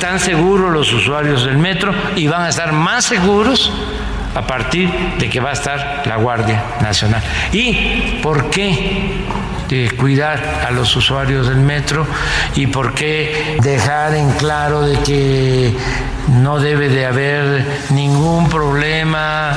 Están 0.00 0.18
seguros 0.18 0.72
los 0.72 0.90
usuarios 0.94 1.44
del 1.44 1.58
metro 1.58 1.92
y 2.16 2.26
van 2.26 2.40
a 2.40 2.48
estar 2.48 2.72
más 2.72 3.04
seguros 3.04 3.70
a 4.34 4.46
partir 4.46 4.88
de 5.18 5.28
que 5.28 5.40
va 5.40 5.50
a 5.50 5.52
estar 5.52 6.04
la 6.06 6.16
Guardia 6.16 6.64
Nacional. 6.80 7.22
¿Y 7.52 8.18
por 8.22 8.48
qué 8.48 9.26
eh, 9.68 9.90
cuidar 9.98 10.64
a 10.66 10.70
los 10.70 10.96
usuarios 10.96 11.48
del 11.48 11.58
metro 11.58 12.06
y 12.56 12.66
por 12.68 12.94
qué 12.94 13.58
dejar 13.62 14.14
en 14.14 14.32
claro 14.32 14.80
de 14.80 14.98
que 15.00 15.76
no 16.28 16.60
debe 16.60 16.88
de 16.88 17.04
haber 17.04 17.66
ningún 17.90 18.48
problema 18.48 19.52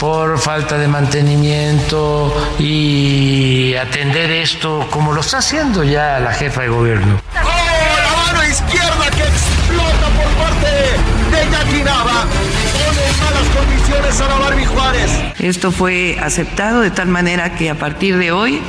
por 0.00 0.38
falta 0.38 0.78
de 0.78 0.88
mantenimiento 0.88 2.34
y 2.58 3.74
atender 3.74 4.30
esto 4.30 4.86
como 4.88 5.12
lo 5.12 5.20
está 5.20 5.38
haciendo 5.38 5.84
ya 5.84 6.18
la 6.18 6.32
jefa 6.32 6.62
de 6.62 6.68
gobierno. 6.68 7.20
¡Oh, 7.34 7.46
la 7.46 8.32
mano 8.32 8.48
izquierda 8.48 9.10
que 9.10 9.51
Esto 15.38 15.72
fue 15.72 16.18
aceptado 16.20 16.80
de 16.80 16.90
tal 16.90 17.08
manera 17.08 17.54
que 17.56 17.70
a 17.70 17.74
partir 17.74 18.16
de 18.16 18.32
hoy, 18.32 18.60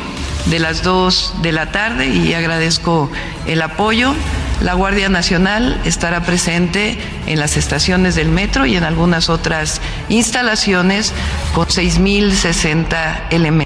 de 0.48 0.60
las 0.60 0.84
2 0.84 1.36
de 1.42 1.52
la 1.52 1.72
tarde, 1.72 2.08
y 2.08 2.34
agradezco 2.34 3.12
el 3.46 3.62
apoyo, 3.62 4.14
la 4.62 4.74
Guardia 4.74 5.10
Nacional 5.10 5.80
estará 5.86 6.22
presente 6.24 6.98
en 7.28 7.40
las 7.40 7.58
estaciones 7.58 8.16
del 8.16 8.30
metro 8.30 8.66
y 8.66 8.76
en 8.76 8.84
algunas 8.84 9.30
otras 9.30 9.82
instalaciones 10.10 11.14
con 11.54 11.68
6.060 11.68 13.28
elementos. 13.30 13.63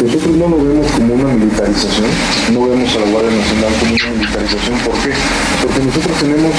Nosotros 0.00 0.34
no 0.34 0.48
lo 0.48 0.56
vemos 0.56 0.90
como 0.92 1.12
una 1.12 1.34
militarización, 1.34 2.08
no 2.52 2.68
vemos 2.68 2.88
a 2.96 3.00
la 3.00 3.06
Guardia 3.10 3.36
Nacional 3.36 3.72
como 3.78 3.92
una 3.92 4.10
militarización. 4.16 4.78
¿Por 4.80 4.94
qué? 5.04 5.12
Porque 5.60 5.80
nosotros 5.80 6.18
tenemos, 6.18 6.54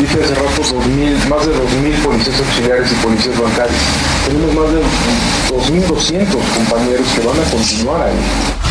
dije 0.00 0.16
hace 0.24 0.34
rato, 0.34 0.62
2000, 0.64 1.28
más 1.28 1.44
de 1.44 1.52
2.000 1.52 2.02
policías 2.02 2.40
auxiliares 2.40 2.90
y 2.90 2.94
policías 3.04 3.38
bancarios. 3.38 3.76
Tenemos 4.24 4.54
más 4.56 4.72
de 4.72 4.80
2.200 5.52 6.24
compañeros 6.56 7.06
que 7.12 7.20
van 7.20 7.36
a 7.36 7.50
continuar 7.50 8.00
ahí. 8.08 8.65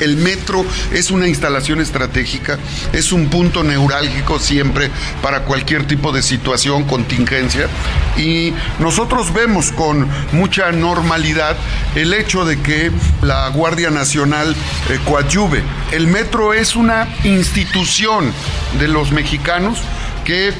El 0.00 0.16
metro 0.16 0.64
es 0.92 1.10
una 1.10 1.28
instalación 1.28 1.80
estratégica, 1.80 2.58
es 2.92 3.12
un 3.12 3.28
punto 3.28 3.62
neurálgico 3.62 4.38
siempre 4.38 4.90
para 5.22 5.44
cualquier 5.44 5.86
tipo 5.86 6.12
de 6.12 6.22
situación, 6.22 6.84
contingencia. 6.84 7.68
Y 8.16 8.52
nosotros 8.78 9.32
vemos 9.32 9.72
con 9.72 10.08
mucha 10.32 10.72
normalidad 10.72 11.56
el 11.94 12.14
hecho 12.14 12.44
de 12.44 12.60
que 12.60 12.90
la 13.22 13.48
Guardia 13.48 13.90
Nacional 13.90 14.54
eh, 14.88 14.98
coadyuve. 15.04 15.62
El 15.92 16.06
metro 16.06 16.54
es 16.54 16.76
una 16.76 17.08
institución 17.24 18.32
de 18.78 18.88
los 18.88 19.12
mexicanos 19.12 19.78
que 20.24 20.52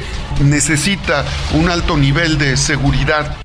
necesita 0.43 1.25
un 1.53 1.71
alto 1.71 1.97
nivel 1.97 2.39
de 2.39 2.57
seguridad. 2.57 3.37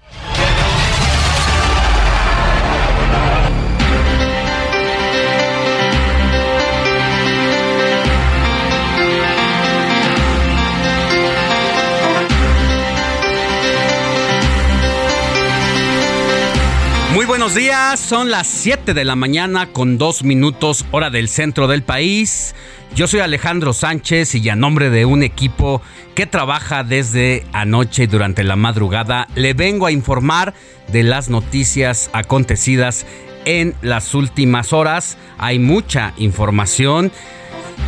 Buenos 17.45 17.61
días, 17.61 17.99
son 17.99 18.31
las 18.31 18.47
7 18.47 18.95
de 18.95 19.05
la 19.05 19.15
mañana 19.15 19.67
con 19.67 19.99
dos 19.99 20.23
minutos 20.23 20.83
hora 20.89 21.11
del 21.11 21.29
centro 21.29 21.67
del 21.67 21.83
país. 21.83 22.55
Yo 22.95 23.05
soy 23.05 23.19
Alejandro 23.19 23.71
Sánchez 23.71 24.33
y 24.33 24.49
a 24.49 24.55
nombre 24.55 24.89
de 24.89 25.05
un 25.05 25.21
equipo 25.21 25.79
que 26.15 26.25
trabaja 26.25 26.83
desde 26.83 27.45
anoche 27.53 28.05
y 28.05 28.07
durante 28.07 28.43
la 28.43 28.55
madrugada 28.55 29.27
le 29.35 29.53
vengo 29.53 29.85
a 29.85 29.91
informar 29.91 30.55
de 30.87 31.03
las 31.03 31.29
noticias 31.29 32.09
acontecidas 32.13 33.05
en 33.45 33.75
las 33.83 34.15
últimas 34.15 34.73
horas. 34.73 35.15
Hay 35.37 35.59
mucha 35.59 36.15
información. 36.17 37.11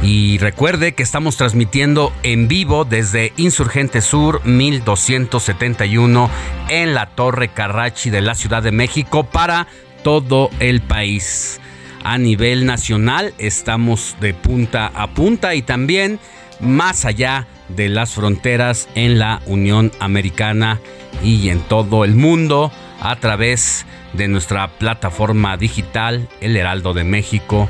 Y 0.02 0.38
recuerde 0.38 0.94
que 0.94 1.04
estamos 1.04 1.38
transmitiendo 1.38 2.14
en 2.24 2.48
vivo 2.48 2.86
desde 2.86 3.34
Insurgente 3.38 4.02
Sur 4.02 4.46
1271 4.46 6.30
en 6.70 6.94
la 6.94 7.08
Torre 7.08 7.50
Carrachi 7.50 8.10
de 8.10 8.22
la 8.22 8.36
Ciudad 8.36 8.62
de 8.62 8.72
México 8.72 9.24
para 9.24 9.68
todo 10.04 10.50
el 10.60 10.82
país. 10.82 11.60
A 12.04 12.18
nivel 12.18 12.66
nacional 12.66 13.34
estamos 13.38 14.16
de 14.22 14.34
punta 14.34 14.92
a 14.94 15.08
punta 15.08 15.56
y 15.56 15.62
también 15.62 16.20
más 16.60 17.06
allá 17.06 17.48
de 17.70 17.90
las 17.90 18.12
fronteras 18.14 18.88
en 18.96 19.20
la 19.20 19.42
Unión 19.46 19.92
Americana 20.00 20.80
y 21.24 21.50
en 21.50 21.60
todo 21.60 22.06
el 22.06 22.16
mundo 22.16 22.72
a 23.02 23.16
través 23.18 23.86
de 24.14 24.28
nuestra 24.28 24.68
plataforma 24.70 25.58
digital 25.58 26.30
El 26.40 26.56
Heraldo 26.56 26.94
de 26.94 27.04
México 27.04 27.70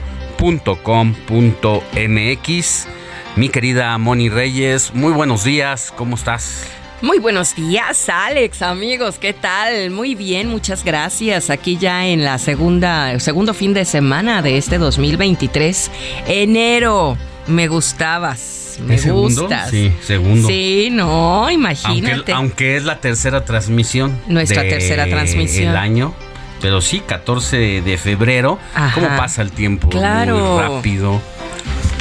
Mi 3.35 3.49
querida 3.49 3.97
Moni 3.97 4.29
Reyes, 4.29 4.93
muy 4.93 5.11
buenos 5.11 5.43
días, 5.43 5.91
¿cómo 5.95 6.15
estás? 6.15 6.63
Muy 7.01 7.17
buenos 7.17 7.55
días, 7.55 8.07
Alex, 8.07 8.61
amigos, 8.61 9.17
¿qué 9.19 9.33
tal? 9.33 9.89
Muy 9.89 10.13
bien, 10.13 10.47
muchas 10.47 10.83
gracias. 10.83 11.49
Aquí 11.49 11.77
ya 11.77 12.07
en 12.07 12.23
la 12.23 12.37
segunda, 12.37 13.19
segundo 13.19 13.53
fin 13.53 13.73
de 13.73 13.83
semana 13.83 14.41
de 14.41 14.57
este 14.57 14.77
2023, 14.77 15.91
enero. 16.27 17.17
Me 17.47 17.67
gustabas. 17.67 18.79
Me 18.85 18.99
segundo? 18.99 19.43
gustas. 19.43 19.71
Sí, 19.71 19.91
segundo. 20.03 20.47
Sí, 20.47 20.89
no, 20.91 21.49
imagínate. 21.49 22.13
Aunque, 22.13 22.33
aunque, 22.33 22.77
es 22.77 22.83
la 22.83 22.99
tercera 22.99 23.43
transmisión. 23.43 24.19
Nuestra 24.27 24.61
tercera 24.61 25.07
transmisión. 25.07 25.69
El 25.71 25.77
año. 25.77 26.13
Pero 26.61 26.81
sí, 26.81 27.01
14 27.01 27.81
de 27.81 27.97
febrero. 27.97 28.59
Ajá. 28.73 28.93
¿Cómo 28.95 29.07
pasa 29.15 29.41
el 29.41 29.51
tiempo? 29.51 29.89
Claro. 29.89 30.37
Muy 30.37 30.61
rápido. 30.61 31.21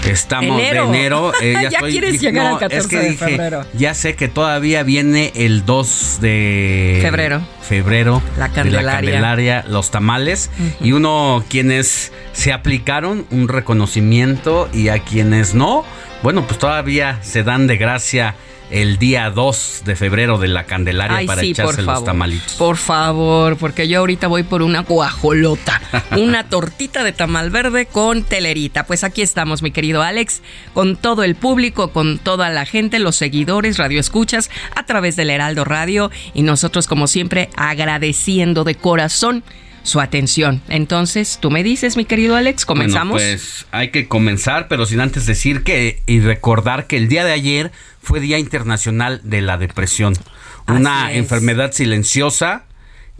Estamos 0.07 0.57
de 0.57 0.69
enero. 0.69 1.33
Eh, 1.43 1.55
ya, 1.71 1.81
quieres 1.81 2.21
llegar 2.21 2.47
al 2.47 2.59
14 2.59 2.97
de 2.97 3.13
febrero. 3.15 3.65
Ya 3.75 3.95
sé 3.95 4.15
que 4.15 4.29
todavía 4.29 4.83
viene 4.83 5.33
el 5.35 5.67
2 5.67 6.19
de 6.21 6.99
febrero. 7.03 7.43
Febrero. 7.61 8.23
La 8.39 8.49
Candelaria. 8.49 8.83
la 8.83 8.93
Candelaria, 8.93 9.65
los 9.69 9.91
tamales. 9.91 10.51
Y 10.81 10.93
uno, 10.93 11.45
quienes 11.49 12.13
se 12.33 12.53
aplicaron 12.53 13.27
un 13.31 13.49
reconocimiento 13.49 14.69
y 14.73 14.89
a 14.89 15.01
quienes 15.01 15.55
no, 15.55 15.85
bueno, 16.23 16.47
pues 16.47 16.59
todavía 16.59 17.19
se 17.23 17.43
dan 17.43 17.67
de 17.67 17.77
gracia 17.77 18.35
el 18.71 18.99
día 18.99 19.31
2 19.31 19.83
de 19.85 19.97
febrero 19.97 20.39
de 20.39 20.49
la 20.49 20.65
Candelaria 20.65 21.27
para 21.27 21.43
echarse 21.43 21.83
los 21.83 22.05
tamalitos. 22.05 22.55
Por 22.55 22.77
favor, 22.77 23.57
porque 23.57 23.89
yo 23.89 24.01
ahorita 24.01 24.27
voy 24.27 24.43
por 24.43 24.63
una 24.63 24.81
guajolota, 24.81 25.81
una 26.17 26.49
tortita 26.49 27.05
de 27.05 27.13
tamal 27.13 27.51
verde 27.51 27.87
con 27.87 28.23
telerita. 28.23 28.85
Pues 28.87 29.05
aquí 29.05 29.23
estamos, 29.23 29.63
mi 29.63 29.71
querido 29.71 30.03
Alex, 30.03 30.43
con 30.75 30.97
todo 30.97 31.23
el 31.23 31.35
público, 31.35 31.93
con 31.93 32.19
toda 32.19 32.51
la 32.51 32.67
gente, 32.67 32.99
los 32.99 33.17
seguidores, 33.17 33.79
radioescuchas, 33.79 34.51
a 34.75 34.85
través 34.85 35.17
del 35.17 35.31
Heraldo 35.31 35.65
Radio 35.65 36.11
y 36.35 36.43
nosotros 36.43 36.87
como 36.87 37.07
siempre 37.07 37.51
agradeciendo 37.57 38.65
de 38.65 38.75
corazón 38.75 39.45
su 39.87 40.01
atención. 40.01 40.61
Entonces, 40.69 41.39
tú 41.41 41.51
me 41.51 41.63
dices, 41.63 41.97
mi 41.97 42.05
querido 42.05 42.37
Alex, 42.37 42.67
comenzamos. 42.67 43.23
pues 43.23 43.67
hay 43.71 43.91
que 43.91 44.09
comenzar, 44.09 44.67
pero 44.69 44.85
sin 44.85 45.01
antes 45.01 45.27
decir 45.27 45.63
que 45.63 46.03
y 46.07 46.21
recordar 46.21 46.87
que 46.87 46.97
el 46.97 47.09
día 47.09 47.25
de 47.25 47.33
ayer 47.33 47.73
fue 48.07 48.21
Día 48.21 48.39
Internacional 48.39 49.21
de 49.25 49.41
la 49.41 49.59
Depresión, 49.59 50.15
una 50.69 51.13
enfermedad 51.13 51.73
silenciosa 51.73 52.63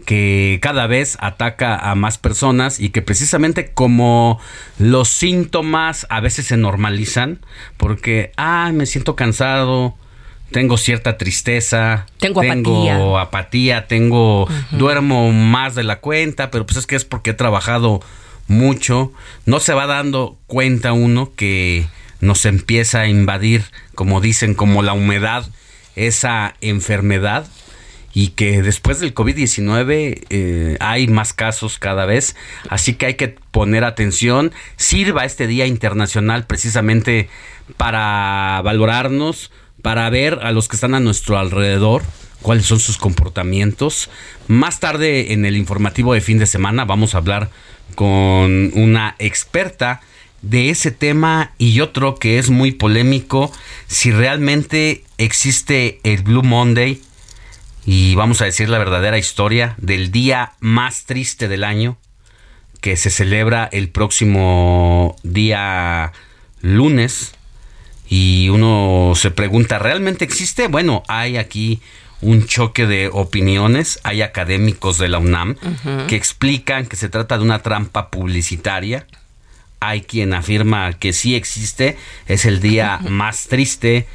que 0.05 0.59
cada 0.61 0.87
vez 0.87 1.17
ataca 1.19 1.75
a 1.75 1.93
más 1.95 2.17
personas 2.17 2.79
y 2.79 2.91
que 2.91 3.01
precisamente 3.01 3.73
como 3.73 4.39
los 4.79 5.09
síntomas 5.09 6.07
a 6.09 6.21
veces 6.21 6.45
se 6.45 6.55
normalizan 6.55 7.41
porque, 7.75 8.31
ah, 8.37 8.71
me 8.73 8.85
siento 8.85 9.17
cansado, 9.17 9.93
tengo 10.51 10.77
cierta 10.77 11.17
tristeza, 11.17 12.05
tengo, 12.19 12.39
apatía. 13.19 13.87
tengo 13.87 14.47
duermo 14.71 15.33
más 15.33 15.75
de 15.75 15.83
la 15.83 15.99
cuenta, 15.99 16.49
pero 16.49 16.65
pues 16.65 16.77
es 16.77 16.87
que 16.87 16.95
es 16.95 17.03
porque 17.03 17.31
he 17.31 17.33
trabajado 17.33 17.99
mucho, 18.47 19.11
no 19.45 19.59
se 19.59 19.73
va 19.73 19.85
dando 19.85 20.37
cuenta 20.47 20.93
uno 20.93 21.33
que 21.35 21.87
nos 22.21 22.45
empieza 22.45 23.01
a 23.01 23.07
invadir, 23.07 23.63
como 23.95 24.21
dicen, 24.21 24.53
como 24.53 24.83
la 24.83 24.93
humedad, 24.93 25.45
esa 25.95 26.55
enfermedad 26.61 27.47
y 28.13 28.29
que 28.29 28.63
después 28.63 28.99
del 28.99 29.13
COVID-19 29.13 30.25
eh, 30.29 30.77
hay 30.79 31.07
más 31.07 31.33
casos 31.33 31.77
cada 31.77 32.05
vez, 32.05 32.35
así 32.67 32.95
que 32.95 33.05
hay 33.05 33.13
que 33.13 33.27
poner 33.51 33.83
atención, 33.83 34.51
sirva 34.75 35.25
este 35.25 35.45
Día 35.45 35.67
Internacional 35.67 36.45
precisamente 36.47 37.29
para 37.77 38.59
valorarnos, 38.63 39.51
para 39.83 40.09
ver 40.09 40.39
a 40.41 40.51
los 40.51 40.67
que 40.67 40.77
están 40.77 40.95
a 40.95 40.99
nuestro 40.99 41.37
alrededor, 41.37 42.01
cuáles 42.41 42.65
son 42.65 42.79
sus 42.79 42.97
comportamientos. 42.97 44.09
Más 44.47 44.79
tarde 44.79 45.33
en 45.33 45.45
el 45.45 45.55
informativo 45.55 46.13
de 46.13 46.21
fin 46.21 46.39
de 46.39 46.47
semana 46.47 46.85
vamos 46.85 47.13
a 47.13 47.19
hablar 47.19 47.49
con 47.95 48.71
una 48.73 49.15
experta 49.19 50.01
de 50.41 50.69
ese 50.69 50.91
tema 50.91 51.51
y 51.57 51.79
otro 51.81 52.15
que 52.15 52.39
es 52.39 52.49
muy 52.49 52.71
polémico, 52.71 53.51
si 53.87 54.11
realmente 54.11 55.03
existe 55.17 55.99
el 56.03 56.23
Blue 56.23 56.43
Monday 56.43 57.01
y 57.85 58.15
vamos 58.15 58.41
a 58.41 58.45
decir 58.45 58.69
la 58.69 58.77
verdadera 58.77 59.17
historia 59.17 59.75
del 59.77 60.11
día 60.11 60.53
más 60.59 61.05
triste 61.05 61.47
del 61.47 61.63
año 61.63 61.97
que 62.81 62.97
se 62.97 63.09
celebra 63.09 63.67
el 63.71 63.89
próximo 63.89 65.15
día 65.23 66.11
lunes 66.61 67.33
y 68.09 68.49
uno 68.49 69.13
se 69.15 69.31
pregunta, 69.31 69.79
¿realmente 69.79 70.23
existe? 70.23 70.67
Bueno, 70.67 71.03
hay 71.07 71.37
aquí 71.37 71.81
un 72.21 72.45
choque 72.45 72.85
de 72.87 73.09
opiniones, 73.11 73.99
hay 74.03 74.21
académicos 74.21 74.97
de 74.97 75.07
la 75.07 75.19
UNAM 75.19 75.55
que 76.07 76.15
explican 76.15 76.85
que 76.85 76.95
se 76.95 77.09
trata 77.09 77.37
de 77.37 77.43
una 77.43 77.61
trampa 77.61 78.09
publicitaria, 78.09 79.07
hay 79.79 80.01
quien 80.01 80.33
afirma 80.33 80.93
que 80.93 81.13
sí 81.13 81.35
existe, 81.35 81.97
es 82.27 82.45
el 82.45 82.59
día 82.59 82.99
más 83.09 83.47
triste 83.47 84.07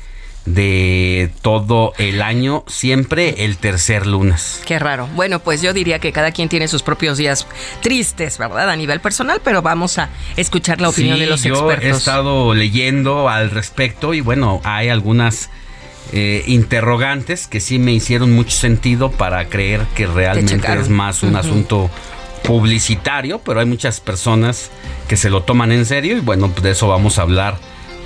de 0.45 1.31
todo 1.41 1.93
el 1.99 2.21
año, 2.21 2.65
siempre 2.67 3.45
el 3.45 3.59
tercer 3.59 4.07
lunes. 4.07 4.61
Qué 4.67 4.79
raro. 4.79 5.09
Bueno, 5.15 5.39
pues 5.39 5.63
yo 5.63 5.73
diría 5.73 6.01
que 6.01 6.13
cada 6.13 6.33
quien 6.33 6.49
tiene 6.49 6.67
sus 6.67 6.83
propios 6.83 7.17
días 7.17 7.47
tristes, 7.81 8.39
¿verdad? 8.39 8.69
A 8.69 8.77
nivel 8.77 9.01
personal, 9.01 9.41
pero 9.45 9.63
vamos 9.63 9.99
a 9.99 10.11
escuchar 10.37 10.81
la 10.81 10.89
opinión 10.89 11.19
de 11.19 11.27
los 11.27 11.45
expertos. 11.45 11.83
Yo 11.83 11.89
he 11.89 11.91
estado 11.91 12.55
leyendo 12.55 13.29
al 13.29 13.51
respecto 13.51 14.15
y 14.15 14.21
bueno, 14.21 14.61
hay 14.65 14.89
algunas 14.89 15.49
eh, 16.13 16.43
interrogantes 16.47 17.47
que 17.47 17.61
sí 17.61 17.79
me 17.79 17.93
hicieron 17.93 18.33
mucho 18.33 18.57
sentido 18.57 19.13
para 19.13 19.49
creer 19.49 19.87
que 19.95 20.07
realmente 20.07 20.73
es 20.75 20.89
más 20.89 21.23
un 21.23 21.37
asunto 21.37 21.89
publicitario, 22.43 23.39
pero 23.41 23.61
hay 23.61 23.67
muchas 23.67 24.01
personas 24.01 24.71
que 25.09 25.17
se 25.17 25.31
lo 25.31 25.43
toman 25.43 25.73
en 25.73 25.87
serio 25.87 26.17
y 26.17 26.21
bueno, 26.21 26.49
pues 26.49 26.63
de 26.63 26.71
eso 26.73 26.89
vamos 26.89 27.19
a 27.19 27.23
hablar 27.23 27.59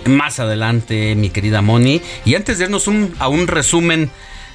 más 0.07 0.41
adelante, 0.41 1.15
mi 1.17 1.31
querida 1.31 1.63
Moni. 1.63 2.01
Y 2.25 2.35
antes 2.35 2.59
de 2.59 2.65
irnos 2.65 2.89
a 3.19 3.29
un 3.29 3.47
resumen 3.47 4.11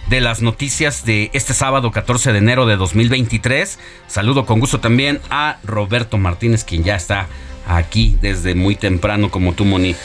de 0.09 0.21
las 0.21 0.41
noticias 0.41 1.05
de 1.05 1.29
este 1.33 1.53
sábado 1.53 1.91
14 1.91 2.31
de 2.31 2.37
enero 2.37 2.65
de 2.65 2.75
2023, 2.75 3.79
saludo 4.07 4.45
con 4.45 4.59
gusto 4.59 4.79
también 4.79 5.19
a 5.29 5.57
Roberto 5.63 6.17
Martínez, 6.17 6.63
quien 6.63 6.83
ya 6.83 6.95
está 6.95 7.27
aquí 7.67 8.17
desde 8.21 8.55
muy 8.55 8.75
temprano 8.75 9.29
como 9.29 9.53
tú, 9.53 9.65
Moni. 9.65 9.95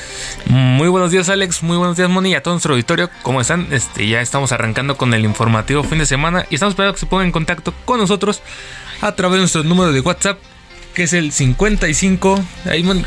Muy 0.47 0.89
buenos 0.89 1.11
días, 1.11 1.29
Alex. 1.29 1.63
Muy 1.63 1.77
buenos 1.77 1.97
días, 1.97 2.09
Moni, 2.09 2.35
a 2.35 2.43
todo 2.43 2.55
nuestro 2.55 2.75
auditorio. 2.75 3.11
¿Cómo 3.23 3.41
están? 3.41 3.69
Este, 3.73 4.07
ya 4.07 4.21
estamos 4.21 4.53
arrancando 4.53 4.97
con 4.97 5.15
el 5.15 5.25
informativo 5.25 5.83
fin 5.83 5.99
de 5.99 6.07
semana 6.07 6.47
y 6.51 6.55
estamos 6.55 6.73
esperando 6.73 6.95
que 6.95 7.01
se 7.01 7.07
pongan 7.07 7.27
en 7.27 7.33
contacto 7.33 7.73
con 7.85 7.99
nosotros 7.99 8.43
a 9.01 9.13
través 9.13 9.35
de 9.37 9.41
nuestro 9.41 9.63
número 9.65 9.93
de 9.93 10.01
WhatsApp 10.01 10.39
que 10.97 11.03
es 11.03 11.13
el 11.13 11.31
55 11.31 12.43
41, 12.65 13.05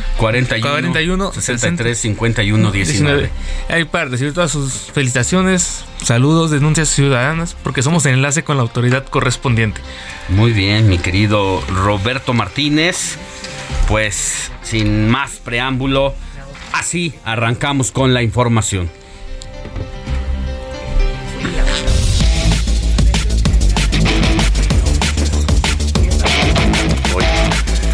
41 0.62 1.34
63 1.34 1.98
51 1.98 2.72
19. 2.72 3.30
Ahí 3.68 3.86
para 3.86 4.06
recibir 4.06 4.32
todas 4.32 4.52
sus 4.52 4.92
felicitaciones, 4.94 5.86
saludos, 6.04 6.52
denuncias 6.52 6.90
ciudadanas, 6.90 7.56
porque 7.64 7.82
somos 7.82 8.06
enlace 8.06 8.44
con 8.44 8.58
la 8.58 8.62
autoridad 8.62 9.08
correspondiente. 9.08 9.82
Muy 10.30 10.52
bien, 10.52 10.88
mi 10.88 11.00
querido 11.00 11.64
Roberto 11.68 12.36
Martínez. 12.36 13.18
Pues 13.88 14.52
sin 14.62 15.10
más 15.10 15.38
preámbulo, 15.44 16.14
así 16.74 17.16
arrancamos 17.26 17.92
con 17.92 18.14
la 18.14 18.22
información. 18.22 18.88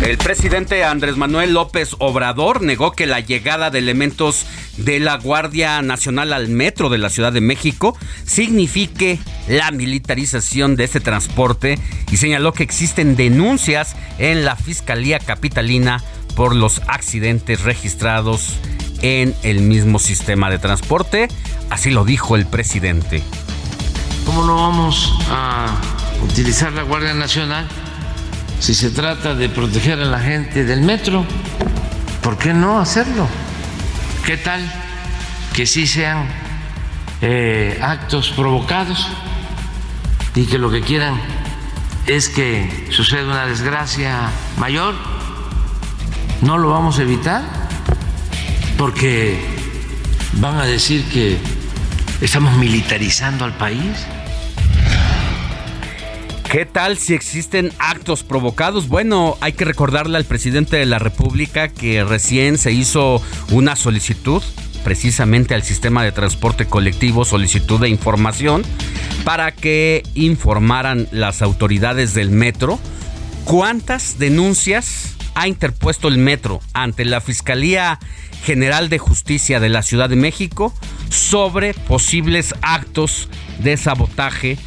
El 0.06 0.20
presidente 0.20 0.84
Andrés 0.84 1.18
Manuel 1.18 1.54
López 1.54 1.96
Obrador 1.98 2.62
negó 2.62 2.92
que 2.92 3.08
la 3.08 3.22
llegada 3.22 3.72
de 3.72 3.80
elementos 3.80 4.46
de 4.78 5.00
la 5.00 5.18
Guardia 5.18 5.82
Nacional 5.82 6.32
al 6.32 6.48
metro 6.48 6.90
de 6.90 7.00
la 7.00 7.10
Ciudad 7.10 7.34
de 7.34 7.42
México 7.42 7.98
signifique 8.24 9.20
la 9.48 9.72
militarización 9.72 10.76
de 10.76 10.84
ese 10.84 11.00
transporte 11.00 11.80
y 12.12 12.18
señaló 12.18 12.54
que 12.54 12.62
existen 12.62 13.16
denuncias 13.16 13.96
en 14.20 14.46
la 14.46 14.56
Fiscalía 14.56 15.18
Capitalina 15.18 16.04
por 16.36 16.56
los 16.56 16.84
accidentes 16.88 17.64
registrados 17.64 18.60
en 19.02 19.34
el 19.42 19.62
mismo 19.62 19.98
sistema 19.98 20.52
de 20.52 20.60
transporte. 20.60 21.30
Así 21.72 21.90
lo 21.90 22.06
dijo 22.06 22.36
el 22.36 22.46
presidente. 22.46 23.24
¿Cómo 24.24 24.46
no 24.46 24.56
vamos 24.56 25.18
a 25.32 25.82
utilizar 26.22 26.72
la 26.74 26.84
Guardia 26.84 27.16
Nacional? 27.16 27.68
Si 28.60 28.74
se 28.74 28.90
trata 28.90 29.36
de 29.36 29.50
proteger 29.50 30.00
a 30.00 30.06
la 30.06 30.20
gente 30.20 30.64
del 30.64 30.82
metro, 30.82 31.26
¿por 32.22 32.38
qué 32.38 32.54
no 32.54 32.80
hacerlo? 32.80 33.28
¿Qué 34.26 34.38
tal 34.38 34.62
que 35.54 35.66
sí 35.66 35.88
sean 35.88 36.28
eh, 37.22 37.80
actos 37.82 38.32
provocados 38.32 39.08
y 40.36 40.46
que 40.46 40.58
lo 40.58 40.72
que 40.72 40.82
quieran 40.82 41.20
es 42.08 42.30
que 42.30 42.88
suceda 42.92 43.26
una 43.26 43.46
desgracia 43.46 44.30
mayor? 44.58 44.96
¿No 46.42 46.58
lo 46.58 46.70
vamos 46.70 47.00
a 47.00 47.04
evitar? 47.04 47.44
Porque 48.78 49.40
van 50.34 50.58
a 50.58 50.66
decir 50.66 51.06
que 51.06 51.38
estamos 52.22 52.58
militarizando 52.58 53.46
al 53.46 53.56
país. 53.58 54.06
¿Qué 56.56 56.66
tal 56.66 56.98
si 56.98 57.14
existen 57.14 57.74
actos 57.80 58.24
provocados? 58.24 58.88
Bueno, 58.88 59.36
hay 59.42 59.52
que 59.52 59.66
recordarle 59.66 60.16
al 60.16 60.24
presidente 60.24 60.78
de 60.78 60.86
la 60.86 61.00
República 61.00 61.68
que 61.68 62.06
recién 62.06 62.58
se 62.58 62.72
hizo 62.72 63.22
una 63.52 63.76
solicitud 63.76 64.42
precisamente 64.86 65.54
al 65.54 65.64
sistema 65.64 66.02
de 66.06 66.14
transporte 66.14 66.66
colectivo, 66.66 67.26
solicitud 67.26 67.82
de 67.82 67.90
información, 67.90 68.64
para 69.26 69.52
que 69.52 70.02
informaran 70.14 71.10
las 71.12 71.42
autoridades 71.42 72.14
del 72.14 72.30
metro 72.30 72.80
cuántas 73.44 74.18
denuncias 74.18 75.18
ha 75.34 75.50
interpuesto 75.50 76.08
el 76.08 76.20
metro 76.20 76.62
ante 76.72 77.04
la 77.04 77.20
Fiscalía 77.20 78.00
General 78.46 78.88
de 78.88 78.98
Justicia 78.98 79.60
de 79.60 79.68
la 79.68 79.82
Ciudad 79.82 80.08
de 80.08 80.16
México 80.16 80.74
sobre 81.10 81.74
posibles 81.74 82.56
actos 82.62 83.28
de 83.60 83.76
sabotaje 83.76 84.58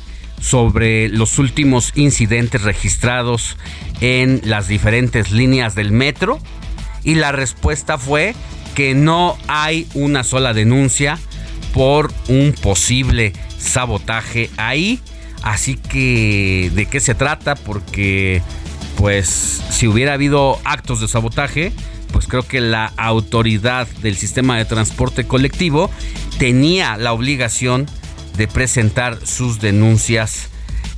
sobre 0.41 1.09
los 1.09 1.39
últimos 1.39 1.93
incidentes 1.95 2.63
registrados 2.63 3.57
en 4.01 4.41
las 4.45 4.69
diferentes 4.69 5.31
líneas 5.31 5.75
del 5.75 5.93
metro 5.93 6.39
y 7.05 7.15
la 7.15 7.33
respuesta 7.33 7.99
fue 7.99 8.35
que 8.75 8.95
no 8.95 9.37
hay 9.49 9.89
una 9.95 10.25
sola 10.25 10.53
denuncia 10.53 11.19
por 11.73 12.13
un 12.29 12.53
posible 12.53 13.33
sabotaje 13.59 14.51
ahí. 14.57 15.01
Así 15.43 15.77
que, 15.77 16.71
¿de 16.75 16.87
qué 16.87 17.01
se 17.01 17.15
trata? 17.15 17.55
Porque, 17.55 18.43
pues, 18.97 19.63
si 19.71 19.87
hubiera 19.87 20.13
habido 20.13 20.59
actos 20.65 21.01
de 21.01 21.09
sabotaje, 21.09 21.73
pues 22.13 22.27
creo 22.27 22.47
que 22.47 22.61
la 22.61 22.93
autoridad 22.97 23.87
del 24.03 24.17
sistema 24.17 24.57
de 24.57 24.65
transporte 24.65 25.27
colectivo 25.27 25.91
tenía 26.39 26.97
la 26.97 27.13
obligación 27.13 27.87
de 28.39 28.49
presentar 28.49 29.19
sus 29.27 29.61
denuncias 29.61 30.49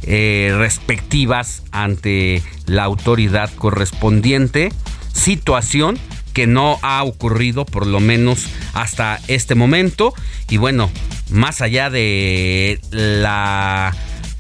eh, 0.03 0.55
respectivas 0.57 1.63
ante 1.73 2.43
la 2.67 2.85
autoridad 2.85 3.51
correspondiente, 3.55 4.71
situación 5.13 5.99
que 6.33 6.47
no 6.47 6.79
ha 6.83 7.03
ocurrido 7.03 7.65
por 7.65 7.87
lo 7.87 7.99
menos 7.99 8.47
hasta 8.73 9.19
este 9.27 9.55
momento. 9.55 10.15
Y 10.49 10.59
bueno, 10.59 10.91
más 11.31 11.61
allá 11.61 11.91
de 11.91 12.81
la 12.91 13.97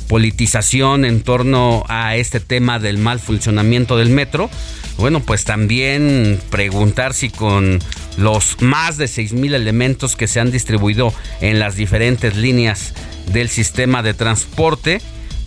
politización 0.08 1.04
en 1.04 1.22
torno 1.22 1.84
a 1.88 2.16
este 2.16 2.40
tema 2.40 2.78
del 2.78 2.98
mal 2.98 3.18
funcionamiento 3.18 3.96
del 3.96 4.10
metro, 4.10 4.50
bueno, 5.00 5.20
pues 5.20 5.44
también 5.44 6.38
preguntar 6.50 7.14
si 7.14 7.30
con 7.30 7.78
los 8.18 8.60
más 8.60 8.98
de 8.98 9.08
mil 9.32 9.54
elementos 9.54 10.14
que 10.14 10.26
se 10.26 10.40
han 10.40 10.50
distribuido 10.50 11.12
en 11.40 11.58
las 11.58 11.74
diferentes 11.74 12.36
líneas 12.36 12.92
del 13.32 13.48
sistema 13.48 14.02
de 14.02 14.12
transporte, 14.14 15.00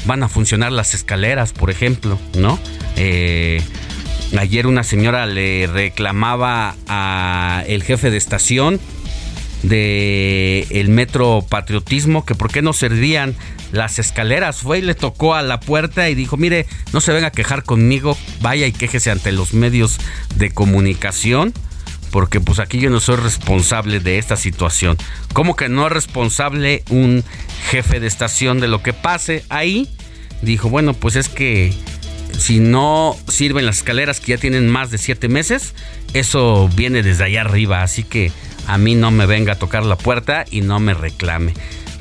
van 0.06 0.24
a 0.24 0.28
funcionar 0.28 0.72
las 0.72 0.94
escaleras, 0.94 1.54
por 1.54 1.70
ejemplo, 1.70 2.20
¿no? 2.36 2.60
Eh, 2.96 3.62
ayer 4.38 4.66
una 4.66 4.84
señora 4.84 5.28
le 5.28 5.68
reclamaba 5.68 6.76
a 6.88 7.64
el 7.68 7.84
jefe 7.84 8.10
de 8.10 8.18
estación 8.18 8.80
de 9.64 10.68
el 10.70 10.90
metro 10.90 11.44
patriotismo 11.48 12.26
que 12.26 12.36
por 12.36 12.52
qué 12.52 12.62
no 12.62 12.74
servían 12.74 13.36
las 13.72 13.98
escaleras 13.98 14.58
fue 14.58 14.80
y 14.80 14.82
le 14.82 14.94
tocó 14.94 15.36
a 15.36 15.42
la 15.42 15.60
puerta 15.60 16.10
y 16.10 16.16
dijo 16.16 16.38
mire 16.38 16.68
no 16.92 17.02
se 17.02 17.14
venga 17.14 17.28
a 17.28 17.32
quejar 17.32 17.64
conmigo 17.64 18.18
vaya 18.42 18.68
y 18.68 18.74
quéjese 18.74 19.10
ante 19.10 19.32
los 19.32 19.54
medios 19.54 20.00
de 20.36 20.52
comunicación 20.52 21.54
porque 22.14 22.40
pues 22.40 22.60
aquí 22.60 22.80
yo 22.80 22.92
no 22.92 23.00
soy 23.00 23.16
responsable 23.16 24.00
de 24.00 24.20
esta 24.20 24.38
situación. 24.38 24.98
¿Cómo 25.34 25.56
que 25.56 25.68
no 25.68 25.88
es 25.88 25.92
responsable 25.92 26.84
un 26.92 27.24
jefe 27.72 28.00
de 28.00 28.06
estación 28.06 28.60
de 28.60 28.68
lo 28.68 28.84
que 28.84 28.94
pase 28.94 29.44
ahí? 29.50 29.90
Dijo, 30.44 30.70
bueno, 30.70 30.94
pues 30.94 31.16
es 31.16 31.28
que 31.28 31.74
si 32.38 32.60
no 32.60 33.18
sirven 33.28 33.66
las 33.66 33.78
escaleras 33.78 34.20
que 34.20 34.34
ya 34.34 34.38
tienen 34.38 34.70
más 34.70 34.92
de 34.92 35.00
siete 35.00 35.28
meses, 35.28 35.74
eso 36.14 36.70
viene 36.76 37.02
desde 37.02 37.24
allá 37.24 37.42
arriba, 37.42 37.82
así 37.82 38.04
que 38.04 38.32
a 38.68 38.78
mí 38.78 38.96
no 38.96 39.12
me 39.12 39.26
venga 39.26 39.54
a 39.54 39.60
tocar 39.60 39.84
la 39.84 39.98
puerta 39.98 40.46
y 40.50 40.62
no 40.62 40.80
me 40.80 40.94
reclame. 40.94 41.54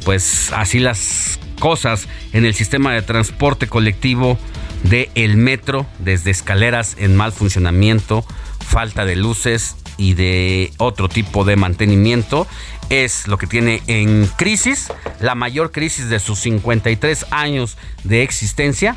Pues 0.04 0.52
así 0.52 0.78
las 0.78 1.38
cosas 1.58 2.08
en 2.32 2.44
el 2.44 2.54
sistema 2.54 2.92
de 2.92 3.02
transporte 3.02 3.68
colectivo 3.68 4.38
de 4.82 5.10
el 5.14 5.36
metro, 5.36 5.86
desde 6.00 6.30
escaleras 6.30 6.96
en 6.98 7.16
mal 7.16 7.32
funcionamiento, 7.32 8.24
falta 8.60 9.04
de 9.04 9.16
luces, 9.16 9.76
y 9.96 10.14
de 10.14 10.72
otro 10.78 11.08
tipo 11.08 11.44
de 11.44 11.56
mantenimiento 11.56 12.46
es 12.90 13.28
lo 13.28 13.38
que 13.38 13.46
tiene 13.46 13.82
en 13.86 14.26
crisis, 14.36 14.92
la 15.20 15.34
mayor 15.34 15.70
crisis 15.70 16.08
de 16.08 16.18
sus 16.18 16.40
53 16.40 17.26
años 17.30 17.76
de 18.04 18.22
existencia 18.22 18.96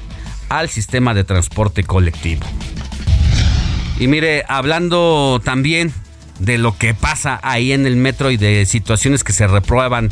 al 0.50 0.70
sistema 0.70 1.14
de 1.14 1.24
transporte 1.24 1.84
colectivo. 1.84 2.46
Y 4.00 4.08
mire, 4.08 4.44
hablando 4.48 5.40
también 5.44 5.94
de 6.40 6.58
lo 6.58 6.78
que 6.78 6.94
pasa 6.94 7.40
ahí 7.44 7.72
en 7.72 7.86
el 7.86 7.96
metro 7.96 8.32
y 8.32 8.38
de 8.38 8.66
situaciones 8.66 9.24
que 9.24 9.34
se 9.34 9.48
reprueban 9.48 10.10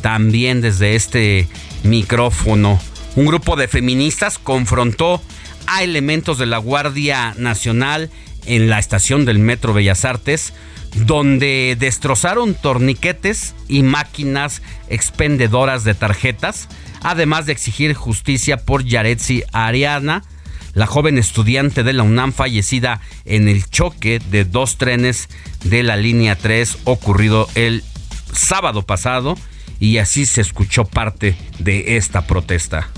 también 0.00 0.60
desde 0.60 0.94
este 0.94 1.48
micrófono, 1.82 2.80
un 3.16 3.26
grupo 3.26 3.56
de 3.56 3.68
feministas 3.68 4.38
confrontó 4.38 5.22
a 5.66 5.82
elementos 5.82 6.38
de 6.38 6.46
la 6.46 6.58
Guardia 6.58 7.34
Nacional 7.38 8.10
en 8.46 8.68
la 8.68 8.78
estación 8.78 9.24
del 9.24 9.38
Metro 9.38 9.72
Bellas 9.72 10.04
Artes, 10.04 10.52
donde 10.94 11.76
destrozaron 11.78 12.54
torniquetes 12.54 13.54
y 13.68 13.82
máquinas 13.82 14.62
expendedoras 14.88 15.84
de 15.84 15.94
tarjetas, 15.94 16.68
además 17.02 17.46
de 17.46 17.52
exigir 17.52 17.94
justicia 17.94 18.58
por 18.58 18.84
Yaretsi 18.84 19.42
Ariana, 19.52 20.22
la 20.76 20.86
joven 20.86 21.16
estudiante 21.16 21.82
de 21.82 21.94
la 21.94 22.02
UNAM 22.02 22.34
fallecida 22.34 23.00
en 23.24 23.48
el 23.48 23.68
choque 23.70 24.20
de 24.30 24.44
dos 24.44 24.76
trenes 24.76 25.30
de 25.64 25.82
la 25.82 25.96
línea 25.96 26.36
3 26.36 26.80
ocurrido 26.84 27.48
el 27.54 27.82
sábado 28.30 28.82
pasado 28.82 29.38
y 29.80 29.96
así 29.96 30.26
se 30.26 30.42
escuchó 30.42 30.84
parte 30.84 31.34
de 31.58 31.96
esta 31.96 32.26
protesta. 32.26 32.90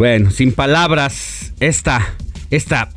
Bueno, 0.00 0.30
sin 0.30 0.52
palabras, 0.52 1.52
esta, 1.60 2.14
esta 2.50 2.88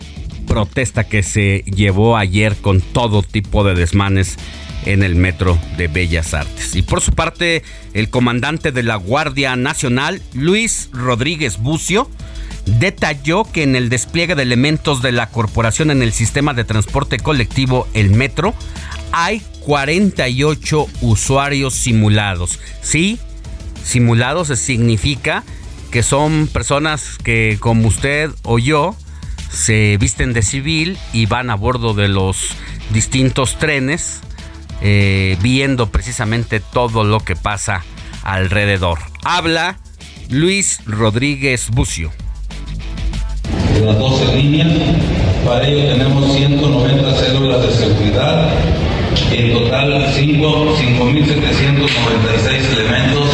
protesta 0.48 1.04
que 1.04 1.22
se 1.22 1.66
llevó 1.66 2.16
ayer 2.16 2.56
con 2.56 2.80
todo 2.80 3.24
tipo 3.24 3.66
de 3.66 3.76
desmanes 3.76 4.38
en 4.86 5.04
el 5.04 5.16
metro 5.16 5.60
de 5.76 5.90
Bellas 5.90 6.34
Artes. 6.34 6.78
Y 6.78 6.82
por 6.82 7.02
su 7.02 7.12
parte, 7.12 7.62
el 7.94 8.10
comandante 8.10 8.72
de 8.72 8.84
la 8.84 8.96
Guardia 8.96 9.58
Nacional, 9.58 10.22
Luis 10.34 10.92
Rodríguez 10.94 11.58
Bucio, 11.58 12.10
detalló 12.80 13.44
que 13.44 13.64
en 13.64 13.76
el 13.76 13.90
despliegue 13.90 14.36
de 14.36 14.44
elementos 14.44 15.02
de 15.02 15.12
la 15.12 15.28
corporación 15.28 15.92
en 15.92 16.04
el 16.04 16.14
sistema 16.14 16.54
de 16.54 16.64
transporte 16.64 17.20
colectivo, 17.20 17.86
el 17.94 18.12
metro, 18.12 18.54
hay 19.12 19.42
48 19.66 20.88
usuarios 21.02 21.74
simulados. 21.74 22.62
Sí, 22.82 23.20
simulados 23.84 24.48
significa 24.58 25.44
que 25.94 26.02
son 26.02 26.50
personas 26.52 27.20
que 27.24 27.58
como 27.60 27.88
usted 27.88 28.32
o 28.42 28.58
yo 28.58 28.96
se 29.52 29.98
visten 29.98 30.34
de 30.34 30.42
civil 30.42 30.98
y 31.14 31.28
van 31.28 31.52
a 31.52 31.56
bordo 31.56 31.94
de 31.94 32.08
los 32.08 32.48
distintos 32.90 33.60
trenes 33.60 34.22
eh, 34.82 35.38
viendo 35.44 35.92
precisamente 35.92 36.62
todo 36.62 37.04
lo 37.04 37.20
que 37.20 37.36
pasa 37.36 37.86
alrededor. 38.24 38.98
Habla 39.24 39.78
Luis 40.30 40.80
Rodríguez 40.88 41.70
Bucio. 41.70 42.12
De 43.76 43.82
las 43.86 44.00
12 44.00 44.36
líneas, 44.36 44.72
para 45.46 45.68
ello 45.68 45.94
tenemos 45.94 46.36
190 46.36 47.20
células 47.20 47.62
de 47.62 47.72
seguridad, 47.72 48.52
en 49.32 49.54
total 49.54 50.12
5.796 50.12 52.80
elementos 52.80 53.30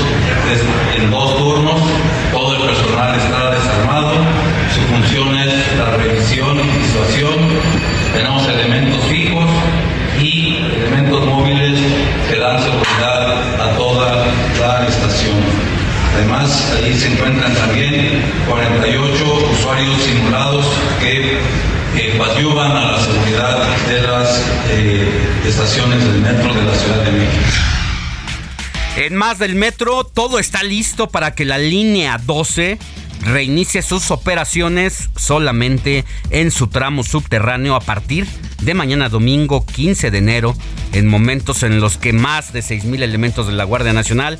en 0.98 1.10
dos 1.10 1.38
turnos 1.38 1.80
todo 2.32 2.56
el 2.56 2.62
personal 2.62 3.16
está 3.16 3.52
desarmado, 3.52 4.14
su 4.74 4.82
función 4.82 5.36
es 5.36 5.54
la 5.78 5.98
revisión 5.98 6.60
y 6.60 6.80
disuasión. 6.80 7.36
Tenemos 8.14 8.48
elementos 8.48 9.04
fijos 9.06 9.46
y 10.22 10.58
elementos 10.58 11.26
móviles 11.26 11.80
que 12.30 12.40
dan 12.40 12.60
seguridad 12.60 13.62
a 13.62 13.76
toda 13.78 14.26
la 14.60 14.88
estación. 14.88 15.38
Además, 16.16 16.74
ahí 16.78 16.94
se 16.94 17.09
encuentran 17.20 17.54
también 17.54 18.24
48 18.48 19.52
usuarios 19.52 20.02
simulados 20.04 20.66
que 21.02 21.38
eh, 21.98 22.18
a 22.22 22.92
la 22.92 23.00
seguridad 23.00 23.78
de 23.88 24.02
las 24.02 24.46
eh, 24.70 25.08
estaciones 25.46 26.02
del 26.06 26.22
metro 26.22 26.54
de 26.54 26.64
la 26.64 26.76
Ciudad 26.76 27.04
de 27.04 27.12
México. 27.12 27.44
En 28.96 29.16
más 29.16 29.38
del 29.38 29.56
metro, 29.56 30.06
todo 30.06 30.40
está 30.40 30.64
listo 30.64 31.10
para 31.10 31.36
que 31.36 31.44
la 31.44 31.58
línea 31.58 32.18
12 32.26 32.78
reinicie 33.22 33.82
sus 33.82 34.12
operaciones 34.12 35.10
solamente 35.18 36.06
en 36.30 36.52
su 36.52 36.68
tramo 36.68 37.04
subterráneo 37.04 37.76
a 37.76 37.82
partir 37.82 38.28
de 38.62 38.74
mañana 38.74 39.10
domingo 39.10 39.66
15 39.66 40.10
de 40.10 40.18
enero, 40.18 40.56
en 40.94 41.08
momentos 41.08 41.64
en 41.64 41.82
los 41.82 41.98
que 41.98 42.14
más 42.14 42.54
de 42.54 42.62
6.000 42.62 43.04
elementos 43.04 43.48
de 43.48 43.54
la 43.54 43.66
Guardia 43.66 43.94
Nacional 43.94 44.40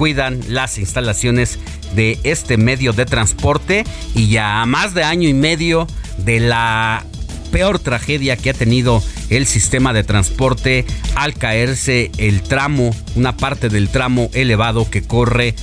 cuidan 0.00 0.40
las 0.48 0.78
instalaciones 0.78 1.58
de 1.94 2.18
este 2.24 2.56
medio 2.56 2.94
de 2.94 3.04
transporte 3.04 3.84
y 4.14 4.30
ya 4.30 4.62
a 4.62 4.64
más 4.64 4.94
de 4.94 5.04
año 5.04 5.28
y 5.28 5.34
medio 5.34 5.86
de 6.16 6.40
la 6.40 7.04
peor 7.52 7.78
tragedia 7.78 8.38
que 8.38 8.48
ha 8.48 8.54
tenido 8.54 9.02
el 9.28 9.44
sistema 9.44 9.92
de 9.92 10.02
transporte 10.02 10.86
al 11.16 11.34
caerse 11.34 12.10
el 12.16 12.40
tramo, 12.40 12.96
una 13.14 13.36
parte 13.36 13.68
del 13.68 13.90
tramo 13.90 14.30
elevado 14.32 14.88
que 14.88 15.02
corre 15.02 15.54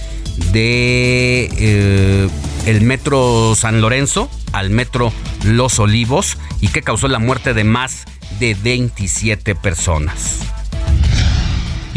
de 0.54 1.50
eh, 1.58 2.30
el 2.68 2.82
metro 2.82 3.56
San 3.56 3.82
Lorenzo 3.82 4.30
al 4.52 4.70
metro 4.70 5.12
Los 5.46 5.80
Olivos 5.80 6.38
y 6.62 6.68
que 6.68 6.84
causó 6.84 7.08
la 7.08 7.18
muerte 7.18 7.56
de 7.56 7.64
más 7.64 8.06
de 8.40 8.54
27 8.54 9.56
personas. 9.56 10.42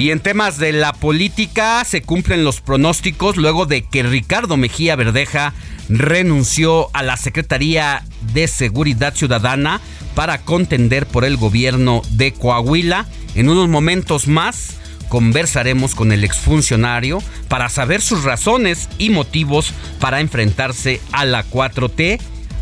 Y 0.00 0.12
en 0.12 0.20
temas 0.20 0.56
de 0.56 0.72
la 0.72 0.94
política 0.94 1.84
se 1.84 2.00
cumplen 2.00 2.42
los 2.42 2.62
pronósticos 2.62 3.36
luego 3.36 3.66
de 3.66 3.82
que 3.82 4.02
Ricardo 4.02 4.56
Mejía 4.56 4.96
Verdeja 4.96 5.52
renunció 5.90 6.88
a 6.94 7.02
la 7.02 7.18
Secretaría 7.18 8.02
de 8.32 8.48
Seguridad 8.48 9.14
Ciudadana 9.14 9.78
para 10.14 10.38
contender 10.38 11.04
por 11.04 11.26
el 11.26 11.36
gobierno 11.36 12.00
de 12.12 12.32
Coahuila. 12.32 13.08
En 13.34 13.50
unos 13.50 13.68
momentos 13.68 14.26
más 14.26 14.78
conversaremos 15.10 15.94
con 15.94 16.12
el 16.12 16.24
exfuncionario 16.24 17.22
para 17.48 17.68
saber 17.68 18.00
sus 18.00 18.24
razones 18.24 18.88
y 18.96 19.10
motivos 19.10 19.74
para 19.98 20.22
enfrentarse 20.22 21.02
a 21.12 21.26
la 21.26 21.44
4T. 21.44 22.18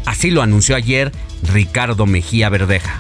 Así 0.07 0.33
lo 0.33 0.43
anunció 0.43 0.75
ayer 0.75 1.13
Ricardo 1.45 2.05
Mejía 2.05 2.49
Verdeja. 2.49 2.99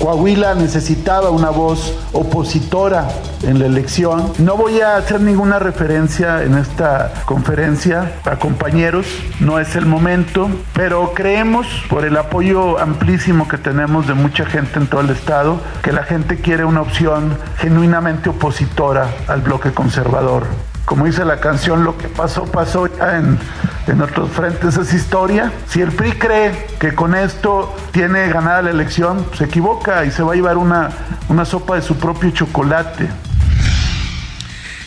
Coahuila 0.00 0.54
necesitaba 0.54 1.28
una 1.28 1.50
voz 1.50 1.94
opositora 2.14 3.06
en 3.42 3.58
la 3.58 3.66
elección. 3.66 4.32
No 4.38 4.56
voy 4.56 4.80
a 4.80 4.96
hacer 4.96 5.20
ninguna 5.20 5.58
referencia 5.58 6.42
en 6.42 6.54
esta 6.56 7.12
conferencia 7.26 8.10
a 8.24 8.36
compañeros, 8.36 9.06
no 9.40 9.58
es 9.58 9.76
el 9.76 9.84
momento, 9.84 10.48
pero 10.72 11.12
creemos 11.12 11.66
por 11.90 12.06
el 12.06 12.16
apoyo 12.16 12.78
amplísimo 12.78 13.46
que 13.46 13.58
tenemos 13.58 14.06
de 14.06 14.14
mucha 14.14 14.46
gente 14.46 14.78
en 14.78 14.86
todo 14.86 15.02
el 15.02 15.10
estado 15.10 15.60
que 15.82 15.92
la 15.92 16.04
gente 16.04 16.38
quiere 16.38 16.64
una 16.64 16.80
opción 16.80 17.36
genuinamente 17.58 18.30
opositora 18.30 19.06
al 19.28 19.42
bloque 19.42 19.72
conservador 19.72 20.69
como 20.90 21.06
dice 21.06 21.24
la 21.24 21.38
canción, 21.38 21.84
lo 21.84 21.96
que 21.96 22.08
pasó, 22.08 22.46
pasó 22.46 22.88
ya 22.88 23.18
en, 23.18 23.38
en 23.86 24.02
otros 24.02 24.28
frentes 24.28 24.76
es 24.76 24.92
historia. 24.92 25.52
Si 25.68 25.80
el 25.80 25.92
PRI 25.92 26.14
cree 26.14 26.66
que 26.80 26.96
con 26.96 27.14
esto 27.14 27.72
tiene 27.92 28.26
ganada 28.26 28.60
la 28.60 28.70
elección, 28.70 29.24
se 29.38 29.44
equivoca 29.44 30.04
y 30.04 30.10
se 30.10 30.24
va 30.24 30.32
a 30.32 30.34
llevar 30.34 30.56
una, 30.56 30.90
una 31.28 31.44
sopa 31.44 31.76
de 31.76 31.82
su 31.82 31.94
propio 31.94 32.32
chocolate. 32.32 33.08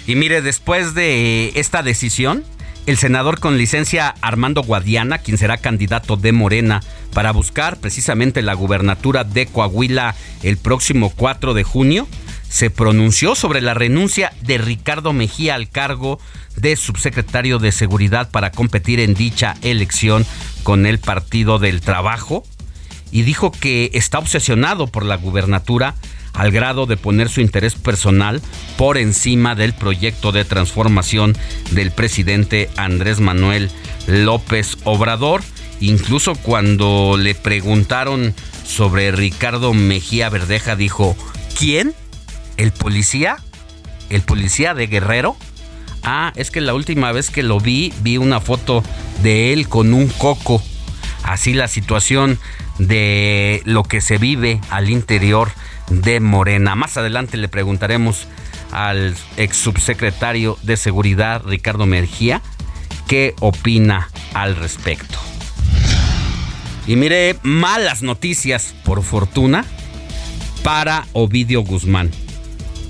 Y 0.06 0.16
mire, 0.16 0.42
después 0.42 0.94
de 0.94 1.54
esta 1.56 1.84
decisión, 1.84 2.44
el 2.86 2.98
senador 2.98 3.40
con 3.40 3.58
licencia 3.58 4.14
Armando 4.20 4.62
Guadiana, 4.62 5.20
quien 5.20 5.38
será 5.38 5.56
candidato 5.56 6.18
de 6.18 6.34
Morena 6.34 6.82
para 7.14 7.32
buscar 7.32 7.78
precisamente 7.78 8.42
la 8.42 8.56
gubernatura 8.56 9.24
de 9.24 9.46
Coahuila 9.46 10.16
el 10.42 10.58
próximo 10.58 11.14
4 11.16 11.54
de 11.54 11.64
junio, 11.64 12.10
se 12.54 12.70
pronunció 12.70 13.34
sobre 13.34 13.62
la 13.62 13.74
renuncia 13.74 14.32
de 14.42 14.60
Ricardo 14.60 15.12
Mejía 15.12 15.56
al 15.56 15.70
cargo 15.70 16.20
de 16.56 16.76
subsecretario 16.76 17.58
de 17.58 17.72
Seguridad 17.72 18.30
para 18.30 18.52
competir 18.52 19.00
en 19.00 19.16
dicha 19.16 19.56
elección 19.64 20.24
con 20.62 20.86
el 20.86 21.00
Partido 21.00 21.58
del 21.58 21.82
Trabajo 21.82 22.44
y 23.12 23.24
dijo 23.24 23.52
que 23.52 23.90
está 23.96 24.20
obsesionado 24.20 24.86
por 24.86 25.04
la 25.04 25.18
gubernatura 25.18 25.96
al 26.34 26.52
grado 26.52 26.86
de 26.86 26.96
poner 26.96 27.28
su 27.28 27.42
interés 27.42 27.74
personal 27.74 28.40
por 28.78 29.00
encima 29.00 29.56
del 29.56 29.74
proyecto 29.74 30.32
de 30.32 30.46
transformación 30.46 31.36
del 31.72 31.90
presidente 31.90 32.70
Andrés 32.78 33.20
Manuel 33.20 33.72
López 34.06 34.78
Obrador. 34.84 35.42
Incluso 35.80 36.36
cuando 36.36 37.18
le 37.18 37.34
preguntaron 37.34 38.36
sobre 38.64 39.12
Ricardo 39.12 39.74
Mejía 39.74 40.30
Verdeja, 40.30 40.76
dijo, 40.76 41.18
¿quién? 41.58 41.96
El 42.64 42.72
policía, 42.72 43.38
el 44.10 44.22
policía 44.22 44.74
de 44.74 44.88
Guerrero. 44.88 45.36
Ah, 46.02 46.32
es 46.36 46.50
que 46.50 46.62
la 46.62 46.74
última 46.74 47.12
vez 47.12 47.30
que 47.30 47.44
lo 47.44 47.60
vi, 47.60 47.94
vi 48.02 48.18
una 48.18 48.40
foto 48.40 48.84
de 49.22 49.52
él 49.52 49.68
con 49.68 49.94
un 49.94 50.08
coco. 50.08 50.64
Así 51.24 51.54
la 51.54 51.68
situación 51.68 52.40
de 52.80 53.62
lo 53.66 53.84
que 53.84 54.00
se 54.00 54.18
vive 54.18 54.62
al 54.70 54.90
interior 54.90 55.52
de 55.90 56.22
Morena. 56.22 56.76
Más 56.76 56.96
adelante 56.96 57.36
le 57.36 57.50
preguntaremos 57.50 58.28
al 58.72 59.14
ex 59.36 59.58
subsecretario 59.58 60.58
de 60.64 60.78
Seguridad, 60.78 61.44
Ricardo 61.46 61.86
Mergía, 61.86 62.42
qué 63.08 63.36
opina 63.42 64.10
al 64.34 64.56
respecto. 64.56 65.20
Y 66.88 66.96
mire, 66.96 67.36
malas 67.44 68.02
noticias, 68.02 68.74
por 68.86 69.04
fortuna, 69.04 69.66
para 70.64 71.06
Ovidio 71.12 71.62
Guzmán. 71.62 72.23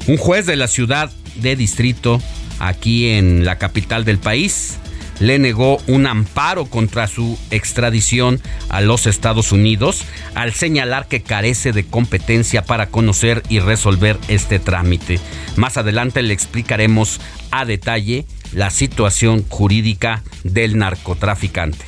Un 0.06 0.18
juez 0.18 0.46
de 0.46 0.58
la 0.58 0.68
ciudad 0.68 1.12
de 1.36 1.56
distrito, 1.56 2.22
aquí 2.60 3.10
en 3.10 3.46
la 3.46 3.58
capital 3.58 4.04
del 4.04 4.20
país, 4.20 4.78
le 5.20 5.40
negó 5.40 5.78
un 5.88 6.08
amparo 6.08 6.66
contra 6.66 7.08
su 7.08 7.40
extradición 7.52 8.42
a 8.68 8.82
los 8.82 9.08
Estados 9.08 9.54
Unidos 9.54 10.04
al 10.36 10.54
señalar 10.54 11.08
que 11.08 11.22
carece 11.22 11.72
de 11.72 11.86
competencia 11.86 12.64
para 12.64 12.88
conocer 12.88 13.44
y 13.48 13.60
resolver 13.60 14.20
este 14.28 14.60
trámite. 14.60 15.20
Más 15.56 15.78
adelante 15.78 16.22
le 16.22 16.34
explicaremos 16.34 17.22
a 17.52 17.64
detalle 17.64 18.26
la 18.52 18.72
situación 18.72 19.46
jurídica 19.48 20.22
del 20.44 20.78
narcotraficante. 20.78 21.86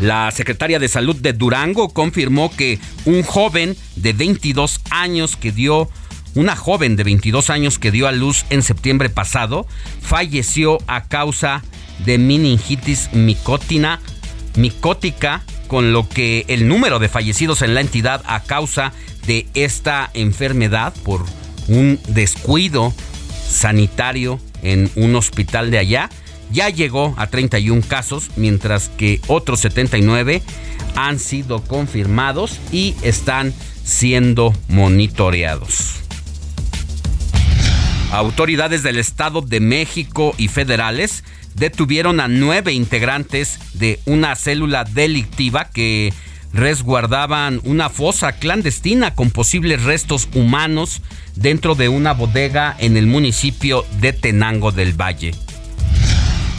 La 0.00 0.30
secretaria 0.32 0.78
de 0.78 0.88
Salud 0.88 1.16
de 1.16 1.32
Durango 1.32 1.88
confirmó 1.88 2.54
que 2.54 2.80
un 3.04 3.22
joven 3.22 3.76
de 3.96 4.12
22 4.12 4.80
años 4.90 5.36
que 5.36 5.52
dio 5.52 5.88
una 6.34 6.56
joven 6.56 6.96
de 6.96 7.04
22 7.04 7.50
años 7.50 7.78
que 7.78 7.90
dio 7.90 8.08
a 8.08 8.12
luz 8.12 8.44
en 8.50 8.62
septiembre 8.62 9.10
pasado 9.10 9.66
falleció 10.00 10.78
a 10.86 11.04
causa 11.04 11.62
de 12.04 12.18
meningitis 12.18 13.10
micótica, 13.12 14.00
con 15.68 15.92
lo 15.92 16.08
que 16.08 16.44
el 16.48 16.68
número 16.68 16.98
de 16.98 17.08
fallecidos 17.08 17.62
en 17.62 17.74
la 17.74 17.80
entidad 17.80 18.22
a 18.26 18.40
causa 18.40 18.92
de 19.26 19.46
esta 19.54 20.10
enfermedad 20.14 20.92
por 21.04 21.24
un 21.68 21.98
descuido 22.08 22.92
sanitario 23.48 24.38
en 24.62 24.90
un 24.96 25.16
hospital 25.16 25.70
de 25.70 25.78
allá 25.78 26.10
ya 26.50 26.68
llegó 26.68 27.14
a 27.16 27.26
31 27.26 27.82
casos, 27.86 28.30
mientras 28.36 28.88
que 28.88 29.20
otros 29.26 29.60
79 29.60 30.42
han 30.94 31.18
sido 31.18 31.62
confirmados 31.62 32.60
y 32.70 32.94
están 33.02 33.52
siendo 33.82 34.54
monitoreados. 34.68 36.03
Autoridades 38.14 38.84
del 38.84 38.98
Estado 38.98 39.40
de 39.40 39.58
México 39.58 40.36
y 40.38 40.46
federales 40.46 41.24
detuvieron 41.56 42.20
a 42.20 42.28
nueve 42.28 42.72
integrantes 42.72 43.58
de 43.74 43.98
una 44.04 44.36
célula 44.36 44.84
delictiva 44.84 45.64
que 45.64 46.12
resguardaban 46.52 47.60
una 47.64 47.90
fosa 47.90 48.30
clandestina 48.30 49.16
con 49.16 49.32
posibles 49.32 49.82
restos 49.82 50.28
humanos 50.32 51.02
dentro 51.34 51.74
de 51.74 51.88
una 51.88 52.12
bodega 52.12 52.76
en 52.78 52.96
el 52.96 53.08
municipio 53.08 53.84
de 53.98 54.12
Tenango 54.12 54.70
del 54.70 54.92
Valle. 54.92 55.32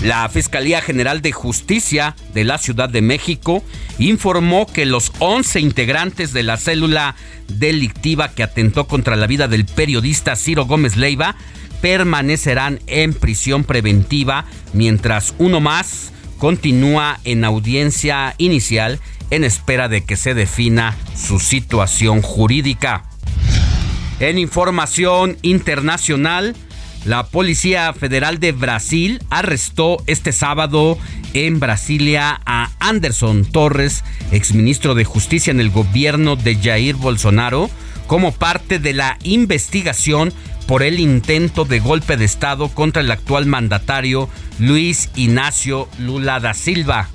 La 0.02 0.28
Fiscalía 0.30 0.82
General 0.82 1.22
de 1.22 1.32
Justicia 1.32 2.16
de 2.34 2.44
la 2.44 2.58
Ciudad 2.58 2.90
de 2.90 3.02
México 3.02 3.64
informó 3.98 4.68
que 4.68 4.86
los 4.86 5.12
11 5.20 5.60
integrantes 5.62 6.34
de 6.34 6.44
la 6.44 6.58
célula 6.58 7.16
delictiva 7.48 8.30
que 8.30 8.44
atentó 8.44 8.88
contra 8.88 9.16
la 9.16 9.28
vida 9.28 9.48
del 9.48 9.66
periodista 9.66 10.36
Ciro 10.36 10.66
Gómez 10.66 10.98
Leiva 10.98 11.36
permanecerán 11.82 12.80
en 12.88 13.14
prisión 13.14 13.64
preventiva 13.64 14.46
mientras 14.74 15.34
uno 15.38 15.60
más 15.60 16.12
continúa 16.38 17.20
en 17.24 17.46
audiencia 17.46 18.36
inicial 18.38 19.00
en 19.32 19.44
espera 19.44 19.88
de 19.88 20.04
que 20.04 20.18
se 20.18 20.34
defina 20.34 20.96
su 21.16 21.40
situación 21.40 22.22
jurídica. 22.22 23.06
En 24.20 24.38
información 24.38 25.38
internacional, 25.42 26.56
la 27.06 27.28
Policía 27.28 27.94
Federal 27.94 28.40
de 28.40 28.52
Brasil 28.52 29.22
arrestó 29.30 30.04
este 30.08 30.32
sábado 30.32 30.98
en 31.34 31.60
Brasilia 31.60 32.42
a 32.46 32.72
Anderson 32.80 33.46
Torres, 33.46 34.04
exministro 34.32 34.96
de 34.96 35.06
Justicia 35.06 35.52
en 35.52 35.60
el 35.60 35.70
gobierno 35.70 36.36
de 36.36 36.56
Jair 36.56 36.96
Bolsonaro, 36.96 37.70
como 38.08 38.32
parte 38.32 38.80
de 38.80 38.94
la 38.94 39.18
investigación 39.24 40.34
por 40.68 40.82
el 40.82 41.00
intento 41.00 41.64
de 41.64 41.80
golpe 41.80 42.18
de 42.18 42.26
Estado 42.26 42.70
contra 42.70 43.04
el 43.04 43.12
actual 43.12 43.46
mandatario 43.46 44.28
Luis 44.58 45.12
Ignacio 45.16 45.88
Lula 46.00 46.40
da 46.40 46.56
Silva. 46.56 47.10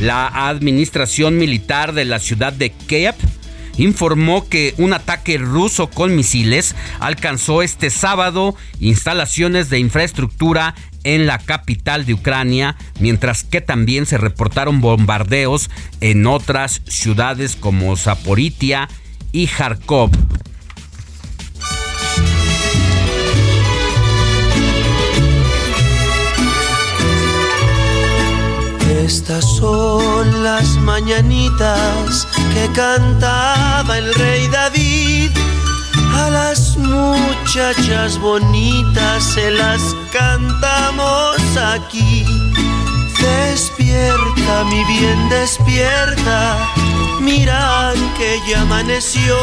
La 0.00 0.48
administración 0.48 1.36
militar 1.36 1.92
de 1.92 2.04
la 2.04 2.20
ciudad 2.20 2.52
de 2.52 2.70
Kiev 2.70 3.16
informó 3.80 4.48
que 4.48 4.74
un 4.78 4.92
ataque 4.92 5.38
ruso 5.38 5.88
con 5.88 6.14
misiles 6.14 6.74
alcanzó 6.98 7.62
este 7.62 7.90
sábado 7.90 8.54
instalaciones 8.78 9.70
de 9.70 9.78
infraestructura 9.78 10.74
en 11.02 11.26
la 11.26 11.38
capital 11.38 12.04
de 12.04 12.14
Ucrania, 12.14 12.76
mientras 13.00 13.42
que 13.42 13.60
también 13.60 14.04
se 14.04 14.18
reportaron 14.18 14.80
bombardeos 14.80 15.70
en 16.00 16.26
otras 16.26 16.82
ciudades 16.86 17.56
como 17.56 17.96
Zaporitia 17.96 18.88
y 19.32 19.46
Kharkov. 19.46 20.10
Estas 29.04 29.44
son 29.56 30.44
las 30.44 30.76
mañanitas 30.76 32.28
que 32.52 32.70
cantaba 32.72 33.98
el 33.98 34.14
rey 34.14 34.48
David. 34.48 35.30
A 36.14 36.30
las 36.30 36.76
muchachas 36.76 38.18
bonitas 38.18 39.24
se 39.24 39.50
las 39.50 39.94
cantamos 40.12 41.36
aquí. 41.56 42.24
Despierta, 43.20 44.64
mi 44.64 44.84
bien, 44.84 45.28
despierta. 45.28 46.56
Mira 47.20 47.92
que 48.16 48.40
ya 48.48 48.62
amaneció. 48.62 49.36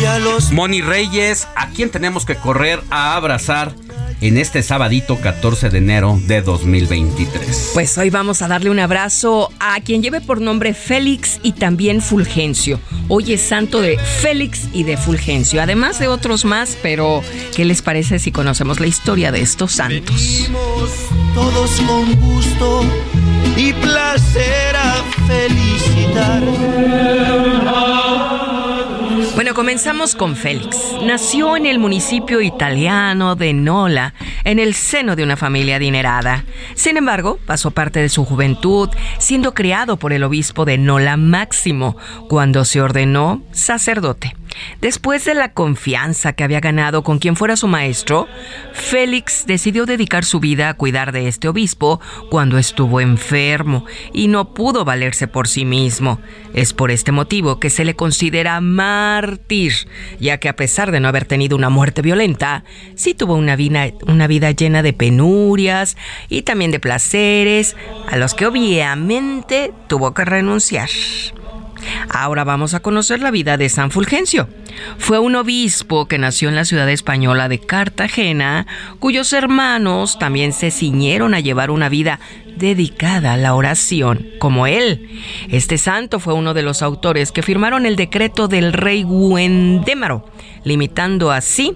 Ya 0.00 0.18
los... 0.18 0.52
Moni 0.52 0.80
Reyes, 0.80 1.48
¿a 1.56 1.68
quién 1.68 1.90
tenemos 1.90 2.24
que 2.24 2.36
correr 2.36 2.82
a 2.90 3.14
abrazar? 3.16 3.74
En 4.22 4.38
este 4.38 4.62
sabadito 4.62 5.18
14 5.20 5.68
de 5.68 5.78
enero 5.78 6.18
de 6.26 6.42
2023. 6.42 7.72
Pues 7.74 7.98
hoy 7.98 8.08
vamos 8.08 8.40
a 8.40 8.48
darle 8.48 8.70
un 8.70 8.78
abrazo 8.78 9.50
a 9.58 9.80
quien 9.80 10.00
lleve 10.00 10.20
por 10.20 10.40
nombre 10.40 10.74
Félix 10.74 11.40
y 11.42 11.52
también 11.52 12.00
Fulgencio. 12.00 12.80
Hoy 13.08 13.32
es 13.32 13.42
santo 13.42 13.80
de 13.80 13.98
Félix 13.98 14.68
y 14.72 14.84
de 14.84 14.96
Fulgencio, 14.96 15.60
además 15.60 15.98
de 15.98 16.06
otros 16.06 16.44
más, 16.44 16.78
pero 16.80 17.22
¿qué 17.54 17.64
les 17.64 17.82
parece 17.82 18.20
si 18.20 18.30
conocemos 18.30 18.78
la 18.78 18.86
historia 18.86 19.32
de 19.32 19.40
estos 19.40 19.72
santos? 19.72 20.48
todos 21.34 21.80
con 21.80 22.14
gusto 22.20 22.82
y 23.56 23.72
placer 23.72 24.76
a 24.76 25.02
felicitar. 25.26 26.42
Bueno, 29.52 29.66
comenzamos 29.66 30.14
con 30.14 30.34
Félix. 30.34 30.78
Nació 31.02 31.58
en 31.58 31.66
el 31.66 31.78
municipio 31.78 32.40
italiano 32.40 33.36
de 33.36 33.52
Nola, 33.52 34.14
en 34.44 34.58
el 34.58 34.72
seno 34.72 35.14
de 35.14 35.24
una 35.24 35.36
familia 35.36 35.76
adinerada. 35.76 36.46
Sin 36.74 36.96
embargo, 36.96 37.38
pasó 37.44 37.70
parte 37.70 38.00
de 38.00 38.08
su 38.08 38.24
juventud 38.24 38.88
siendo 39.18 39.52
criado 39.52 39.98
por 39.98 40.14
el 40.14 40.24
obispo 40.24 40.64
de 40.64 40.78
Nola 40.78 41.18
Máximo, 41.18 41.98
cuando 42.30 42.64
se 42.64 42.80
ordenó 42.80 43.42
sacerdote. 43.52 44.34
Después 44.80 45.24
de 45.24 45.34
la 45.34 45.52
confianza 45.52 46.32
que 46.32 46.44
había 46.44 46.60
ganado 46.60 47.02
con 47.02 47.18
quien 47.18 47.36
fuera 47.36 47.56
su 47.56 47.68
maestro, 47.68 48.28
Félix 48.72 49.46
decidió 49.46 49.86
dedicar 49.86 50.24
su 50.24 50.40
vida 50.40 50.68
a 50.68 50.74
cuidar 50.74 51.12
de 51.12 51.28
este 51.28 51.48
obispo 51.48 52.00
cuando 52.30 52.58
estuvo 52.58 53.00
enfermo 53.00 53.84
y 54.12 54.28
no 54.28 54.52
pudo 54.54 54.84
valerse 54.84 55.26
por 55.26 55.48
sí 55.48 55.64
mismo. 55.64 56.20
Es 56.54 56.72
por 56.72 56.90
este 56.90 57.12
motivo 57.12 57.60
que 57.60 57.70
se 57.70 57.84
le 57.84 57.96
considera 57.96 58.60
mártir, 58.60 59.41
ya 60.18 60.38
que 60.38 60.48
a 60.48 60.56
pesar 60.56 60.92
de 60.92 61.00
no 61.00 61.08
haber 61.08 61.24
tenido 61.24 61.56
una 61.56 61.68
muerte 61.68 62.02
violenta, 62.02 62.64
sí 62.94 63.14
tuvo 63.14 63.34
una 63.34 63.56
vida, 63.56 63.90
una 64.06 64.26
vida 64.26 64.50
llena 64.50 64.82
de 64.82 64.92
penurias 64.92 65.96
y 66.28 66.42
también 66.42 66.70
de 66.70 66.80
placeres, 66.80 67.76
a 68.08 68.16
los 68.16 68.34
que 68.34 68.46
obviamente 68.46 69.72
tuvo 69.88 70.14
que 70.14 70.24
renunciar. 70.24 70.88
Ahora 72.08 72.44
vamos 72.44 72.74
a 72.74 72.80
conocer 72.80 73.20
la 73.20 73.30
vida 73.30 73.56
de 73.56 73.68
San 73.68 73.90
Fulgencio. 73.90 74.48
Fue 74.98 75.18
un 75.18 75.34
obispo 75.34 76.06
que 76.06 76.18
nació 76.18 76.48
en 76.48 76.56
la 76.56 76.64
ciudad 76.64 76.88
española 76.88 77.48
de 77.48 77.58
Cartagena, 77.58 78.66
cuyos 78.98 79.32
hermanos 79.32 80.18
también 80.18 80.52
se 80.52 80.70
ciñeron 80.70 81.34
a 81.34 81.40
llevar 81.40 81.70
una 81.70 81.88
vida 81.88 82.20
dedicada 82.56 83.34
a 83.34 83.36
la 83.36 83.54
oración, 83.54 84.26
como 84.38 84.66
él. 84.66 85.08
Este 85.48 85.78
santo 85.78 86.20
fue 86.20 86.34
uno 86.34 86.54
de 86.54 86.62
los 86.62 86.82
autores 86.82 87.32
que 87.32 87.42
firmaron 87.42 87.86
el 87.86 87.96
decreto 87.96 88.48
del 88.48 88.72
rey 88.72 89.04
Guendémaro, 89.04 90.26
limitando 90.64 91.30
así 91.30 91.74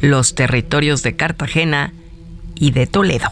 los 0.00 0.34
territorios 0.34 1.02
de 1.02 1.16
Cartagena 1.16 1.92
y 2.54 2.72
de 2.72 2.86
Toledo. 2.86 3.28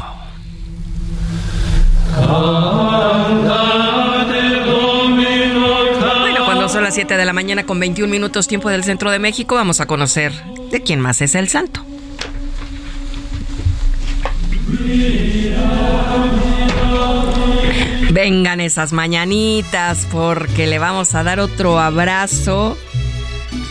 Son 6.80 6.84
las 6.86 6.94
7 6.94 7.18
de 7.18 7.26
la 7.26 7.34
mañana 7.34 7.66
con 7.66 7.78
21 7.78 8.10
minutos 8.10 8.48
tiempo 8.48 8.70
del 8.70 8.84
centro 8.84 9.10
de 9.10 9.18
México. 9.18 9.54
Vamos 9.54 9.80
a 9.80 9.86
conocer 9.86 10.32
de 10.70 10.82
quién 10.82 10.98
más 10.98 11.20
es 11.20 11.34
el 11.34 11.46
santo. 11.46 11.84
Vengan 18.10 18.62
esas 18.62 18.94
mañanitas 18.94 20.06
porque 20.10 20.66
le 20.66 20.78
vamos 20.78 21.14
a 21.14 21.22
dar 21.22 21.38
otro 21.38 21.78
abrazo 21.78 22.78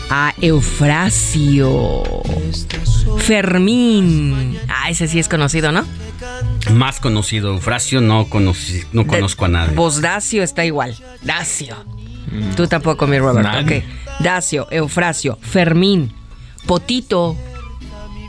a 0.08 0.32
Eufrasio. 0.40 2.04
Fermín. 3.18 4.56
Ah, 4.68 4.88
ese 4.88 5.08
sí 5.08 5.18
es 5.18 5.28
conocido, 5.28 5.72
¿no? 5.72 5.84
Más 6.74 7.00
conocido, 7.00 7.54
Eufrasio 7.54 8.00
no, 8.00 8.28
no 8.92 9.06
conozco 9.08 9.46
a 9.46 9.48
nadie. 9.48 9.76
Dacio 10.00 10.44
está 10.44 10.64
igual. 10.64 10.94
Dacio. 11.22 11.74
Tú 12.56 12.66
tampoco, 12.66 13.06
mi 13.06 13.18
Robert. 13.18 13.48
Ok. 13.62 13.82
Dacio, 14.20 14.68
Eufrasio, 14.70 15.38
Fermín, 15.40 16.12
Potito, 16.66 17.36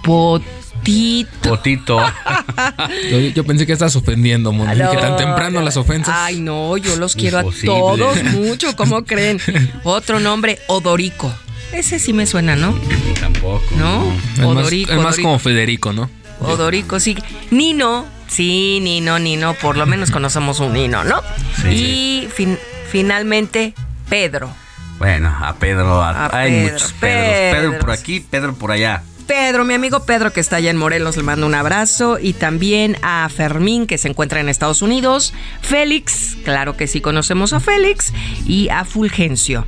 Potito. 0.03 1.49
Potito. 1.49 1.99
yo, 3.35 3.43
pensé 3.43 3.65
que 3.67 3.73
estás 3.73 3.95
ofendiendo, 3.95 4.51
Moni. 4.51 4.73
que 4.73 4.97
tan 4.97 5.17
temprano 5.17 5.61
las 5.61 5.77
ofensas. 5.77 6.15
Ay, 6.17 6.39
no, 6.39 6.77
yo 6.77 6.95
los 6.95 7.15
quiero 7.15 7.39
a 7.39 7.43
todos 7.43 8.23
mucho. 8.23 8.75
¿Cómo 8.75 9.03
creen? 9.03 9.39
Otro 9.83 10.19
nombre, 10.19 10.59
Odorico. 10.67 11.31
Ese 11.71 11.99
sí 11.99 12.13
me 12.13 12.25
suena, 12.25 12.55
¿no? 12.55 12.77
Tampoco. 13.19 13.63
¿No? 13.77 14.11
Odorico. 14.45 14.91
es 14.91 14.99
más 14.99 15.17
como 15.17 15.39
Federico, 15.39 15.93
¿no? 15.93 16.09
Odorico, 16.39 16.99
sí. 16.99 17.15
Nino. 17.51 18.05
Sí, 18.27 18.79
Nino, 18.81 19.19
Nino. 19.19 19.53
Por 19.55 19.77
lo 19.77 19.85
menos 19.85 20.09
conocemos 20.09 20.59
un 20.59 20.73
Nino, 20.73 21.03
¿no? 21.03 21.21
Sí. 21.61 21.69
Y 21.69 22.27
finalmente, 22.91 23.73
Pedro. 24.09 24.49
Bueno, 24.99 25.35
a 25.41 25.55
Pedro, 25.55 26.03
hay 26.03 26.51
muchos 26.63 26.93
Pedros. 26.93 27.59
Pedro 27.59 27.79
por 27.79 27.91
aquí, 27.91 28.19
Pedro 28.19 28.53
por 28.53 28.71
allá. 28.71 29.01
Pedro, 29.25 29.63
mi 29.63 29.73
amigo 29.73 30.05
Pedro 30.05 30.33
que 30.33 30.41
está 30.41 30.57
allá 30.57 30.69
en 30.69 30.77
Morelos, 30.77 31.15
le 31.15 31.23
mando 31.23 31.47
un 31.47 31.55
abrazo. 31.55 32.19
Y 32.19 32.33
también 32.33 32.97
a 33.01 33.27
Fermín 33.29 33.87
que 33.87 33.97
se 33.97 34.09
encuentra 34.09 34.41
en 34.41 34.49
Estados 34.49 34.81
Unidos. 34.81 35.33
Félix, 35.61 36.37
claro 36.43 36.75
que 36.75 36.85
sí 36.87 36.99
conocemos 36.99 37.53
a 37.53 37.61
Félix. 37.61 38.13
Y 38.45 38.67
a 38.69 38.83
Fulgencio. 38.83 39.65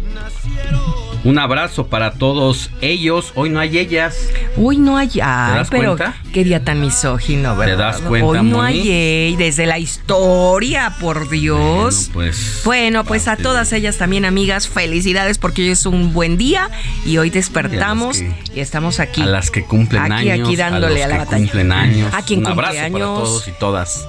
Un 1.24 1.40
abrazo 1.40 1.88
para 1.88 2.12
todos 2.12 2.70
ellos. 2.82 3.32
Hoy 3.36 3.50
no 3.50 3.60
hay 3.62 3.78
ellas. 3.78 4.30
Hoy 4.58 4.78
no 4.78 4.98
hay. 4.98 5.10
Ay, 5.22 5.64
pero 5.70 5.96
qué 6.34 6.44
día 6.44 6.64
tan 6.66 6.82
misógino, 6.82 7.56
¿verdad? 7.56 7.76
¿Te 7.76 7.82
das 7.82 8.02
cuenta, 8.02 8.28
Hoy 8.28 8.44
no 8.44 8.62
hay 8.62 9.36
desde 9.38 9.66
la 9.66 9.80
historia, 9.80 10.96
por 11.00 11.30
Dios. 11.30 12.10
Bueno, 12.14 12.32
pues. 12.32 12.62
Bueno, 12.66 13.04
pues 13.06 13.28
a 13.30 13.38
todas 13.38 13.72
ellas 13.72 13.98
también, 13.98 14.26
amigas, 14.26 14.68
felicidades 14.68 15.38
porque 15.38 15.62
hoy 15.62 15.70
es 15.70 15.86
un 15.86 16.12
buen 16.12 16.38
día 16.38 16.70
y 17.06 17.18
hoy 17.18 17.30
despertamos 17.30 18.22
y, 18.22 18.60
estamos 18.60 19.00
aquí. 19.00 19.22
A 19.22 19.28
las 19.28 19.50
que 19.50 19.64
cumplen 19.64 20.12
aquí, 20.12 20.30
años. 20.30 20.48
Aquí 20.48 20.58
dándole 20.58 21.04
a, 21.04 21.08
la 21.08 21.18
batalla. 21.20 21.38
Cumplen 21.38 21.72
años. 21.72 22.14
A 22.14 22.22
quien 22.22 22.40
un 22.40 22.46
cumple 22.46 22.68
abrazo 22.68 22.86
años. 22.86 23.00
para 23.00 23.06
todos 23.06 23.48
y 23.48 23.52
todas 23.52 24.08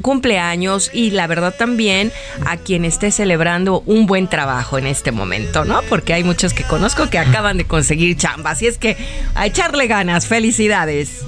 cumpleaños 0.00 0.90
y 0.92 1.10
la 1.10 1.26
verdad 1.26 1.54
también 1.56 2.12
a 2.46 2.56
quien 2.56 2.84
esté 2.84 3.10
celebrando 3.10 3.82
un 3.86 4.06
buen 4.06 4.28
trabajo 4.28 4.78
en 4.78 4.86
este 4.86 5.12
momento, 5.12 5.64
¿no? 5.64 5.82
Porque 5.88 6.14
hay 6.14 6.24
muchos 6.24 6.52
que 6.54 6.64
conozco 6.64 7.10
que 7.10 7.18
acaban 7.18 7.58
de 7.58 7.64
conseguir 7.64 8.16
chamba, 8.16 8.50
así 8.50 8.66
es 8.66 8.78
que 8.78 8.96
a 9.34 9.46
echarle 9.46 9.86
ganas, 9.86 10.26
felicidades. 10.26 11.24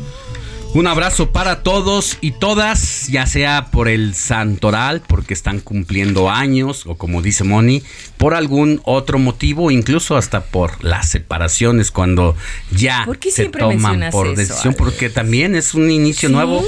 Un 0.72 0.86
abrazo 0.86 1.32
para 1.32 1.64
todos 1.64 2.16
y 2.20 2.30
todas, 2.30 3.08
ya 3.08 3.26
sea 3.26 3.66
por 3.72 3.88
el 3.88 4.14
santoral, 4.14 5.02
porque 5.04 5.34
están 5.34 5.58
cumpliendo 5.58 6.30
años, 6.30 6.84
o 6.86 6.96
como 6.96 7.22
dice 7.22 7.42
Moni, 7.42 7.82
por 8.18 8.34
algún 8.34 8.80
otro 8.84 9.18
motivo, 9.18 9.72
incluso 9.72 10.16
hasta 10.16 10.42
por 10.44 10.82
las 10.84 11.08
separaciones, 11.08 11.90
cuando 11.90 12.36
ya 12.70 13.04
se 13.30 13.46
toman 13.48 14.10
por 14.12 14.36
decisión, 14.36 14.74
porque 14.74 15.10
también 15.10 15.56
es 15.56 15.74
un 15.74 15.90
inicio 15.90 16.28
nuevo. 16.28 16.64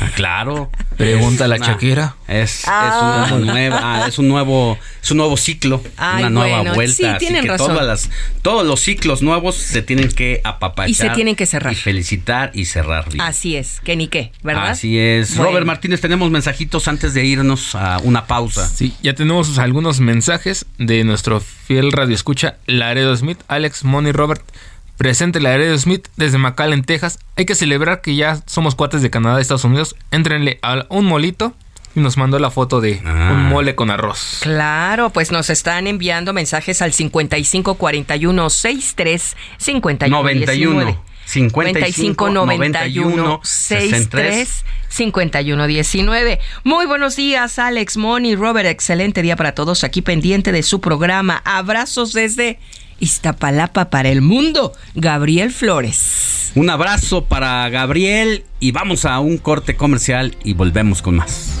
Ah, 0.00 0.10
claro. 0.14 0.70
Pregunta 0.98 1.48
la 1.48 1.56
Shakira. 1.56 2.16
Es, 2.28 2.64
Ah. 2.66 3.24
es, 3.26 3.32
una 3.32 3.52
nueva, 3.52 3.80
ah, 3.82 4.08
es 4.08 4.18
un 4.18 4.28
nuevo, 4.28 4.78
es 5.02 5.10
un 5.10 5.18
nuevo 5.18 5.36
ciclo, 5.36 5.82
Ay, 5.96 6.20
una 6.24 6.30
nueva 6.30 6.56
bueno, 6.58 6.74
vuelta. 6.74 6.96
sí, 6.96 7.04
así 7.04 7.26
que 7.28 7.42
razón. 7.42 7.68
todas 7.68 7.86
las, 7.86 8.10
todos 8.42 8.66
los 8.66 8.80
ciclos 8.80 9.22
nuevos 9.22 9.56
se 9.56 9.80
tienen 9.82 10.08
que 10.08 10.40
apapachar 10.44 10.90
Y 10.90 10.94
se 10.94 11.08
tienen 11.10 11.36
que 11.36 11.46
cerrar. 11.46 11.72
y 11.72 11.76
felicitar 11.76 12.50
y 12.54 12.64
cerrar 12.66 13.08
bien. 13.10 13.20
Así 13.20 13.45
es, 13.54 13.80
que 13.84 13.94
ni 13.94 14.08
qué, 14.08 14.32
¿verdad? 14.42 14.70
Así 14.70 14.98
es. 14.98 15.36
Bueno. 15.36 15.50
Robert 15.50 15.66
Martínez, 15.66 16.00
tenemos 16.00 16.28
mensajitos 16.32 16.88
antes 16.88 17.14
de 17.14 17.24
irnos 17.24 17.76
a 17.76 17.98
una 18.02 18.26
pausa. 18.26 18.68
Sí, 18.68 18.92
ya 19.02 19.14
tenemos 19.14 19.58
algunos 19.60 20.00
mensajes 20.00 20.66
de 20.78 21.04
nuestro 21.04 21.38
fiel 21.38 21.92
radio 21.92 22.16
escucha 22.16 22.56
Laredo 22.66 23.16
Smith, 23.16 23.38
Alex, 23.46 23.84
Money, 23.84 24.10
Robert. 24.10 24.42
Presente 24.96 25.40
Laredo 25.40 25.76
Smith 25.78 26.08
desde 26.16 26.38
McAllen, 26.38 26.82
Texas. 26.82 27.18
Hay 27.36 27.44
que 27.44 27.54
celebrar 27.54 28.00
que 28.00 28.16
ya 28.16 28.40
somos 28.46 28.74
cuates 28.74 29.02
de 29.02 29.10
Canadá 29.10 29.38
y 29.38 29.42
Estados 29.42 29.64
Unidos. 29.64 29.94
Entrenle 30.10 30.58
a 30.62 30.86
un 30.88 31.04
molito 31.04 31.54
y 31.94 32.00
nos 32.00 32.16
mandó 32.16 32.38
la 32.38 32.50
foto 32.50 32.80
de 32.80 33.02
Ah. 33.04 33.32
un 33.32 33.44
mole 33.44 33.74
con 33.74 33.90
arroz. 33.90 34.38
Claro, 34.40 35.10
pues 35.10 35.32
nos 35.32 35.50
están 35.50 35.86
enviando 35.86 36.32
mensajes 36.32 36.80
al 36.80 36.94
55 36.94 37.74
41 37.74 38.48
63 38.48 39.36
51 39.58 40.16
91. 40.16 40.72
19. 40.80 40.98
55 41.26 42.30
91 42.30 43.40
63 43.42 44.64
51 44.88 45.66
19. 45.66 46.40
Muy 46.64 46.86
buenos 46.86 47.16
días, 47.16 47.58
Alex, 47.58 47.96
Moni, 47.96 48.34
Robert. 48.36 48.68
Excelente 48.68 49.22
día 49.22 49.36
para 49.36 49.52
todos 49.52 49.84
aquí 49.84 50.02
pendiente 50.02 50.52
de 50.52 50.62
su 50.62 50.80
programa. 50.80 51.42
Abrazos 51.44 52.12
desde 52.12 52.58
Iztapalapa 53.00 53.90
para 53.90 54.08
el 54.08 54.22
mundo. 54.22 54.72
Gabriel 54.94 55.52
Flores. 55.52 56.52
Un 56.54 56.70
abrazo 56.70 57.24
para 57.26 57.68
Gabriel 57.68 58.44
y 58.60 58.72
vamos 58.72 59.04
a 59.04 59.18
un 59.20 59.36
corte 59.36 59.76
comercial 59.76 60.36
y 60.42 60.54
volvemos 60.54 61.02
con 61.02 61.16
más. 61.16 61.60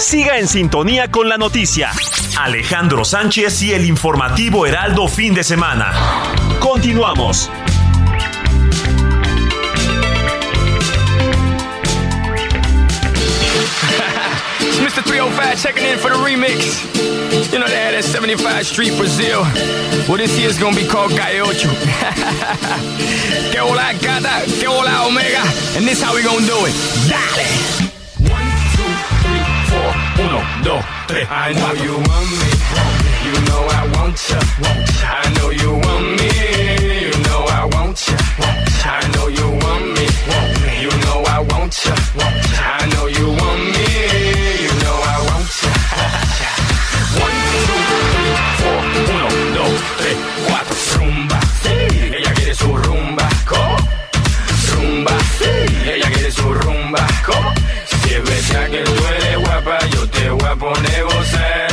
Siga 0.00 0.38
en 0.38 0.48
sintonía 0.48 1.10
con 1.10 1.28
la 1.28 1.36
noticia. 1.36 1.90
Alejandro 2.38 3.04
Sánchez 3.04 3.60
y 3.62 3.74
el 3.74 3.84
informativo 3.84 4.64
Heraldo 4.64 5.06
fin 5.06 5.34
de 5.34 5.44
semana. 5.44 5.92
Continuamos. 6.58 7.50
Mr. 14.80 15.04
305 15.04 15.62
checking 15.62 15.84
in 15.84 15.98
for 15.98 16.08
the 16.10 16.16
remix. 16.16 16.82
You 17.52 17.58
know 17.58 17.68
they 17.68 17.76
had 17.76 17.92
that 17.92 18.04
75 18.04 18.66
Street 18.66 18.96
Brazil. 18.96 19.42
Well, 20.08 20.16
this 20.16 20.36
year's 20.38 20.58
gonna 20.58 20.74
be 20.74 20.86
called 20.86 21.12
Gaiocho. 21.12 21.68
que 23.52 23.60
hola 23.60 23.92
gata, 24.00 24.46
que 24.58 24.66
hola 24.66 25.06
omega. 25.06 25.42
And 25.76 25.86
this 25.86 26.02
how 26.02 26.14
we 26.14 26.22
gonna 26.22 26.46
do 26.46 26.64
it. 26.64 26.74
Dale! 27.06 27.79
Uno, 30.22 30.40
dos, 30.64 30.84
tres. 31.06 31.26
I 31.30 31.54
know 31.54 31.72
you 31.84 31.94
want 31.94 32.30
me. 32.38 32.50
You 33.26 33.36
know 33.48 33.62
I 33.68 33.86
want 33.96 34.16
ya. 34.28 34.38
I 35.02 35.30
know 35.36 35.50
you 35.50 35.72
want 35.84 36.06
me. 36.18 36.28
You 37.06 37.16
know 37.26 37.42
I 37.48 37.64
want 37.72 37.98
ya. 38.06 38.16
I 38.84 39.08
know 39.14 39.28
you 39.28 39.48
want 39.62 39.84
me. 39.96 40.06
You 40.82 40.90
know 41.04 41.24
I 41.26 41.38
want 41.50 41.72
ya. 41.84 41.94
I 42.80 42.86
know 42.92 43.06
you 43.06 43.28
want 43.28 43.39
te 60.74 61.02
voy 61.02 61.24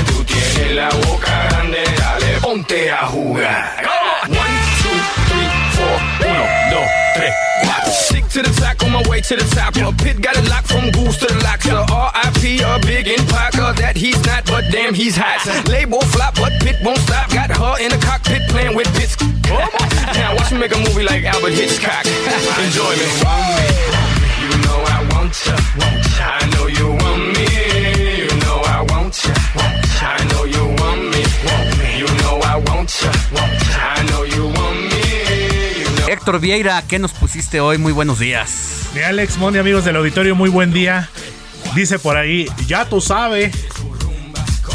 Tú 0.07 0.23
tienes 0.23 0.75
la 0.75 0.89
boca 0.89 1.47
grande, 1.49 1.83
dale, 1.97 2.39
ponte 2.41 2.91
a 2.91 3.05
jugar. 3.07 3.83
One, 4.27 4.57
two, 4.81 4.97
three, 5.29 5.49
four, 5.75 6.29
uno, 6.29 6.45
dos, 6.71 6.89
tres, 7.15 7.33
cuatro. 7.63 7.91
Stick 7.91 8.27
to 8.29 8.41
the 8.43 8.49
track 8.59 8.83
on 8.83 8.91
my 8.91 9.01
way 9.09 9.21
to 9.21 9.35
the 9.35 9.43
top. 9.55 9.75
A 9.75 9.91
pit 10.03 10.21
got 10.21 10.35
it 10.37 10.49
locked 10.49 10.67
from 10.67 10.89
goose 10.91 11.17
to 11.17 11.27
the 11.27 11.43
locks. 11.43 11.65
The 11.65 11.75
R.I.P. 11.75 12.61
a 12.61 12.79
big 12.85 13.07
in 13.07 13.25
Parker 13.27 13.73
that 13.81 13.95
he's 13.95 14.19
not, 14.25 14.45
but 14.45 14.65
damn 14.71 14.93
he's 14.93 15.15
hot. 15.15 15.45
Label 15.67 16.01
flop, 16.01 16.35
but 16.35 16.53
pit 16.61 16.77
won't 16.83 16.99
stop. 16.99 17.29
Got 17.31 17.51
her 17.51 17.83
in 17.83 17.91
the 17.91 17.97
cockpit 17.97 18.41
playing 18.49 18.75
with 18.75 18.91
bits. 18.93 19.15
now 20.17 20.35
watch 20.35 20.51
me 20.51 20.59
make 20.59 20.75
a 20.75 20.79
movie 20.79 21.03
like 21.03 21.23
Albert 21.23 21.53
Hitchcock. 21.53 22.05
Enjoy 22.65 22.93
me. 22.95 23.07
You 24.41 24.51
know 24.63 24.79
I 24.85 25.07
want 25.11 25.33
ya. 25.45 25.55
I 26.19 26.49
know 26.53 26.67
you 26.67 26.87
want 26.91 27.37
me. 27.37 27.76
Héctor 36.07 36.39
Vieira, 36.39 36.81
¿qué 36.87 36.99
nos 36.99 37.11
pusiste 37.11 37.59
hoy? 37.59 37.77
Muy 37.77 37.91
buenos 37.91 38.19
días. 38.19 38.89
Mi 38.95 39.01
Alex 39.01 39.37
Moni, 39.37 39.57
amigos 39.57 39.83
del 39.83 39.97
auditorio, 39.97 40.35
muy 40.35 40.49
buen 40.49 40.71
día. 40.71 41.09
Dice 41.75 41.99
por 41.99 42.15
ahí, 42.15 42.47
ya 42.65 42.85
tú 42.85 43.01
sabes. 43.01 43.53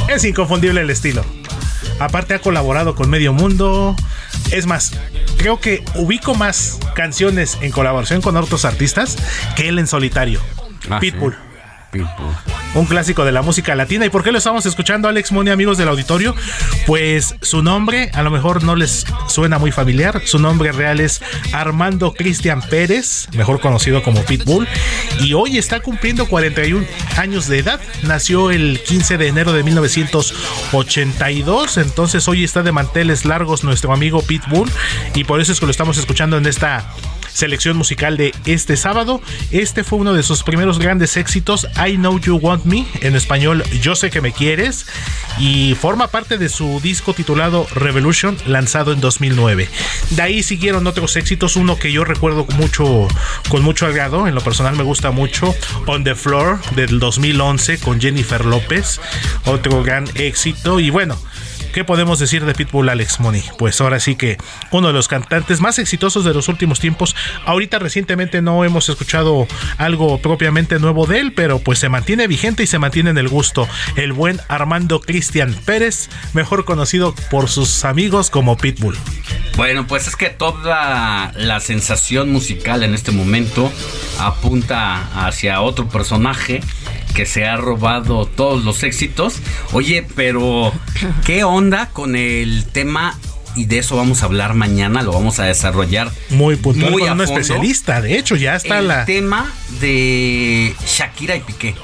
Es 0.09 0.25
inconfundible 0.25 0.83
el 0.83 0.91
estilo. 0.91 1.25
Aparte 1.99 2.35
ha 2.35 2.39
colaborado 2.41 2.95
con 2.95 3.09
Medio 3.09 3.33
Mundo. 3.33 3.97
Es 4.51 4.67
más, 4.67 4.93
creo 5.39 5.59
que 5.59 5.83
ubico 5.95 6.35
más 6.35 6.79
canciones 6.95 7.57
en 7.63 7.71
colaboración 7.71 8.21
con 8.21 8.37
otros 8.37 8.65
artistas 8.65 9.17
que 9.57 9.69
él 9.69 9.79
en 9.79 9.87
solitario. 9.87 10.41
Ah, 10.91 11.01
Pitbull. 11.01 11.33
sí. 11.33 11.52
Un 12.75 12.87
clásico 12.87 13.23
de 13.25 13.33
la 13.33 13.43
música 13.43 13.75
latina. 13.75 14.07
¿Y 14.07 14.11
por 14.11 14.25
qué 14.25 14.33
lo 14.33 14.39
estamos 14.39 14.65
escuchando, 14.65 15.09
Alex 15.09 15.31
Moni, 15.31 15.51
amigos 15.51 15.77
del 15.77 15.89
auditorio? 15.89 16.35
Pues 16.87 17.35
su 17.43 17.63
nombre 17.63 18.11
a 18.15 18.23
lo 18.23 18.31
mejor 18.31 18.65
no 18.65 18.77
les 18.77 19.05
suena 19.29 19.59
muy 19.59 19.73
familiar. 19.73 20.23
Su 20.25 20.39
nombre 20.39 20.73
real 20.73 21.01
es 21.01 21.21
Armando 21.53 22.15
Cristian 22.15 22.63
Pérez, 22.63 23.29
mejor 23.35 23.61
conocido 23.61 24.03
como 24.03 24.25
Pitbull. 24.25 24.67
Y 25.21 25.35
hoy 25.35 25.59
está 25.59 25.81
cumpliendo 25.81 26.27
41 26.29 26.87
años 27.19 27.47
de 27.49 27.59
edad. 27.59 27.79
Nació 28.05 28.51
el 28.51 28.81
15 28.83 29.19
de 29.19 29.29
enero 29.29 29.53
de 29.53 29.63
1982. 29.63 31.77
Entonces 31.77 32.27
hoy 32.27 32.43
está 32.43 32.63
de 32.63 32.73
manteles 32.73 33.27
largos 33.27 33.65
nuestro 33.65 33.93
amigo 33.93 34.23
Pitbull. 34.23 34.71
Y 35.15 35.25
por 35.25 35.43
eso 35.43 35.53
es 35.53 35.61
que 35.61 35.67
lo 35.67 35.73
estamos 35.73 35.99
escuchando 35.99 36.39
en 36.39 36.47
esta 36.47 36.91
selección 37.33 37.77
musical 37.77 38.17
de 38.17 38.35
este 38.47 38.77
sábado. 38.77 39.21
Este 39.51 39.85
fue 39.85 39.99
uno 39.99 40.13
de 40.13 40.23
sus 40.23 40.43
primeros 40.43 40.79
grandes 40.79 41.17
éxitos, 41.17 41.67
I 41.77 41.97
Know 41.97 42.19
You 42.19 42.37
Want 42.37 42.65
Me, 42.65 42.87
en 43.01 43.17
español 43.17 43.65
Yo 43.81 43.95
sé 43.95 44.11
que 44.11 44.21
me 44.21 44.33
quieres, 44.33 44.87
y 45.39 45.75
forma 45.75 46.09
parte 46.09 46.39
de 46.39 46.49
su 46.49 46.81
disco 46.81 47.15
titulado 47.15 47.67
Revolution, 47.75 48.37
lanzado 48.47 48.93
en 48.93 49.01
2009. 49.01 49.69
De 50.11 50.23
ahí 50.23 50.43
siguieron 50.43 50.87
otros 50.87 51.17
éxitos, 51.17 51.57
uno 51.57 51.79
que 51.79 51.93
yo 51.93 52.05
recuerdo 52.05 52.47
mucho, 52.57 53.09
con 53.49 53.63
mucho 53.63 53.87
agrado, 53.87 54.27
en 54.27 54.35
lo 54.35 54.41
personal 54.41 54.77
me 54.77 54.83
gusta 54.83 55.11
mucho, 55.11 55.55
On 55.87 56.05
the 56.05 56.15
Floor 56.15 56.61
del 56.77 56.99
2011 56.99 57.79
con 57.79 58.01
Jennifer 58.01 58.45
López, 58.45 59.01
otro 59.45 59.83
gran 59.83 60.05
éxito, 60.15 60.81
y 60.81 60.91
bueno. 60.91 61.19
¿Qué 61.73 61.85
podemos 61.85 62.19
decir 62.19 62.45
de 62.45 62.53
Pitbull 62.55 62.91
Alex 62.91 63.19
Money? 63.19 63.43
Pues 63.57 63.81
ahora 63.81 63.99
sí 63.99 64.15
que 64.15 64.37
uno 64.73 64.89
de 64.89 64.93
los 64.93 65.09
cantantes 65.09 65.63
más 65.63 65.79
exitosos 65.79 66.23
de 66.23 66.35
los 66.35 66.49
últimos 66.49 66.81
tiempos. 66.81 67.17
Ahorita 67.47 67.79
recientemente 67.79 68.43
no 68.43 68.63
hemos 68.65 68.91
escuchado 68.91 69.47
algo 69.79 70.19
propiamente 70.19 70.79
nuevo 70.79 71.07
de 71.07 71.21
él, 71.21 71.33
pero 71.33 71.61
pues 71.61 71.79
se 71.79 71.89
mantiene 71.89 72.27
vigente 72.27 72.63
y 72.63 72.67
se 72.67 72.79
mantiene 72.79 73.09
en 73.09 73.17
el 73.17 73.29
gusto. 73.29 73.67
El 73.97 74.13
buen 74.13 74.39
Armando 74.49 75.01
Cristian 75.01 75.55
Pérez, 75.65 76.11
mejor 76.35 76.67
conocido 76.67 77.15
por 77.31 77.49
sus 77.49 77.87
amigos 77.87 78.29
como 78.29 78.59
Pitbull. 78.59 78.99
Bueno, 79.57 79.87
pues 79.87 80.09
es 80.09 80.17
que 80.17 80.29
toda 80.29 81.33
la 81.37 81.61
sensación 81.61 82.31
musical 82.31 82.83
en 82.83 82.93
este 82.93 83.13
momento 83.13 83.73
apunta 84.19 85.27
hacia 85.27 85.63
otro 85.63 85.89
personaje 85.89 86.61
que 87.15 87.27
se 87.27 87.47
ha 87.47 87.57
robado 87.57 88.27
todos 88.27 88.65
los 88.65 88.83
éxitos. 88.83 89.37
Oye, 89.73 90.07
pero 90.17 90.73
¿qué 91.25 91.45
onda 91.45 91.91
con 91.91 92.17
el 92.17 92.65
tema? 92.67 93.19
Y 93.55 93.67
de 93.67 93.79
eso 93.79 93.97
vamos 93.97 94.23
a 94.23 94.27
hablar 94.27 94.55
mañana, 94.55 95.03
lo 95.03 95.13
vamos 95.13 95.39
a 95.39 95.45
desarrollar 95.45 96.11
muy 96.31 96.57
puntual 96.57 96.91
muy 96.91 97.03
con 97.03 97.11
a 97.11 97.13
un 97.13 97.21
especialista. 97.21 98.01
De 98.01 98.17
hecho, 98.17 98.35
ya 98.37 98.57
está 98.57 98.79
el 98.79 98.89
la. 98.89 99.05
tema 99.05 99.53
de 99.81 100.75
Shakira 100.87 101.37
y 101.37 101.41
Piqué. 101.41 101.75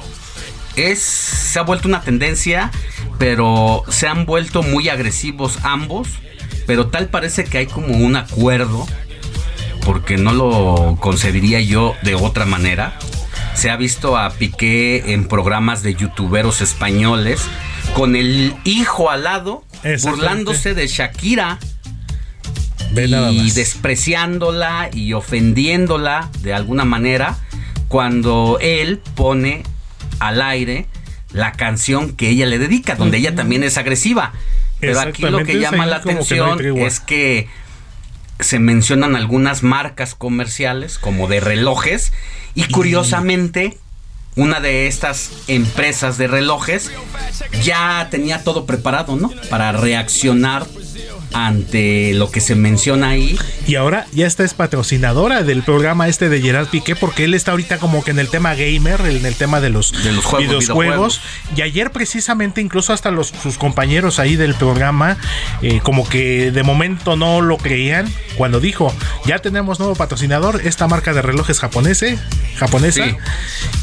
Es, 0.77 1.01
se 1.01 1.59
ha 1.59 1.63
vuelto 1.63 1.89
una 1.89 2.01
tendencia, 2.01 2.71
pero 3.19 3.83
se 3.89 4.07
han 4.07 4.25
vuelto 4.25 4.63
muy 4.63 4.89
agresivos 4.89 5.59
ambos. 5.63 6.09
Pero 6.67 6.89
tal 6.89 7.09
parece 7.09 7.45
que 7.45 7.59
hay 7.59 7.67
como 7.67 7.97
un 7.97 8.17
acuerdo, 8.17 8.87
porque 9.85 10.17
no 10.19 10.33
lo 10.33 10.97
concebiría 11.01 11.61
yo 11.61 11.95
de 12.03 12.15
otra 12.15 12.45
manera. 12.45 12.99
Se 13.59 13.71
ha 13.71 13.77
visto 13.77 14.17
a 14.17 14.31
Piqué 14.31 15.15
en 15.15 15.27
programas 15.27 15.83
de 15.83 15.97
youtuberos 15.97 16.61
españoles 16.61 17.43
con 17.93 18.15
el 18.15 18.55
hijo 18.63 19.11
al 19.11 19.25
lado, 19.25 19.65
burlándose 20.05 20.75
de 20.75 20.87
Shakira 20.87 21.59
y 23.33 23.51
despreciándola 23.51 24.91
y 24.93 25.13
ofendiéndola 25.13 26.31
de 26.43 26.55
alguna 26.55 26.85
manera 26.85 27.37
cuando 27.89 28.59
él 28.61 29.01
pone 29.17 29.65
al 30.21 30.41
aire 30.41 30.87
la 31.33 31.51
canción 31.51 32.13
que 32.13 32.29
ella 32.29 32.47
le 32.47 32.61
dedica, 32.61 32.95
donde 32.95 33.17
ella 33.17 33.35
también 33.35 33.65
es 33.65 33.77
agresiva. 33.77 34.35
Pero 34.79 35.01
aquí 35.01 35.23
lo 35.23 35.43
que 35.43 35.59
llama 35.59 35.85
la 35.85 36.01
que 36.01 36.15
no 36.15 36.21
atención 36.21 36.79
es 36.79 37.01
que 37.01 37.49
se 38.39 38.61
mencionan 38.61 39.17
algunas 39.17 39.65
marcas 39.65 40.15
comerciales 40.15 40.97
como 40.97 41.27
de 41.27 41.41
relojes 41.41 42.13
y 42.59 42.65
curiosamente 42.65 43.79
una 44.35 44.59
de 44.59 44.89
estas 44.89 45.31
empresas 45.47 46.19
de 46.19 46.27
relojes 46.27 46.91
ya 47.63 48.09
tenía 48.11 48.43
todo 48.43 48.67
preparado, 48.67 49.15
¿no? 49.15 49.31
Para 49.49 49.71
reaccionar 49.71 50.67
ante 51.33 52.13
lo 52.15 52.31
que 52.31 52.41
se 52.41 52.55
menciona 52.55 53.11
ahí. 53.11 53.39
Y 53.67 53.75
ahora 53.75 54.07
ya 54.13 54.27
esta 54.27 54.45
es 54.45 54.55
patrocinadora 54.55 55.43
del 55.43 55.63
programa 55.63 56.09
este 56.09 56.29
de 56.29 56.41
Gerard 56.41 56.69
Piqué 56.69 56.97
porque 56.97 57.25
él 57.25 57.35
está 57.35 57.51
ahorita 57.53 57.79
como 57.79 58.03
que 58.03 58.11
en 58.11 58.19
el 58.19 58.29
tema 58.29 58.55
gamer, 58.55 59.01
en 59.03 59.25
el 59.27 59.35
tema 59.35 59.61
de 59.61 59.71
los, 59.71 59.93
De 60.05 60.13
los 60.13 60.25
juegos, 60.25 60.49
videojuegos. 60.49 60.77
videojuegos. 60.79 61.21
Y 61.57 61.63
ayer 61.63 61.91
precisamente 61.93 62.61
incluso 62.61 62.93
hasta 62.93 63.11
los, 63.11 63.29
sus 63.43 63.59
compañeros 63.59 64.19
ahí 64.19 64.37
del 64.37 64.55
programa 64.55 65.17
eh, 65.63 65.81
como 65.83 66.09
que 66.09 66.51
de 66.51 66.63
momento 66.63 67.17
no 67.17 67.41
lo 67.41 67.59
creían 67.59 68.13
cuando 68.37 68.61
dijo, 68.61 68.95
ya 69.27 69.41
tenemos 69.41 69.79
nuevo 69.79 69.95
patrocinador, 69.95 70.61
esta 70.65 70.87
marca 70.87 71.13
de 71.13 71.23
relojes 71.23 71.59
japonese, 71.59 72.19
japonesa. 72.57 73.05
Sí. 73.05 73.17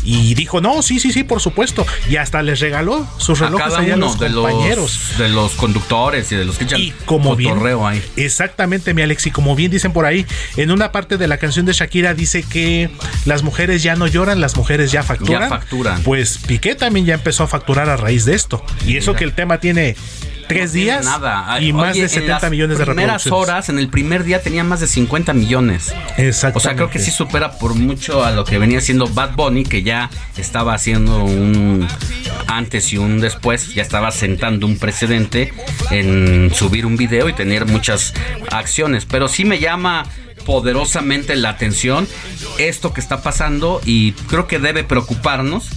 Y 0.04 0.34
dijo, 0.36 0.62
no, 0.62 0.82
sí, 0.82 1.00
sí, 1.00 1.12
sí, 1.12 1.24
por 1.24 1.42
supuesto. 1.42 1.86
Y 2.10 2.16
hasta 2.16 2.42
les 2.42 2.60
regaló 2.60 3.08
sus 3.18 3.42
A 3.42 3.46
relojes 3.46 3.68
cada 3.68 3.80
a 3.80 3.82
uno 3.84 3.98
los 3.98 4.20
de 4.20 4.32
compañeros. 4.32 4.78
los, 5.10 5.18
de 5.18 5.30
los 5.30 5.52
conductores 5.54 6.32
y 6.32 6.36
de 6.36 6.46
los 6.46 6.58
que 6.58 6.64
echan 6.66 6.80
Y 6.80 6.92
como 7.06 7.35
bien, 7.36 7.58
ahí. 7.84 8.02
exactamente, 8.16 8.94
mi 8.94 9.02
Alex, 9.02 9.28
y 9.28 9.32
como 9.32 9.56
bien 9.56 9.72
dicen 9.72 9.94
por 9.94 10.06
ahí, 10.06 10.26
en 10.58 10.72
una 10.72 10.92
parte 10.92 11.18
de 11.18 11.28
la 11.28 11.38
canción 11.38 11.66
de 11.66 11.74
Shakira 11.74 12.14
dice 12.14 12.44
que 12.44 12.90
las 13.26 13.44
mujeres 13.44 13.84
ya 13.84 13.96
no 13.96 14.08
lloran, 14.08 14.42
las 14.42 14.56
mujeres 14.58 14.92
ya 14.92 15.04
facturan. 15.04 15.44
Ya 15.44 15.50
facturan. 15.50 16.04
Pues 16.04 16.40
Piqué 16.48 16.76
también 16.76 17.06
ya 17.06 17.14
empezó 17.16 17.44
a 17.44 17.48
facturar 17.48 17.90
a 17.90 17.98
raíz 17.98 18.26
de 18.26 18.36
esto. 18.36 18.64
Y 18.86 18.98
eso 18.98 19.14
que 19.14 19.24
el 19.24 19.34
tema 19.34 19.60
tiene 19.60 19.96
tres 20.48 20.72
No 20.72 20.80
días 20.80 21.06
nada. 21.06 21.60
y 21.62 21.74
más 21.74 21.96
de 21.96 22.04
en 22.04 22.10
70 22.10 22.40
las 22.42 22.52
millones 22.52 22.78
de 22.78 22.86
primeras 22.86 23.24
reproducciones. 23.24 23.50
horas, 23.50 23.70
en 23.70 23.80
el 23.80 23.90
primer 23.90 24.24
día 24.24 24.42
tenía 24.42 24.64
más 24.64 24.80
de 24.80 24.88
50 24.88 25.34
millones. 25.34 25.94
Exactamente. 26.18 26.58
O 26.58 26.60
sea, 26.62 26.76
creo 26.76 26.90
que 26.90 27.00
sí 27.00 27.12
supera 27.12 27.52
por 27.54 27.76
mucho 27.76 28.24
a 28.24 28.32
lo 28.32 28.44
que 28.46 28.58
venía 28.60 28.80
haciendo 28.80 29.08
Bad 29.08 29.36
Bunny, 29.36 29.64
que 29.64 29.84
ya 29.84 30.10
estaba 30.38 30.74
haciendo 30.74 31.24
un 31.24 31.88
antes 32.48 32.94
y 32.94 32.98
un 32.98 33.20
después, 33.20 33.74
ya 33.74 33.82
estaba 33.82 34.12
sentando 34.12 34.68
un 34.68 34.78
precedente 34.78 35.54
en 35.92 36.52
subir 36.54 36.86
un 36.86 36.96
video 36.98 37.28
y 37.30 37.34
tener 37.34 37.66
muchas 37.66 38.14
acciones. 38.52 39.06
Pero 39.06 39.28
sí 39.28 39.46
me 39.46 39.60
llama 39.60 40.06
poderosamente 40.46 41.36
la 41.36 41.50
atención 41.50 42.08
esto 42.60 42.94
que 42.94 43.02
está 43.02 43.22
pasando 43.24 43.82
y 43.84 44.12
creo 44.14 44.48
que 44.48 44.60
debe 44.60 44.84
preocuparnos 44.84 45.70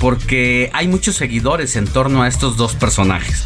porque 0.00 0.70
hay 0.72 0.88
muchos 0.88 1.16
seguidores 1.16 1.76
en 1.76 1.86
torno 1.86 2.22
a 2.22 2.28
estos 2.28 2.56
dos 2.56 2.74
personajes. 2.74 3.44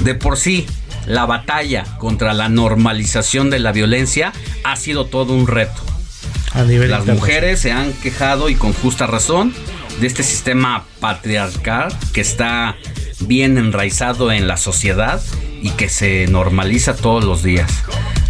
De 0.00 0.14
por 0.14 0.36
sí, 0.36 0.66
la 1.06 1.26
batalla 1.26 1.84
contra 1.98 2.32
la 2.34 2.48
normalización 2.48 3.50
de 3.50 3.58
la 3.58 3.72
violencia 3.72 4.32
ha 4.64 4.76
sido 4.76 5.06
todo 5.06 5.34
un 5.34 5.46
reto. 5.46 5.82
A 6.54 6.64
nivel 6.64 6.90
Las 6.90 7.06
mujeres 7.06 7.60
se 7.60 7.72
han 7.72 7.92
quejado 7.94 8.48
y 8.48 8.54
con 8.54 8.72
justa 8.72 9.06
razón 9.06 9.54
de 10.00 10.06
este 10.06 10.22
sistema 10.22 10.84
patriarcal 11.00 11.96
que 12.12 12.20
está 12.20 12.76
bien 13.20 13.58
enraizado 13.58 14.32
en 14.32 14.48
la 14.48 14.56
sociedad 14.56 15.22
y 15.62 15.70
que 15.70 15.88
se 15.88 16.26
normaliza 16.26 16.96
todos 16.96 17.24
los 17.24 17.42
días. 17.42 17.70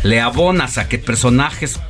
Le 0.03 0.20
abonas 0.20 0.79
a 0.79 0.88
que 0.88 0.98
personajes 0.98 1.81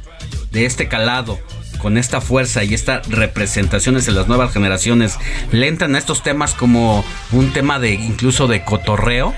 de 0.51 0.67
este 0.67 0.89
calado, 0.89 1.39
con 1.83 1.99
esta 1.99 2.21
fuerza 2.21 2.63
y 2.63 2.75
estas 2.75 3.09
representaciones 3.09 4.07
en 4.07 4.15
las 4.15 4.29
nuevas 4.29 4.53
generaciones, 4.53 5.19
le 5.51 5.67
entran 5.67 5.97
a 5.97 5.99
estos 5.99 6.23
temas 6.23 6.55
como 6.55 7.05
un 7.33 7.53
tema 7.53 7.81
de 7.81 7.95
incluso 7.95 8.47
de 8.47 8.65
cotorreo, 8.65 9.35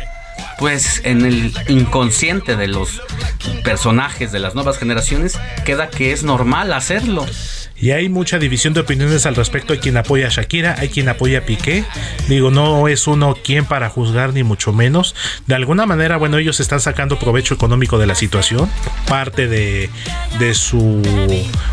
pues 0.59 1.01
en 1.05 1.25
el 1.25 1.55
inconsciente 1.69 2.57
de 2.57 2.69
los 2.69 3.01
personajes 3.65 4.31
de 4.31 4.41
las 4.41 4.55
nuevas 4.55 4.79
generaciones 4.79 5.41
queda 5.65 5.89
que 5.89 6.13
es 6.13 6.23
normal 6.23 6.73
hacerlo. 6.75 7.27
Y 7.77 7.91
hay 7.91 8.09
mucha 8.09 8.39
división 8.39 8.73
de 8.73 8.81
opiniones 8.81 9.27
al 9.27 9.35
respecto. 9.35 9.73
Hay 9.73 9.79
quien 9.79 9.97
apoya 9.97 10.27
a 10.27 10.31
Shakira, 10.31 10.77
hay 10.79 10.89
quien 10.89 11.09
apoya 11.09 11.41
a 11.41 11.43
Piqué. 11.43 11.85
Digo, 12.29 12.51
no 12.51 12.89
es 12.89 13.07
uno 13.07 13.37
quien 13.43 13.65
para 13.65 13.89
juzgar, 13.89 14.33
ni 14.33 14.43
mucho 14.43 14.73
menos. 14.73 15.15
De 15.47 15.55
alguna 15.55 15.85
manera, 15.85 16.17
bueno, 16.17 16.39
ellos 16.39 16.61
están 16.61 16.81
sacando 16.81 17.19
provecho 17.19 17.55
económico 17.55 17.99
de 17.99 18.07
la 18.07 18.15
situación. 18.15 18.71
Parte 19.09 19.49
de, 19.49 19.91
de 20.39 20.55
su 20.55 21.03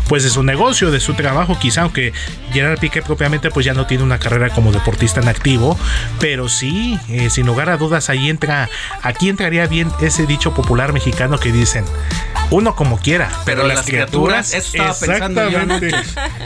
pues 0.08 0.24
de 0.24 0.30
su 0.30 0.42
negocio, 0.42 0.90
de 0.90 1.00
su 1.00 1.14
trabajo, 1.14 1.58
quizá, 1.58 1.82
aunque 1.82 2.12
Gerard 2.52 2.78
Piqué 2.78 3.00
propiamente 3.02 3.50
pues 3.50 3.64
ya 3.64 3.72
no 3.72 3.86
tiene 3.86 4.04
una 4.04 4.18
carrera 4.18 4.50
como 4.50 4.72
deportista 4.72 5.20
en 5.20 5.28
activo. 5.28 5.78
Pero 6.20 6.48
sí, 6.48 6.98
eh, 7.08 7.30
sin 7.30 7.46
lugar 7.46 7.70
a 7.70 7.76
dudas, 7.76 8.10
ahí 8.10 8.28
entra, 8.28 8.68
aquí 9.02 9.28
entraría 9.28 9.66
bien 9.66 9.90
ese 10.00 10.26
dicho 10.26 10.52
popular 10.52 10.92
mexicano 10.92 11.38
que 11.38 11.52
dicen. 11.52 11.84
Uno 12.52 12.76
como 12.76 12.98
quiera, 12.98 13.30
Pero, 13.44 13.66
las 13.66 13.82
criaturas, 13.86 14.52
eso 14.54 14.68
estaba 14.76 14.94
pensando 14.94 15.48
yo 15.48 15.58
anoche. 15.58 15.90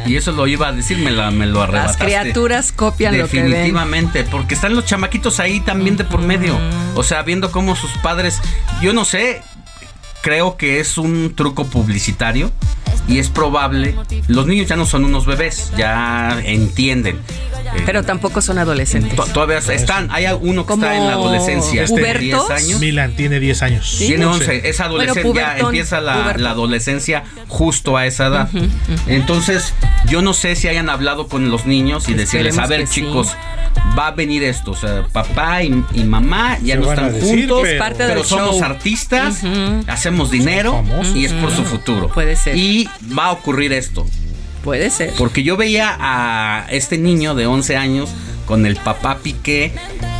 Y 0.06 0.16
eso 0.16 0.32
lo 0.32 0.46
iba 0.46 0.68
a 0.68 0.72
decir, 0.72 0.98
me, 0.98 1.10
la- 1.10 1.30
me 1.30 1.46
lo 1.46 1.60
Las 1.60 1.68
arrebataste. 1.68 2.04
criaturas 2.04 2.72
copian 2.72 3.18
lo 3.18 3.28
que 3.28 3.36
ven. 3.42 3.50
Definitivamente, 3.50 4.24
porque 4.24 4.54
están 4.54 4.74
los 4.74 4.84
chamaquitos 4.84 5.40
ahí 5.40 5.60
también 5.60 5.96
de 5.96 6.04
por 6.04 6.20
medio. 6.20 6.56
O 6.94 7.02
sea, 7.02 7.22
viendo 7.22 7.50
cómo 7.50 7.74
sus 7.76 7.90
padres, 7.98 8.40
yo 8.80 8.92
no 8.92 9.04
sé, 9.04 9.42
creo 10.22 10.56
que 10.56 10.80
es 10.80 10.96
un 10.98 11.34
truco 11.36 11.66
publicitario 11.66 12.50
y 13.08 13.18
es 13.18 13.28
probable. 13.28 13.94
Los 14.28 14.46
niños 14.46 14.68
ya 14.68 14.76
no 14.76 14.86
son 14.86 15.04
unos 15.04 15.26
bebés, 15.26 15.72
ya 15.76 16.40
entienden. 16.44 17.16
Eh, 17.76 17.82
Pero 17.84 18.04
tampoco 18.04 18.40
son 18.40 18.58
adolescentes. 18.58 19.14
to- 19.16 19.24
todavía 19.26 19.58
están, 19.58 20.08
hay 20.12 20.26
uno 20.40 20.64
que 20.66 20.74
está 20.74 20.96
en 20.96 21.06
la 21.06 21.12
adolescencia, 21.14 21.82
Este, 21.82 22.00
de 22.00 22.14
10 22.18 22.34
¿Hubertos? 22.36 22.50
años. 22.50 22.80
Milan 22.80 23.12
tiene 23.16 23.40
10 23.40 23.62
años. 23.62 23.94
Tiene 23.98 24.24
11, 24.24 24.68
es 24.68 24.80
adolescente, 24.80 25.22
Bueno, 25.28 25.40
ya 25.40 25.58
empieza 25.58 26.00
la, 26.00 26.30
adolescencia 26.30 27.24
justo 27.48 27.96
a 27.96 28.06
esa 28.06 28.26
edad. 28.26 28.48
Entonces, 29.06 29.74
yo 30.08 30.22
no 30.22 30.32
sé 30.32 30.54
si 30.56 30.68
hayan 30.68 30.88
hablado 30.88 31.28
con 31.28 31.50
los 31.50 31.66
niños 31.66 32.08
y 32.08 32.14
decirles, 32.14 32.58
a 32.58 32.62
Esperemos 32.62 32.68
ver 32.68 32.86
sí. 32.86 33.00
chicos, 33.02 33.28
va 33.98 34.08
a 34.08 34.10
venir 34.12 34.42
esto, 34.44 34.70
o 34.72 34.76
sea, 34.76 35.04
papá 35.12 35.62
y, 35.62 35.84
y 35.94 36.04
mamá 36.04 36.58
ya 36.62 36.74
Se 36.74 36.80
no 36.80 36.90
están 36.92 37.12
decir, 37.12 37.40
juntos, 37.48 37.60
pero- 37.62 37.78
Parte 37.78 38.02
del 38.04 38.08
pero 38.12 38.24
somos 38.24 38.56
show. 38.56 38.64
artistas, 38.64 39.42
hacemos 39.86 40.30
dinero 40.30 40.82
y 41.14 41.24
es 41.24 41.32
por 41.32 41.50
su 41.50 41.64
futuro. 41.64 42.08
Puede 42.08 42.36
ser. 42.36 42.56
Y 42.56 42.75
va 43.16 43.26
a 43.26 43.32
ocurrir 43.32 43.72
esto. 43.72 44.06
Puede 44.64 44.90
ser. 44.90 45.12
Porque 45.16 45.42
yo 45.42 45.56
veía 45.56 45.96
a 45.98 46.66
este 46.70 46.98
niño 46.98 47.34
de 47.34 47.46
11 47.46 47.76
años 47.76 48.10
con 48.46 48.66
el 48.66 48.76
papá 48.76 49.18
Piqué 49.22 49.72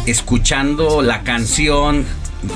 escuchando 0.06 1.02
la 1.02 1.22
canción 1.22 2.04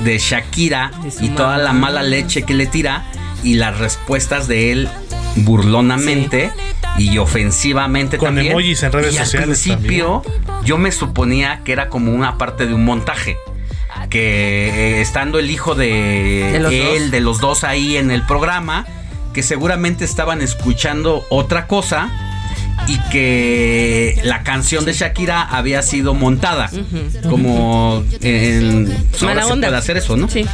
de 0.04 0.18
Shakira 0.18 0.92
De 1.02 1.26
y 1.26 1.28
toda 1.30 1.58
la 1.58 1.72
mala 1.72 2.02
leche 2.02 2.42
que 2.42 2.54
le 2.54 2.66
tira 2.66 3.04
y 3.42 3.54
las 3.54 3.78
respuestas 3.78 4.46
de 4.46 4.70
él 4.72 4.88
burlonamente 5.36 6.52
y 6.98 7.18
ofensivamente 7.18 8.18
Con 8.18 8.28
también. 8.28 8.48
emojis 8.52 8.82
en 8.82 8.92
redes 8.92 9.14
y 9.14 9.18
sociales 9.18 9.66
Al 9.66 9.76
principio 9.78 10.22
yo 10.64 10.78
me 10.78 10.92
suponía 10.92 11.62
que 11.64 11.72
era 11.72 11.88
como 11.88 12.12
una 12.12 12.38
parte 12.38 12.66
de 12.66 12.74
un 12.74 12.84
montaje. 12.84 13.36
Que 14.08 14.98
eh, 14.98 15.00
estando 15.00 15.38
el 15.38 15.50
hijo 15.50 15.74
de, 15.74 16.50
¿De 16.52 16.58
los 16.60 16.72
él, 16.72 17.02
dos? 17.02 17.10
de 17.12 17.20
los 17.20 17.40
dos 17.40 17.64
ahí 17.64 17.96
en 17.96 18.10
el 18.10 18.26
programa, 18.26 18.84
que 19.32 19.42
seguramente 19.42 20.04
estaban 20.04 20.40
escuchando 20.42 21.24
otra 21.30 21.66
cosa 21.66 22.10
y 22.86 22.98
que 23.10 24.20
la 24.24 24.42
canción 24.42 24.84
de 24.84 24.92
Shakira 24.92 25.42
había 25.42 25.82
sido 25.82 26.14
montada. 26.14 26.70
Como 27.28 28.04
en 28.20 28.90
ahora 29.20 29.44
se 29.44 29.52
onda. 29.52 29.68
puede 29.68 29.78
hacer 29.78 29.96
eso, 29.96 30.16
¿no? 30.16 30.28
Sí. 30.28 30.44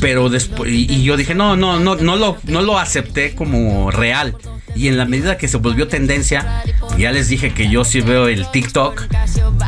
Pero 0.00 0.28
después 0.28 0.70
y, 0.70 0.86
y 0.92 1.02
yo 1.04 1.16
dije, 1.16 1.34
"No, 1.34 1.56
no, 1.56 1.80
no 1.80 1.96
no 1.96 2.16
lo 2.16 2.36
no 2.44 2.62
lo 2.62 2.78
acepté 2.78 3.34
como 3.34 3.90
real." 3.90 4.36
Y 4.74 4.88
en 4.88 4.96
la 4.96 5.04
medida 5.04 5.36
que 5.36 5.48
se 5.48 5.56
volvió 5.56 5.88
tendencia, 5.88 6.62
ya 6.98 7.12
les 7.12 7.28
dije 7.28 7.52
que 7.52 7.68
yo 7.68 7.84
sí 7.84 8.00
veo 8.00 8.28
el 8.28 8.50
TikTok, 8.50 9.06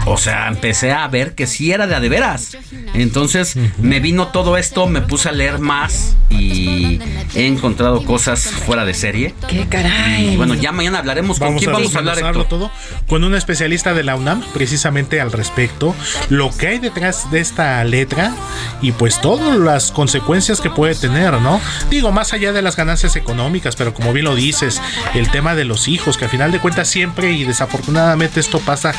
o 0.06 0.16
sea, 0.16 0.48
empecé 0.48 0.92
a 0.92 1.06
ver 1.08 1.34
que 1.34 1.46
sí 1.46 1.72
era 1.72 1.86
de 1.86 1.94
a 1.94 2.00
de 2.00 2.08
veras. 2.08 2.56
Entonces 2.94 3.56
me 3.78 4.00
vino 4.00 4.28
todo 4.28 4.56
esto, 4.56 4.86
me 4.86 5.00
puse 5.00 5.28
a 5.28 5.32
leer 5.32 5.58
más 5.58 6.16
y 6.30 7.00
he 7.34 7.46
encontrado 7.46 8.04
cosas 8.04 8.46
fuera 8.46 8.84
de 8.84 8.94
serie. 8.94 9.34
¡Qué 9.48 9.66
caray! 9.68 10.34
Y 10.34 10.36
bueno, 10.36 10.54
ya 10.54 10.72
mañana 10.72 10.98
hablaremos 10.98 11.38
con 11.38 11.58
quién 11.58 11.72
vamos 11.72 11.94
a 11.94 11.98
hablar. 11.98 12.18
Héctor? 12.18 12.48
todo 12.48 12.70
con 13.08 13.24
un 13.24 13.34
especialista 13.34 13.94
de 13.94 14.02
la 14.02 14.16
UNAM, 14.16 14.42
precisamente 14.52 15.20
al 15.20 15.32
respecto, 15.32 15.94
lo 16.28 16.50
que 16.56 16.68
hay 16.68 16.78
detrás 16.78 17.30
de 17.30 17.40
esta 17.40 17.82
letra 17.84 18.34
y 18.82 18.92
pues 18.92 19.20
todas 19.20 19.56
las 19.56 19.92
consecuencias 19.92 20.60
que 20.60 20.70
puede 20.70 20.94
tener, 20.94 21.34
¿no? 21.40 21.60
Digo, 21.90 22.12
más 22.12 22.32
allá 22.32 22.52
de 22.52 22.62
las 22.62 22.76
ganancias 22.76 23.16
económicas, 23.16 23.76
pero 23.76 23.94
como 23.94 24.12
bien 24.12 24.24
lo 24.24 24.34
dices, 24.34 24.80
el 25.14 25.30
tema 25.30 25.54
de 25.54 25.64
los 25.64 25.88
hijos, 25.88 26.16
que 26.16 26.24
a 26.26 26.28
final 26.28 26.52
de 26.52 26.58
cuentas 26.60 26.88
siempre 26.88 27.32
y 27.32 27.44
desafortunadamente 27.44 28.40
esto 28.40 28.58
pasa 28.60 28.92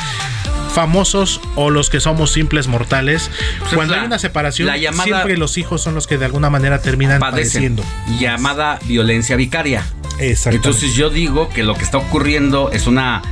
famosos 0.72 1.40
o 1.56 1.70
los 1.70 1.90
que 1.90 1.98
somos 2.00 2.32
simples 2.32 2.68
mortales, 2.68 3.30
Pues 3.60 3.74
cuando 3.74 3.94
la- 3.94 4.02
hay 4.02 4.06
una 4.06 4.18
separación, 4.18 4.68
siempre 5.02 5.36
los 5.36 5.58
hijos 5.58 5.82
son 5.82 5.94
los 5.94 6.06
que 6.06 6.18
de 6.18 6.24
alguna 6.26 6.50
manera 6.50 6.80
terminan 6.80 7.18
padecen 7.20 7.76
padeciendo. 7.76 7.84
llamada 8.20 8.78
violencia 8.84 9.36
vicaria. 9.36 9.84
Entonces 10.20 10.94
yo 10.94 11.10
digo 11.10 11.48
que 11.48 11.62
lo 11.62 11.74
que 11.74 11.84
está 11.84 11.98
ocurriendo 11.98 12.70
es 12.72 12.86
una 12.86 13.22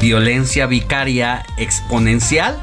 violencia 0.00 0.66
vicaria 0.66 1.44
exponencial 1.58 2.56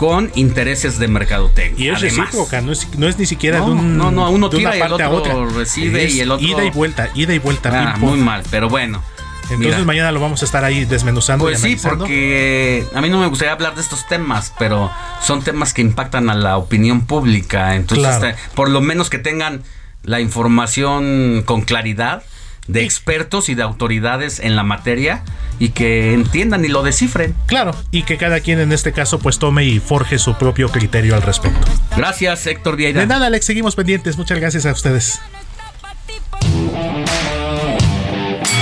con 0.00 0.32
intereses 0.34 0.98
de 0.98 1.08
mercadotecnia. 1.08 1.84
Y 1.84 1.88
es 1.90 1.98
Además. 1.98 2.28
recíproca, 2.28 2.62
no 2.62 2.72
es, 2.72 2.88
no 2.96 3.06
es 3.06 3.18
ni 3.18 3.26
siquiera 3.26 3.58
No, 3.58 3.66
de 3.66 3.70
un 3.72 3.98
no, 3.98 4.10
no, 4.10 4.30
uno 4.30 4.48
tira 4.48 4.74
y 4.74 4.80
el 4.80 4.90
otro 4.94 5.46
recibe 5.50 6.06
Es 6.06 6.14
y 6.14 6.20
el 6.22 6.30
otro- 6.30 6.46
ida 6.48 6.64
y 6.64 6.70
vuelta, 6.70 7.10
ida 7.14 7.34
y 7.34 7.38
vuelta. 7.38 7.92
Ah, 7.92 7.96
muy 7.98 8.18
mal, 8.18 8.42
pero 8.50 8.70
bueno. 8.70 9.02
Entonces 9.50 9.74
Mira. 9.74 9.84
mañana 9.84 10.10
lo 10.10 10.18
vamos 10.20 10.40
a 10.40 10.46
estar 10.46 10.64
ahí 10.64 10.86
desmenuzando. 10.86 11.44
Pues 11.44 11.62
y 11.66 11.76
sí, 11.76 11.86
porque 11.86 12.86
a 12.94 13.02
mí 13.02 13.10
no 13.10 13.20
me 13.20 13.26
gustaría 13.26 13.52
hablar 13.52 13.74
de 13.74 13.82
estos 13.82 14.08
temas, 14.08 14.54
pero 14.58 14.90
son 15.22 15.42
temas 15.42 15.74
que 15.74 15.82
impactan 15.82 16.30
a 16.30 16.34
la 16.34 16.56
opinión 16.56 17.02
pública. 17.02 17.76
Entonces, 17.76 18.06
Claro. 18.16 18.28
este, 18.28 18.42
por 18.54 18.70
lo 18.70 18.80
menos 18.80 19.10
que 19.10 19.18
tengan 19.18 19.62
la 20.02 20.20
información 20.20 21.42
con 21.44 21.60
claridad 21.60 22.22
de 22.68 22.84
expertos 22.84 23.48
y 23.48 23.54
de 23.54 23.62
autoridades 23.62 24.38
en 24.38 24.56
la 24.56 24.62
materia 24.62 25.22
y 25.58 25.70
que 25.70 26.14
entiendan 26.14 26.64
y 26.64 26.68
lo 26.68 26.82
descifren. 26.82 27.34
Claro, 27.46 27.74
y 27.90 28.02
que 28.02 28.16
cada 28.16 28.40
quien 28.40 28.60
en 28.60 28.72
este 28.72 28.92
caso 28.92 29.18
pues 29.18 29.38
tome 29.38 29.64
y 29.64 29.78
forje 29.78 30.18
su 30.18 30.34
propio 30.34 30.70
criterio 30.70 31.14
al 31.14 31.22
respecto. 31.22 31.66
Gracias, 31.96 32.46
Héctor 32.46 32.76
Vieira. 32.76 33.00
De 33.00 33.06
nada, 33.06 33.26
Alex, 33.26 33.46
seguimos 33.46 33.76
pendientes. 33.76 34.16
Muchas 34.16 34.38
gracias 34.38 34.66
a 34.66 34.72
ustedes. 34.72 35.20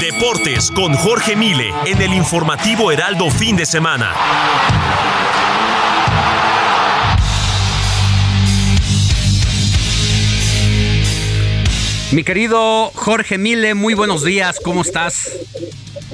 Deportes 0.00 0.70
con 0.72 0.94
Jorge 0.94 1.36
Mile 1.36 1.72
en 1.86 2.02
el 2.02 2.12
informativo 2.14 2.90
Heraldo 2.90 3.30
fin 3.30 3.56
de 3.56 3.66
semana. 3.66 4.14
Mi 12.10 12.24
querido 12.24 12.90
Jorge 12.94 13.36
Mile, 13.36 13.74
muy 13.74 13.92
buenos 13.92 14.24
días, 14.24 14.58
¿cómo 14.64 14.80
estás? 14.80 15.30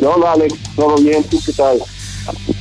Hola 0.02 0.32
Alex, 0.32 0.54
todo 0.74 0.96
bien, 0.96 1.22
¿tú 1.22 1.40
qué 1.46 1.52
tal? 1.52 1.80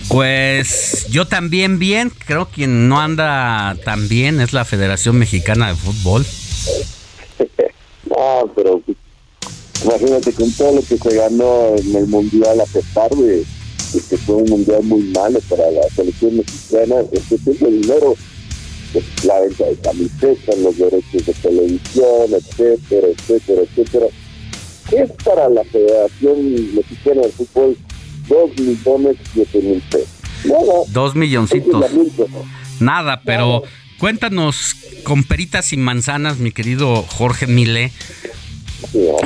Pues 0.08 1.08
yo 1.10 1.28
también 1.28 1.80
bien, 1.80 2.12
creo 2.12 2.48
que 2.48 2.56
quien 2.56 2.88
no 2.88 3.00
anda 3.02 3.76
tan 3.84 4.08
bien 4.08 4.40
es 4.40 4.54
la 4.54 4.66
Federación 4.66 5.18
Mexicana 5.18 5.70
de 5.70 5.76
Fútbol. 5.76 6.26
No, 8.06 8.52
pero 8.56 8.80
imagínate 9.84 10.34
con 10.34 10.52
todo 10.52 10.76
lo 10.76 10.82
que 10.84 10.98
se 11.00 11.16
ganó 11.16 11.76
en 11.76 11.96
el 11.96 12.06
Mundial 12.06 12.62
a 12.62 12.66
pesar 12.66 13.10
de, 13.10 13.38
de 13.38 14.02
que 14.08 14.18
fue 14.18 14.36
un 14.36 14.50
Mundial 14.50 14.84
muy 14.84 15.02
malo 15.06 15.40
para 15.50 15.72
la 15.72 15.82
selección 15.96 16.38
mexicana, 16.38 16.98
este 17.12 17.40
tipo 17.40 17.66
de 17.66 17.72
dinero, 17.72 18.16
la 19.24 19.40
venta 19.42 19.66
de 19.66 19.76
camisetas, 19.78 20.58
los 20.60 20.78
derechos 20.78 21.26
de 21.26 21.34
televisión, 21.34 22.34
etcétera, 22.34 23.08
etcétera, 23.08 23.62
etcétera. 23.62 24.06
¿Qué 24.90 24.98
es 25.02 25.12
para 25.24 25.50
la 25.50 25.64
Federación 25.64 26.76
Mexicana 26.76 27.22
de 27.22 27.30
Fútbol? 27.30 27.78
Dos 28.28 28.50
millones 28.58 29.18
siete 29.34 29.62
mil 29.62 29.82
pesos. 29.90 30.08
Nada. 30.46 30.74
Dos 30.90 31.16
milloncitos. 31.16 31.86
Nada, 32.80 33.22
pero 33.24 33.64
cuéntanos 33.98 34.76
con 35.04 35.24
peritas 35.24 35.74
y 35.74 35.78
manzanas, 35.78 36.38
mi 36.38 36.52
querido 36.52 37.04
Jorge 37.04 37.48
Mile, 37.48 37.92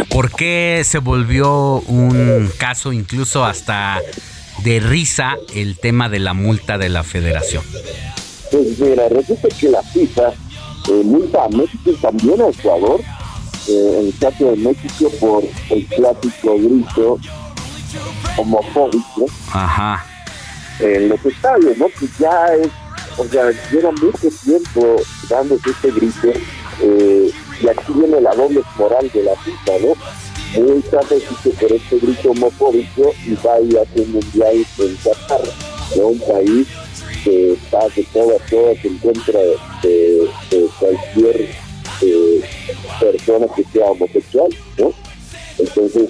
¿por 0.09 0.31
qué 0.31 0.83
se 0.85 0.99
volvió 0.99 1.81
un 1.81 2.51
caso 2.57 2.93
incluso 2.93 3.45
hasta 3.45 4.01
de 4.63 4.79
risa 4.79 5.37
el 5.53 5.77
tema 5.77 6.09
de 6.09 6.19
la 6.19 6.33
multa 6.33 6.77
de 6.77 6.89
la 6.89 7.03
federación? 7.03 7.63
Pues 8.51 8.79
mira, 8.79 9.09
resulta 9.09 9.49
que 9.49 9.69
la 9.69 9.83
FIFA 9.83 10.29
eh, 10.29 11.01
multa 11.03 11.43
a 11.43 11.49
México 11.49 11.91
y 11.91 11.95
también 11.95 12.41
a 12.41 12.47
Ecuador, 12.47 13.01
eh, 13.67 13.97
en 13.99 14.07
el 14.07 14.17
caso 14.19 14.51
de 14.51 14.55
México 14.57 15.11
por 15.19 15.43
el 15.69 15.85
clásico 15.87 16.55
grito 16.55 17.19
homofóbico 18.37 19.25
Ajá. 19.51 20.05
en 20.79 21.09
los 21.09 21.25
estadios, 21.25 21.77
¿no? 21.77 21.87
Que 21.87 22.07
ya 22.19 22.45
es, 22.55 22.69
o 23.17 23.25
sea, 23.25 23.51
lleva 23.71 23.91
mucho 23.91 24.29
tiempo 24.45 24.95
dándose 25.29 25.69
este 25.71 25.91
grito, 25.91 26.29
eh, 26.81 27.31
y 27.61 27.67
aquí 27.67 27.93
viene 27.93 28.21
la 28.21 28.33
doble 28.33 28.61
moral 28.77 29.09
de 29.13 29.23
la 29.23 29.35
FIFA, 29.35 29.71
¿no? 29.81 30.63
Multa 30.63 30.99
a 30.99 31.13
México 31.13 31.49
por 31.59 31.71
este 31.73 31.99
grito 31.99 32.31
homofóbico 32.31 33.13
y 33.25 33.33
va 33.45 33.55
a 33.55 33.59
ir 33.59 33.77
a 33.77 33.81
un 33.99 34.11
mundial 34.13 34.65
en 34.77 34.95
Qatar, 34.95 35.41
de 35.93 36.03
un 36.03 36.19
país 36.19 36.67
que 37.23 37.53
está 37.53 37.87
de 37.89 38.03
todas 38.13 38.41
todas 38.49 38.85
en 38.85 38.97
contra 38.99 39.39
de, 39.81 40.29
de 40.51 40.67
cualquier 40.79 41.49
eh, 42.01 42.41
persona 42.99 43.47
que 43.55 43.63
sea 43.65 43.91
homosexual, 43.91 44.49
¿no? 44.77 44.93
Entonces, 45.57 46.09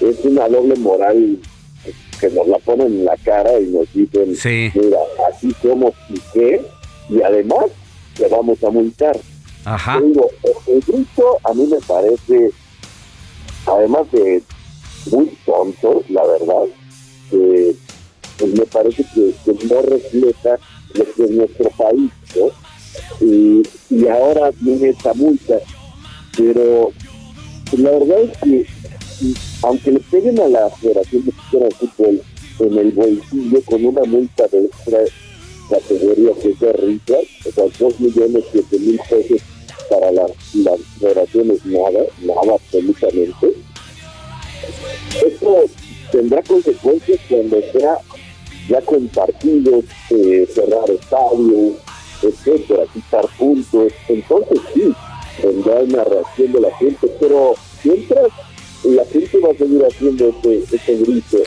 es 0.00 0.24
una 0.24 0.48
doble 0.48 0.74
moral 0.76 1.38
que 2.20 2.30
nos 2.30 2.48
la 2.48 2.58
ponen 2.58 2.86
en 2.88 3.04
la 3.04 3.16
cara 3.18 3.60
y 3.60 3.66
nos 3.66 3.92
dicen, 3.92 4.36
mira, 4.74 4.98
así 5.30 5.54
somos 5.62 5.94
y 6.08 6.20
qué, 6.32 6.62
y 7.08 7.22
además 7.22 7.66
te 8.16 8.26
vamos 8.28 8.62
a 8.64 8.70
multar. 8.70 9.16
Ajá. 9.64 10.00
Digo, 10.00 10.28
el 10.66 10.74
el 10.74 10.80
grito 10.80 11.38
a 11.44 11.54
mí 11.54 11.66
me 11.66 11.78
parece, 11.80 12.50
además 13.66 14.10
de 14.12 14.42
muy 15.10 15.26
tonto, 15.46 16.02
la 16.08 16.26
verdad, 16.26 16.64
que 17.30 17.74
pues 18.38 18.52
me 18.54 18.66
parece 18.66 19.04
que, 19.14 19.34
no 19.66 19.82
refleja 19.82 20.58
lo 20.94 21.04
que 21.12 21.24
es 21.24 21.30
nuestro 21.30 21.70
país, 21.70 22.10
¿no? 22.36 23.26
Y, 23.26 23.62
y 23.90 24.06
ahora 24.08 24.50
viene 24.60 24.90
esta 24.90 25.12
multa, 25.14 25.58
pero 26.36 26.92
pues, 27.70 27.82
la 27.82 27.90
verdad 27.90 28.20
es 28.20 28.38
que 28.38 28.66
aunque 29.62 29.90
le 29.90 30.00
peguen 30.00 30.40
a 30.40 30.48
la 30.48 30.70
Federación 30.70 31.24
de 31.24 31.32
Fútbol 31.32 32.22
en 32.60 32.78
el 32.78 32.92
bolsillo 32.92 33.62
con 33.62 33.84
una 33.84 34.02
multa 34.04 34.46
de 34.48 34.64
extra 34.64 34.98
categoría 35.68 36.32
que 36.40 36.50
es 36.50 36.60
de 36.60 36.72
risa, 36.72 37.18
o 37.46 37.52
sea, 37.52 37.64
dos 37.78 38.00
millones 38.00 38.44
siete 38.50 38.78
mil 38.78 39.00
pesos 39.08 39.40
para 39.90 40.10
las, 40.12 40.30
las 40.54 40.80
federaciones, 41.00 41.64
nada, 41.66 42.04
nada 42.22 42.54
absolutamente. 42.54 43.54
Esto 45.26 45.64
tendrá 46.12 46.42
consecuencias 46.42 47.20
cuando 47.28 47.60
sea 47.72 47.98
ya 48.68 48.80
con 48.82 49.08
partidos, 49.08 49.84
eh, 50.10 50.46
cerrar 50.52 50.90
estadios, 50.90 51.74
etcétera, 52.22 52.84
quitar 52.92 53.26
puntos. 53.38 53.92
Entonces 54.08 54.58
sí, 54.74 54.92
tendrá 55.40 55.80
una 55.80 56.04
reacción 56.04 56.52
de 56.52 56.60
la 56.60 56.74
gente, 56.76 57.08
pero 57.20 57.54
mientras 57.84 58.28
la 58.84 59.04
gente 59.06 59.38
va 59.40 59.50
a 59.50 59.54
seguir 59.56 59.84
haciendo 59.84 60.28
este, 60.28 60.62
este 60.76 60.96
grito, 60.96 61.38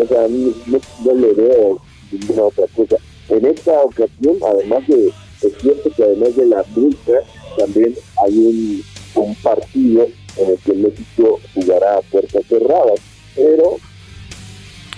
o 0.00 0.06
sea, 0.06 0.28
no, 0.28 0.52
no- 0.66 0.80
no 1.04 1.14
le 1.14 1.32
veo 1.32 1.80
ninguna 2.12 2.42
otra 2.44 2.66
cosa. 2.76 2.96
En 3.28 3.44
esta 3.46 3.82
ocasión, 3.82 4.36
además 4.46 4.86
de, 4.86 5.08
es 5.42 5.52
cierto 5.60 5.90
que 5.96 6.02
además 6.04 6.36
de 6.36 6.46
la 6.46 6.64
multa, 6.74 7.12
también 7.58 7.94
hay 8.24 8.36
un, 8.38 8.82
un 9.14 9.34
partido 9.36 10.06
en 10.36 10.50
el 10.50 10.58
que 10.58 10.72
México 10.74 11.40
jugará 11.54 11.96
a 11.98 12.02
puertas 12.02 12.44
cerradas, 12.48 13.00
pero 13.34 13.78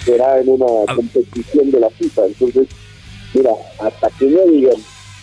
será 0.04 0.40
en 0.40 0.48
una 0.48 0.94
competición 0.94 1.70
de 1.70 1.80
la 1.80 1.90
FIFA. 1.90 2.26
Entonces, 2.26 2.68
mira, 3.34 3.50
hasta 3.80 4.10
que 4.10 4.26
no 4.26 4.44
digan 4.46 4.76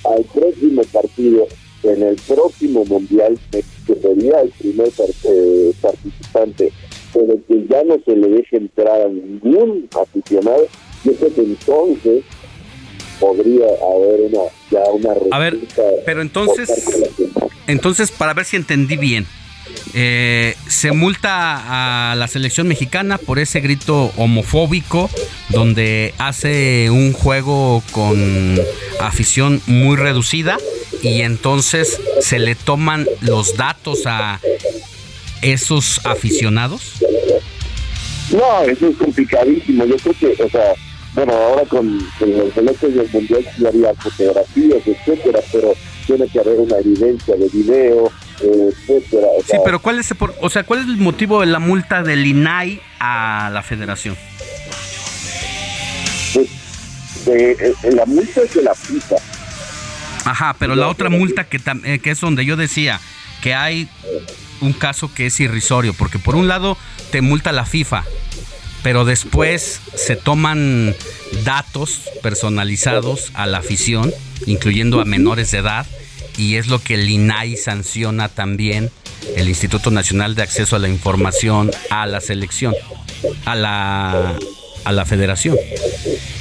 al 0.05 0.23
próximo 0.25 0.81
partido, 0.91 1.47
en 1.83 2.03
el 2.03 2.15
próximo 2.15 2.83
Mundial, 2.85 3.37
México 3.53 3.95
sería 4.01 4.41
el 4.41 4.49
primer 4.49 4.89
eh, 5.23 5.73
participante, 5.81 6.71
pero 7.13 7.39
que 7.47 7.65
ya 7.67 7.83
no 7.83 7.97
se 8.03 8.15
le 8.15 8.27
deje 8.29 8.57
entrar 8.57 9.01
a 9.01 9.07
ningún 9.07 9.87
aficionado, 9.99 10.67
yo 11.03 11.13
creo 11.13 11.33
que 11.33 11.41
entonces 11.41 12.23
podría 13.19 13.65
haber 13.65 14.21
una 14.21 14.41
ya 14.71 14.83
una 14.91 15.13
A 15.31 15.39
ver, 15.39 15.59
pero 16.05 16.21
entonces, 16.21 16.69
entonces 17.67 18.11
para 18.11 18.33
ver 18.33 18.45
si 18.45 18.55
entendí 18.55 18.97
bien, 18.97 19.25
eh, 19.93 20.55
se 20.67 20.91
multa 20.91 22.11
a 22.11 22.15
la 22.15 22.27
selección 22.27 22.67
mexicana 22.67 23.17
por 23.17 23.39
ese 23.39 23.61
grito 23.61 24.11
homofóbico 24.17 25.09
donde 25.49 26.13
hace 26.17 26.89
un 26.89 27.13
juego 27.13 27.81
con 27.91 28.59
afición 28.99 29.61
muy 29.67 29.95
reducida 29.95 30.57
y 31.01 31.21
entonces 31.21 31.99
se 32.19 32.39
le 32.39 32.55
toman 32.55 33.07
los 33.21 33.55
datos 33.55 34.01
a 34.05 34.39
esos 35.41 36.01
aficionados. 36.05 36.93
No, 38.31 38.63
eso 38.63 38.87
es 38.87 38.97
complicadísimo. 38.97 39.85
Yo 39.85 39.95
creo 39.97 40.15
que, 40.19 40.43
o 40.43 40.49
sea, 40.49 40.73
bueno, 41.13 41.33
ahora 41.33 41.65
con, 41.65 41.97
los 42.19 42.57
electos 42.57 42.93
del 42.93 43.09
mundial 43.11 43.45
sí 43.55 43.65
había 43.65 43.93
fotografías, 43.95 44.81
etcétera, 44.85 45.39
pero 45.51 45.73
tiene 46.05 46.27
que 46.27 46.39
haber 46.39 46.59
una 46.59 46.77
evidencia 46.77 47.35
de 47.35 47.47
video, 47.49 48.11
etcétera. 48.41 49.27
sí, 49.45 49.57
pero 49.63 49.81
¿cuál 49.81 49.99
es, 49.99 50.13
o 50.41 50.49
sea, 50.49 50.63
¿cuál 50.63 50.81
es 50.81 50.85
el 50.85 50.97
motivo 50.97 51.41
de 51.41 51.47
la 51.47 51.59
multa 51.59 52.03
del 52.03 52.25
INAI 52.25 52.81
a 52.99 53.49
la 53.53 53.61
federación? 53.61 54.17
Pues, 56.33 56.49
eh, 57.27 57.73
la 57.91 58.05
multa 58.05 58.41
es 58.41 58.53
de 58.53 58.61
la 58.63 58.75
FIFA. 58.75 59.15
Ajá, 60.25 60.55
pero 60.57 60.75
la 60.75 60.87
otra 60.87 61.09
multa 61.09 61.45
que, 61.45 61.61
eh, 61.83 61.99
que 61.99 62.11
es 62.11 62.19
donde 62.19 62.45
yo 62.45 62.55
decía 62.55 62.99
que 63.41 63.53
hay 63.53 63.87
un 64.61 64.73
caso 64.73 65.13
que 65.13 65.27
es 65.27 65.39
irrisorio, 65.39 65.93
porque 65.93 66.19
por 66.19 66.35
un 66.35 66.47
lado 66.47 66.77
te 67.11 67.21
multa 67.21 67.51
la 67.51 67.65
FIFA, 67.65 68.03
pero 68.83 69.05
después 69.05 69.81
se 69.95 70.15
toman 70.15 70.95
datos 71.43 72.01
personalizados 72.21 73.31
a 73.33 73.45
la 73.45 73.59
afición, 73.59 74.13
incluyendo 74.45 75.01
a 75.01 75.05
menores 75.05 75.51
de 75.51 75.59
edad, 75.59 75.85
y 76.37 76.55
es 76.55 76.67
lo 76.67 76.79
que 76.79 76.95
el 76.95 77.09
INAI 77.09 77.57
sanciona 77.57 78.29
también, 78.29 78.91
el 79.35 79.47
Instituto 79.47 79.91
Nacional 79.91 80.35
de 80.35 80.43
Acceso 80.43 80.75
a 80.75 80.79
la 80.79 80.89
Información, 80.89 81.71
a 81.89 82.05
la 82.05 82.21
selección, 82.21 82.73
a 83.45 83.55
la, 83.55 84.37
a 84.83 84.91
la 84.91 85.05
federación. 85.05 85.57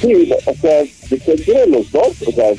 Sí, 0.01 0.31
o 0.45 0.53
sea, 0.55 0.83
de 1.09 1.19
cualquiera 1.19 1.61
de 1.61 1.67
los 1.67 1.91
dos, 1.91 2.07
o 2.27 2.31
sea, 2.31 2.51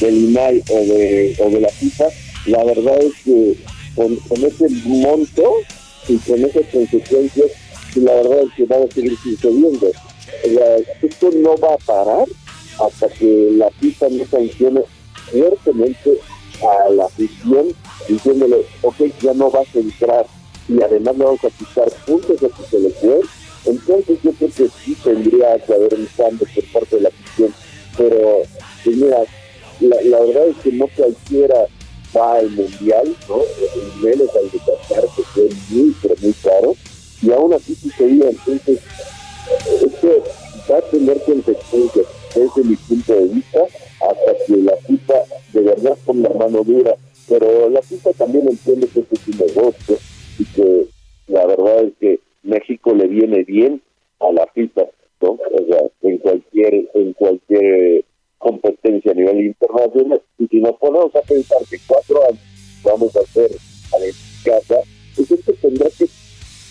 del 0.00 0.14
INAI 0.16 0.62
o 0.68 0.80
de, 0.80 1.36
o 1.38 1.50
de 1.50 1.60
la 1.60 1.68
FIFA, 1.68 2.04
la 2.46 2.64
verdad 2.64 2.98
es 3.02 3.12
que 3.24 3.56
con, 3.94 4.44
ese 4.44 4.68
monto 4.84 5.52
y 6.08 6.16
con 6.18 6.44
esas 6.44 6.66
consecuencias, 6.72 7.50
la 7.96 8.14
verdad 8.14 8.40
es 8.42 8.54
que 8.56 8.64
va 8.66 8.76
a 8.76 8.94
seguir 8.94 9.16
sucediendo. 9.22 9.90
esto 11.02 11.30
no 11.36 11.56
va 11.58 11.74
a 11.74 11.78
parar 11.78 12.26
hasta 12.84 13.08
que 13.08 13.48
la 13.52 13.70
FIFA 13.70 14.08
no 14.10 14.24
sancione 14.26 14.80
fuertemente 15.30 16.18
a 16.62 16.90
la 16.90 17.04
afición 17.04 17.74
diciéndole, 18.08 18.64
ok, 18.82 18.96
ya 19.20 19.34
no 19.34 19.50
vas 19.50 19.66
a 19.74 19.78
entrar 19.78 20.26
y 20.68 20.82
además 20.82 21.16
le 21.16 21.24
vamos 21.24 21.44
a 21.44 21.50
quitar 21.50 21.90
puntos 22.06 22.42
a 22.42 22.48
tu 22.48 22.62
selección, 22.64 23.20
entonces 23.64 24.18
yo 24.22 24.32
creo 24.32 24.50
que 24.50 24.68
sí 24.84 24.96
tendría 25.02 25.58
que 25.58 25.74
haber 25.74 25.94
un 25.94 26.08
cambio 26.16 26.46
por 26.54 26.64
parte 26.72 26.96
de 26.96 27.02
la 27.02 27.08
afición. 27.08 27.54
Pero, 27.96 28.42
mira, 28.84 29.22
la, 29.80 30.02
la 30.02 30.20
verdad 30.20 30.48
es 30.48 30.56
que 30.58 30.72
no 30.72 30.86
cualquiera 30.96 31.66
va 32.16 32.36
al 32.36 32.50
mundial, 32.50 33.16
¿no? 33.28 33.38
Menos 34.00 34.28
al 34.36 34.50
de 34.50 34.58
Qatar, 34.58 35.04
que 35.16 35.22
fue 35.22 35.48
muy, 35.70 35.94
pero 36.00 36.14
muy 36.20 36.32
caro, 36.34 36.76
y 37.22 37.32
aún 37.32 37.52
así 37.52 37.74
sucedía. 37.74 38.30
Entonces, 38.30 38.80
esto 39.82 40.24
va 40.70 40.78
a 40.78 40.82
tener 40.82 41.22
consecuencias 41.24 42.06
desde 42.34 42.64
mi 42.64 42.76
punto 42.76 43.12
de 43.12 43.24
vista 43.26 43.60
hasta 44.00 44.44
que 44.46 44.56
la 44.56 44.76
FIFA 44.76 45.14
de 45.52 45.60
verdad 45.60 45.98
con 46.04 46.22
la 46.22 46.30
mano 46.30 46.62
dura. 46.62 46.94
Pero 47.28 47.68
la 47.70 47.82
FIFA 47.82 48.12
también 48.12 48.48
entiende 48.48 48.88
que 48.88 49.00
este 49.00 49.14
es 49.14 49.28
un 49.28 49.46
negocio 49.46 49.98
y 50.38 50.44
que 50.46 50.86
la 51.28 51.46
verdad 51.46 51.84
es 51.84 51.92
que 52.00 52.20
México 52.42 52.94
le 52.94 53.06
viene 53.06 53.44
bien 53.44 53.82
a 54.18 54.32
la 54.32 54.46
FIFA, 54.54 54.82
¿no? 55.20 55.30
O 55.30 55.66
sea, 55.68 55.80
en 56.02 56.18
cualquier, 56.18 56.88
en 56.94 57.12
cualquier 57.12 58.04
competencia 58.38 59.12
a 59.12 59.14
nivel 59.14 59.40
internacional. 59.46 60.20
Y 60.38 60.46
si 60.48 60.60
nos 60.60 60.76
ponemos 60.76 61.14
a 61.14 61.20
pensar 61.20 61.58
que 61.70 61.78
cuatro 61.86 62.22
años 62.24 62.40
vamos 62.82 63.14
a 63.16 63.20
hacer 63.20 63.50
a 63.92 63.98
la 63.98 64.06
casa, 64.44 64.76
pues 65.14 65.30
esto 65.30 65.52
tendrá 65.60 65.88
que 65.96 66.06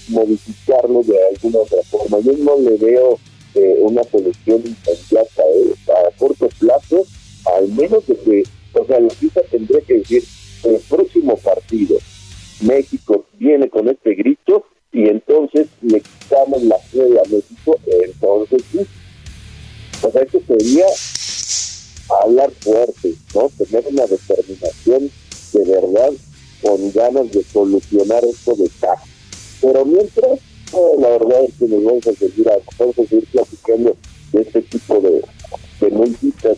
modificarlo 0.09 1.03
de 1.03 1.17
alguna 1.27 1.59
otra 1.59 1.81
forma. 1.83 2.19
Yo 2.19 2.33
no 2.33 2.57
le 2.59 2.75
veo 2.77 3.19
eh, 3.55 3.77
una 3.81 4.03
solución 4.03 4.61
inmediata 4.65 5.43
eh, 5.43 5.73
a 5.87 6.17
corto 6.17 6.49
plazo, 6.59 7.05
al 7.57 7.67
menos 7.69 8.05
de 8.07 8.15
que, 8.15 8.43
o 8.73 8.85
sea, 8.85 8.99
la 8.99 9.09
FIFA 9.09 9.41
tendría 9.49 9.81
que 9.81 9.95
decir, 9.95 10.23
el 10.63 10.79
próximo 10.89 11.37
partido, 11.37 11.97
México 12.61 13.25
viene 13.37 13.69
con 13.69 13.87
este 13.87 14.15
grito 14.15 14.65
y 14.91 15.07
entonces 15.07 15.67
le 15.81 16.01
quitamos 16.01 16.63
la 16.63 16.77
sede 16.91 17.19
a 17.19 17.23
México, 17.29 17.77
entonces 17.85 18.61
sí. 18.71 18.79
O 20.01 20.11
sea, 20.11 20.21
esto 20.21 20.41
sería 20.47 20.85
hablar 22.23 22.51
fuerte, 22.59 23.13
¿no? 23.35 23.49
Tener 23.57 23.85
una 23.87 24.05
determinación 24.05 25.11
de 25.53 25.65
verdad 25.65 26.11
con 26.61 26.91
ganas 26.91 27.31
de 27.31 27.43
solucionar 27.43 28.23
esto 28.25 28.55
de 28.55 28.69
caja. 28.79 29.03
Pero 29.61 29.85
mientras, 29.85 30.39
la 30.99 31.09
verdad 31.09 31.43
es 31.43 31.53
que 31.55 31.65
nos 31.67 31.83
vamos 31.83 32.07
a 32.07 32.13
seguir, 32.13 32.45
vamos 32.77 32.99
a 32.99 33.03
seguir 33.03 33.27
platicando 33.31 33.95
de 34.31 34.41
este 34.41 34.61
tipo 34.63 34.99
de, 34.99 35.21
de 35.79 35.89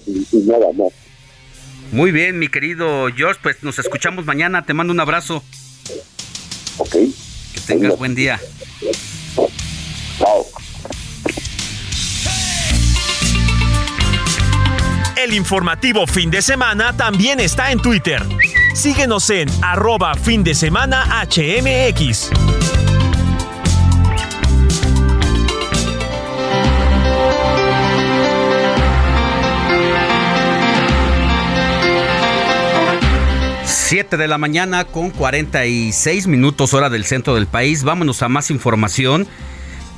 y, 0.08 0.38
nada 0.48 0.68
más. 0.74 0.94
Muy 1.92 2.12
bien, 2.12 2.40
mi 2.40 2.48
querido 2.48 3.08
George, 3.16 3.40
pues 3.44 3.64
nos 3.64 3.78
escuchamos 3.80 4.26
mañana. 4.26 4.66
Te 4.66 4.74
mando 4.74 4.94
un 4.94 5.00
abrazo. 5.00 5.44
Ok. 6.78 6.92
Que 6.92 7.62
tengas 7.66 7.98
buen 7.98 8.16
día. 8.16 8.40
Chao. 10.18 10.46
El 15.18 15.34
informativo 15.34 16.08
fin 16.08 16.32
de 16.32 16.42
semana 16.42 16.98
también 16.98 17.40
está 17.40 17.72
en 17.72 17.80
Twitter. 17.80 18.24
Síguenos 18.74 19.30
en 19.30 19.50
arroba 19.62 20.16
fin 20.16 20.44
de 20.44 20.56
semana 20.56 21.06
HMX. 21.30 22.32
Siete 33.92 34.16
de 34.16 34.30
la 34.30 34.38
mañana 34.38 34.86
con 34.86 35.10
46 35.10 36.28
minutos 36.28 36.74
hora 36.74 36.90
del 36.90 37.04
centro 37.04 37.36
del 37.36 37.46
país. 37.46 37.84
Vámonos 37.84 38.24
a 38.24 38.30
más 38.30 38.50
información. 38.50 39.28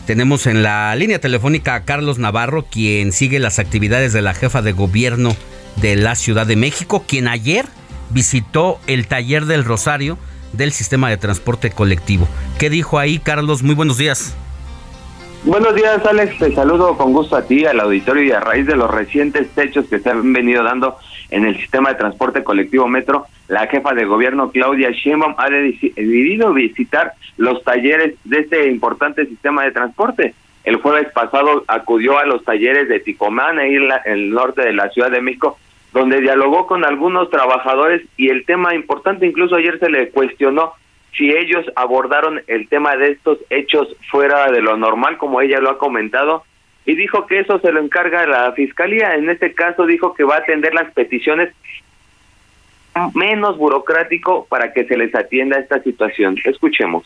Tenemos 0.07 0.47
en 0.47 0.63
la 0.63 0.95
línea 0.95 1.19
telefónica 1.19 1.75
a 1.75 1.83
Carlos 1.85 2.17
Navarro, 2.17 2.63
quien 2.63 3.11
sigue 3.11 3.37
las 3.37 3.59
actividades 3.59 4.11
de 4.11 4.23
la 4.23 4.33
jefa 4.33 4.63
de 4.63 4.71
gobierno 4.71 5.35
de 5.75 5.95
la 5.95 6.15
Ciudad 6.15 6.47
de 6.47 6.55
México, 6.55 7.03
quien 7.07 7.27
ayer 7.27 7.67
visitó 8.09 8.79
el 8.87 9.05
taller 9.05 9.45
del 9.45 9.63
Rosario 9.63 10.17
del 10.53 10.71
sistema 10.71 11.11
de 11.11 11.17
transporte 11.17 11.69
colectivo. 11.69 12.27
¿Qué 12.57 12.71
dijo 12.71 12.97
ahí, 12.97 13.19
Carlos? 13.19 13.61
Muy 13.61 13.75
buenos 13.75 13.99
días. 13.99 14.35
Buenos 15.43 15.75
días, 15.75 16.03
Alex. 16.03 16.39
Te 16.39 16.55
saludo 16.55 16.97
con 16.97 17.13
gusto 17.13 17.35
a 17.35 17.43
ti, 17.43 17.65
al 17.67 17.79
auditorio 17.79 18.23
y 18.23 18.31
a 18.31 18.39
raíz 18.39 18.65
de 18.65 18.75
los 18.75 18.89
recientes 18.89 19.49
hechos 19.55 19.85
que 19.87 19.99
se 19.99 20.09
han 20.09 20.33
venido 20.33 20.63
dando 20.63 20.97
en 21.33 21.45
el 21.45 21.57
sistema 21.57 21.89
de 21.89 21.95
transporte 21.95 22.43
colectivo 22.43 22.87
Metro, 22.87 23.25
la 23.47 23.65
jefa 23.65 23.93
de 23.93 24.05
gobierno 24.05 24.51
Claudia 24.51 24.91
Sheinbaum 24.91 25.33
ha 25.37 25.49
decidido 25.49 26.53
visitar 26.53 27.13
los 27.37 27.63
talleres 27.63 28.13
de 28.23 28.39
este 28.39 28.69
importante 28.69 29.25
sistema 29.25 29.63
de 29.63 29.71
transporte. 29.71 30.35
El 30.63 30.75
jueves 30.75 31.11
pasado 31.11 31.63
acudió 31.67 32.19
a 32.19 32.25
los 32.25 32.43
talleres 32.45 32.87
de 32.87 32.99
Ticomán, 32.99 33.59
en 33.59 33.89
el 34.05 34.29
norte 34.29 34.61
de 34.61 34.73
la 34.73 34.89
Ciudad 34.89 35.09
de 35.09 35.21
México, 35.21 35.57
donde 35.91 36.21
dialogó 36.21 36.67
con 36.67 36.85
algunos 36.85 37.31
trabajadores 37.31 38.03
y 38.15 38.29
el 38.29 38.45
tema 38.45 38.75
importante, 38.75 39.25
incluso 39.25 39.55
ayer 39.55 39.79
se 39.79 39.89
le 39.89 40.09
cuestionó 40.09 40.73
si 41.17 41.31
ellos 41.31 41.65
abordaron 41.75 42.41
el 42.45 42.67
tema 42.67 42.95
de 42.95 43.11
estos 43.11 43.39
hechos 43.49 43.87
fuera 44.11 44.51
de 44.51 44.61
lo 44.61 44.77
normal, 44.77 45.17
como 45.17 45.41
ella 45.41 45.59
lo 45.59 45.71
ha 45.71 45.77
comentado, 45.79 46.43
y 46.85 46.95
dijo 46.95 47.25
que 47.27 47.39
eso 47.39 47.59
se 47.59 47.71
lo 47.71 47.79
encarga 47.79 48.25
la 48.25 48.51
fiscalía. 48.53 49.15
En 49.15 49.29
este 49.29 49.53
caso 49.53 49.85
dijo 49.85 50.13
que 50.13 50.23
va 50.23 50.35
a 50.35 50.39
atender 50.39 50.73
las 50.73 50.91
peticiones 50.93 51.53
menos 53.13 53.57
burocrático 53.57 54.45
para 54.45 54.73
que 54.73 54.85
se 54.85 54.97
les 54.97 55.13
atienda 55.15 55.57
esta 55.57 55.81
situación. 55.81 56.37
Escuchemos. 56.43 57.03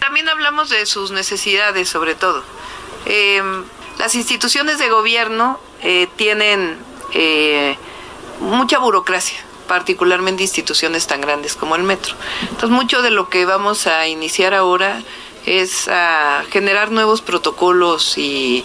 También 0.00 0.28
hablamos 0.28 0.70
de 0.70 0.86
sus 0.86 1.10
necesidades, 1.10 1.88
sobre 1.88 2.14
todo. 2.14 2.44
Eh, 3.06 3.42
las 3.98 4.14
instituciones 4.14 4.78
de 4.78 4.88
gobierno 4.88 5.58
eh, 5.82 6.06
tienen 6.16 6.76
eh, 7.12 7.76
mucha 8.40 8.78
burocracia 8.78 9.45
particularmente 9.66 10.42
instituciones 10.42 11.06
tan 11.06 11.20
grandes 11.20 11.54
como 11.54 11.76
el 11.76 11.82
metro. 11.82 12.14
Entonces, 12.42 12.70
mucho 12.70 13.02
de 13.02 13.10
lo 13.10 13.28
que 13.28 13.44
vamos 13.44 13.86
a 13.86 14.06
iniciar 14.08 14.54
ahora 14.54 15.02
es 15.46 15.88
a 15.88 16.44
generar 16.50 16.90
nuevos 16.90 17.22
protocolos 17.22 18.18
y, 18.18 18.64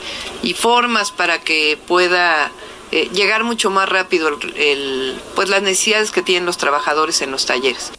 formas 0.56 1.12
para 1.12 1.39
que 1.39 1.80
pueda 1.88 2.52
eh, 2.91 3.10
llegar 3.14 3.43
mucho 3.43 3.70
más 3.70 3.88
rápido 3.88 4.28
el, 4.28 5.20
pues 5.34 5.49
las 5.49 5.62
necesidades 5.62 6.12
que 6.12 6.22
tienen 6.22 6.45
los 6.45 6.58
trabajadores 6.58 7.22
en 7.22 7.32
los 7.32 7.45
talleres. 7.45 7.91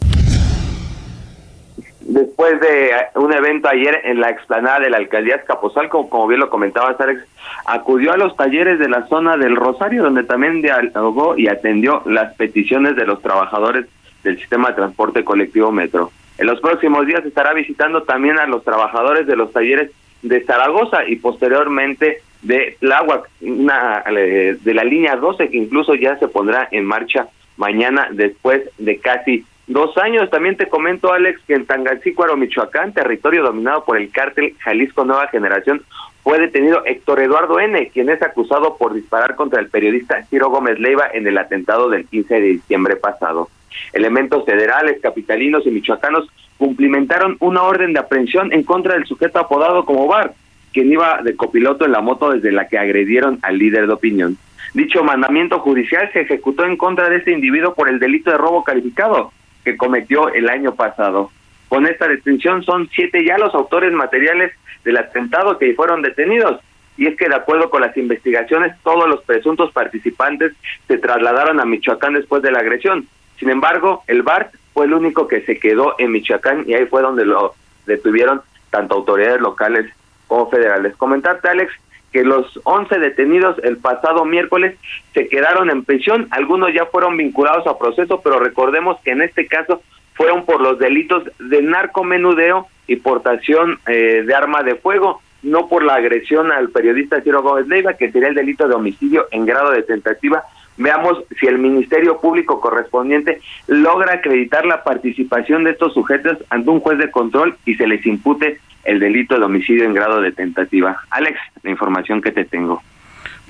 Después 2.05 2.61
de 2.61 2.91
un 3.15 3.33
evento 3.33 3.69
ayer 3.69 4.01
en 4.05 4.21
la 4.21 4.31
explanada 4.31 4.81
de 4.81 4.91
la 4.91 4.97
alcaldía 4.97 5.37
Escaposalco, 5.37 6.09
como 6.09 6.27
bien 6.27 6.41
lo 6.41 6.51
comentaba 6.51 6.97
Alex, 6.99 7.25
acudió 7.65 8.13
a 8.13 8.17
los 8.17 8.37
talleres 8.37 8.79
de 8.81 8.89
la 8.89 9.07
zona 9.07 9.37
del 9.37 9.55
Rosario, 9.55 10.03
donde 10.03 10.25
también 10.25 10.63
dialogó 10.63 11.37
y 11.39 11.47
atendió 11.47 12.03
las 12.07 12.35
peticiones 12.35 12.97
de 12.97 13.07
los 13.07 13.23
trabajadores 13.23 13.87
del 14.25 14.39
sistema 14.39 14.69
de 14.69 14.75
transporte 14.75 15.25
colectivo 15.25 15.71
Metro. 15.71 16.11
En 16.39 16.47
los 16.47 16.61
próximos 16.61 17.07
días 17.07 17.25
estará 17.25 17.53
visitando 17.53 18.03
también 18.03 18.39
a 18.39 18.47
los 18.47 18.65
trabajadores 18.65 19.27
de 19.27 19.37
los 19.37 19.53
talleres 19.53 19.93
de 20.23 20.43
Zaragoza 20.45 21.05
y 21.07 21.17
posteriormente 21.17 22.23
de 22.43 22.77
Tláhuac, 22.81 23.29
una, 23.43 24.03
eh, 24.17 24.57
de 24.61 24.75
la 24.75 24.83
línea 24.83 25.15
12 25.15 25.51
que 25.51 25.57
incluso 25.57 25.95
ya 25.95 26.17
se 26.19 26.27
pondrá 26.27 26.67
en 26.73 26.85
marcha 26.85 27.29
mañana 27.57 28.09
después 28.11 28.63
de 28.79 28.99
casi 28.99 29.45
dos 29.67 29.97
años. 29.99 30.31
También 30.31 30.57
te 30.57 30.69
comento, 30.69 31.13
Alex, 31.13 31.41
que 31.47 31.55
en 31.55 31.67
Tangancícuaro, 31.67 32.37
Michoacán, 32.37 32.93
territorio 32.93 33.43
dominado 33.43 33.85
por 33.85 33.99
el 33.99 34.11
cártel 34.11 34.55
Jalisco 34.59 35.05
Nueva 35.05 35.29
Generación, 35.29 35.83
fue 36.23 36.39
detenido 36.39 36.85
Héctor 36.85 37.21
Eduardo 37.21 37.59
N., 37.59 37.91
quien 37.93 38.09
es 38.09 38.23
acusado 38.23 38.77
por 38.77 38.95
disparar 38.95 39.35
contra 39.35 39.61
el 39.61 39.69
periodista 39.69 40.23
Ciro 40.27 40.51
Gómez 40.51 40.79
Leiva 40.79 41.07
en 41.13 41.27
el 41.27 41.37
atentado 41.37 41.89
del 41.89 42.07
15 42.07 42.35
de 42.35 42.41
diciembre 42.41 42.97
pasado. 42.97 43.49
Elementos 43.93 44.45
federales, 44.45 45.01
capitalinos 45.03 45.67
y 45.67 45.71
michoacanos 45.71 46.29
cumplimentaron 46.59 47.37
una 47.41 47.63
orden 47.63 47.93
de 47.93 47.99
aprehensión 47.99 48.53
en 48.53 48.63
contra 48.63 48.95
del 48.95 49.07
sujeto 49.07 49.41
apodado 49.41 49.85
como 49.85 50.07
Bar, 50.07 50.35
quien 50.73 50.93
iba 50.93 51.21
de 51.23 51.35
copiloto 51.35 51.85
en 51.85 51.93
la 51.93 52.01
moto 52.01 52.31
desde 52.31 52.53
la 52.53 52.69
que 52.69 52.79
agredieron 52.79 53.39
al 53.43 53.59
líder 53.59 53.89
de 53.89 53.93
opinión. 53.93 54.39
Dicho 54.75 55.03
mandamiento 55.03 55.59
judicial 55.59 56.09
se 56.13 56.21
ejecutó 56.21 56.65
en 56.65 56.77
contra 56.77 57.09
de 57.09 57.17
este 57.17 57.33
individuo 57.33 57.75
por 57.75 57.89
el 57.89 57.99
delito 57.99 58.31
de 58.31 58.39
robo 58.39 58.63
calificado 58.63 59.33
que 59.65 59.77
cometió 59.77 60.29
el 60.33 60.49
año 60.49 60.75
pasado. 60.75 61.31
Con 61.69 61.87
esta 61.87 62.07
detención 62.09 62.63
son 62.63 62.89
siete 62.93 63.25
ya 63.25 63.39
los 63.39 63.55
autores 63.55 63.93
materiales 63.93 64.53
del 64.85 64.99
atentado 64.99 65.59
que 65.59 65.75
fueron 65.75 66.03
detenidos. 66.03 66.61
Y 66.97 67.07
es 67.07 67.17
que 67.17 67.29
de 67.29 67.35
acuerdo 67.35 67.71
con 67.71 67.81
las 67.81 67.97
investigaciones, 67.97 68.77
todos 68.83 69.09
los 69.09 69.23
presuntos 69.23 69.73
participantes 69.73 70.53
se 70.87 70.99
trasladaron 70.99 71.61
a 71.61 71.65
Michoacán 71.65 72.15
después 72.15 72.43
de 72.43 72.53
la 72.53 72.59
agresión. 72.59 73.09
Sin 73.39 73.49
embargo, 73.49 74.05
el 74.07 74.23
BART 74.23 74.55
fue 74.75 74.87
el 74.87 74.95
único 74.95 75.27
que 75.27 75.41
se 75.43 75.59
quedó 75.59 75.95
en 75.99 76.13
Michoacán 76.13 76.65
y 76.67 76.75
ahí 76.75 76.87
fue 76.87 77.03
donde 77.03 77.25
lo 77.25 77.55
detuvieron 77.87 78.43
tanto 78.71 78.97
autoridades 78.97 79.41
locales 79.41 79.91
como 80.27 80.49
federales. 80.51 80.95
Comentarte, 80.97 81.49
Alex, 81.49 81.73
que 82.13 82.25
los 82.25 82.61
11 82.65 82.99
detenidos 82.99 83.57
el 83.65 83.79
pasado 83.79 84.25
miércoles 84.25 84.77
se 85.15 85.29
quedaron 85.29 85.71
en 85.71 85.85
prisión, 85.85 86.29
algunos 86.31 86.73
ya 86.75 86.87
fueron 86.87 87.17
vinculados 87.17 87.67
a 87.67 87.79
proceso, 87.79 88.21
pero 88.23 88.39
recordemos 88.39 89.01
que 89.01 89.13
en 89.13 89.23
este 89.23 89.47
caso 89.47 89.83
fueron 90.15 90.45
por 90.45 90.61
los 90.61 90.79
delitos 90.79 91.25
de 91.39 91.63
narcomenudeo 91.63 92.67
y 92.87 92.97
portación 92.97 93.79
eh, 93.87 94.23
de 94.27 94.35
arma 94.35 94.63
de 94.63 94.75
fuego, 94.75 95.23
no 95.43 95.69
por 95.69 95.83
la 95.83 95.95
agresión 95.95 96.53
al 96.53 96.71
periodista 96.71 97.21
Ciro 97.23 97.43
Gómez 97.43 97.67
Leiva, 97.67 97.95
que 97.95 98.13
sería 98.13 98.29
el 98.29 98.35
delito 98.35 98.69
de 98.69 98.75
homicidio 98.75 99.27
en 99.31 99.47
grado 99.47 99.71
de 99.71 99.83
tentativa. 99.83 100.45
Veamos 100.77 101.25
si 101.39 101.47
el 101.47 101.59
Ministerio 101.59 102.21
Público 102.21 102.61
correspondiente 102.61 103.41
logra 103.67 104.15
acreditar 104.15 104.65
la 104.65 104.85
participación 104.85 105.65
de 105.65 105.73
estos 105.73 105.95
sujetos 105.95 106.39
ante 106.51 106.71
un 106.71 106.81
juez 106.81 106.99
de 106.99 107.11
control 107.11 107.57
y 107.67 107.75
se 107.75 107.87
les 107.87 108.05
impute 108.07 108.61
el 108.85 109.01
delito 109.01 109.39
de 109.39 109.45
homicidio 109.45 109.85
en 109.85 109.95
grado 109.95 110.21
de 110.21 110.33
tentativa. 110.33 111.03
Alex, 111.11 111.39
la 111.63 111.71
información 111.71 112.21
que 112.21 112.33
te 112.33 112.45
tengo. 112.45 112.83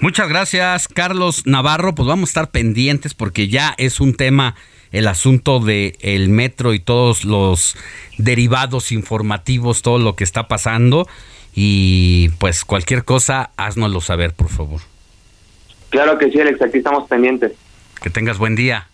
Muchas 0.01 0.29
gracias, 0.29 0.89
Carlos 0.89 1.47
Navarro. 1.47 1.95
Pues 1.95 2.09
vamos 2.09 2.29
a 2.29 2.31
estar 2.31 2.51
pendientes 2.51 3.15
porque 3.15 3.49
ya 3.49 3.75
es 3.79 4.01
un 4.01 4.15
tema 4.15 4.55
el 4.91 5.09
asunto 5.09 5.61
de 5.61 5.97
el 6.01 6.29
metro 6.29 6.75
y 6.75 6.81
todos 6.81 7.25
los 7.25 7.77
derivados 8.19 8.93
informativos, 8.93 9.83
todo 9.83 9.99
lo 9.99 10.17
que 10.17 10.25
está 10.25 10.49
pasando 10.49 11.09
y 11.55 12.31
pues 12.39 12.65
cualquier 12.65 13.05
cosa, 13.05 13.51
haznoslo 13.57 14.01
saber, 14.01 14.33
por 14.33 14.49
favor. 14.49 14.81
Claro 15.91 16.19
que 16.19 16.31
sí, 16.31 16.41
Alex, 16.41 16.61
aquí 16.63 16.79
estamos 16.79 17.09
pendientes. 17.09 17.53
Que 18.03 18.11
tengas 18.11 18.39
buen 18.39 18.57
día. 18.57 18.89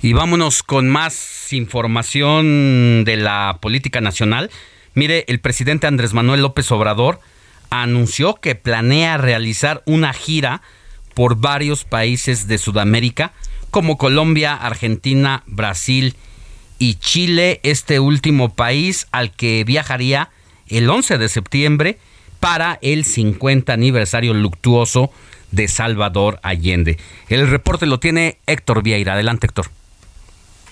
Y 0.00 0.12
vámonos 0.12 0.62
con 0.62 0.88
más 0.88 1.52
información 1.52 3.04
de 3.04 3.16
la 3.16 3.58
política 3.60 4.00
nacional. 4.00 4.50
Mire, 4.98 5.24
el 5.28 5.38
presidente 5.38 5.86
Andrés 5.86 6.12
Manuel 6.12 6.42
López 6.42 6.72
Obrador 6.72 7.20
anunció 7.70 8.34
que 8.34 8.56
planea 8.56 9.16
realizar 9.16 9.80
una 9.86 10.12
gira 10.12 10.60
por 11.14 11.36
varios 11.36 11.84
países 11.84 12.48
de 12.48 12.58
Sudamérica, 12.58 13.30
como 13.70 13.96
Colombia, 13.96 14.56
Argentina, 14.56 15.44
Brasil 15.46 16.16
y 16.80 16.94
Chile, 16.94 17.60
este 17.62 18.00
último 18.00 18.56
país 18.56 19.06
al 19.12 19.30
que 19.30 19.62
viajaría 19.62 20.30
el 20.66 20.90
11 20.90 21.18
de 21.18 21.28
septiembre 21.28 21.98
para 22.40 22.80
el 22.82 23.04
50 23.04 23.72
aniversario 23.72 24.34
luctuoso 24.34 25.12
de 25.52 25.68
Salvador 25.68 26.40
Allende. 26.42 26.98
El 27.28 27.48
reporte 27.48 27.86
lo 27.86 28.00
tiene 28.00 28.38
Héctor 28.48 28.82
Vieira. 28.82 29.12
Adelante, 29.12 29.46
Héctor. 29.46 29.70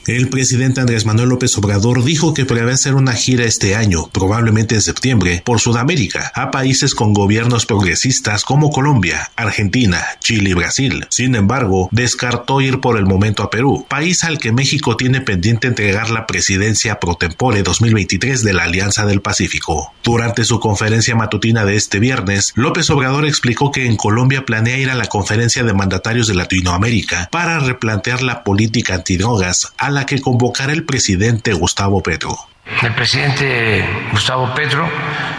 El 0.06 0.28
presidente 0.28 0.80
Andrés 0.80 1.04
Manuel 1.04 1.30
López 1.30 1.58
Obrador 1.58 2.04
dijo 2.04 2.32
que 2.32 2.44
prevé 2.44 2.72
hacer 2.72 2.94
una 2.94 3.12
gira 3.12 3.44
este 3.44 3.74
año, 3.74 4.08
probablemente 4.12 4.76
en 4.76 4.82
septiembre, 4.82 5.42
por 5.44 5.58
Sudamérica, 5.58 6.30
a 6.36 6.52
países 6.52 6.94
con 6.94 7.12
gobiernos 7.12 7.66
progresistas 7.66 8.44
como 8.44 8.70
Colombia, 8.70 9.32
Argentina, 9.34 10.00
Chile 10.20 10.50
y 10.50 10.54
Brasil. 10.54 11.06
Sin 11.10 11.34
embargo, 11.34 11.88
descartó 11.90 12.60
ir 12.60 12.80
por 12.80 12.98
el 12.98 13.04
momento 13.04 13.42
a 13.42 13.50
Perú, 13.50 13.84
país 13.88 14.22
al 14.22 14.38
que 14.38 14.52
México 14.52 14.96
tiene 14.96 15.22
pendiente 15.22 15.66
entregar 15.66 16.10
la 16.10 16.28
presidencia 16.28 17.00
pro 17.00 17.16
tempore 17.16 17.64
2023 17.64 18.44
de 18.44 18.52
la 18.52 18.62
Alianza 18.62 19.06
del 19.06 19.22
Pacífico. 19.22 19.92
Durante 20.04 20.44
su 20.44 20.60
conferencia 20.60 21.16
matutina 21.16 21.64
de 21.64 21.74
este 21.74 21.98
viernes, 21.98 22.52
López 22.54 22.88
Obrador 22.90 23.26
explicó 23.26 23.72
que 23.72 23.86
en 23.86 23.96
Colombia 23.96 24.44
planea 24.44 24.78
ir 24.78 24.88
a 24.88 24.94
la 24.94 25.06
conferencia 25.06 25.64
de 25.64 25.74
mandatarios 25.74 26.28
de 26.28 26.34
Latinoamérica 26.34 27.28
para 27.32 27.58
replantear 27.58 28.22
la 28.22 28.44
política 28.44 28.94
antidrogas 28.94 29.72
a 29.78 29.95
que 30.04 30.20
convocará 30.20 30.72
el 30.72 30.84
presidente 30.84 31.52
Gustavo 31.52 32.02
Petro. 32.02 32.36
El 32.82 32.94
presidente 32.94 33.84
Gustavo 34.10 34.52
Petro 34.54 34.88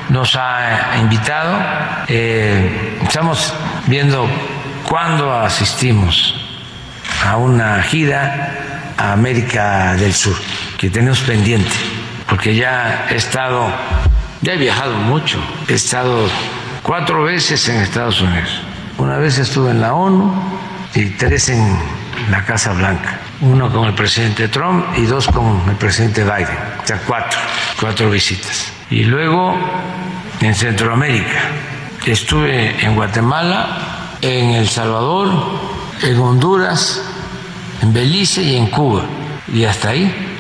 nos 0.10 0.36
ha 0.36 0.98
invitado. 0.98 1.58
Eh, 2.08 2.98
estamos 3.04 3.54
viendo 3.86 4.28
cuándo 4.88 5.34
asistimos 5.34 6.36
a 7.26 7.38
una 7.38 7.84
gira 7.84 8.94
a 8.98 9.12
América 9.12 9.96
del 9.96 10.14
Sur, 10.14 10.36
que 10.78 10.90
tenemos 10.90 11.20
pendiente, 11.20 11.76
porque 12.30 12.56
ya 12.56 13.08
he 13.12 13.16
estado, 13.16 13.72
ya 14.42 14.54
he 14.54 14.58
viajado 14.58 14.96
mucho, 14.98 15.40
he 15.68 15.74
estado 15.74 16.28
cuatro 16.82 17.24
veces 17.24 17.68
en 17.70 17.82
Estados 17.82 18.22
Unidos. 18.22 18.62
Una 18.98 19.18
vez 19.18 19.38
estuve 19.38 19.72
en 19.72 19.82
la 19.82 19.94
ONU 19.94 20.34
y 20.96 21.06
tres 21.12 21.50
en 21.50 21.78
la 22.32 22.44
Casa 22.46 22.74
Blanca 22.74 23.20
uno 23.42 23.72
con 23.72 23.88
el 23.88 23.94
presidente 23.94 24.48
Trump 24.48 24.86
y 24.98 25.06
dos 25.06 25.28
con 25.28 25.62
el 25.70 25.76
presidente 25.76 26.24
Biden, 26.24 26.58
o 26.84 26.88
sea, 26.88 27.02
cuatro, 27.06 27.40
cuatro 27.80 28.10
visitas. 28.10 28.72
Y 28.90 29.04
luego 29.04 29.56
en 30.42 30.56
Centroamérica, 30.56 31.40
estuve 32.06 32.84
en 32.84 32.96
Guatemala, 32.96 34.18
en 34.22 34.52
El 34.52 34.68
Salvador, 34.68 35.30
en 36.02 36.18
Honduras, 36.20 37.02
en 37.82 37.94
Belice 37.94 38.42
y 38.42 38.56
en 38.56 38.68
Cuba, 38.68 39.04
y 39.54 39.66
hasta 39.66 39.90
ahí. 39.90 40.34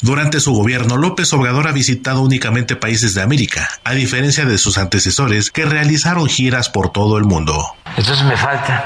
Durante 0.00 0.40
su 0.40 0.52
gobierno, 0.52 0.96
López 0.96 1.32
Obrador 1.32 1.68
ha 1.68 1.72
visitado 1.72 2.22
únicamente 2.22 2.74
países 2.74 3.14
de 3.14 3.22
América, 3.22 3.68
a 3.84 3.92
diferencia 3.92 4.44
de 4.44 4.58
sus 4.58 4.76
antecesores 4.76 5.52
que 5.52 5.64
realizaron 5.64 6.26
giras 6.26 6.68
por 6.68 6.90
todo 6.90 7.18
el 7.18 7.24
mundo. 7.24 7.64
Entonces 7.96 8.24
me 8.24 8.36
falta 8.36 8.84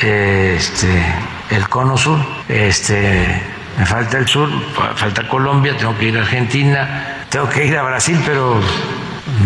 este 0.00 1.04
el 1.50 1.68
cono 1.68 1.96
sur, 1.96 2.18
este, 2.48 3.42
me 3.78 3.86
falta 3.86 4.18
el 4.18 4.28
sur, 4.28 4.48
falta 4.96 5.26
Colombia, 5.28 5.76
tengo 5.76 5.96
que 5.96 6.06
ir 6.06 6.18
a 6.18 6.22
Argentina, 6.22 7.24
tengo 7.30 7.48
que 7.48 7.66
ir 7.66 7.76
a 7.76 7.82
Brasil, 7.82 8.20
pero 8.24 8.60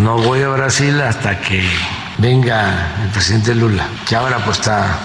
no 0.01 0.17
voy 0.19 0.43
a 0.43 0.49
Brasil 0.49 1.01
hasta 1.01 1.39
que 1.41 1.63
venga 2.19 2.93
el 3.05 3.11
presidente 3.11 3.55
Lula, 3.55 3.87
que 4.09 4.17
ahora 4.17 4.39
pues 4.45 4.59
está 4.59 4.99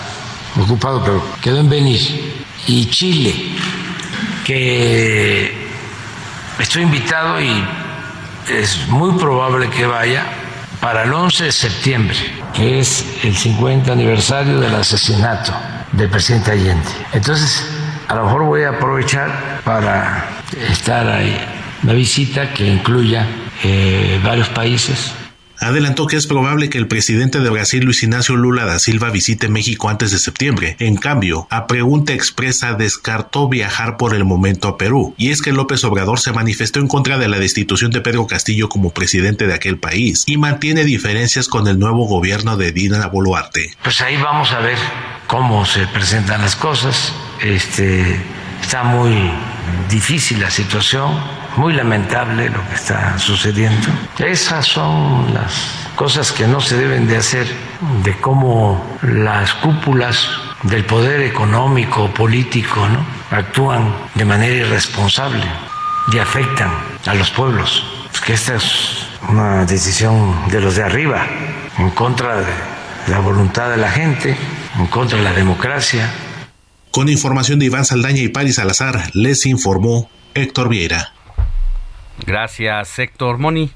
ocupado, 0.60 1.04
pero 1.04 1.24
quedó 1.42 1.60
en 1.60 1.70
venir. 1.70 2.46
Y 2.68 2.90
Chile, 2.90 3.34
que 4.44 5.68
estoy 6.60 6.84
invitado 6.84 7.40
y 7.42 7.64
es 8.50 8.88
muy 8.88 9.18
probable 9.20 9.70
que 9.70 9.86
vaya 9.86 10.26
para 10.80 11.04
el 11.04 11.14
11 11.14 11.46
de 11.46 11.52
septiembre, 11.52 12.18
que 12.58 12.80
es 12.80 13.06
el 13.24 13.36
50 13.36 13.92
aniversario 13.92 14.60
del 14.60 14.74
asesinato 14.74 15.54
del 15.92 16.10
presidente 16.10 16.52
Allende. 16.52 16.90
Entonces, 17.14 17.64
a 18.08 18.16
lo 18.16 18.26
mejor 18.26 18.44
voy 18.46 18.64
a 18.64 18.70
aprovechar 18.70 19.62
para 19.64 20.26
estar 20.72 21.08
ahí. 21.08 21.40
Una 21.84 21.94
visita 21.94 22.52
que 22.52 22.66
incluya 22.66 23.28
eh, 23.64 24.20
varios 24.24 24.50
países. 24.50 25.14
Adelantó 25.60 26.08
que 26.08 26.18
es 26.18 26.28
probable 26.28 26.70
que 26.70 26.78
el 26.78 26.88
presidente 26.88 27.40
de 27.40 27.50
Brasil, 27.50 27.84
Luis 27.84 28.04
Ignacio 28.04 28.36
Lula 28.36 28.66
da 28.66 28.80
Silva, 28.80 29.10
visite 29.10 29.50
México 29.50 29.90
antes 29.90 30.12
de 30.12 30.20
septiembre. 30.20 30.76
En 30.80 30.96
cambio, 30.96 31.48
a 31.50 31.68
pregunta 31.68 32.14
expresa 32.14 32.74
descartó 32.74 33.50
viajar 33.50 33.98
por 33.98 34.14
el 34.14 34.24
momento 34.24 34.68
a 34.68 34.78
Perú. 34.78 35.16
Y 35.18 35.32
es 35.32 35.42
que 35.42 35.52
López 35.52 35.84
Obrador 35.84 36.20
se 36.20 36.32
manifestó 36.32 36.80
en 36.80 36.88
contra 36.88 37.18
de 37.18 37.28
la 37.28 37.40
destitución 37.40 37.92
de 37.92 38.02
Pedro 38.02 38.28
Castillo 38.28 38.70
como 38.70 38.92
presidente 38.92 39.48
de 39.48 39.54
aquel 39.54 39.78
país 39.80 40.24
y 40.28 40.38
mantiene 40.38 40.84
diferencias 40.84 41.48
con 41.48 41.68
el 41.68 41.80
nuevo 41.80 42.06
gobierno 42.06 42.58
de 42.58 42.72
Dina 42.72 43.08
Boluarte. 43.08 43.76
Pues 43.84 44.02
ahí 44.02 44.18
vamos 44.18 44.52
a 44.52 44.60
ver 44.60 44.78
cómo 45.28 45.66
se 45.66 45.88
presentan 45.88 46.42
las 46.42 46.56
cosas. 46.56 47.14
Este, 47.42 48.20
está 48.62 48.84
muy 48.84 49.16
difícil 49.90 50.40
la 50.40 50.50
situación, 50.50 51.20
muy 51.58 51.74
lamentable 51.74 52.50
lo 52.50 52.66
que 52.70 52.76
está 52.76 53.18
sucediendo. 53.18 53.88
Esas 54.20 54.66
son 54.66 55.34
las 55.34 55.54
cosas 55.96 56.32
que 56.32 56.48
no 56.48 56.62
se 56.62 56.78
deben 56.78 57.08
de 57.08 57.18
hacer, 57.18 57.48
de 58.04 58.16
cómo 58.18 58.98
las 59.02 59.54
cúpulas 59.56 60.30
del 60.64 60.86
poder 60.86 61.22
económico, 61.22 62.14
político, 62.14 62.88
¿no? 62.88 63.06
actúan 63.36 63.94
de 64.16 64.26
manera 64.26 64.56
irresponsable 64.56 65.44
y 66.14 66.20
afectan 66.20 66.72
a 67.06 67.14
los 67.14 67.32
pueblos. 67.32 67.84
Es 68.14 68.22
que 68.22 68.34
esta 68.34 68.56
es 68.56 69.08
una 69.30 69.66
decisión 69.66 70.50
de 70.50 70.62
los 70.62 70.76
de 70.76 70.84
arriba, 70.84 71.26
en 71.78 71.90
contra 71.92 72.38
de 72.38 72.54
la 73.08 73.20
voluntad 73.20 73.70
de 73.70 73.78
la 73.78 73.92
gente, 73.92 74.38
en 74.78 74.88
contra 74.88 75.18
de 75.18 75.24
la 75.24 75.34
democracia. 75.34 76.10
Con 76.92 77.10
información 77.10 77.60
de 77.60 77.66
Iván 77.66 77.86
Saldaña 77.86 78.22
y 78.22 78.30
Paris 78.30 78.56
Salazar, 78.56 79.10
les 79.14 79.46
informó 79.46 80.10
Héctor 80.34 80.70
Vieira. 80.70 81.17
Gracias, 82.26 82.98
Héctor 83.00 83.38
Moni. 83.38 83.72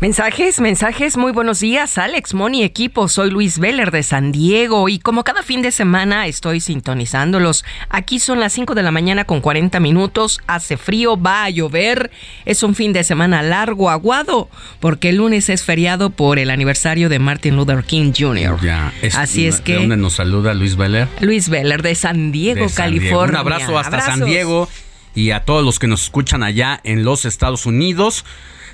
Mensajes, 0.00 0.60
mensajes, 0.60 1.16
muy 1.16 1.32
buenos 1.32 1.58
días, 1.58 1.98
Alex, 1.98 2.32
Moni, 2.32 2.62
equipo, 2.62 3.08
soy 3.08 3.32
Luis 3.32 3.58
Veller 3.58 3.90
de 3.90 4.04
San 4.04 4.30
Diego 4.30 4.88
y 4.88 5.00
como 5.00 5.24
cada 5.24 5.42
fin 5.42 5.60
de 5.60 5.72
semana 5.72 6.28
estoy 6.28 6.60
sintonizándolos. 6.60 7.64
Aquí 7.88 8.20
son 8.20 8.38
las 8.38 8.52
5 8.52 8.76
de 8.76 8.84
la 8.84 8.92
mañana 8.92 9.24
con 9.24 9.40
40 9.40 9.80
minutos, 9.80 10.40
hace 10.46 10.76
frío, 10.76 11.20
va 11.20 11.42
a 11.42 11.50
llover, 11.50 12.12
es 12.44 12.62
un 12.62 12.76
fin 12.76 12.92
de 12.92 13.02
semana 13.02 13.42
largo, 13.42 13.90
aguado, 13.90 14.48
porque 14.78 15.08
el 15.08 15.16
lunes 15.16 15.48
es 15.48 15.64
feriado 15.64 16.10
por 16.10 16.38
el 16.38 16.50
aniversario 16.50 17.08
de 17.08 17.18
Martin 17.18 17.56
Luther 17.56 17.82
King 17.82 18.12
Jr. 18.16 18.56
Ya, 18.62 18.92
Así 19.16 19.48
es 19.48 19.60
que... 19.60 19.72
¿De 19.72 19.78
dónde 19.80 19.96
nos 19.96 20.12
saluda 20.12 20.54
Luis 20.54 20.76
Veller? 20.76 21.08
Luis 21.18 21.48
Veller 21.48 21.82
de 21.82 21.96
San 21.96 22.30
Diego, 22.30 22.62
De 22.62 22.68
San 22.68 22.92
Diego. 22.92 23.04
California. 23.08 23.40
Un 23.40 23.48
abrazo 23.48 23.76
hasta 23.76 24.00
San. 24.00 24.24
Diego 24.24 24.68
y 25.14 25.30
a 25.30 25.44
todos 25.44 25.64
los 25.64 25.78
que 25.78 25.86
nos 25.86 26.04
escuchan 26.04 26.42
allá 26.42 26.80
en 26.84 27.04
los 27.04 27.24
Estados 27.24 27.66
Unidos. 27.66 28.24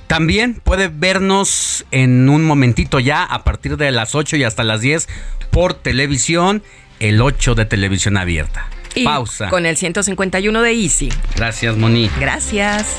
También 0.06 0.60
puede 0.62 0.88
vernos 0.88 1.86
en 1.90 2.28
un 2.28 2.44
momentito 2.44 3.00
ya 3.00 3.24
a 3.24 3.42
partir 3.44 3.76
de 3.76 3.90
las 3.90 4.14
8 4.14 4.36
y 4.36 4.44
hasta 4.44 4.62
las 4.62 4.80
10 4.80 5.08
por 5.50 5.74
televisión, 5.74 6.62
el 7.00 7.22
8 7.22 7.54
de 7.54 7.64
televisión 7.64 8.16
abierta. 8.16 8.68
Y 8.94 9.04
Pausa. 9.04 9.48
Con 9.48 9.66
el 9.66 9.76
151 9.76 10.62
de 10.62 10.72
Easy. 10.72 11.08
Gracias, 11.36 11.76
Moni. 11.76 12.10
Gracias. 12.20 12.98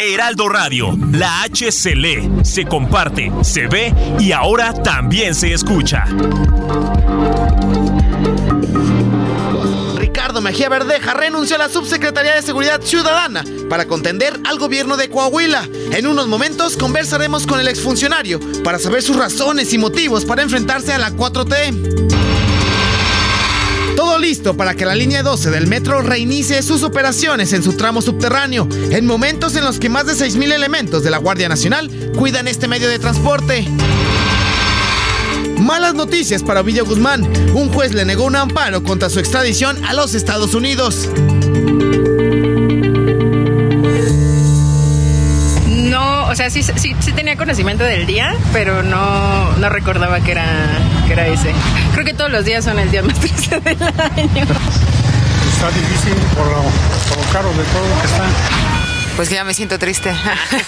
Heraldo 0.00 0.48
Radio, 0.48 0.96
la 1.12 1.42
H 1.42 1.72
se 1.72 1.94
lee, 1.94 2.30
se 2.42 2.64
comparte, 2.64 3.32
se 3.42 3.66
ve 3.66 3.92
y 4.18 4.32
ahora 4.32 4.72
también 4.72 5.34
se 5.34 5.52
escucha. 5.52 6.04
Ricardo 9.96 10.40
Mejía 10.40 10.68
Verdeja 10.68 11.14
renunció 11.14 11.56
a 11.56 11.60
la 11.60 11.68
Subsecretaría 11.68 12.34
de 12.34 12.42
Seguridad 12.42 12.80
Ciudadana 12.82 13.44
para 13.68 13.86
contender 13.86 14.38
al 14.44 14.58
gobierno 14.58 14.96
de 14.96 15.08
Coahuila. 15.08 15.68
En 15.92 16.06
unos 16.06 16.28
momentos 16.28 16.76
conversaremos 16.76 17.46
con 17.46 17.60
el 17.60 17.68
exfuncionario 17.68 18.40
para 18.62 18.78
saber 18.78 19.02
sus 19.02 19.16
razones 19.16 19.72
y 19.72 19.78
motivos 19.78 20.24
para 20.24 20.42
enfrentarse 20.42 20.92
a 20.92 20.98
la 20.98 21.10
4T. 21.10 22.47
Todo 24.08 24.18
listo 24.18 24.56
para 24.56 24.74
que 24.74 24.86
la 24.86 24.94
línea 24.94 25.22
12 25.22 25.50
del 25.50 25.66
metro 25.66 26.00
reinicie 26.00 26.62
sus 26.62 26.82
operaciones 26.82 27.52
en 27.52 27.62
su 27.62 27.74
tramo 27.74 28.00
subterráneo, 28.00 28.66
en 28.90 29.04
momentos 29.04 29.54
en 29.54 29.64
los 29.64 29.78
que 29.78 29.90
más 29.90 30.06
de 30.06 30.14
6.000 30.14 30.50
elementos 30.54 31.02
de 31.02 31.10
la 31.10 31.18
Guardia 31.18 31.46
Nacional 31.46 31.90
cuidan 32.16 32.48
este 32.48 32.68
medio 32.68 32.88
de 32.88 32.98
transporte. 32.98 33.68
Malas 35.60 35.92
noticias 35.92 36.42
para 36.42 36.62
Ovidio 36.62 36.86
Guzmán. 36.86 37.22
Un 37.54 37.70
juez 37.70 37.92
le 37.92 38.06
negó 38.06 38.24
un 38.24 38.36
amparo 38.36 38.82
contra 38.82 39.10
su 39.10 39.18
extradición 39.18 39.84
a 39.84 39.92
los 39.92 40.14
Estados 40.14 40.54
Unidos. 40.54 41.06
Sea, 46.38 46.50
sí, 46.50 46.62
sí, 46.62 46.94
sí 47.00 47.12
tenía 47.12 47.36
conocimiento 47.36 47.82
del 47.82 48.06
día, 48.06 48.32
pero 48.52 48.84
no, 48.84 49.56
no 49.56 49.68
recordaba 49.70 50.20
que 50.20 50.30
era, 50.30 50.46
que 51.08 51.12
era 51.12 51.26
ese. 51.26 51.52
Creo 51.92 52.04
que 52.04 52.14
todos 52.14 52.30
los 52.30 52.44
días 52.44 52.64
son 52.64 52.78
el 52.78 52.92
día 52.92 53.02
más 53.02 53.18
triste 53.20 53.58
del 53.58 53.82
año. 53.82 54.46
Está 55.52 55.68
difícil 55.70 56.14
por 56.36 56.46
lo, 56.46 56.62
por 56.62 57.26
lo 57.26 57.32
caro 57.32 57.48
de 57.48 57.64
todo 57.64 57.88
lo 57.88 58.00
que 58.00 58.06
está. 58.06 58.24
Pues 59.16 59.28
que 59.28 59.34
ya 59.34 59.42
me 59.42 59.52
siento 59.52 59.80
triste. 59.80 60.14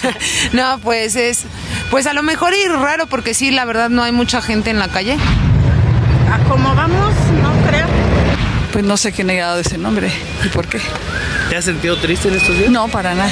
no, 0.51 0.77
pues 0.79 1.15
es, 1.15 1.45
pues 1.89 2.05
a 2.05 2.11
lo 2.11 2.21
mejor 2.21 2.53
ir 2.53 2.69
raro 2.69 3.07
porque 3.07 3.33
sí, 3.33 3.49
la 3.49 3.63
verdad 3.63 3.89
no 3.89 4.03
hay 4.03 4.11
mucha 4.11 4.41
gente 4.41 4.71
en 4.71 4.77
la 4.77 4.89
calle. 4.89 5.15
¿A 6.33 6.37
cómo 6.49 6.75
vamos? 6.75 7.13
No 7.41 7.69
creo. 7.69 7.87
Pues 8.73 8.83
no 8.83 8.97
sé 8.97 9.13
quién 9.13 9.29
ha 9.29 9.35
dado 9.35 9.61
ese 9.61 9.77
nombre 9.77 10.11
y 10.43 10.49
por 10.49 10.67
qué. 10.67 10.81
¿Te 11.49 11.55
has 11.55 11.63
sentido 11.63 11.95
triste 11.95 12.27
en 12.27 12.33
estos 12.33 12.57
días? 12.57 12.69
No, 12.69 12.89
para 12.89 13.15
nada. 13.15 13.31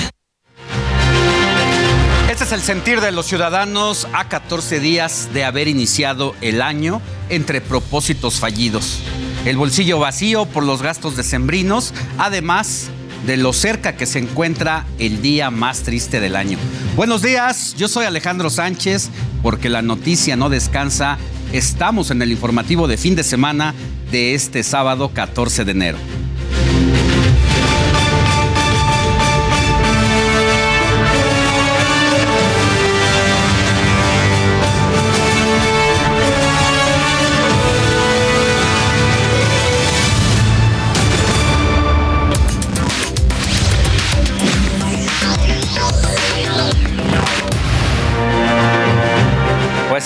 Este 2.40 2.56
es 2.56 2.62
el 2.62 2.66
sentir 2.66 3.02
de 3.02 3.12
los 3.12 3.26
ciudadanos 3.26 4.08
a 4.14 4.30
14 4.30 4.80
días 4.80 5.28
de 5.34 5.44
haber 5.44 5.68
iniciado 5.68 6.36
el 6.40 6.62
año 6.62 7.02
entre 7.28 7.60
propósitos 7.60 8.40
fallidos. 8.40 9.00
El 9.44 9.58
bolsillo 9.58 10.00
vacío 10.00 10.46
por 10.46 10.64
los 10.64 10.82
gastos 10.82 11.18
decembrinos, 11.18 11.94
además 12.18 12.92
de 13.26 13.36
lo 13.36 13.52
cerca 13.52 13.98
que 13.98 14.06
se 14.06 14.20
encuentra 14.20 14.86
el 15.00 15.22
día 15.22 15.52
más 15.52 15.82
triste 15.82 16.22
del 16.22 16.38
año. 16.38 16.58
Buenos 16.96 17.24
días, 17.24 17.76
yo 17.78 17.90
soy 17.90 18.06
Alejandro 18.06 18.50
Sánchez, 18.50 19.10
porque 19.44 19.68
la 19.68 19.82
noticia 19.82 20.38
no 20.38 20.48
descansa. 20.48 21.18
Estamos 21.52 22.10
en 22.10 22.22
el 22.22 22.32
informativo 22.32 22.88
de 22.88 22.96
fin 22.96 23.18
de 23.18 23.26
semana 23.26 23.76
de 24.12 24.34
este 24.34 24.64
sábado 24.64 25.12
14 25.14 25.66
de 25.66 25.72
enero. 25.72 25.98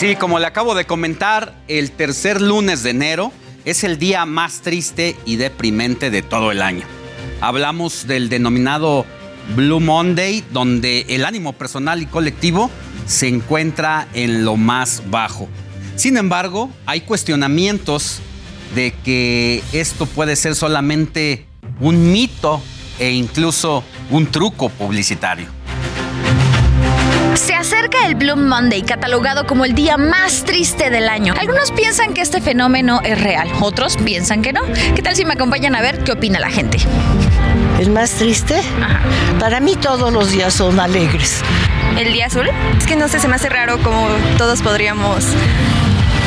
Sí, 0.04 0.18
como 0.18 0.38
le 0.38 0.48
acabo 0.48 0.76
de 0.76 0.84
comentar, 0.84 1.56
el 1.70 1.92
tercer 1.92 2.42
lunes 2.42 2.84
de 2.84 2.90
enero 2.90 3.32
es 3.64 3.86
el 3.86 3.98
día 3.98 4.26
más 4.26 4.60
triste 4.60 5.16
y 5.26 5.38
deprimente 5.38 6.12
de 6.12 6.22
todo 6.22 6.52
el 6.52 6.62
año. 6.62 6.86
Hablamos 7.40 8.06
del 8.06 8.28
denominado 8.28 9.06
Blue 9.56 9.80
Monday, 9.80 10.44
donde 10.52 11.06
el 11.08 11.24
ánimo 11.24 11.54
personal 11.54 12.02
y 12.02 12.06
colectivo 12.06 12.70
se 13.06 13.30
encuentra 13.30 14.10
en 14.14 14.44
lo 14.44 14.58
más 14.58 15.04
bajo. 15.10 15.48
Sin 15.96 16.18
embargo, 16.18 16.70
hay 16.86 17.00
cuestionamientos 17.00 18.20
de 18.76 18.94
que 19.06 19.64
esto 19.72 20.06
puede 20.06 20.36
ser 20.36 20.56
solamente 20.56 21.46
un 21.80 22.12
mito 22.12 22.62
e 23.00 23.12
incluso 23.12 23.86
un 24.10 24.26
truco 24.26 24.68
publicitario. 24.68 25.48
Se 27.36 27.56
acerca 27.56 28.06
el 28.06 28.16
Bloom 28.16 28.48
Monday, 28.48 28.84
catalogado 28.84 29.48
como 29.48 29.66
el 29.66 29.74
día 29.74 29.98
más 29.98 30.44
triste 30.44 30.90
del 30.90 31.10
año. 31.10 31.34
Algunos 31.40 31.72
piensan 31.72 32.14
que 32.14 32.22
este 32.22 32.42
fenómeno 32.42 33.02
es 33.04 33.20
real, 33.20 33.50
otros 33.60 33.98
piensan 33.98 34.42
que 34.42 34.54
no. 34.54 34.62
¿Qué 34.96 35.02
tal 35.02 35.16
si 35.16 35.26
me 35.26 35.34
acompañan 35.34 35.76
a 35.76 35.82
ver 35.82 36.04
qué 36.04 36.12
opina 36.12 36.40
la 36.40 36.50
gente? 36.50 36.78
¿El 37.80 37.90
más 37.90 38.12
triste? 38.12 38.62
Para 39.40 39.60
mí 39.60 39.76
todos 39.76 40.14
los 40.14 40.32
días 40.32 40.54
son 40.54 40.80
alegres. 40.80 41.42
¿El 41.98 42.14
día 42.14 42.28
azul? 42.28 42.50
Es 42.78 42.86
que 42.86 42.96
no 42.96 43.08
sé, 43.08 43.20
se 43.20 43.28
me 43.28 43.36
hace 43.36 43.50
raro 43.50 43.80
como 43.82 44.08
todos 44.38 44.62
podríamos 44.62 45.26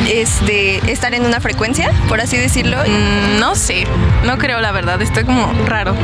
este, 0.08 0.90
estar 0.90 1.14
en 1.14 1.24
una 1.24 1.40
frecuencia, 1.40 1.90
por 2.08 2.20
así 2.20 2.36
decirlo. 2.36 2.78
Mm, 2.78 3.40
no 3.40 3.54
sé, 3.54 3.86
no 4.24 4.38
creo 4.38 4.60
la 4.60 4.72
verdad, 4.72 5.00
estoy 5.02 5.24
como 5.24 5.52
raro. 5.66 5.94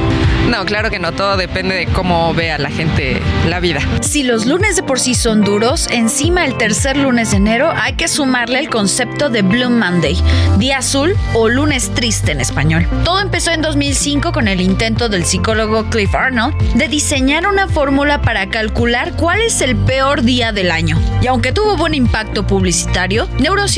No, 0.48 0.64
claro 0.64 0.90
que 0.90 0.98
no, 0.98 1.12
todo 1.12 1.36
depende 1.36 1.74
de 1.74 1.86
cómo 1.86 2.34
vea 2.34 2.58
la 2.58 2.70
gente 2.70 3.22
la 3.48 3.60
vida. 3.60 3.80
Si 4.00 4.22
los 4.22 4.46
lunes 4.46 4.76
de 4.76 4.82
por 4.82 5.00
sí 5.00 5.14
son 5.14 5.42
duros, 5.42 5.88
encima 5.90 6.44
el 6.44 6.56
tercer 6.56 6.96
lunes 6.96 7.30
de 7.30 7.38
enero 7.38 7.72
hay 7.74 7.94
que 7.94 8.08
sumarle 8.08 8.58
el 8.58 8.68
concepto 8.68 9.30
de 9.30 9.42
Blue 9.42 9.70
Monday, 9.70 10.20
día 10.58 10.78
azul 10.78 11.16
o 11.34 11.48
lunes 11.48 11.90
triste 11.94 12.32
en 12.32 12.40
español. 12.40 12.86
Todo 13.04 13.20
empezó 13.20 13.50
en 13.50 13.62
2005 13.62 14.32
con 14.32 14.48
el 14.48 14.60
intento 14.60 15.08
del 15.08 15.24
psicólogo 15.24 15.84
Cliff 15.90 16.14
Arnold 16.14 16.54
de 16.74 16.88
diseñar 16.88 17.46
una 17.46 17.68
fórmula 17.68 18.20
para 18.20 18.48
calcular 18.48 19.12
cuál 19.16 19.40
es 19.40 19.60
el 19.60 19.76
peor 19.76 20.22
día 20.22 20.52
del 20.52 20.70
año. 20.70 20.98
Y 21.22 21.28
aunque 21.28 21.52
tuvo 21.52 21.76
buen 21.76 21.94
impacto 21.94 22.46
publicitario, 22.46 23.28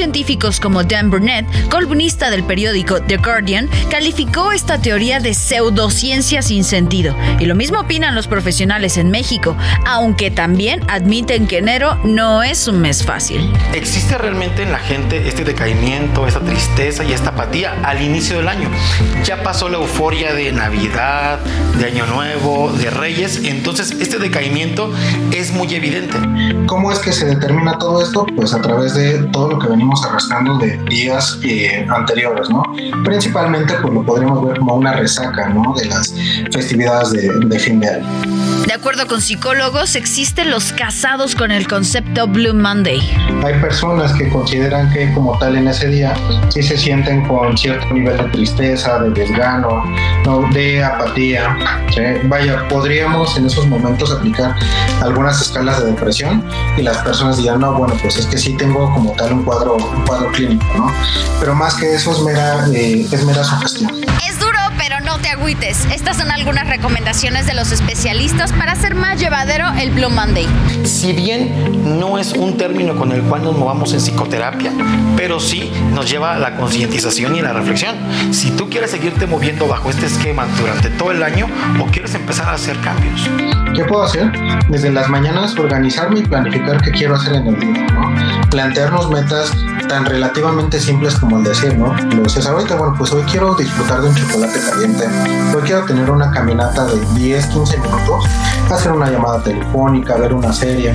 neurocientíficos 0.05 0.61
como 0.61 0.85
Dan 0.85 1.11
Burnett, 1.11 1.47
columnista 1.71 2.31
del 2.31 2.45
periódico 2.45 3.01
The 3.01 3.17
Guardian, 3.17 3.69
calificó 3.91 4.53
esta 4.53 4.79
teoría 4.79 5.19
de 5.19 5.33
pseudociencia 5.33 6.43
sin 6.43 6.63
sentido. 6.63 7.15
Y 7.41 7.47
lo 7.47 7.55
mismo 7.55 7.81
opinan 7.81 8.15
los 8.15 8.27
profesionales 8.27 8.99
en 8.99 9.11
México, 9.11 9.57
aunque 9.87 10.31
también 10.31 10.83
admiten 10.89 11.47
que 11.47 11.59
enero 11.59 11.97
no 12.05 12.43
es 12.43 12.69
un 12.69 12.81
mes 12.81 13.03
fácil. 13.03 13.51
¿Existe 13.73 14.19
realmente 14.19 14.63
en 14.63 14.73
la 14.73 14.79
gente 14.79 15.27
este 15.27 15.43
decaimiento, 15.43 16.27
esta 16.27 16.41
tristeza 16.41 17.03
y 17.05 17.13
esta 17.13 17.31
apatía 17.31 17.75
al 17.83 18.03
inicio 18.03 18.37
del 18.37 18.49
año? 18.49 18.69
Ya 19.25 19.43
pasó 19.43 19.71
la 19.71 19.79
euforia 19.79 20.35
de 20.35 20.53
Navidad, 20.53 21.39
de 21.79 21.87
Año 21.87 22.07
Nuevo, 22.07 22.71
de 22.73 22.91
Reyes, 22.91 23.41
entonces 23.45 23.97
este 24.01 24.19
decaimiento 24.19 24.93
es 25.33 25.53
muy 25.53 25.75
evidente. 25.75 26.19
¿Cómo 26.67 26.93
es 26.93 26.99
que 26.99 27.13
se 27.13 27.25
determina 27.25 27.79
todo 27.79 28.03
esto? 28.03 28.27
Pues 28.37 28.53
a 28.53 28.61
través 28.61 28.95
de 28.95 29.25
todo 29.33 29.49
lo 29.49 29.59
que 29.59 29.69
venimos 29.69 29.94
arrastrando 30.05 30.59
de 30.59 30.79
días 30.85 31.39
eh, 31.43 31.87
anteriores, 31.95 32.49
¿no? 32.49 32.63
Principalmente 33.05 33.75
pues 33.83 33.93
lo 33.93 34.05
podríamos 34.05 34.47
ver 34.47 34.59
como 34.59 34.77
una 34.77 34.95
resaca, 34.95 35.49
¿no? 35.51 35.75
De 35.75 35.87
las 35.87 36.15
festividades 36.51 37.13
de, 37.13 37.29
de 37.47 37.59
fin 37.59 37.81
de 37.81 37.89
año. 37.89 38.45
De 38.67 38.73
acuerdo 38.73 39.07
con 39.07 39.21
psicólogos, 39.21 39.95
existen 39.95 40.51
los 40.51 40.73
casados 40.73 41.35
con 41.35 41.51
el 41.51 41.69
concepto 41.69 42.27
Blue 42.27 42.55
Monday. 42.55 42.99
Hay 43.45 43.61
personas 43.61 44.13
que 44.15 44.31
consideran 44.31 44.91
que 44.91 45.13
como 45.13 45.39
tal 45.39 45.57
en 45.57 45.69
ese 45.69 45.89
día 45.89 46.15
sí 46.49 46.63
se 46.63 46.79
sienten 46.79 47.27
con 47.29 47.57
cierto 47.59 47.93
nivel 47.93 48.17
de 48.17 48.25
tristeza, 48.25 48.99
de 49.01 49.11
desgano, 49.11 49.85
¿no? 50.25 50.49
de 50.53 50.83
apatía. 50.83 51.57
¿sí? 51.95 52.01
Vaya, 52.25 52.67
podríamos 52.69 53.37
en 53.37 53.47
esos 53.47 53.67
momentos 53.67 54.11
aplicar 54.11 54.55
algunas 55.03 55.43
escalas 55.43 55.85
de 55.85 55.91
depresión 55.91 56.43
y 56.79 56.83
las 56.83 56.97
personas 56.99 57.37
dirán, 57.37 57.61
no, 57.61 57.75
bueno, 57.75 57.95
pues 58.01 58.17
es 58.17 58.27
que 58.27 58.39
sí 58.39 58.57
tengo 58.57 58.93
como 58.95 59.13
tal 59.13 59.35
un 59.35 59.43
cuadro, 59.45 59.77
un 59.91 60.05
cuadro 60.05 60.33
clínico, 60.33 60.65
¿no? 60.77 60.93
Pero 61.41 61.55
más 61.55 61.75
que 61.75 61.95
eso 61.95 62.13
es 62.13 62.21
mera, 62.21 62.67
eh, 62.75 63.07
es 63.11 63.25
mera 63.25 63.45
sugestión. 63.45 64.05
Es 64.29 64.39
duro, 64.39 64.59
pero 64.79 65.01
no 65.05 65.19
te 65.19 65.29
agüites. 65.29 65.85
Estas 65.93 66.17
son 66.17 66.31
algunas 66.31 66.67
recomendaciones 66.67 67.47
de 67.47 67.55
los 67.55 67.73
especialistas 67.73 68.53
para 68.53 68.73
hacer 68.73 68.95
más 68.95 69.21
llevadero 69.21 69.67
el 69.79 69.91
Blue 69.91 70.11
Monday. 70.11 70.47
Si 70.85 71.13
bien 71.13 71.99
no 71.99 72.19
es 72.19 72.33
un 72.33 72.57
término 72.57 72.97
con 72.97 73.13
el 73.13 73.23
cual 73.23 73.45
nos 73.45 73.57
movamos 73.57 73.93
en 73.93 74.01
psicoterapia, 74.01 74.73
pero 75.17 75.41
sí 75.41 75.71
nos 75.93 76.11
lleva 76.11 76.35
a 76.35 76.39
la 76.39 76.57
concientización 76.57 77.37
y 77.37 77.41
a 77.41 77.43
la 77.43 77.53
reflexión. 77.53 77.97
Si 78.33 78.51
tú 78.51 78.71
quieres 78.71 78.91
seguirte 78.91 79.27
moviendo 79.27 79.69
bajo 79.69 79.91
este 79.91 80.07
esquema 80.07 80.47
durante 80.59 80.89
todo 80.91 81.13
el 81.13 81.23
año 81.23 81.47
o 81.81 81.87
quieres 81.87 82.15
empezar 82.15 82.49
a 82.49 82.53
hacer 82.55 82.79
cambios. 82.81 83.29
¿Qué 83.75 83.85
puedo 83.85 84.05
hacer? 84.05 84.31
Desde 84.69 84.91
las 84.91 85.09
mañanas 85.09 85.57
organizarme 85.59 86.21
y 86.21 86.23
planificar 86.23 86.81
qué 86.81 86.93
quiero 86.93 87.17
hacer 87.17 87.35
en 87.35 87.47
el 87.49 87.59
día, 87.59 87.87
¿no? 87.93 88.15
Plantearnos 88.51 89.11
metas 89.11 89.53
tan 89.89 90.07
relativamente 90.07 90.79
simples 90.79 91.17
como 91.17 91.39
el 91.39 91.45
decir, 91.45 91.77
¿no? 91.77 91.93
Lo 91.93 92.23
decías 92.23 92.47
ahorita, 92.47 92.77
bueno, 92.77 92.95
pues 92.97 93.13
hoy 93.13 93.23
quiero 93.31 93.55
disfrutar 93.55 94.01
de 94.01 94.09
un 94.09 94.15
chocolate 94.15 94.61
caliente, 94.61 94.94
hoy 95.55 95.63
quiero 95.63 95.85
tener 95.85 96.11
una 96.11 96.31
caminata 96.31 96.85
de 96.87 97.01
10, 97.15 97.47
15 97.47 97.79
minutos, 97.79 98.25
hacer 98.71 98.93
una 98.93 99.11
llamada 99.11 99.43
telefónica, 99.43 100.17
ver 100.17 100.33
una 100.33 100.53
serie. 100.53 100.95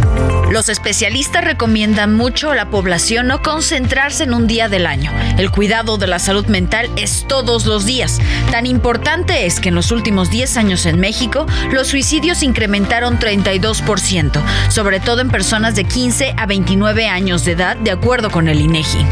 Los 0.51 0.69
especialistas 0.69 1.43
recomiendan 1.43 2.15
mucho 2.15 2.51
a 2.51 2.55
la 2.55 2.69
población 2.69 3.27
no 3.27 3.41
concentrarse 3.41 4.23
en 4.23 4.33
un 4.33 4.47
día 4.47 4.69
del 4.69 4.85
año. 4.85 5.11
El 5.37 5.51
cuidado 5.51 5.97
de 5.97 6.07
la 6.07 6.19
salud 6.19 6.45
mental 6.47 6.89
es 6.95 7.25
todos 7.27 7.65
los 7.65 7.85
días. 7.85 8.19
Tan 8.51 8.65
importante 8.65 9.45
es 9.45 9.59
que 9.59 9.69
en 9.69 9.75
los 9.75 9.91
últimos 9.91 10.29
10 10.29 10.57
años 10.57 10.85
en 10.85 10.99
México, 10.99 11.45
los 11.71 11.87
suicidios 11.87 12.43
incrementaron 12.43 13.19
32%, 13.19 14.41
sobre 14.69 14.99
todo 14.99 15.21
en 15.21 15.29
personas 15.29 15.75
de 15.75 15.83
15 15.83 16.35
a 16.37 16.45
29 16.45 17.07
años 17.07 17.45
de 17.45 17.51
edad, 17.53 17.77
de 17.77 17.91
acuerdo 17.91 18.29
con 18.29 18.47
el 18.47 18.61
INEGI. 18.61 19.05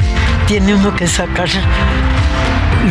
Tiene 0.47 0.75
uno 0.75 0.95
que 0.95 1.07
sacar 1.07 1.49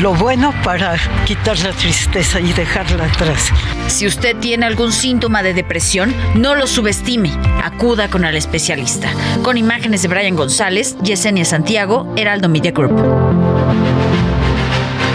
lo 0.01 0.15
bueno 0.15 0.53
para 0.63 0.97
quitar 1.25 1.59
la 1.61 1.73
tristeza 1.73 2.41
y 2.41 2.53
dejarla 2.53 3.07
atrás. 3.07 3.51
Si 3.89 4.07
usted 4.07 4.37
tiene 4.37 4.67
algún 4.67 4.93
síntoma 4.93 5.43
de 5.43 5.55
depresión, 5.55 6.15
no 6.35 6.55
lo 6.55 6.67
subestime. 6.67 7.33
Acuda 7.63 8.09
con 8.09 8.25
el 8.25 8.37
especialista. 8.37 9.11
Con 9.43 9.57
imágenes 9.57 10.03
de 10.03 10.09
Brian 10.09 10.37
González, 10.37 10.97
Yesenia 11.03 11.45
Santiago, 11.45 12.13
Heraldo 12.17 12.49
Media 12.49 12.73
Group. 12.73 12.93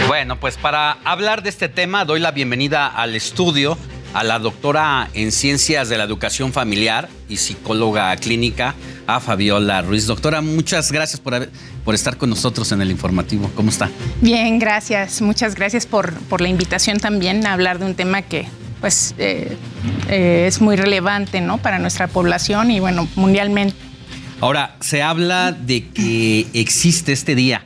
Bueno, 0.08 0.38
pues 0.40 0.56
para 0.56 0.98
hablar 1.04 1.42
de 1.42 1.50
este 1.50 1.68
tema 1.68 2.04
doy 2.04 2.18
la 2.18 2.32
bienvenida 2.32 2.88
al 2.88 3.14
estudio 3.14 3.78
a 4.14 4.24
la 4.24 4.38
doctora 4.38 5.08
en 5.14 5.32
Ciencias 5.32 5.88
de 5.88 5.96
la 5.96 6.04
Educación 6.04 6.52
Familiar 6.52 7.08
y 7.28 7.38
psicóloga 7.38 8.14
clínica, 8.16 8.74
a 9.06 9.20
Fabiola 9.20 9.82
Ruiz. 9.82 10.06
Doctora, 10.06 10.40
muchas 10.40 10.92
gracias 10.92 11.20
por, 11.20 11.34
haber- 11.34 11.50
por 11.84 11.94
estar 11.94 12.16
con 12.16 12.30
nosotros 12.30 12.70
en 12.72 12.80
el 12.82 12.90
informativo. 12.90 13.50
¿Cómo 13.54 13.70
está? 13.70 13.90
Bien, 14.20 14.58
gracias. 14.58 15.20
Muchas 15.22 15.54
gracias 15.54 15.86
por, 15.86 16.12
por 16.14 16.40
la 16.40 16.48
invitación 16.48 16.98
también 16.98 17.46
a 17.46 17.52
hablar 17.52 17.78
de 17.78 17.86
un 17.86 17.94
tema 17.94 18.22
que 18.22 18.46
pues 18.80 19.14
eh, 19.18 19.56
eh, 20.08 20.46
es 20.48 20.60
muy 20.60 20.74
relevante 20.76 21.40
¿no? 21.40 21.58
para 21.58 21.78
nuestra 21.78 22.08
población 22.08 22.70
y 22.72 22.80
bueno, 22.80 23.06
mundialmente. 23.14 23.76
Ahora, 24.40 24.74
se 24.80 25.02
habla 25.02 25.52
de 25.52 25.86
que 25.88 26.48
existe 26.52 27.12
este 27.12 27.36
día. 27.36 27.64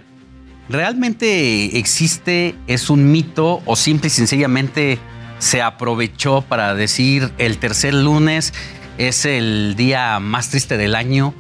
¿Realmente 0.68 1.78
existe? 1.78 2.55
¿Es 2.66 2.91
un 2.91 3.11
mito 3.11 3.62
o 3.64 3.76
simple 3.76 4.09
y 4.09 4.11
sencillamente 4.11 4.99
se 5.39 5.62
aprovechó 5.62 6.43
para 6.43 6.74
decir 6.74 7.30
el 7.39 7.59
tercer 7.59 7.95
lunes 7.95 8.53
es 8.99 9.24
el 9.24 9.74
día 9.76 10.18
más 10.20 10.51
triste 10.51 10.76
del 10.76 10.94
año 10.94 11.34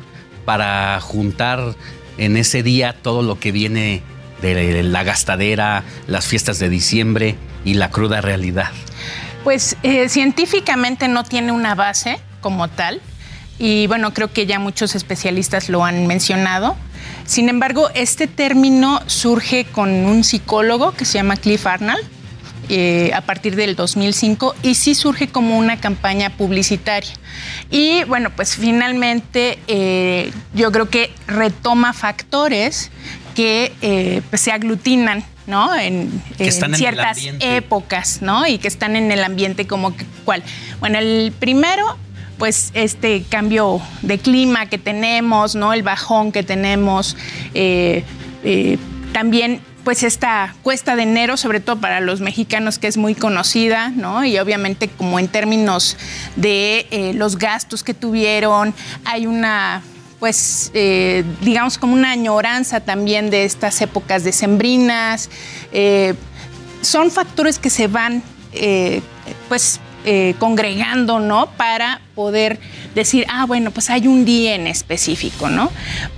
para 0.44 1.00
juntar 1.00 1.74
en 2.18 2.36
ese 2.36 2.62
día 2.62 2.94
todo 2.94 3.22
lo 3.22 3.38
que 3.38 3.52
viene 3.52 4.02
de 4.42 4.82
la 4.82 5.02
gastadera, 5.02 5.82
las 6.06 6.26
fiestas 6.26 6.58
de 6.58 6.68
diciembre 6.68 7.36
y 7.64 7.74
la 7.74 7.90
cruda 7.90 8.20
realidad? 8.20 8.70
Pues 9.44 9.76
eh, 9.82 10.08
científicamente 10.08 11.08
no 11.08 11.24
tiene 11.24 11.52
una 11.52 11.74
base 11.74 12.18
como 12.40 12.68
tal 12.68 13.00
y 13.58 13.86
bueno, 13.86 14.12
creo 14.12 14.32
que 14.32 14.46
ya 14.46 14.58
muchos 14.58 14.94
especialistas 14.94 15.68
lo 15.68 15.84
han 15.84 16.06
mencionado. 16.06 16.76
Sin 17.24 17.48
embargo, 17.48 17.88
este 17.94 18.26
término 18.26 19.00
surge 19.06 19.64
con 19.64 19.90
un 19.90 20.24
psicólogo 20.24 20.92
que 20.92 21.04
se 21.04 21.14
llama 21.14 21.36
Cliff 21.36 21.66
Arnold 21.66 22.15
eh, 22.68 23.10
a 23.14 23.20
partir 23.20 23.56
del 23.56 23.76
2005 23.76 24.54
y 24.62 24.74
sí 24.74 24.94
surge 24.94 25.28
como 25.28 25.58
una 25.58 25.78
campaña 25.78 26.30
publicitaria. 26.30 27.12
Y 27.70 28.04
bueno, 28.04 28.30
pues 28.30 28.56
finalmente 28.56 29.58
eh, 29.68 30.32
yo 30.54 30.72
creo 30.72 30.88
que 30.88 31.12
retoma 31.26 31.92
factores 31.92 32.90
que 33.34 33.72
eh, 33.82 34.22
pues, 34.30 34.40
se 34.40 34.52
aglutinan 34.52 35.24
¿no? 35.46 35.74
En, 35.76 36.22
ciertas 36.74 37.18
épocas, 37.40 38.20
¿no? 38.20 38.46
Y 38.46 38.58
que 38.58 38.68
están 38.68 38.96
en 38.96 39.12
el 39.12 39.22
ambiente 39.22 39.66
como 39.66 39.94
cuál. 40.24 40.42
Bueno, 40.80 40.98
el 40.98 41.32
primero, 41.38 41.96
pues 42.38 42.70
este 42.74 43.22
cambio 43.28 43.80
de 44.02 44.18
clima 44.18 44.66
que 44.66 44.78
tenemos, 44.78 45.54
¿no? 45.54 45.72
El 45.72 45.82
bajón 45.82 46.32
que 46.32 46.42
tenemos, 46.42 47.16
eh, 47.54 48.04
eh, 48.44 48.78
también 49.12 49.60
pues 49.86 50.02
esta 50.02 50.56
cuesta 50.64 50.96
de 50.96 51.04
enero, 51.04 51.36
sobre 51.36 51.60
todo 51.60 51.76
para 51.76 52.00
los 52.00 52.20
mexicanos, 52.20 52.80
que 52.80 52.88
es 52.88 52.96
muy 52.96 53.14
conocida, 53.14 53.90
¿no? 53.90 54.24
Y 54.24 54.36
obviamente 54.36 54.88
como 54.88 55.20
en 55.20 55.28
términos 55.28 55.96
de 56.34 56.88
eh, 56.90 57.12
los 57.14 57.38
gastos 57.38 57.84
que 57.84 57.94
tuvieron, 57.94 58.74
hay 59.04 59.28
una 59.28 59.84
pues 60.18 60.72
eh, 60.74 61.22
digamos 61.40 61.78
como 61.78 61.94
una 61.94 62.10
añoranza 62.10 62.80
también 62.80 63.30
de 63.30 63.44
estas 63.44 63.80
épocas 63.80 64.24
decembrinas. 64.24 65.30
Eh, 65.70 66.14
son 66.80 67.12
factores 67.12 67.60
que 67.60 67.70
se 67.70 67.86
van 67.86 68.24
pues 69.48 69.78
congregando, 70.40 71.20
¿no? 71.20 71.46
Para 71.56 72.00
poder 72.16 72.58
decir, 72.96 73.24
ah, 73.28 73.44
bueno, 73.46 73.70
pues 73.70 73.88
hay 73.90 74.08
un 74.08 74.24
día 74.24 74.56
en 74.56 74.66
específico, 74.66 75.48
¿no? 75.48 75.70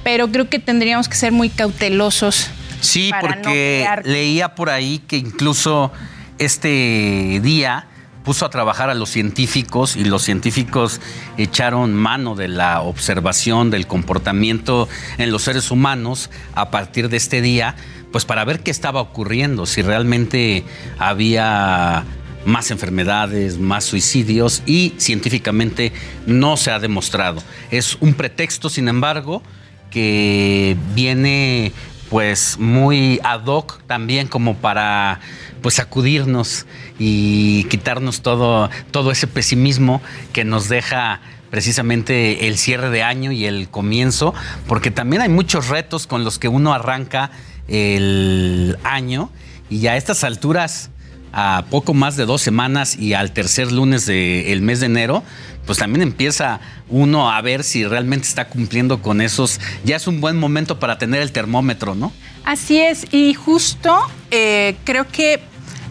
Pero 0.04 0.28
creo 0.28 0.48
que 0.48 0.58
tendríamos 0.58 1.06
que 1.06 1.16
ser 1.16 1.32
muy 1.32 1.50
cautelosos. 1.50 2.50
Sí, 2.81 3.11
para 3.11 3.29
no 3.29 3.35
porque 3.37 3.81
crear- 3.85 4.07
leía 4.07 4.55
por 4.55 4.70
ahí 4.70 4.99
que 5.07 5.16
incluso 5.16 5.93
este 6.39 7.41
día 7.43 7.87
puso 8.24 8.45
a 8.45 8.51
trabajar 8.51 8.91
a 8.91 8.95
los 8.95 9.09
científicos 9.09 9.97
y 9.97 10.05
los 10.05 10.22
científicos 10.22 11.01
echaron 11.39 11.95
mano 11.95 12.35
de 12.35 12.49
la 12.49 12.83
observación 12.83 13.70
del 13.70 13.87
comportamiento 13.87 14.89
en 15.16 15.31
los 15.33 15.43
seres 15.45 15.70
humanos 15.70 16.29
a 16.55 16.70
partir 16.70 17.09
de 17.09 17.16
este 17.16 17.41
día, 17.41 17.74
pues 18.12 18.24
para 18.26 18.45
ver 18.45 18.61
qué 18.61 18.70
estaba 18.70 19.01
ocurriendo, 19.01 19.64
si 19.64 19.81
realmente 19.81 20.64
había 20.99 22.05
más 22.45 22.70
enfermedades, 22.70 23.59
más 23.59 23.85
suicidios 23.85 24.62
y 24.66 24.95
científicamente 24.99 25.93
no 26.26 26.57
se 26.59 26.70
ha 26.70 26.79
demostrado. 26.79 27.43
Es 27.70 27.97
un 28.01 28.12
pretexto, 28.14 28.68
sin 28.68 28.89
embargo, 28.89 29.43
que 29.91 30.76
viene 30.95 31.72
pues 32.11 32.59
muy 32.59 33.20
ad 33.22 33.44
hoc 33.46 33.82
también 33.86 34.28
como 34.28 34.56
para 34.56 35.20
pues 35.62 35.74
sacudirnos 35.74 36.66
y 36.98 37.64
quitarnos 37.64 38.22
todo, 38.22 38.70
todo 38.90 39.11
ese 39.11 39.26
pesimismo 39.26 40.00
que 40.32 40.44
nos 40.44 40.68
deja 40.68 41.20
precisamente 41.50 42.46
el 42.46 42.59
cierre 42.59 42.90
de 42.90 43.02
año 43.02 43.32
y 43.32 43.46
el 43.46 43.68
comienzo, 43.68 44.34
porque 44.66 44.90
también 44.90 45.22
hay 45.22 45.28
muchos 45.28 45.68
retos 45.68 46.06
con 46.06 46.24
los 46.24 46.38
que 46.38 46.48
uno 46.48 46.74
arranca 46.74 47.30
el 47.68 48.78
año 48.84 49.30
y 49.70 49.86
a 49.86 49.96
estas 49.96 50.24
alturas 50.24 50.90
a 51.32 51.66
poco 51.70 51.94
más 51.94 52.16
de 52.16 52.24
dos 52.24 52.40
semanas 52.40 52.96
y 52.96 53.14
al 53.14 53.32
tercer 53.32 53.70
lunes 53.70 54.06
del 54.06 54.62
mes 54.62 54.80
de 54.80 54.86
enero, 54.86 55.22
pues 55.68 55.76
también 55.76 56.00
empieza 56.00 56.60
uno 56.88 57.30
a 57.30 57.38
ver 57.42 57.62
si 57.62 57.84
realmente 57.84 58.26
está 58.26 58.48
cumpliendo 58.48 59.02
con 59.02 59.20
esos. 59.20 59.60
Ya 59.84 59.96
es 59.96 60.06
un 60.06 60.22
buen 60.22 60.38
momento 60.38 60.80
para 60.80 60.96
tener 60.96 61.20
el 61.20 61.30
termómetro, 61.30 61.94
¿no? 61.94 62.10
Así 62.42 62.80
es, 62.80 63.06
y 63.12 63.34
justo 63.34 63.94
eh, 64.30 64.76
creo 64.84 65.06
que 65.06 65.42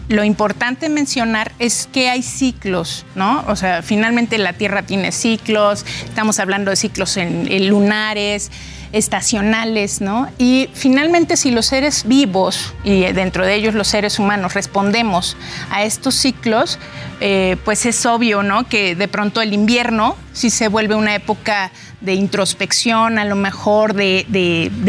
lo 0.08 0.24
importante 0.24 0.88
mencionar 0.88 1.52
es 1.60 1.88
que 1.92 2.08
hay 2.08 2.24
ciclos, 2.24 3.06
¿no? 3.14 3.44
O 3.46 3.54
sea, 3.54 3.82
finalmente 3.82 4.36
la 4.38 4.54
Tierra 4.54 4.82
tiene 4.82 5.12
ciclos, 5.12 5.86
estamos 6.06 6.40
hablando 6.40 6.72
de 6.72 6.76
ciclos 6.76 7.16
en 7.16 7.68
lunares 7.68 8.50
estacionales, 8.92 10.00
¿no? 10.00 10.28
Y 10.38 10.68
finalmente 10.72 11.36
si 11.36 11.50
los 11.50 11.66
seres 11.66 12.04
vivos, 12.06 12.74
y 12.84 13.00
dentro 13.12 13.44
de 13.44 13.54
ellos 13.54 13.74
los 13.74 13.88
seres 13.88 14.18
humanos, 14.18 14.54
respondemos 14.54 15.36
a 15.70 15.84
estos 15.84 16.14
ciclos, 16.14 16.78
eh, 17.20 17.56
pues 17.64 17.86
es 17.86 18.04
obvio, 18.06 18.42
¿no? 18.42 18.68
Que 18.68 18.94
de 18.94 19.08
pronto 19.08 19.42
el 19.42 19.52
invierno 19.52 20.16
si 20.32 20.50
se 20.50 20.68
vuelve 20.68 20.94
una 20.94 21.14
época 21.14 21.72
de 22.00 22.14
introspección, 22.14 23.18
a 23.18 23.24
lo 23.24 23.34
mejor 23.34 23.94
de, 23.94 24.24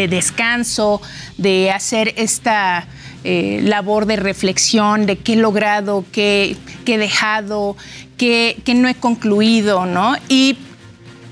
descanso, 0.09 1.01
de 1.37 1.71
hacer 1.71 2.13
esta... 2.17 2.87
Eh, 3.25 3.59
labor 3.63 4.05
de 4.05 4.15
reflexión 4.15 5.05
de 5.05 5.17
qué 5.17 5.33
he 5.33 5.35
logrado, 5.35 6.05
qué, 6.13 6.55
he 6.85 6.97
dejado, 6.97 7.75
qué, 8.15 8.57
qué, 8.63 8.73
no 8.75 8.87
he 8.87 8.95
concluido, 8.95 9.85
¿no? 9.85 10.15
Y 10.29 10.57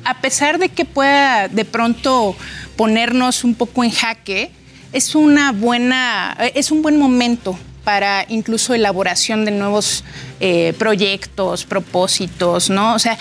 a 0.07 0.21
pesar 0.21 0.57
de 0.57 0.69
que 0.69 0.85
pueda 0.85 1.49
de 1.49 1.65
pronto 1.65 2.35
ponernos 2.77 3.43
un 3.43 3.55
poco 3.55 3.83
en 3.83 3.91
jaque, 3.91 4.51
es 4.93 5.15
una 5.15 5.51
buena, 5.51 6.37
es 6.55 6.71
un 6.71 6.81
buen 6.81 6.97
momento 6.97 7.59
para 7.83 8.25
incluso 8.29 8.73
elaboración 8.73 9.43
de 9.43 9.51
nuevos 9.51 10.05
eh, 10.39 10.73
proyectos, 10.79 11.65
propósitos, 11.65 12.69
¿no? 12.69 12.95
O 12.95 12.99
sea, 12.99 13.17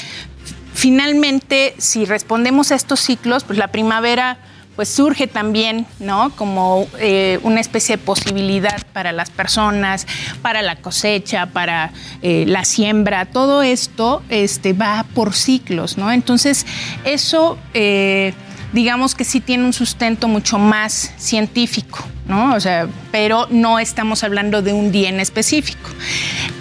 finalmente, 0.74 1.74
si 1.78 2.05
respondemos 2.05 2.70
a 2.70 2.76
estos 2.76 3.01
ciclos, 3.01 3.43
pues 3.43 3.59
la 3.59 3.68
primavera 3.68 4.39
pues 4.77 4.91
surge 4.91 5.27
también, 5.27 5.87
¿no? 5.99 6.31
Como 6.37 6.87
eh, 6.99 7.41
una 7.43 7.61
especie 7.61 7.97
de 7.97 8.03
posibilidad 8.03 8.81
para 8.93 9.11
las 9.11 9.31
personas, 9.31 10.07
para 10.43 10.62
la 10.62 10.77
cosecha, 10.77 11.47
para 11.47 11.93
eh, 12.22 12.45
la 12.47 12.64
siembra. 12.64 13.24
Todo 13.24 13.62
esto 13.62 14.22
este, 14.29 14.74
va 14.74 15.07
por 15.14 15.35
ciclos, 15.35 15.97
¿no? 15.97 16.12
Entonces, 16.12 16.66
eso 17.05 17.59
eh, 17.72 18.35
digamos 18.73 19.14
que 19.14 19.25
sí 19.25 19.41
tiene 19.41 19.64
un 19.64 19.73
sustento 19.73 20.29
mucho 20.29 20.59
más 20.59 21.12
científico, 21.17 21.99
¿no? 22.27 22.55
O 22.55 22.61
sea, 22.61 22.89
pero 23.12 23.47
no 23.51 23.79
estamos 23.79 24.25
hablando 24.25 24.62
de 24.62 24.73
un 24.73 24.93
día 24.93 25.09
en 25.09 25.21
específico. 25.21 25.89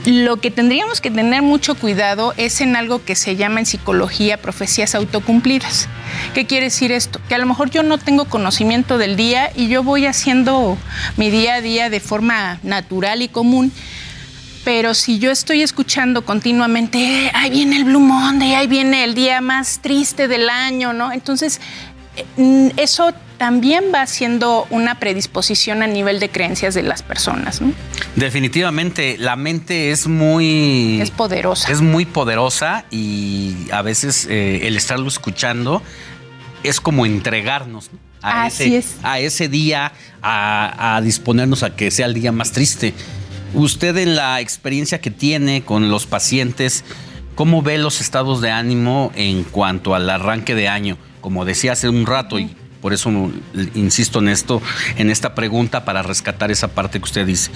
Lo 0.05 0.37
que 0.37 0.51
tendríamos 0.51 1.01
que 1.01 1.09
tener 1.09 1.41
mucho 1.41 1.75
cuidado 1.75 2.33
es 2.37 2.61
en 2.61 2.75
algo 2.75 3.03
que 3.03 3.15
se 3.15 3.35
llama 3.35 3.59
en 3.59 3.65
psicología 3.65 4.37
profecías 4.37 4.93
autocumplidas. 4.95 5.89
¿Qué 6.33 6.45
quiere 6.45 6.65
decir 6.65 6.91
esto? 6.91 7.19
Que 7.27 7.35
a 7.35 7.39
lo 7.39 7.47
mejor 7.47 7.71
yo 7.71 7.83
no 7.83 7.97
tengo 7.97 8.25
conocimiento 8.25 8.97
del 8.97 9.15
día 9.15 9.51
y 9.55 9.67
yo 9.67 9.83
voy 9.83 10.05
haciendo 10.05 10.77
mi 11.17 11.29
día 11.29 11.55
a 11.55 11.61
día 11.61 11.89
de 11.89 11.99
forma 11.99 12.59
natural 12.63 13.21
y 13.21 13.27
común 13.27 13.71
pero 14.65 14.95
si 14.95 15.19
yo 15.19 15.29
estoy 15.29 15.61
escuchando 15.61 16.25
continuamente, 16.25 17.29
ahí 17.35 17.51
viene 17.51 17.77
el 17.77 17.83
Blue 17.85 17.99
Monday, 17.99 18.55
ahí 18.55 18.65
viene 18.65 19.03
el 19.03 19.13
día 19.13 19.39
más 19.39 19.79
triste 19.79 20.27
del 20.27 20.49
año, 20.49 20.91
¿no? 20.91 21.11
Entonces, 21.11 21.61
eso 22.77 23.13
también 23.37 23.85
va 23.93 24.05
siendo 24.07 24.65
una 24.69 24.99
predisposición 24.99 25.83
a 25.83 25.87
nivel 25.87 26.19
de 26.19 26.29
creencias 26.29 26.73
de 26.73 26.83
las 26.83 27.03
personas. 27.03 27.61
Definitivamente, 28.15 29.17
la 29.17 29.35
mente 29.35 29.91
es 29.91 30.07
muy... 30.07 30.99
Es 31.01 31.11
poderosa. 31.11 31.71
Es 31.71 31.81
muy 31.81 32.05
poderosa 32.05 32.85
y 32.91 33.67
a 33.71 33.81
veces 33.81 34.27
eh, 34.29 34.67
el 34.67 34.77
estarlo 34.77 35.07
escuchando 35.07 35.81
es 36.63 36.79
como 36.79 37.05
entregarnos 37.05 37.89
a, 38.21 38.47
ese, 38.47 38.83
a 39.03 39.19
ese 39.19 39.49
día, 39.49 39.91
a, 40.21 40.95
a 40.95 41.01
disponernos 41.01 41.61
a 41.63 41.75
que 41.75 41.91
sea 41.91 42.07
el 42.07 42.13
día 42.13 42.31
más 42.31 42.53
triste. 42.53 42.93
Usted 43.53 43.97
en 43.97 44.15
la 44.15 44.41
experiencia 44.41 44.99
que 44.99 45.11
tiene 45.11 45.63
con 45.63 45.89
los 45.89 46.05
pacientes, 46.05 46.83
¿cómo 47.35 47.61
ve 47.61 47.77
los 47.77 48.01
estados 48.01 48.41
de 48.41 48.49
ánimo 48.49 49.11
en 49.15 49.43
cuanto 49.43 49.93
al 49.93 50.09
arranque 50.09 50.55
de 50.55 50.67
año? 50.67 50.97
Como 51.25 51.43
decía 51.43 51.71
hace 51.71 51.89
un 51.89 52.05
rato, 52.05 52.37
y 52.37 52.55
por 52.81 52.93
eso 52.93 53.09
insisto 53.73 54.19
en 54.19 54.29
esto, 54.29 54.61
en 54.95 55.09
esta 55.09 55.33
pregunta 55.33 55.83
para 55.83 56.03
rescatar 56.03 56.51
esa 56.51 56.67
parte 56.67 56.99
que 56.99 57.03
usted 57.03 57.25
dice 57.25 57.49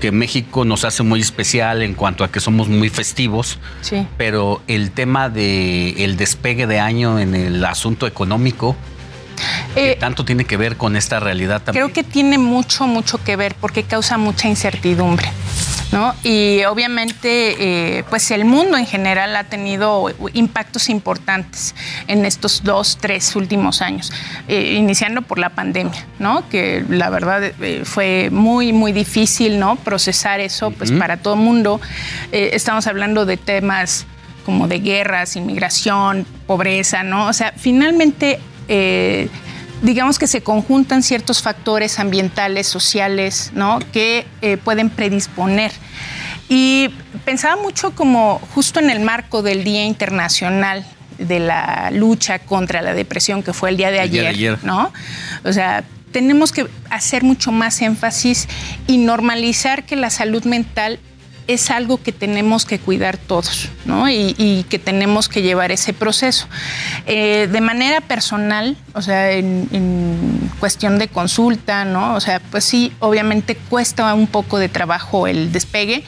que 0.00 0.12
México 0.12 0.64
nos 0.64 0.84
hace 0.84 1.02
muy 1.02 1.20
especial 1.20 1.82
en 1.82 1.94
cuanto 1.94 2.22
a 2.22 2.30
que 2.30 2.38
somos 2.38 2.68
muy 2.68 2.88
festivos, 2.88 3.58
sí. 3.80 4.06
pero 4.16 4.62
el 4.68 4.92
tema 4.92 5.28
de 5.28 6.04
el 6.04 6.16
despegue 6.16 6.68
de 6.68 6.78
año 6.78 7.18
en 7.18 7.34
el 7.34 7.64
asunto 7.64 8.06
económico 8.06 8.76
eh, 9.76 9.96
tanto 9.98 10.24
tiene 10.24 10.44
que 10.44 10.56
ver 10.56 10.76
con 10.76 10.96
esta 10.96 11.20
realidad 11.20 11.62
también. 11.62 11.84
Creo 11.84 11.94
que 11.94 12.04
tiene 12.04 12.38
mucho, 12.38 12.86
mucho 12.86 13.22
que 13.22 13.36
ver 13.36 13.54
porque 13.60 13.84
causa 13.84 14.18
mucha 14.18 14.48
incertidumbre. 14.48 15.30
¿no? 15.92 16.14
Y 16.22 16.62
obviamente, 16.64 17.98
eh, 17.98 18.04
pues 18.08 18.30
el 18.30 18.44
mundo 18.44 18.76
en 18.76 18.86
general 18.86 19.34
ha 19.34 19.44
tenido 19.44 20.06
impactos 20.32 20.88
importantes 20.88 21.74
en 22.06 22.24
estos 22.24 22.62
dos, 22.62 22.98
tres 23.00 23.34
últimos 23.34 23.82
años, 23.82 24.12
eh, 24.46 24.74
iniciando 24.76 25.22
por 25.22 25.38
la 25.38 25.50
pandemia, 25.50 26.06
¿no? 26.18 26.48
Que 26.48 26.84
la 26.88 27.10
verdad 27.10 27.42
eh, 27.42 27.82
fue 27.84 28.28
muy, 28.30 28.72
muy 28.72 28.92
difícil, 28.92 29.58
¿no? 29.58 29.76
Procesar 29.76 30.40
eso, 30.40 30.70
pues 30.70 30.92
para 30.92 31.16
todo 31.16 31.34
el 31.34 31.40
mundo. 31.40 31.80
estamos 32.30 32.86
hablando 32.86 33.26
de 33.26 33.36
temas 33.36 34.06
como 34.44 34.68
de 34.68 34.78
guerras, 34.78 35.36
inmigración, 35.36 36.26
pobreza, 36.46 37.02
¿no? 37.02 37.26
O 37.26 37.32
sea, 37.32 37.52
finalmente 37.56 38.40
digamos 39.82 40.18
que 40.18 40.26
se 40.26 40.42
conjuntan 40.42 41.02
ciertos 41.02 41.42
factores 41.42 41.98
ambientales, 41.98 42.66
sociales, 42.66 43.50
¿no? 43.54 43.78
Que 43.92 44.26
eh, 44.42 44.56
pueden 44.56 44.90
predisponer. 44.90 45.72
Y 46.48 46.90
pensaba 47.24 47.60
mucho 47.60 47.92
como 47.94 48.40
justo 48.54 48.80
en 48.80 48.90
el 48.90 49.00
marco 49.00 49.42
del 49.42 49.64
Día 49.64 49.84
Internacional 49.84 50.84
de 51.18 51.38
la 51.38 51.90
lucha 51.92 52.38
contra 52.38 52.82
la 52.82 52.94
depresión, 52.94 53.42
que 53.42 53.52
fue 53.52 53.70
el 53.70 53.76
día 53.76 53.90
de, 53.90 54.00
ayer, 54.00 54.12
día 54.12 54.22
de 54.22 54.28
ayer, 54.28 54.58
¿no? 54.64 54.92
O 55.44 55.52
sea, 55.52 55.84
tenemos 56.12 56.50
que 56.50 56.66
hacer 56.88 57.22
mucho 57.22 57.52
más 57.52 57.80
énfasis 57.82 58.48
y 58.86 58.98
normalizar 58.98 59.84
que 59.84 59.96
la 59.96 60.10
salud 60.10 60.44
mental 60.44 60.98
es 61.52 61.70
algo 61.70 62.02
que 62.02 62.12
tenemos 62.12 62.64
que 62.64 62.78
cuidar 62.78 63.16
todos, 63.16 63.68
¿no? 63.84 64.08
Y, 64.08 64.64
que 64.68 64.78
tenemos 64.78 65.28
que 65.28 65.42
llevar 65.42 65.72
ese 65.72 65.92
proceso. 65.92 66.46
Eh, 67.06 67.48
de 67.50 67.60
manera 67.60 68.00
personal, 68.00 68.76
o 68.94 69.02
sea, 69.02 69.32
en, 69.32 70.50
cuestión 70.60 70.98
de 70.98 71.08
consulta, 71.08 71.84
¿no? 71.84 72.14
O 72.14 72.20
sea, 72.20 72.40
pues 72.50 72.64
sí, 72.64 72.92
obviamente 73.00 73.56
cuesta 73.56 74.12
un 74.14 74.26
poco 74.26 74.58
de 74.58 74.68
trabajo 74.68 75.26
el 75.26 75.52
despegue 75.52 76.04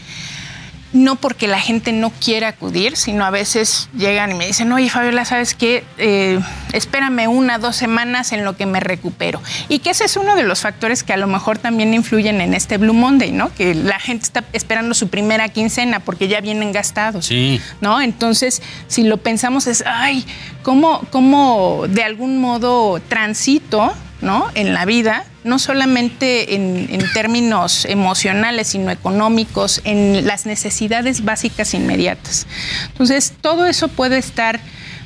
no 0.93 1.17
porque 1.17 1.49
la 1.49 1.61
gente 1.61 1.93
no 1.93 2.11
quiera 2.11 2.49
acudir, 2.49 2.97
sino 2.97 3.25
a 3.25 3.31
veces 3.31 3.89
llegan 3.97 4.33
y 4.33 4.35
me 4.35 4.47
dicen, 4.47 4.71
oye 4.73 4.91
Fabiola, 4.91 5.25
¿sabes 5.25 5.55
qué? 5.55 5.85
Eh, 5.99 6.39
espérame 6.73 7.29
una, 7.29 7.59
dos 7.59 7.77
semanas 7.77 8.33
en 8.33 8.45
lo 8.45 8.57
que 8.57 8.67
me 8.67 8.81
recupero. 8.81 9.41
Y 9.69 9.79
que 9.79 9.91
ese 9.91 10.05
es 10.05 10.17
uno 10.17 10.37
de 10.37 10.43
los 10.43 10.61
factores 10.61 11.03
que 11.03 11.13
a 11.13 11.17
lo 11.17 11.27
mejor 11.27 11.59
también 11.59 11.95
influyen 11.95 12.41
en 12.41 12.55
este 12.55 12.77
Blue 12.77 12.95
Monday, 12.95 13.33
¿no? 13.33 13.53
Que 13.55 13.75
la 13.75 13.99
gente 13.99 14.25
está 14.25 14.45
esperando 14.53 14.95
su 14.95 15.09
primera 15.09 15.49
quincena 15.49 16.01
porque 16.01 16.29
ya 16.29 16.41
vienen 16.41 16.73
gastados. 16.73 17.27
Sí. 17.27 17.61
¿No? 17.81 18.01
Entonces, 18.01 18.63
si 18.89 19.03
lo 19.03 19.17
pensamos 19.17 19.67
es, 19.67 19.85
ay, 19.87 20.27
¿cómo, 20.63 21.03
cómo 21.11 21.85
de 21.89 22.05
algún 22.05 22.39
modo 22.39 23.01
transito, 23.09 23.93
¿no? 24.21 24.51
En 24.55 24.75
la 24.75 24.85
vida 24.85 25.25
no 25.45 25.59
solamente 25.59 26.55
en, 26.55 26.89
en, 26.91 27.13
términos 27.13 27.85
emocionales, 27.85 28.69
sino 28.69 28.91
económicos, 28.91 29.81
en 29.85 30.27
las 30.27 30.47
necesidades 30.47 31.25
básicas 31.25 31.75
inmediatas. 31.75 32.47
Entonces, 32.89 33.35
todo 33.41 33.67
eso 33.67 33.89
puede 33.89 34.19
estar, 34.19 34.61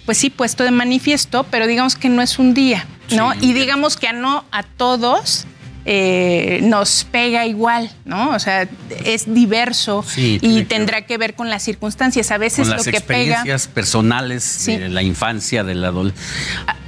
pues 0.05 0.19
sí, 0.19 0.31
puesto 0.31 0.65
de 0.65 0.71
manifiesto, 0.71 1.45
pero 1.51 1.67
digamos 1.67 1.97
que 1.97 2.09
no 2.09 2.23
es 2.23 2.39
un 2.39 2.55
día, 2.55 2.87
¿no? 3.11 3.33
y 3.41 3.53
digamos 3.53 3.97
que 3.97 4.09
a 4.09 4.13
no 4.13 4.45
a 4.51 4.63
todos 4.63 5.47
eh, 5.89 6.59
nos 6.65 7.05
pega 7.05 7.47
igual, 7.47 7.89
¿no? 8.05 8.31
O 8.31 8.41
sea, 8.41 8.69
es 9.05 9.33
diverso 9.33 10.05
y 10.17 10.65
tendrá 10.65 11.07
que 11.07 11.17
ver 11.17 11.35
con 11.35 11.49
las 11.49 11.63
circunstancias. 11.63 12.33
A 12.33 12.39
veces 12.39 12.67
con 12.67 12.77
lo 12.77 12.83
que 12.83 13.01
pega. 13.01 13.45
personales 13.73 14.67
de 14.67 14.89
la 14.89 15.05
infancia, 15.05 15.63
de 15.63 15.77
la 15.77 15.93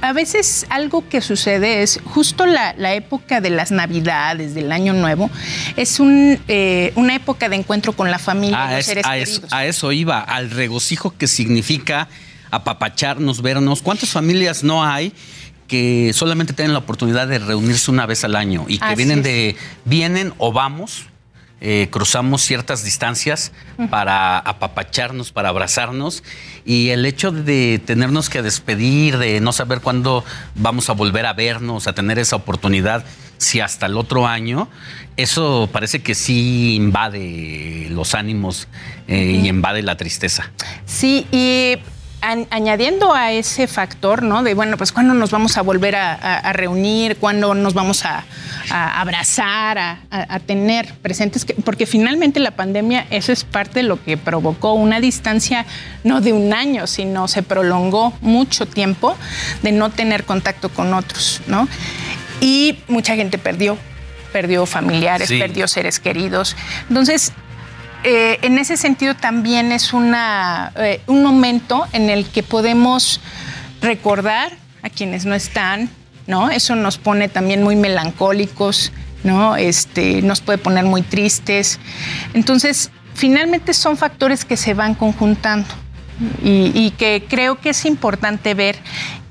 A, 0.01 0.11
veces 0.11 0.65
algo 0.69 1.07
que 1.07 1.21
sucede 1.21 1.81
es 1.81 2.01
justo 2.03 2.45
la, 2.45 2.93
época 2.93 3.39
de 3.39 3.51
las 3.51 3.71
Navidades, 3.71 4.53
del 4.53 4.69
Año 4.69 4.91
Nuevo, 4.91 5.29
es 5.77 6.01
un, 6.01 6.37
eh, 6.49 6.91
una 6.95 7.15
época 7.15 7.47
de 7.47 7.55
encuentro 7.55 7.93
con 7.93 8.11
la 8.11 8.19
familia, 8.19 8.65
ah, 8.65 8.75
los 8.75 8.85
seres 8.85 9.05
a 9.05 9.13
queridos. 9.13 9.29
Eso, 9.29 9.55
a 9.55 9.65
eso 9.65 9.91
iba, 9.93 10.19
al 10.19 10.51
regocijo 10.51 11.15
que 11.17 11.27
significa 11.27 12.09
apapacharnos, 12.51 13.41
vernos. 13.41 13.81
¿Cuántas 13.81 14.09
familias 14.09 14.61
no 14.63 14.83
hay? 14.83 15.13
Que 15.69 16.11
solamente 16.13 16.51
tienen 16.51 16.73
la 16.73 16.79
oportunidad 16.79 17.27
de 17.27 17.39
reunirse 17.39 17.89
una 17.89 18.05
vez 18.05 18.25
al 18.25 18.35
año 18.35 18.65
y 18.67 18.79
que 18.79 18.95
vienen 18.95 19.23
de 19.23 19.55
vienen 19.85 20.33
o 20.37 20.51
vamos 20.51 21.05
eh, 21.61 21.89
cruzamos 21.91 22.41
ciertas 22.41 22.85
distancias 22.85 23.51
para 23.89 24.39
apapacharnos, 24.39 25.33
para 25.33 25.49
abrazarnos. 25.49 26.23
Y 26.63 26.89
el 26.89 27.05
hecho 27.05 27.31
de 27.31 27.81
tenernos 27.85 28.29
que 28.29 28.41
despedir, 28.41 29.17
de 29.17 29.41
no 29.41 29.51
saber 29.51 29.81
cuándo 29.81 30.23
vamos 30.55 30.89
a 30.89 30.93
volver 30.93 31.25
a 31.25 31.33
vernos, 31.33 31.87
a 31.87 31.93
tener 31.93 32.17
esa 32.17 32.37
oportunidad, 32.37 33.03
si 33.37 33.59
hasta 33.59 33.87
el 33.87 33.97
otro 33.97 34.25
año, 34.25 34.69
eso 35.17 35.69
parece 35.71 36.01
que 36.01 36.15
sí 36.15 36.75
invade 36.75 37.87
los 37.89 38.15
ánimos 38.15 38.69
eh, 39.07 39.41
y 39.43 39.49
invade 39.49 39.81
la 39.81 39.97
tristeza. 39.97 40.51
Sí, 40.85 41.27
y 41.31 41.77
añadiendo 42.21 43.13
a 43.13 43.31
ese 43.31 43.67
factor, 43.67 44.23
¿no? 44.23 44.43
De, 44.43 44.53
bueno, 44.53 44.77
pues 44.77 44.91
cuándo 44.91 45.13
nos 45.13 45.31
vamos 45.31 45.57
a 45.57 45.61
volver 45.61 45.95
a, 45.95 46.51
reunir, 46.53 47.17
cuándo 47.17 47.53
nos 47.53 47.73
vamos 47.73 48.03
a, 48.05 48.25
abrazar, 48.69 49.77
a, 49.77 50.39
tener 50.45 50.93
presentes, 50.95 51.45
porque 51.63 51.85
finalmente 51.85 52.39
la 52.39 52.51
pandemia, 52.51 53.07
eso 53.09 53.31
es 53.31 53.43
parte 53.43 53.79
de 53.79 53.83
lo 53.83 54.03
que 54.03 54.17
provocó 54.17 54.73
una 54.73 54.99
distancia 54.99 55.65
no 56.03 56.21
de 56.21 56.33
un 56.33 56.53
año, 56.53 56.87
sino 56.87 57.27
se 57.27 57.43
prolongó 57.43 58.13
mucho 58.21 58.65
tiempo 58.65 59.15
de 59.61 59.71
no 59.71 59.89
tener 59.89 60.25
contacto 60.25 60.69
con 60.69 60.93
otros, 60.93 61.41
¿no? 61.47 61.67
Y 62.41 62.79
mucha 62.87 63.15
gente 63.15 63.37
perdió, 63.37 63.77
perdió 64.31 64.65
familiares, 64.65 65.29
perdió 65.29 65.67
seres 65.67 65.99
queridos. 65.99 66.55
Entonces, 66.87 67.33
eh, 68.03 68.39
en 68.41 68.57
ese 68.57 68.77
sentido 68.77 69.15
también 69.15 69.71
es 69.71 69.91
eh, 69.93 71.01
un 71.07 71.23
momento 71.23 71.85
en 71.91 72.09
el 72.09 72.25
que 72.25 72.43
podemos 72.43 73.19
recordar 73.81 74.53
a 74.81 74.89
quienes 74.89 75.25
no 75.25 75.35
están, 75.35 75.89
¿no? 76.27 76.49
Eso 76.49 76.75
nos 76.75 76.97
pone 76.97 77.27
también 77.27 77.63
muy 77.63 77.75
melancólicos, 77.75 78.91
¿no? 79.23 79.55
Este, 79.55 80.21
nos 80.21 80.41
puede 80.41 80.57
poner 80.57 80.85
muy 80.85 81.01
tristes. 81.01 81.79
Entonces, 82.33 82.91
finalmente 83.15 83.73
son 83.73 83.97
factores 83.97 84.45
que 84.45 84.55
se 84.55 84.73
van 84.73 84.95
conjuntando 84.95 85.67
y, 86.43 86.71
y 86.73 86.91
que 86.91 87.25
creo 87.27 87.59
que 87.59 87.71
es 87.71 87.85
importante 87.85 88.53
ver. 88.53 88.77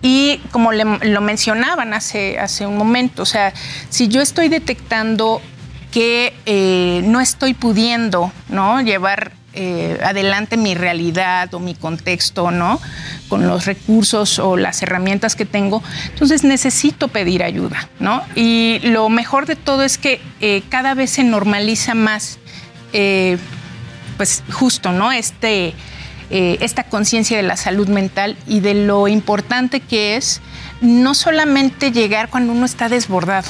Y 0.03 0.39
como 0.53 0.73
lo 0.73 1.21
mencionaban 1.21 1.93
hace, 1.95 2.39
hace 2.39 2.67
un 2.67 2.77
momento, 2.77 3.23
o 3.23 3.27
sea, 3.27 3.53
si 3.89 4.09
yo 4.09 4.21
estoy 4.21 4.49
detectando 4.49 5.41
que 5.91 6.35
eh, 6.47 7.03
no 7.05 7.21
estoy 7.21 7.55
pudiendo 7.55 8.33
llevar 8.85 9.33
eh, 9.55 9.99
adelante 10.05 10.57
mi 10.57 10.75
realidad 10.75 11.53
o 11.55 11.61
mi 11.61 11.75
contexto, 11.75 12.51
¿no? 12.51 12.81
Con 13.29 13.47
los 13.49 13.65
recursos 13.65 14.39
o 14.39 14.57
las 14.57 14.83
herramientas 14.83 15.35
que 15.35 15.47
tengo. 15.47 15.83
Entonces 16.11 16.45
necesito 16.45 17.09
pedir 17.09 17.43
ayuda, 17.43 17.89
¿no? 17.99 18.23
Y 18.35 18.81
lo 18.83 19.09
mejor 19.09 19.47
de 19.47 19.57
todo 19.57 19.83
es 19.83 19.99
que 19.99 20.21
eh, 20.41 20.63
cada 20.69 20.95
vez 20.95 21.11
se 21.11 21.25
normaliza 21.25 21.95
más, 21.95 22.39
pues 24.17 24.43
justo, 24.51 24.93
¿no? 24.93 25.13
Este, 25.13 25.75
esta 26.31 26.85
conciencia 26.85 27.37
de 27.37 27.43
la 27.43 27.57
salud 27.57 27.89
mental 27.89 28.37
y 28.47 28.61
de 28.61 28.75
lo 28.75 29.09
importante 29.09 29.81
que 29.81 30.17
es 30.17 30.41
no 30.81 31.15
solamente 31.15 31.93
llegar 31.93 32.29
cuando 32.29 32.53
uno 32.53 32.67
está 32.67 32.89
desbordado, 32.89 33.49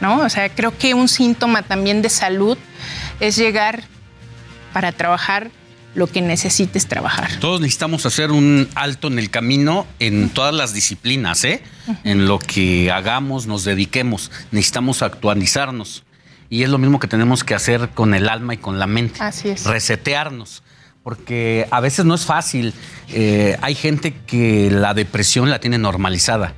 ¿no? 0.00 0.20
O 0.20 0.28
sea, 0.28 0.48
creo 0.48 0.76
que 0.76 0.94
un 0.94 1.08
síntoma 1.08 1.62
también 1.62 2.02
de 2.02 2.08
salud 2.08 2.56
es 3.20 3.36
llegar 3.36 3.84
para 4.72 4.92
trabajar 4.92 5.50
lo 5.94 6.06
que 6.06 6.22
necesites 6.22 6.86
trabajar. 6.86 7.30
Todos 7.40 7.60
necesitamos 7.60 8.06
hacer 8.06 8.30
un 8.30 8.68
alto 8.74 9.08
en 9.08 9.18
el 9.18 9.30
camino 9.30 9.86
en 9.98 10.30
todas 10.30 10.54
las 10.54 10.72
disciplinas, 10.72 11.44
¿eh? 11.44 11.62
En 12.04 12.26
lo 12.26 12.38
que 12.38 12.92
hagamos, 12.92 13.46
nos 13.46 13.64
dediquemos. 13.64 14.30
Necesitamos 14.52 15.02
actualizarnos. 15.02 16.04
Y 16.48 16.62
es 16.62 16.68
lo 16.68 16.78
mismo 16.78 16.98
que 16.98 17.08
tenemos 17.08 17.44
que 17.44 17.54
hacer 17.54 17.90
con 17.90 18.14
el 18.14 18.28
alma 18.28 18.54
y 18.54 18.56
con 18.56 18.78
la 18.78 18.86
mente. 18.86 19.20
Así 19.22 19.48
es. 19.48 19.64
Resetearnos. 19.64 20.62
Porque 21.02 21.66
a 21.70 21.80
veces 21.80 22.04
no 22.04 22.14
es 22.14 22.24
fácil. 22.24 22.74
Eh, 23.08 23.56
hay 23.62 23.74
gente 23.74 24.14
que 24.26 24.70
la 24.70 24.94
depresión 24.94 25.50
la 25.50 25.58
tiene 25.58 25.78
normalizada. 25.78 26.54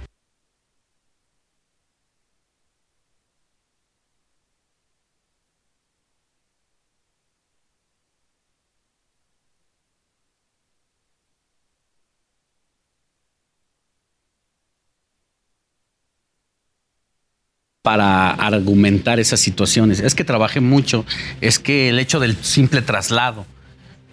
Para 17.83 18.31
argumentar 18.31 19.19
esas 19.19 19.41
situaciones. 19.41 19.99
Es 19.99 20.15
que 20.15 20.23
trabajé 20.23 20.61
mucho, 20.61 21.05
es 21.41 21.59
que 21.59 21.89
el 21.89 21.99
hecho 21.99 22.21
del 22.21 22.37
simple 22.43 22.81
traslado. 22.81 23.45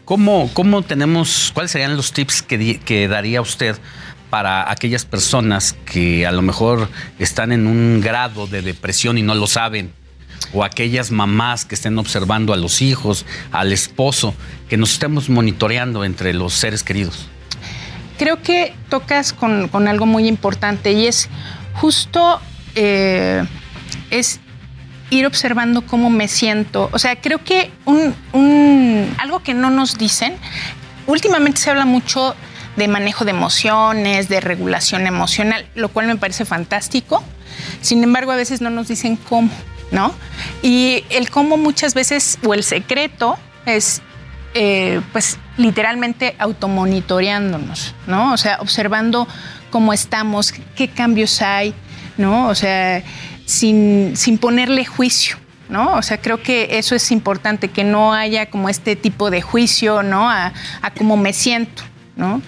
¿Cómo, 0.05 0.49
cómo 0.55 0.81
tenemos, 0.81 1.51
cuáles 1.53 1.71
serían 1.71 1.95
los 1.95 2.11
tips 2.11 2.41
que, 2.41 3.07
daría 3.07 3.41
usted 3.41 3.77
para 4.31 4.71
aquellas 4.71 5.05
personas 5.05 5.75
que 5.85 6.25
a 6.25 6.31
lo 6.31 6.41
mejor 6.41 6.89
están 7.19 7.51
en 7.51 7.67
un 7.67 8.01
grado 8.01 8.47
de 8.47 8.63
depresión 8.63 9.19
y 9.19 9.21
no 9.21 9.35
lo 9.35 9.45
saben? 9.45 9.93
O 10.51 10.63
aquellas 10.63 11.11
mamás 11.11 11.65
que 11.65 11.75
estén 11.75 11.99
observando 11.99 12.53
a 12.53 12.57
los 12.57 12.81
hijos, 12.81 13.23
al 13.51 13.71
esposo, 13.71 14.33
que 14.67 14.77
nos 14.77 14.93
estemos 14.93 15.29
monitoreando 15.29 16.03
entre 16.03 16.33
los 16.33 16.53
seres 16.55 16.81
queridos. 16.81 17.27
Creo 18.17 18.41
que 18.41 18.73
tocas 18.89 19.31
con, 19.31 19.69
algo 19.87 20.07
muy 20.07 20.27
importante 20.27 20.91
y 20.91 21.05
es 21.05 21.29
justo 21.73 22.41
eh, 22.73 23.45
es 24.09 24.39
ir 25.09 25.25
observando 25.25 25.85
cómo 25.85 26.09
me 26.09 26.27
siento. 26.27 26.89
O 26.91 26.99
sea, 26.99 27.19
creo 27.19 27.43
que 27.43 27.71
un, 27.85 29.15
algo 29.17 29.39
que 29.41 29.53
no 29.53 29.69
nos 29.69 29.97
dicen, 29.97 30.35
últimamente 31.07 31.59
se 31.59 31.69
habla 31.69 31.85
mucho 31.85 32.35
de 32.75 32.87
manejo 32.87 33.25
de 33.25 33.31
emociones, 33.31 34.29
de 34.29 34.39
regulación 34.39 35.07
emocional, 35.07 35.65
lo 35.75 35.89
cual 35.89 36.07
me 36.07 36.15
parece 36.15 36.45
fantástico. 36.45 37.23
Sin 37.81 38.03
embargo, 38.03 38.31
a 38.31 38.35
veces 38.35 38.61
no 38.61 38.69
nos 38.69 38.87
dicen 38.87 39.15
cómo, 39.17 39.49
¿no? 39.91 40.13
Y 40.61 41.03
el 41.09 41.29
cómo 41.29 41.57
muchas 41.57 41.93
veces, 41.93 42.37
o 42.45 42.53
el 42.53 42.63
secreto, 42.63 43.37
es 43.65 44.01
eh, 44.53 45.01
pues 45.11 45.37
literalmente 45.57 46.35
automonitoreándonos, 46.39 47.93
¿no? 48.07 48.33
O 48.33 48.37
sea, 48.37 48.57
observando 48.61 49.27
cómo 49.69 49.93
estamos, 49.93 50.53
qué 50.75 50.87
cambios 50.87 51.41
hay, 51.41 51.73
¿no? 52.17 52.47
O 52.47 52.55
sea, 52.55 53.03
sin, 53.49 54.37
ponerle 54.39 54.85
juicio. 54.85 55.37
¿no? 55.69 55.95
O 55.95 56.01
sea, 56.01 56.19
creo 56.19 56.41
que 56.41 56.79
eso 56.79 56.95
es 56.95 57.11
importante, 57.11 57.67
que 57.67 57.83
no 57.83 58.13
haya 58.13 58.49
como 58.49 58.69
este 58.69 58.95
tipo 58.95 59.29
de 59.29 59.41
juicio, 59.43 60.01
¿no? 60.01 60.27
A, 60.27 60.51
cómo 60.97 61.15
me 61.15 61.31
siento, 61.31 61.83
¿no? 62.15 62.41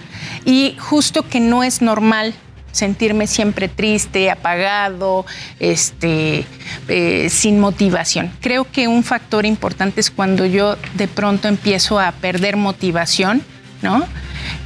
Y 0.44 0.74
justo 0.80 1.28
que 1.28 1.38
no 1.38 1.62
es 1.62 1.82
normal 1.82 2.34
sentirme 2.72 3.28
siempre 3.28 3.68
triste, 3.68 4.28
apagado, 4.28 5.24
este, 5.60 6.44
eh, 6.88 7.28
sin 7.30 7.60
motivación. 7.60 8.32
Creo 8.40 8.64
que 8.68 8.88
un 8.88 9.04
factor 9.04 9.46
importante 9.46 10.00
es 10.00 10.10
cuando 10.10 10.44
yo 10.44 10.76
de 10.94 11.06
pronto 11.06 11.46
empiezo 11.46 12.00
a 12.00 12.10
perder 12.10 12.56
motivación, 12.56 13.40
¿no? 13.82 14.04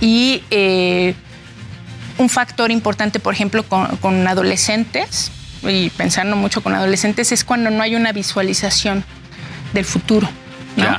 Y 0.01 0.43
eh, 0.51 1.15
un 2.17 2.31
factor 2.31 2.71
importante, 2.71 3.21
por 3.21 3.35
ejemplo, 3.35 3.65
con 3.65 4.27
adolescentes, 4.27 5.31
y 5.69 5.91
pensando 5.91 6.37
mucho 6.37 6.63
con 6.63 6.75
adolescentes, 6.75 7.33
es 7.33 7.45
cuando 7.45 7.71
no 7.71 7.83
hay 7.83 7.95
una 7.97 8.13
visualización 8.13 9.05
del 9.73 9.85
futuro. 9.85 10.29
¿no? 10.77 10.99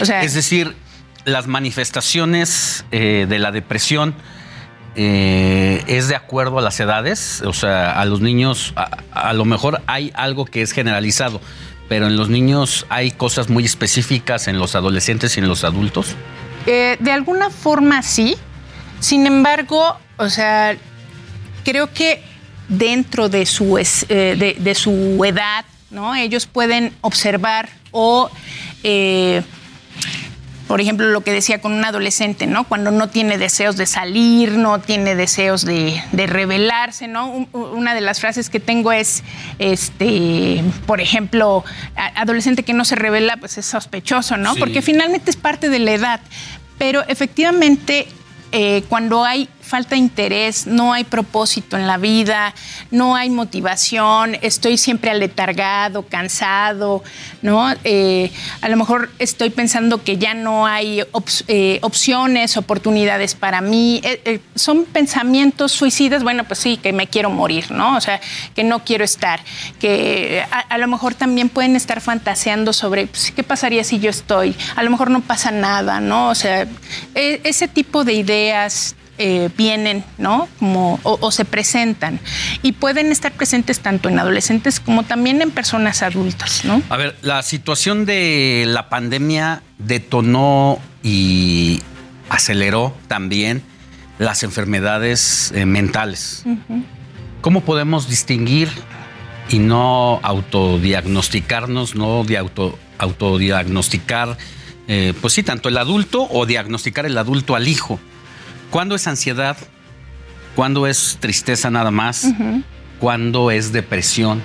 O 0.00 0.04
sea, 0.04 0.22
es 0.22 0.34
decir, 0.34 0.74
las 1.24 1.46
manifestaciones 1.46 2.84
eh, 2.90 3.26
de 3.28 3.38
la 3.38 3.52
depresión 3.52 4.14
eh, 4.96 5.84
es 5.86 6.08
de 6.08 6.16
acuerdo 6.16 6.58
a 6.58 6.62
las 6.62 6.80
edades, 6.80 7.42
o 7.44 7.52
sea, 7.52 7.92
a 7.92 8.04
los 8.04 8.20
niños, 8.20 8.74
a, 9.12 9.32
lo 9.32 9.44
mejor 9.44 9.82
hay 9.86 10.10
algo 10.14 10.44
que 10.44 10.62
es 10.62 10.72
generalizado, 10.72 11.40
pero 11.88 12.06
en 12.06 12.16
los 12.16 12.28
niños 12.28 12.86
hay 12.88 13.10
cosas 13.10 13.48
muy 13.48 13.64
específicas 13.64 14.48
en 14.48 14.58
los 14.58 14.74
adolescentes 14.74 15.36
y 15.36 15.40
en 15.40 15.48
los 15.48 15.64
adultos. 15.64 16.16
Eh, 16.66 16.96
de 16.98 17.12
alguna 17.12 17.50
forma 17.50 18.02
sí, 18.02 18.36
sin 19.00 19.26
embargo, 19.26 19.98
o 20.16 20.28
sea, 20.28 20.76
creo 21.64 21.92
que 21.92 22.22
dentro 22.68 23.28
de 23.28 23.46
su, 23.46 23.78
eh, 23.78 24.54
de, 24.58 24.74
su 24.74 25.24
edad, 25.24 25.64
¿no? 25.90 26.14
Ellos 26.14 26.46
pueden 26.46 26.92
observar 27.00 27.68
o 27.90 28.30
por 30.68 30.82
ejemplo, 30.82 31.08
lo 31.08 31.22
que 31.22 31.32
decía 31.32 31.62
con 31.62 31.72
un 31.72 31.82
adolescente, 31.82 32.46
¿no? 32.46 32.64
Cuando 32.64 32.90
no 32.90 33.08
tiene 33.08 33.38
deseos 33.38 33.78
de 33.78 33.86
salir, 33.86 34.52
no 34.52 34.78
tiene 34.78 35.14
deseos 35.14 35.64
de, 35.64 36.00
revelarse, 36.12 37.08
¿no? 37.08 37.48
una 37.52 37.94
de 37.94 38.02
las 38.02 38.20
frases 38.20 38.50
que 38.50 38.60
tengo 38.60 38.92
es, 38.92 39.24
este, 39.58 40.62
por 40.86 41.00
ejemplo, 41.00 41.64
adolescente 42.14 42.64
que 42.64 42.74
no 42.74 42.84
se 42.84 42.96
revela, 42.96 43.38
pues 43.38 43.56
es 43.56 43.64
sospechoso, 43.64 44.36
¿no? 44.36 44.54
Porque 44.56 44.82
finalmente 44.82 45.30
es 45.30 45.36
parte 45.36 45.70
de 45.70 45.78
la 45.78 45.92
edad. 45.92 46.20
Pero 46.76 47.02
efectivamente, 47.08 48.06
eh, 48.52 48.84
cuando 48.90 49.24
hay 49.24 49.48
falta 49.68 49.96
interés, 49.96 50.66
no 50.66 50.92
hay 50.92 51.04
propósito 51.04 51.76
en 51.76 51.86
la 51.86 51.98
vida, 51.98 52.54
no 52.90 53.14
hay 53.14 53.30
motivación, 53.30 54.36
estoy 54.40 54.78
siempre 54.78 55.10
aletargado, 55.10 56.06
cansado, 56.06 57.04
¿no? 57.42 57.72
Eh, 57.84 58.32
a 58.62 58.68
lo 58.68 58.76
mejor 58.76 59.10
estoy 59.18 59.50
pensando 59.50 60.02
que 60.02 60.16
ya 60.16 60.34
no 60.34 60.66
hay 60.66 61.04
eh, 61.48 61.78
opciones, 61.82 62.56
oportunidades 62.56 63.34
para 63.34 63.60
mí. 63.60 64.00
Eh, 64.02 64.40
son 64.54 64.86
pensamientos 64.86 65.72
suicidas, 65.72 66.22
bueno, 66.22 66.44
pues 66.44 66.58
sí, 66.58 66.78
que 66.78 66.92
me 66.92 67.06
quiero 67.06 67.30
morir, 67.30 67.70
¿no? 67.70 67.96
O 67.96 68.00
sea, 68.00 68.20
que 68.54 68.64
no 68.64 68.84
quiero 68.84 69.04
estar, 69.04 69.40
que 69.78 70.42
a, 70.50 70.78
lo 70.78 70.88
mejor 70.88 71.14
también 71.14 71.50
pueden 71.50 71.76
estar 71.76 72.00
fantaseando 72.00 72.72
sobre 72.72 73.06
pues, 73.06 73.32
qué 73.32 73.42
pasaría 73.42 73.84
si 73.84 73.98
yo 73.98 74.08
estoy, 74.08 74.56
a 74.76 74.82
lo 74.82 74.90
mejor 74.90 75.10
no 75.10 75.20
pasa 75.20 75.50
nada, 75.50 76.00
¿no? 76.00 76.30
O 76.30 76.34
sea, 76.34 76.66
e, 77.14 77.40
ese 77.44 77.68
tipo 77.68 78.04
de 78.04 78.14
ideas 78.14 78.96
eh, 79.18 79.50
vienen, 79.56 80.04
¿no? 80.16 80.48
Como, 80.58 81.00
o, 81.02 81.30
se 81.32 81.44
presentan. 81.44 82.20
Y 82.62 82.72
pueden 82.72 83.10
estar 83.10 83.32
presentes 83.32 83.80
tanto 83.80 84.08
en 84.08 84.18
adolescentes 84.18 84.78
como 84.78 85.02
también 85.02 85.42
en 85.42 85.50
personas 85.50 86.02
adultas, 86.02 86.64
¿no? 86.64 86.82
A 86.88 86.96
ver, 86.96 87.16
la 87.22 87.42
situación 87.42 88.06
de 88.06 88.64
la 88.68 88.88
pandemia 88.88 89.62
detonó 89.78 90.78
y 91.02 91.82
aceleró 92.28 92.94
también 93.08 93.62
las 94.18 94.42
enfermedades 94.42 95.52
eh, 95.54 95.66
mentales. 95.66 96.44
¿Cómo 97.40 97.62
podemos 97.62 98.08
distinguir 98.08 98.68
y 99.48 99.58
no 99.58 100.20
autodiagnosticarnos, 100.22 101.94
no 101.94 102.24
de 102.24 102.38
auto, 102.38 102.78
autodiagnosticar, 102.98 104.36
eh, 104.86 105.14
pues 105.20 105.34
sí, 105.34 105.42
tanto 105.42 105.68
el 105.68 105.76
adulto 105.76 106.26
o 106.30 106.46
diagnosticar 106.46 107.06
el 107.06 107.18
adulto 107.18 107.54
al 107.54 107.68
hijo? 107.68 107.98
¿Cuándo 108.70 108.94
es 108.94 109.06
ansiedad? 109.06 109.56
¿Cuándo 110.54 110.86
es 110.86 111.18
tristeza 111.20 111.70
nada 111.70 111.90
más? 111.90 112.26
¿Cuándo 112.98 113.50
es 113.50 113.72
depresión? 113.72 114.42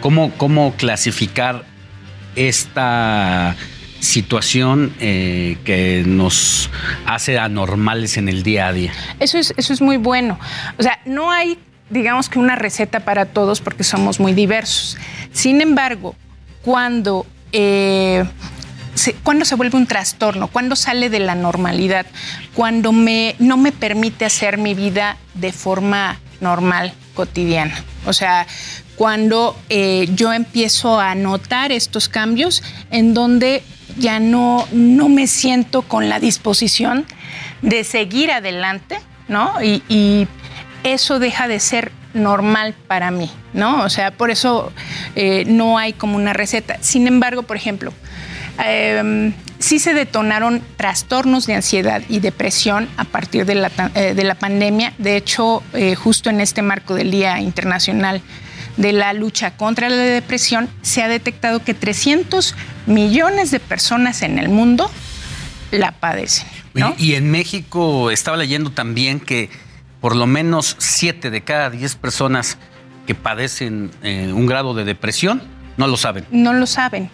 ¿Cómo, 0.00 0.32
cómo 0.36 0.74
clasificar 0.76 1.64
esta 2.36 3.56
situación 4.00 4.94
eh, 5.00 5.58
que 5.64 6.04
nos 6.06 6.70
hace 7.06 7.38
anormales 7.38 8.16
en 8.16 8.28
el 8.28 8.42
día 8.42 8.68
a 8.68 8.72
día? 8.72 8.92
Eso 9.18 9.38
es, 9.38 9.52
eso 9.56 9.72
es 9.72 9.80
muy 9.80 9.96
bueno. 9.96 10.38
O 10.78 10.82
sea, 10.82 11.00
no 11.04 11.30
hay, 11.30 11.58
digamos 11.90 12.28
que 12.28 12.38
una 12.38 12.54
receta 12.54 13.00
para 13.00 13.26
todos 13.26 13.60
porque 13.60 13.84
somos 13.84 14.20
muy 14.20 14.32
diversos. 14.32 14.96
Sin 15.32 15.60
embargo, 15.60 16.14
cuando 16.62 17.26
eh, 17.52 18.24
cuando 19.22 19.44
se 19.44 19.54
vuelve 19.54 19.76
un 19.76 19.86
trastorno, 19.86 20.48
cuando 20.48 20.76
sale 20.76 21.10
de 21.10 21.20
la 21.20 21.34
normalidad, 21.34 22.06
cuando 22.54 22.92
me, 22.92 23.36
no 23.38 23.56
me 23.56 23.72
permite 23.72 24.24
hacer 24.24 24.58
mi 24.58 24.74
vida 24.74 25.16
de 25.34 25.52
forma 25.52 26.18
normal, 26.40 26.92
cotidiana. 27.14 27.74
O 28.06 28.12
sea, 28.12 28.46
cuando 28.96 29.56
eh, 29.68 30.08
yo 30.14 30.32
empiezo 30.32 31.00
a 31.00 31.14
notar 31.14 31.72
estos 31.72 32.08
cambios 32.08 32.62
en 32.90 33.14
donde 33.14 33.62
ya 33.98 34.20
no, 34.20 34.66
no 34.72 35.08
me 35.08 35.26
siento 35.26 35.82
con 35.82 36.08
la 36.08 36.20
disposición 36.20 37.06
de 37.62 37.84
seguir 37.84 38.30
adelante, 38.30 38.98
¿no? 39.28 39.52
Y, 39.62 40.26
eso 40.84 41.18
deja 41.18 41.48
de 41.48 41.58
ser 41.58 41.90
normal 42.14 42.72
para 42.86 43.10
mí, 43.10 43.28
¿no? 43.52 43.82
O 43.82 43.90
sea, 43.90 44.12
por 44.12 44.30
eso 44.30 44.72
eh, 45.16 45.44
no 45.46 45.76
hay 45.76 45.92
como 45.92 46.16
una 46.16 46.32
receta. 46.32 46.78
Sin 46.80 47.08
embargo, 47.08 47.42
por 47.42 47.56
ejemplo, 47.56 47.92
eh, 48.64 49.32
sí 49.58 49.78
se 49.78 49.94
detonaron 49.94 50.62
trastornos 50.76 51.46
de 51.46 51.54
ansiedad 51.54 52.02
y 52.08 52.20
depresión 52.20 52.88
a 52.96 53.04
partir 53.04 53.44
de 53.44 53.54
la, 53.54 53.70
eh, 53.94 54.34
pandemia. 54.38 54.94
De 54.98 55.16
hecho, 55.16 55.62
eh, 55.74 55.94
justo 55.94 56.30
en 56.30 56.40
este 56.40 56.62
marco 56.62 56.94
del 56.94 57.10
Día 57.10 57.40
Internacional 57.40 58.22
de 58.76 58.92
la 58.92 59.12
lucha 59.12 59.56
contra 59.56 59.88
la 59.88 59.96
depresión, 59.96 60.68
se 60.82 61.02
ha 61.02 61.08
detectado 61.08 61.64
que 61.64 61.74
300 61.74 62.54
millones 62.86 63.50
de 63.50 63.58
personas 63.58 64.22
en 64.22 64.38
el 64.38 64.48
mundo 64.48 64.90
la 65.72 65.92
padecen. 65.92 66.46
Y, 66.96 67.14
en 67.14 67.30
México 67.30 68.12
estaba 68.12 68.36
leyendo 68.36 68.70
también 68.70 69.18
que 69.18 69.50
por 70.00 70.14
lo 70.14 70.28
menos 70.28 70.76
7 70.78 71.30
de 71.30 71.42
cada 71.42 71.70
10 71.70 71.96
personas 71.96 72.56
que 73.06 73.16
padecen 73.16 73.90
eh, 74.02 74.30
un 74.32 74.46
grado 74.46 74.74
de 74.74 74.84
depresión 74.84 75.42
no 75.76 75.88
lo 75.88 75.96
saben. 75.96 76.24
No 76.30 76.52
lo 76.52 76.66
saben. 76.66 77.10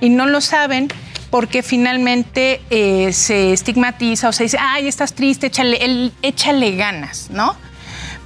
Y 0.00 0.10
no 0.10 0.26
lo 0.26 0.40
saben 0.40 0.88
porque 1.30 1.62
finalmente 1.62 2.60
eh, 2.70 3.12
se 3.12 3.52
estigmatiza 3.52 4.28
o 4.28 4.32
se 4.32 4.44
dice, 4.44 4.58
ay, 4.60 4.86
estás 4.86 5.14
triste, 5.14 5.46
échale, 5.46 6.12
échale 6.22 6.76
ganas, 6.76 7.30
¿no? 7.30 7.56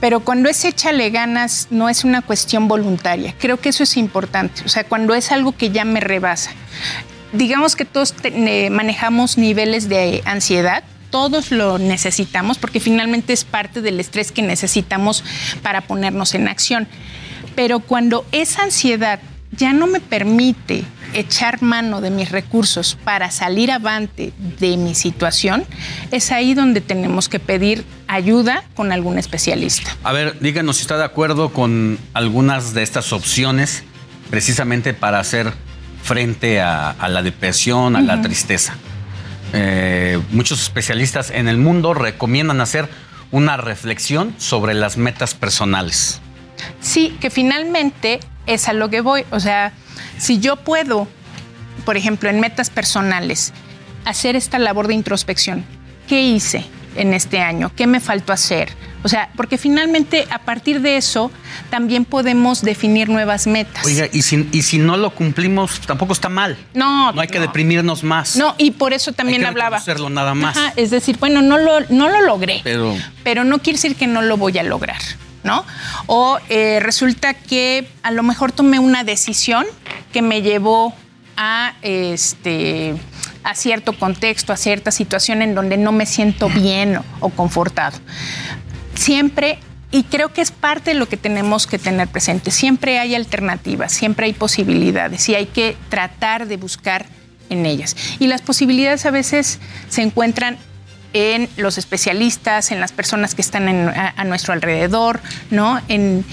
Pero 0.00 0.20
cuando 0.20 0.48
es 0.48 0.64
échale 0.64 1.10
ganas 1.10 1.68
no 1.70 1.88
es 1.88 2.04
una 2.04 2.20
cuestión 2.20 2.68
voluntaria. 2.68 3.34
Creo 3.38 3.58
que 3.60 3.70
eso 3.70 3.82
es 3.82 3.96
importante. 3.96 4.62
O 4.64 4.68
sea, 4.68 4.84
cuando 4.84 5.14
es 5.14 5.32
algo 5.32 5.52
que 5.52 5.70
ya 5.70 5.84
me 5.84 6.00
rebasa. 6.00 6.50
Digamos 7.32 7.76
que 7.76 7.84
todos 7.84 8.14
manejamos 8.70 9.38
niveles 9.38 9.88
de 9.88 10.22
ansiedad, 10.24 10.84
todos 11.10 11.50
lo 11.50 11.78
necesitamos 11.78 12.58
porque 12.58 12.80
finalmente 12.80 13.32
es 13.32 13.44
parte 13.44 13.80
del 13.82 14.00
estrés 14.00 14.32
que 14.32 14.42
necesitamos 14.42 15.24
para 15.62 15.82
ponernos 15.82 16.34
en 16.34 16.48
acción. 16.48 16.88
Pero 17.54 17.80
cuando 17.80 18.26
esa 18.32 18.64
ansiedad 18.64 19.20
ya 19.52 19.72
no 19.72 19.86
me 19.86 20.00
permite 20.00 20.84
echar 21.12 21.62
mano 21.62 22.00
de 22.00 22.10
mis 22.10 22.30
recursos 22.30 22.98
para 23.04 23.30
salir 23.30 23.70
avante 23.70 24.32
de 24.58 24.76
mi 24.76 24.94
situación, 24.94 25.64
es 26.10 26.32
ahí 26.32 26.54
donde 26.54 26.80
tenemos 26.80 27.28
que 27.28 27.38
pedir 27.38 27.84
ayuda 28.06 28.64
con 28.74 28.92
algún 28.92 29.18
especialista. 29.18 29.96
A 30.02 30.12
ver, 30.12 30.38
díganos 30.40 30.76
si 30.76 30.82
está 30.82 30.96
de 30.96 31.04
acuerdo 31.04 31.50
con 31.52 31.98
algunas 32.14 32.74
de 32.74 32.82
estas 32.82 33.12
opciones 33.12 33.84
precisamente 34.30 34.94
para 34.94 35.20
hacer 35.20 35.52
frente 36.02 36.60
a, 36.60 36.94
la 37.08 37.22
depresión, 37.22 37.96
a 37.96 38.00
la 38.00 38.22
tristeza. 38.22 38.74
Eh, 39.52 40.20
muchos 40.30 40.62
especialistas 40.62 41.30
en 41.30 41.48
el 41.48 41.58
mundo 41.58 41.94
recomiendan 41.94 42.60
hacer 42.60 42.88
una 43.30 43.56
reflexión 43.56 44.34
sobre 44.38 44.74
las 44.74 44.96
metas 44.96 45.34
personales. 45.34 46.20
Sí, 46.80 47.16
que 47.20 47.30
finalmente 47.30 48.20
es 48.46 48.68
a 48.68 48.72
lo 48.72 48.88
que 48.88 49.00
voy. 49.00 49.24
O 49.30 49.40
sea, 49.40 49.72
si 50.18 50.38
yo 50.38 50.56
puedo, 50.56 51.08
por 51.84 51.96
ejemplo, 51.96 52.30
en 52.30 52.40
metas 52.40 52.70
personales, 52.70 53.52
hacer 54.04 54.36
esta 54.36 54.58
labor 54.58 54.86
de 54.88 54.94
introspección, 54.94 55.64
¿qué 56.08 56.22
hice 56.22 56.64
en 56.96 57.14
este 57.14 57.40
año? 57.40 57.72
¿Qué 57.74 57.86
me 57.86 58.00
faltó 58.00 58.32
hacer? 58.32 58.70
O 59.02 59.08
sea, 59.08 59.30
porque 59.36 59.56
finalmente 59.56 60.26
a 60.30 60.40
partir 60.40 60.80
de 60.80 60.96
eso 60.96 61.30
también 61.70 62.04
podemos 62.04 62.62
definir 62.62 63.08
nuevas 63.08 63.46
metas. 63.46 63.84
Oiga, 63.84 64.08
y 64.12 64.22
si, 64.22 64.48
y 64.50 64.62
si 64.62 64.78
no 64.78 64.96
lo 64.96 65.10
cumplimos, 65.10 65.80
tampoco 65.82 66.12
está 66.12 66.28
mal. 66.28 66.56
No. 66.74 67.12
No 67.12 67.20
hay 67.20 67.28
que 67.28 67.38
deprimirnos 67.38 68.02
más. 68.02 68.34
No, 68.36 68.56
y 68.58 68.72
por 68.72 68.92
eso 68.92 69.12
también 69.12 69.42
hay 69.42 69.44
que 69.44 69.48
hablaba. 69.50 69.76
hacerlo 69.76 70.10
nada 70.10 70.34
más. 70.34 70.56
es 70.74 70.90
decir, 70.90 71.18
bueno, 71.18 71.40
no 71.40 71.56
lo, 71.58 71.82
no 71.88 72.08
lo 72.08 72.22
logré. 72.22 72.62
Pero, 72.64 72.96
pero 73.22 73.44
no 73.44 73.60
quiere 73.60 73.76
decir 73.76 73.94
que 73.94 74.08
no 74.08 74.22
lo 74.22 74.38
voy 74.38 74.58
a 74.58 74.64
lograr. 74.64 75.00
O 76.06 76.38
eh, 76.48 76.78
resulta 76.80 77.34
que 77.34 77.88
a 78.02 78.10
lo 78.10 78.22
mejor 78.22 78.52
tomé 78.52 78.78
una 78.78 79.04
decisión 79.04 79.66
que 80.12 80.22
me 80.22 80.42
llevó 80.42 80.94
a 81.36 81.74
este 81.82 82.94
a 83.46 83.54
cierto 83.54 83.92
contexto, 83.92 84.52
a 84.52 84.56
cierta 84.56 84.90
situación 84.90 85.40
en 85.40 85.54
donde 85.54 85.76
no 85.76 85.92
me 85.92 86.04
siento 86.04 86.48
bien 86.48 86.98
o, 87.20 87.28
confortado. 87.28 87.96
Siempre 88.94 89.60
y 89.92 90.02
creo 90.02 90.32
que 90.32 90.40
es 90.40 90.50
parte 90.50 90.90
de 90.90 90.96
lo 90.96 91.08
que 91.08 91.16
tenemos 91.16 91.68
que 91.68 91.78
tener 91.78 92.08
presente. 92.08 92.50
Siempre 92.50 92.98
hay 92.98 93.14
alternativas, 93.14 93.92
siempre 93.92 94.26
hay 94.26 94.32
posibilidades 94.32 95.28
y 95.28 95.36
hay 95.36 95.46
que 95.46 95.76
tratar 95.88 96.48
de 96.48 96.56
buscar 96.56 97.06
en 97.48 97.66
ellas. 97.66 97.96
Y 98.18 98.26
las 98.26 98.42
posibilidades 98.42 99.06
a 99.06 99.12
veces 99.12 99.60
se 99.88 100.02
encuentran 100.02 100.58
en 101.12 101.48
los 101.56 101.78
especialistas, 101.78 102.70
en 102.70 102.80
las 102.80 102.92
personas 102.92 103.34
que 103.34 103.42
están 103.42 103.68
a, 103.68 104.24
nuestro 104.24 104.52
alrededor, 104.52 105.20
¿no? 105.50 105.80
En, 105.88 106.24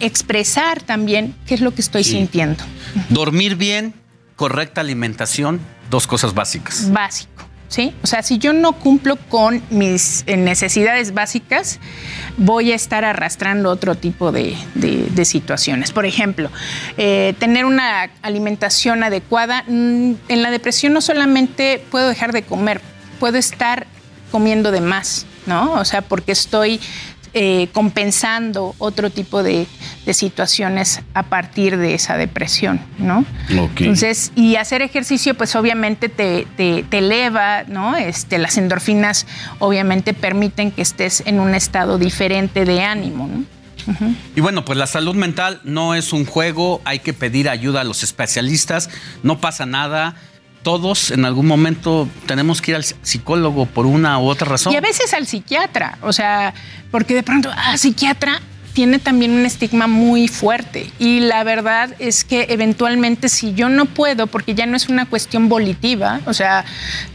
expresar 0.00 0.82
también 0.82 1.34
qué 1.46 1.54
es 1.54 1.60
lo 1.60 1.74
que 1.74 1.80
estoy 1.80 2.04
sintiendo. 2.04 2.64
Dormir 3.08 3.56
bien, 3.56 3.94
correcta 4.36 4.80
alimentación, 4.80 5.60
dos 5.90 6.06
cosas 6.06 6.34
básicas. 6.34 6.90
Básico. 6.90 7.38
¿sí? 7.68 7.94
O 8.02 8.06
sea, 8.06 8.22
si 8.22 8.38
yo 8.38 8.52
no 8.52 8.72
cumplo 8.72 9.16
con 9.16 9.62
mis 9.70 10.24
eh, 10.26 10.36
necesidades 10.36 11.14
básicas, 11.14 11.78
voy 12.36 12.72
a 12.72 12.74
estar 12.74 13.04
arrastrando 13.04 13.70
otro 13.70 13.94
tipo 13.94 14.32
de, 14.32 14.56
situaciones. 15.24 15.92
Por 15.92 16.06
ejemplo, 16.06 16.50
eh, 16.96 17.34
tener 17.38 17.64
una 17.64 18.10
alimentación 18.22 19.02
adecuada. 19.02 19.64
Mm, 19.66 20.14
en 20.28 20.42
la 20.42 20.50
depresión 20.50 20.92
no 20.92 21.00
solamente 21.00 21.82
puedo 21.90 22.08
dejar 22.08 22.32
de 22.32 22.42
comer, 22.42 22.80
puedo 23.20 23.36
estar 23.36 23.86
comiendo 24.30 24.70
de 24.70 24.80
más, 24.80 25.26
¿no? 25.46 25.72
O 25.72 25.84
sea, 25.84 26.02
porque 26.02 26.32
estoy 26.32 26.80
eh, 27.34 27.68
compensando 27.72 28.74
otro 28.78 29.10
tipo 29.10 29.42
de, 29.42 29.66
situaciones 30.12 31.02
a 31.12 31.24
partir 31.24 31.76
de 31.76 31.92
esa 31.92 32.16
depresión, 32.16 32.80
¿no? 32.96 33.26
Entonces, 33.50 34.32
y 34.34 34.56
hacer 34.56 34.80
ejercicio, 34.80 35.34
pues 35.34 35.54
obviamente 35.54 36.08
te, 36.08 36.46
eleva, 36.90 37.64
¿no? 37.64 37.94
Este, 37.94 38.38
las 38.38 38.56
endorfinas 38.56 39.26
obviamente 39.58 40.14
permiten 40.14 40.70
que 40.70 40.80
estés 40.80 41.22
en 41.26 41.40
un 41.40 41.54
estado 41.54 41.98
diferente 41.98 42.64
de 42.64 42.82
ánimo, 42.82 43.28
¿no? 43.28 43.44
Y 44.34 44.40
bueno, 44.40 44.64
pues 44.64 44.78
la 44.78 44.86
salud 44.86 45.14
mental 45.14 45.60
no 45.64 45.94
es 45.94 46.12
un 46.12 46.24
juego, 46.24 46.80
hay 46.84 46.98
que 46.98 47.12
pedir 47.12 47.48
ayuda 47.48 47.82
a 47.82 47.84
los 47.84 48.02
especialistas, 48.02 48.90
no 49.22 49.40
pasa 49.40 49.66
nada 49.66 50.16
todos 50.62 51.10
en 51.10 51.24
algún 51.24 51.46
momento 51.46 52.08
tenemos 52.26 52.60
que 52.60 52.72
ir 52.72 52.76
al 52.76 52.84
psicólogo 52.84 53.66
por 53.66 53.86
una 53.86 54.18
u 54.18 54.26
otra 54.28 54.48
razón. 54.48 54.72
Y 54.72 54.76
a 54.76 54.80
veces 54.80 55.12
al 55.14 55.26
psiquiatra, 55.26 55.98
o 56.02 56.12
sea, 56.12 56.54
porque 56.90 57.14
de 57.14 57.22
pronto, 57.22 57.50
ah, 57.54 57.76
psiquiatra 57.76 58.40
tiene 58.78 59.00
también 59.00 59.32
un 59.32 59.44
estigma 59.44 59.88
muy 59.88 60.28
fuerte. 60.28 60.88
Y 61.00 61.18
la 61.18 61.42
verdad 61.42 61.96
es 61.98 62.22
que 62.22 62.46
eventualmente 62.50 63.28
si 63.28 63.52
yo 63.52 63.68
no 63.68 63.86
puedo, 63.86 64.28
porque 64.28 64.54
ya 64.54 64.66
no 64.66 64.76
es 64.76 64.88
una 64.88 65.04
cuestión 65.06 65.48
volitiva, 65.48 66.20
o 66.26 66.32
sea, 66.32 66.64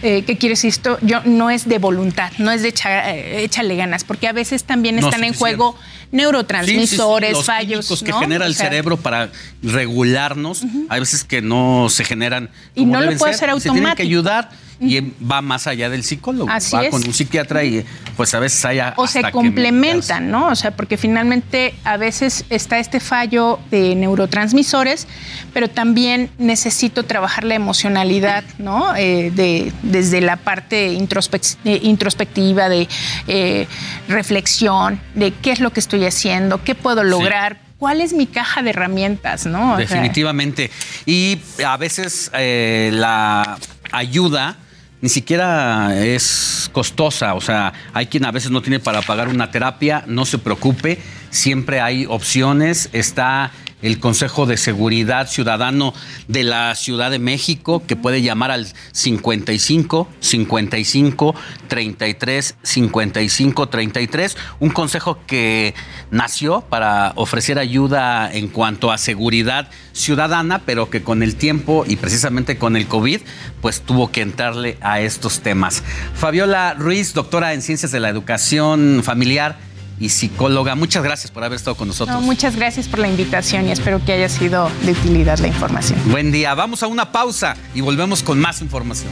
eh, 0.01 0.23
¿qué 0.27 0.37
quiere 0.37 0.55
decir 0.55 0.71
esto? 0.71 0.97
Yo 1.03 1.21
no 1.23 1.49
es 1.49 1.69
de 1.69 1.77
voluntad, 1.77 2.33
no 2.37 2.51
es 2.51 2.63
de 2.63 2.73
eh, 2.85 3.43
échale 3.45 3.77
ganas, 3.77 4.03
porque 4.03 4.27
a 4.27 4.33
veces 4.33 4.65
también 4.65 4.99
están 4.99 5.23
en 5.23 5.33
juego 5.33 5.77
neurotransmisores, 6.11 7.45
fallos 7.45 8.03
que 8.03 8.11
genera 8.11 8.45
el 8.45 8.55
cerebro 8.55 8.97
para 8.97 9.31
regularnos, 9.61 10.65
hay 10.89 10.99
veces 10.99 11.23
que 11.23 11.41
no 11.41 11.87
se 11.89 12.03
generan 12.03 12.49
y 12.75 12.83
no 12.85 12.99
lo 12.99 13.15
puede 13.15 13.35
ser, 13.35 13.49
automático. 13.49 13.73
Se 13.73 13.79
tienen 13.79 13.95
que 13.95 14.03
ayudar 14.03 14.49
y 14.83 15.13
va 15.23 15.41
más 15.41 15.67
allá 15.67 15.89
del 15.89 16.03
psicólogo. 16.03 16.47
va 16.47 16.89
con 16.89 17.05
un 17.05 17.13
psiquiatra 17.13 17.63
y 17.63 17.85
pues 18.15 18.33
a 18.33 18.39
veces 18.39 18.63
hay 18.65 18.79
O 18.95 19.07
se 19.07 19.23
complementan, 19.31 20.29
¿no? 20.29 20.47
O 20.47 20.55
sea, 20.55 20.71
porque 20.71 20.97
finalmente 20.97 21.73
a 21.83 21.97
veces 21.97 22.45
está 22.49 22.79
este 22.79 22.99
fallo 22.99 23.59
de 23.71 23.95
neurotransmisores, 23.95 25.07
pero 25.53 25.69
también 25.69 26.29
necesito 26.37 27.03
trabajar 27.03 27.43
la 27.43 27.55
emocionalidad, 27.55 28.43
¿no? 28.57 28.95
Eh, 28.95 29.31
de, 29.33 29.71
desde 29.81 30.21
la 30.21 30.37
parte 30.37 30.87
eh, 30.87 31.79
introspectiva, 31.83 32.69
de 32.69 32.87
eh, 33.27 33.67
reflexión, 34.07 34.99
de 35.15 35.31
qué 35.31 35.51
es 35.51 35.59
lo 35.59 35.71
que 35.71 35.79
estoy 35.79 36.05
haciendo, 36.05 36.63
qué 36.63 36.75
puedo 36.75 37.03
lograr. 37.03 37.61
¿Cuál 37.79 37.99
es 37.99 38.13
mi 38.13 38.27
caja 38.27 38.61
de 38.61 38.69
herramientas? 38.69 39.45
¿no? 39.45 39.75
Definitivamente. 39.75 40.71
y 41.05 41.37
a 41.65 41.75
veces 41.75 42.31
la 42.33 43.57
ayuda 43.91 44.55
ni 45.03 45.09
siquiera 45.09 46.01
es 46.01 46.69
costosa, 46.71 47.33
o 47.33 47.41
sea, 47.41 47.73
hay 47.91 48.05
quien 48.05 48.23
a 48.23 48.31
veces 48.31 48.51
no 48.51 48.61
tiene 48.61 48.79
para 48.79 49.01
pagar 49.01 49.27
una 49.27 49.51
terapia, 49.51 50.05
no 50.07 50.23
se 50.23 50.37
preocupe, 50.37 50.97
siempre 51.29 51.81
hay 51.81 52.05
opciones, 52.05 52.89
está 52.93 53.51
el 53.83 53.99
Consejo 53.99 54.47
de 54.47 54.57
Seguridad 54.57 55.29
Ciudadano 55.29 55.93
de 56.27 56.43
la 56.43 56.73
Ciudad 56.73 57.11
de 57.11 57.19
México, 57.19 57.83
que 57.85 57.95
puede 57.95 58.23
llamar 58.23 58.49
al 58.49 58.67
55 58.93 60.07
55 60.19 61.35
33 61.67 62.55
55 62.63 63.69
33, 63.69 64.37
un 64.59 64.69
consejo 64.71 65.19
que 65.27 65.75
nació 66.09 66.61
para 66.61 67.11
ofrecer 67.15 67.59
ayuda 67.59 68.31
en 68.33 68.47
cuanto 68.47 68.91
a 68.91 68.97
seguridad 68.97 69.69
ciudadana, 69.91 70.59
pero 70.65 70.89
que 70.89 71.03
con 71.03 71.21
el 71.21 71.35
tiempo 71.35 71.83
y 71.87 71.97
precisamente 71.97 72.57
con 72.57 72.75
el 72.75 72.87
COVID, 72.87 73.21
pues 73.61 73.81
tuvo 73.81 74.11
que 74.11 74.21
entrarle 74.21 74.77
a 74.81 75.01
estos 75.01 75.41
temas. 75.41 75.83
Fabiola 76.15 76.73
Ruiz, 76.73 77.13
doctora 77.13 77.53
en 77.53 77.61
Ciencias 77.61 77.91
de 77.91 77.99
la 77.99 78.09
Educación 78.09 79.01
Familiar, 79.03 79.57
y 79.99 80.09
psicóloga. 80.09 80.75
Muchas 80.75 81.03
gracias 81.03 81.31
por 81.31 81.43
haber 81.43 81.57
estado 81.57 81.75
con 81.75 81.87
nosotros. 81.87 82.21
muchas 82.21 82.55
gracias 82.55 82.87
por 82.87 82.99
la 82.99 83.07
invitación 83.07 83.67
y 83.67 83.71
espero 83.71 84.03
que 84.03 84.13
haya 84.13 84.29
sido 84.29 84.69
de 84.83 84.91
utilidad 84.91 85.39
la 85.39 85.47
información. 85.47 85.99
Buen 86.05 86.31
día. 86.31 86.53
Vamos 86.55 86.83
a 86.83 86.87
una 86.87 87.11
pausa 87.11 87.55
y 87.73 87.81
volvemos 87.81 88.23
con 88.23 88.39
más 88.39 88.61
información. 88.61 89.11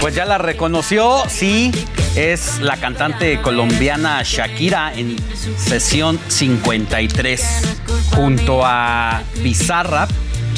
Pues 0.00 0.14
ya 0.14 0.26
la 0.26 0.36
reconoció, 0.36 1.22
sí, 1.28 1.72
es 2.14 2.60
la 2.60 2.76
cantante 2.76 3.40
colombiana 3.40 4.22
Shakira 4.22 4.92
en 4.94 5.16
sesión 5.56 6.18
53 6.28 7.78
junto 8.14 8.60
a 8.64 9.22
Bizarrap, 9.42 10.10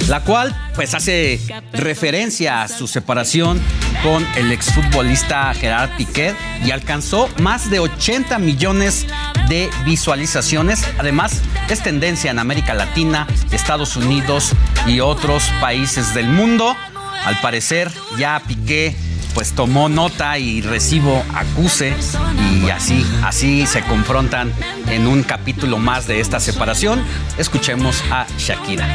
la 0.09 0.21
cual 0.23 0.57
pues 0.75 0.95
hace 0.95 1.41
referencia 1.73 2.63
a 2.63 2.69
su 2.69 2.89
separación 2.89 3.61
con 4.03 4.27
el 4.37 4.51
exfutbolista 4.51 5.55
Gerard 5.55 5.91
Piquet 5.97 6.35
y 6.65 6.73
alcanzó 6.73 7.29
más 7.39 7.71
de 7.71 7.79
80 7.79 8.39
millones 8.39 9.07
de 9.49 9.71
visualizaciones. 9.85 10.85
Además, 10.99 11.43
es 11.69 11.81
tendencia 11.83 12.31
en 12.31 12.39
América 12.39 12.75
Latina, 12.75 13.27
Estados 13.53 13.97
Unidos 13.97 14.53
y 14.87 15.01
otros 15.01 15.45
países 15.61 16.15
del 16.15 16.29
mundo. 16.29 16.75
Al 17.25 17.41
parecer, 17.41 17.91
ya 18.19 18.41
Piqué 18.47 18.97
pues 19.35 19.53
tomó 19.53 19.89
nota 19.89 20.39
y 20.39 20.61
recibo 20.61 21.25
acuse 21.35 21.95
y 22.41 22.69
así 22.71 23.07
así 23.23 23.67
se 23.67 23.83
confrontan 23.83 24.53
en 24.89 25.07
un 25.07 25.23
capítulo 25.23 25.79
más 25.79 26.07
de 26.07 26.21
esta 26.21 26.41
separación. 26.41 27.03
Escuchemos 27.39 28.03
a 28.11 28.27
Shakira. 28.39 28.87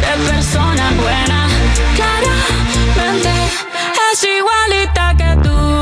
Persona 0.00 0.90
buena, 1.00 1.48
es 4.12 4.24
igualita 4.24 5.14
que 5.16 5.48
tú. 5.48 5.81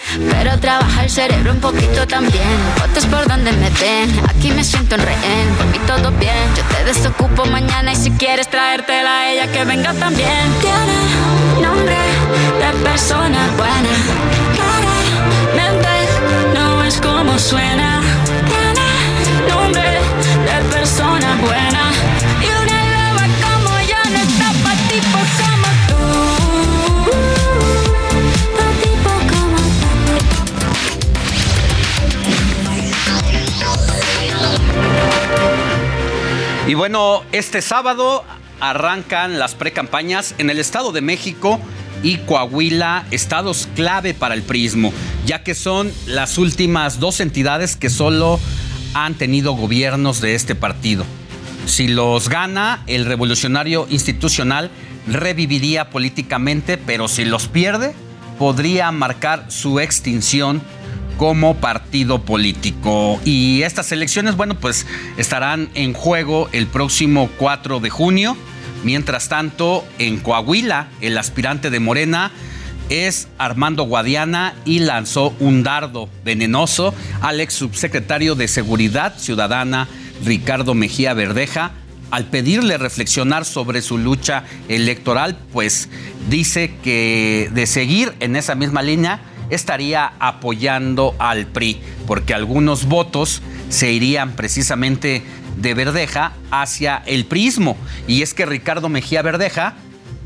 Pero 0.29 0.57
trabaja 0.59 1.03
el 1.03 1.09
cerebro 1.09 1.53
un 1.53 1.59
poquito 1.59 2.05
también. 2.07 2.57
Fotos 2.75 3.05
por 3.05 3.27
donde 3.27 3.51
me 3.53 3.69
ven. 3.69 4.09
Aquí 4.29 4.51
me 4.51 4.63
siento 4.63 4.95
en 4.95 5.01
rehén. 5.01 5.47
Por 5.57 5.67
mí 5.67 5.79
todo 5.87 6.11
bien. 6.11 6.47
Yo 6.55 6.63
te 6.75 6.83
desocupo 6.83 7.45
mañana 7.45 7.93
y 7.93 7.95
si 7.95 8.11
quieres 8.11 8.49
traértela 8.49 9.19
a 9.19 9.31
ella 9.31 9.51
que 9.51 9.63
venga 9.63 9.93
también. 9.93 10.53
Tiene 10.59 11.67
nombre 11.67 11.95
de 11.95 12.83
persona 12.83 13.49
buena. 13.57 13.93
Claramente 14.55 15.89
no 16.53 16.83
es 16.83 16.99
como 16.99 17.37
suena. 17.39 18.00
Y 36.71 36.73
bueno, 36.73 37.23
este 37.33 37.61
sábado 37.61 38.23
arrancan 38.61 39.39
las 39.39 39.55
precampañas 39.55 40.35
en 40.37 40.49
el 40.49 40.57
Estado 40.57 40.93
de 40.93 41.01
México 41.01 41.59
y 42.01 42.19
Coahuila, 42.19 43.05
estados 43.11 43.67
clave 43.75 44.13
para 44.13 44.35
el 44.35 44.41
prismo, 44.41 44.93
ya 45.25 45.43
que 45.43 45.53
son 45.53 45.91
las 46.05 46.37
últimas 46.37 47.01
dos 47.01 47.19
entidades 47.19 47.75
que 47.75 47.89
solo 47.89 48.39
han 48.93 49.15
tenido 49.15 49.51
gobiernos 49.51 50.21
de 50.21 50.33
este 50.33 50.55
partido. 50.55 51.03
Si 51.65 51.89
los 51.89 52.29
gana, 52.29 52.83
el 52.87 53.03
revolucionario 53.03 53.85
institucional 53.89 54.71
reviviría 55.07 55.89
políticamente, 55.89 56.77
pero 56.77 57.09
si 57.09 57.25
los 57.25 57.49
pierde, 57.49 57.93
podría 58.39 58.93
marcar 58.93 59.51
su 59.51 59.81
extinción 59.81 60.61
como 61.21 61.57
partido 61.57 62.25
político. 62.25 63.21
Y 63.23 63.61
estas 63.61 63.91
elecciones, 63.91 64.35
bueno, 64.35 64.59
pues 64.59 64.87
estarán 65.17 65.69
en 65.75 65.93
juego 65.93 66.49
el 66.51 66.65
próximo 66.65 67.29
4 67.37 67.79
de 67.79 67.91
junio. 67.91 68.35
Mientras 68.83 69.29
tanto, 69.29 69.85
en 69.99 70.17
Coahuila, 70.17 70.87
el 70.99 71.15
aspirante 71.19 71.69
de 71.69 71.79
Morena 71.79 72.31
es 72.89 73.27
Armando 73.37 73.83
Guadiana 73.83 74.55
y 74.65 74.79
lanzó 74.79 75.35
un 75.39 75.61
dardo 75.61 76.09
venenoso 76.25 76.91
al 77.21 77.39
ex 77.39 77.53
subsecretario 77.53 78.33
de 78.33 78.47
Seguridad 78.47 79.19
Ciudadana, 79.19 79.87
Ricardo 80.25 80.73
Mejía 80.73 81.13
Verdeja, 81.13 81.73
al 82.09 82.25
pedirle 82.25 82.79
reflexionar 82.79 83.45
sobre 83.45 83.83
su 83.83 83.99
lucha 83.99 84.43
electoral, 84.69 85.37
pues 85.53 85.87
dice 86.31 86.73
que 86.83 87.51
de 87.53 87.67
seguir 87.67 88.11
en 88.21 88.35
esa 88.35 88.55
misma 88.55 88.81
línea 88.81 89.21
estaría 89.51 90.13
apoyando 90.19 91.15
al 91.19 91.45
PRI, 91.45 91.79
porque 92.07 92.33
algunos 92.33 92.85
votos 92.85 93.43
se 93.69 93.91
irían 93.91 94.31
precisamente 94.31 95.23
de 95.57 95.73
Verdeja 95.73 96.31
hacia 96.49 97.03
el 97.05 97.25
prismo. 97.25 97.77
Y 98.07 98.23
es 98.23 98.33
que 98.33 98.47
Ricardo 98.47 98.89
Mejía 98.89 99.21
Verdeja 99.21 99.75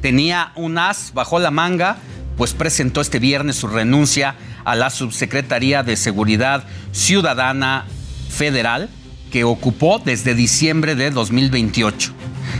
tenía 0.02 0.52
un 0.56 0.78
as 0.78 1.12
bajo 1.14 1.40
la 1.40 1.52
manga, 1.52 1.98
pues 2.38 2.54
presentó 2.54 3.02
este 3.02 3.20
viernes 3.20 3.58
su 3.58 3.68
renuncia 3.68 4.36
a 4.64 4.76
la 4.76 4.90
Subsecretaría 4.90 5.84
de 5.84 5.96
Seguridad 5.98 6.64
Ciudadana 6.92 7.86
Federal 8.30 8.90
que 9.32 9.44
ocupó 9.44 10.02
desde 10.04 10.36
diciembre 10.36 10.96
de 10.96 11.12
2028. 11.12 12.14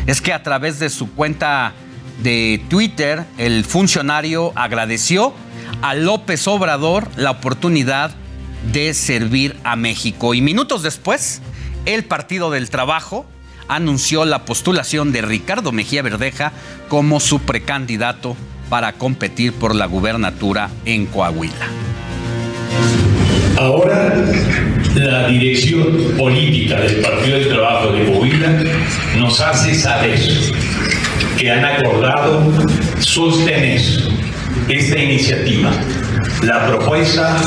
Es 0.08 0.22
que 0.22 0.34
a 0.34 0.44
través 0.44 0.80
de 0.80 0.90
su 0.90 1.12
cuenta 1.14 1.74
de 2.22 2.64
Twitter, 2.70 3.26
el 3.38 3.66
funcionario 3.66 4.52
agradeció 4.56 5.34
a 5.82 5.94
López 5.96 6.48
Obrador 6.48 7.08
la 7.16 7.32
oportunidad 7.32 8.12
de 8.72 8.94
servir 8.94 9.56
a 9.64 9.76
México. 9.76 10.34
Y 10.34 10.42
minutos 10.42 10.84
después, 10.84 11.42
el 11.86 12.04
Partido 12.06 12.50
del 12.52 12.70
Trabajo 12.70 13.26
anunció 13.68 14.26
la 14.26 14.46
postulación 14.46 15.12
de 15.12 15.22
Ricardo 15.22 15.72
Mejía 15.72 16.02
Verdeja 16.02 16.52
como 16.88 17.20
su 17.20 17.40
precandidato 17.40 18.36
para 18.70 18.94
competir 18.94 19.54
por 19.54 19.76
la 19.76 19.86
gubernatura 19.86 20.70
en 20.86 21.06
Coahuila. 21.06 21.68
Ahora 23.58 24.14
la 24.96 25.28
dirección 25.28 26.14
política 26.18 26.80
del 26.82 27.02
Partido 27.02 27.38
del 27.38 27.50
Trabajo 27.50 27.92
de 27.92 28.06
Coahuila 28.06 28.64
nos 29.18 29.40
hace 29.40 29.76
saber 29.76 30.20
que 31.38 31.52
han 31.52 31.66
acordado 31.66 32.52
sostener 33.00 33.82
esta 34.70 34.98
iniciativa, 34.98 35.72
la 36.42 36.68
propuesta 36.68 37.38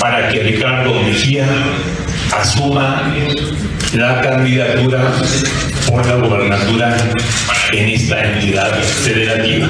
para 0.00 0.28
que 0.28 0.42
Ricardo 0.42 0.94
Mejía 1.02 1.46
asuma 2.36 3.14
la 3.94 4.20
candidatura 4.20 5.12
por 5.88 6.04
la 6.06 6.16
gobernatura 6.16 6.96
en 7.72 7.88
esta 7.88 8.24
entidad 8.32 8.72
federativa. 8.82 9.68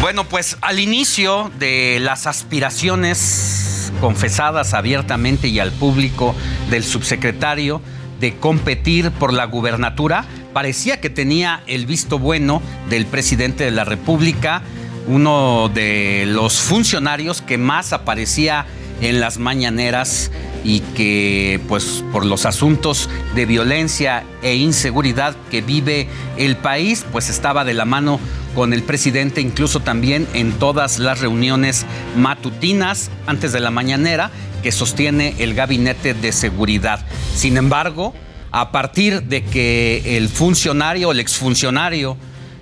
Bueno, 0.00 0.24
pues 0.24 0.56
al 0.60 0.78
inicio 0.78 1.50
de 1.58 1.98
las 2.00 2.26
aspiraciones 2.26 3.92
confesadas 4.00 4.74
abiertamente 4.74 5.48
y 5.48 5.58
al 5.58 5.72
público 5.72 6.34
del 6.70 6.84
subsecretario 6.84 7.82
de 8.20 8.36
competir 8.36 9.10
por 9.10 9.32
la 9.32 9.44
gubernatura, 9.44 10.24
parecía 10.58 11.00
que 11.00 11.08
tenía 11.08 11.62
el 11.68 11.86
visto 11.86 12.18
bueno 12.18 12.60
del 12.90 13.06
presidente 13.06 13.62
de 13.62 13.70
la 13.70 13.84
República, 13.84 14.62
uno 15.06 15.70
de 15.72 16.24
los 16.26 16.58
funcionarios 16.58 17.42
que 17.42 17.56
más 17.58 17.92
aparecía 17.92 18.66
en 19.00 19.20
las 19.20 19.38
mañaneras 19.38 20.32
y 20.64 20.80
que 20.80 21.60
pues 21.68 22.02
por 22.10 22.26
los 22.26 22.44
asuntos 22.44 23.08
de 23.36 23.46
violencia 23.46 24.24
e 24.42 24.56
inseguridad 24.56 25.36
que 25.48 25.60
vive 25.60 26.08
el 26.36 26.56
país 26.56 27.06
pues 27.12 27.28
estaba 27.28 27.64
de 27.64 27.74
la 27.74 27.84
mano 27.84 28.18
con 28.56 28.72
el 28.72 28.82
presidente 28.82 29.40
incluso 29.40 29.78
también 29.78 30.26
en 30.34 30.50
todas 30.50 30.98
las 30.98 31.20
reuniones 31.20 31.86
matutinas 32.16 33.12
antes 33.28 33.52
de 33.52 33.60
la 33.60 33.70
mañanera 33.70 34.32
que 34.64 34.72
sostiene 34.72 35.36
el 35.38 35.54
gabinete 35.54 36.14
de 36.14 36.32
seguridad. 36.32 37.06
Sin 37.36 37.56
embargo, 37.58 38.12
a 38.50 38.72
partir 38.72 39.22
de 39.24 39.44
que 39.44 40.16
el 40.16 40.28
funcionario, 40.28 41.12
el 41.12 41.20
exfuncionario, 41.20 42.16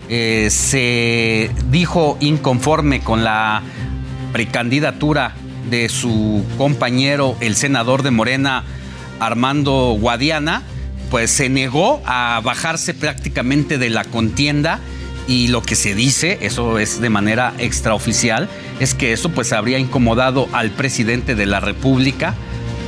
eh, 0.09 0.49
se 0.51 1.51
dijo 1.71 2.17
inconforme 2.21 3.01
con 3.01 3.25
la 3.25 3.63
precandidatura 4.33 5.35
de 5.69 5.89
su 5.89 6.45
compañero, 6.59 7.37
el 7.41 7.57
senador 7.57 8.03
de 8.03 8.11
Morena, 8.11 8.65
Armando 9.19 9.97
Guadiana, 9.99 10.63
pues 11.11 11.31
se 11.31 11.49
negó 11.49 12.03
a 12.05 12.41
bajarse 12.45 12.95
prácticamente 12.95 13.79
de 13.79 13.91
la 13.91 14.05
contienda 14.05 14.81
y 15.29 15.49
lo 15.49 15.63
que 15.63 15.75
se 15.75 15.95
dice, 15.95 16.39
eso 16.43 16.79
es 16.79 17.01
de 17.01 17.11
manera 17.11 17.53
extraoficial, 17.59 18.49
es 18.79 18.95
que 18.95 19.13
eso 19.13 19.31
pues 19.31 19.53
habría 19.53 19.79
incomodado 19.79 20.49
al 20.53 20.71
presidente 20.71 21.35
de 21.35 21.47
la 21.47 21.59
República 21.59 22.35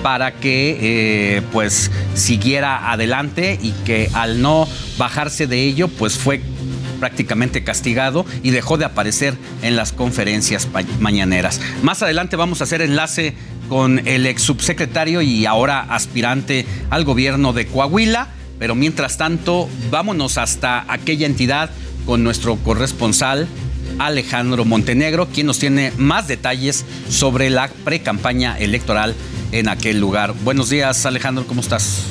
para 0.02 0.32
que 0.32 0.78
eh, 0.80 1.42
pues 1.52 1.90
siguiera 2.14 2.90
adelante 2.90 3.58
y 3.60 3.72
que 3.84 4.10
al 4.14 4.40
no 4.42 4.68
bajarse 4.96 5.46
de 5.46 5.64
ello 5.64 5.88
pues 5.88 6.16
fue 6.16 6.40
prácticamente 6.98 7.64
castigado 7.64 8.26
y 8.42 8.50
dejó 8.50 8.76
de 8.76 8.84
aparecer 8.84 9.34
en 9.62 9.76
las 9.76 9.92
conferencias 9.92 10.68
mañaneras. 11.00 11.60
Más 11.82 12.02
adelante 12.02 12.36
vamos 12.36 12.60
a 12.60 12.64
hacer 12.64 12.82
enlace 12.82 13.34
con 13.68 14.06
el 14.06 14.26
ex 14.26 14.42
subsecretario 14.42 15.22
y 15.22 15.46
ahora 15.46 15.80
aspirante 15.80 16.66
al 16.90 17.04
gobierno 17.04 17.52
de 17.52 17.66
Coahuila, 17.66 18.28
pero 18.58 18.74
mientras 18.74 19.16
tanto 19.16 19.68
vámonos 19.90 20.38
hasta 20.38 20.84
aquella 20.92 21.26
entidad 21.26 21.70
con 22.06 22.24
nuestro 22.24 22.56
corresponsal 22.56 23.46
Alejandro 23.98 24.64
Montenegro, 24.64 25.28
quien 25.28 25.46
nos 25.46 25.58
tiene 25.58 25.92
más 25.96 26.28
detalles 26.28 26.84
sobre 27.08 27.50
la 27.50 27.68
pre-campaña 27.68 28.58
electoral 28.58 29.14
en 29.52 29.68
aquel 29.68 30.00
lugar. 30.00 30.34
Buenos 30.44 30.70
días, 30.70 31.06
Alejandro, 31.06 31.46
¿cómo 31.46 31.60
estás? 31.60 32.04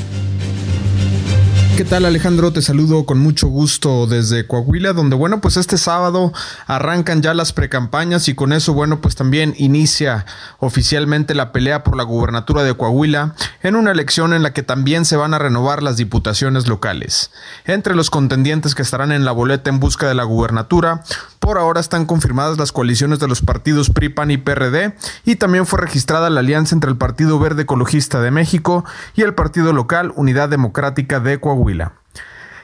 ¿Qué 1.77 1.85
tal 1.85 2.05
Alejandro? 2.05 2.51
Te 2.51 2.63
saludo 2.63 3.05
con 3.05 3.19
mucho 3.19 3.49
gusto 3.49 4.07
desde 4.07 4.47
Coahuila, 4.47 4.93
donde 4.93 5.15
bueno, 5.15 5.41
pues 5.41 5.57
este 5.57 5.77
sábado 5.77 6.33
arrancan 6.65 7.21
ya 7.21 7.35
las 7.35 7.53
precampañas 7.53 8.27
y 8.29 8.33
con 8.33 8.51
eso 8.51 8.73
bueno, 8.73 8.99
pues 8.99 9.13
también 9.13 9.53
inicia 9.59 10.25
oficialmente 10.57 11.35
la 11.35 11.51
pelea 11.51 11.83
por 11.83 11.95
la 11.95 12.01
gubernatura 12.01 12.63
de 12.63 12.73
Coahuila 12.73 13.35
en 13.61 13.75
una 13.75 13.91
elección 13.91 14.33
en 14.33 14.41
la 14.41 14.53
que 14.53 14.63
también 14.63 15.05
se 15.05 15.17
van 15.17 15.35
a 15.35 15.37
renovar 15.37 15.83
las 15.83 15.97
diputaciones 15.97 16.67
locales. 16.67 17.29
Entre 17.65 17.93
los 17.93 18.09
contendientes 18.09 18.73
que 18.73 18.81
estarán 18.81 19.11
en 19.11 19.23
la 19.23 19.31
boleta 19.31 19.69
en 19.69 19.79
busca 19.79 20.07
de 20.07 20.15
la 20.15 20.23
gubernatura, 20.23 21.03
por 21.39 21.59
ahora 21.59 21.79
están 21.79 22.07
confirmadas 22.07 22.57
las 22.57 22.71
coaliciones 22.71 23.19
de 23.19 23.27
los 23.27 23.43
partidos 23.43 23.91
PRI, 23.91 24.09
PAN 24.09 24.31
y 24.31 24.37
PRD 24.37 24.95
y 25.25 25.35
también 25.35 25.67
fue 25.67 25.79
registrada 25.79 26.31
la 26.31 26.39
alianza 26.39 26.73
entre 26.73 26.89
el 26.89 26.97
Partido 26.97 27.37
Verde 27.37 27.61
Ecologista 27.61 28.19
de 28.19 28.31
México 28.31 28.83
y 29.15 29.21
el 29.21 29.35
Partido 29.35 29.73
Local 29.73 30.11
Unidad 30.15 30.49
Democrática 30.49 31.19
de 31.19 31.39
Coahuila. 31.39 31.66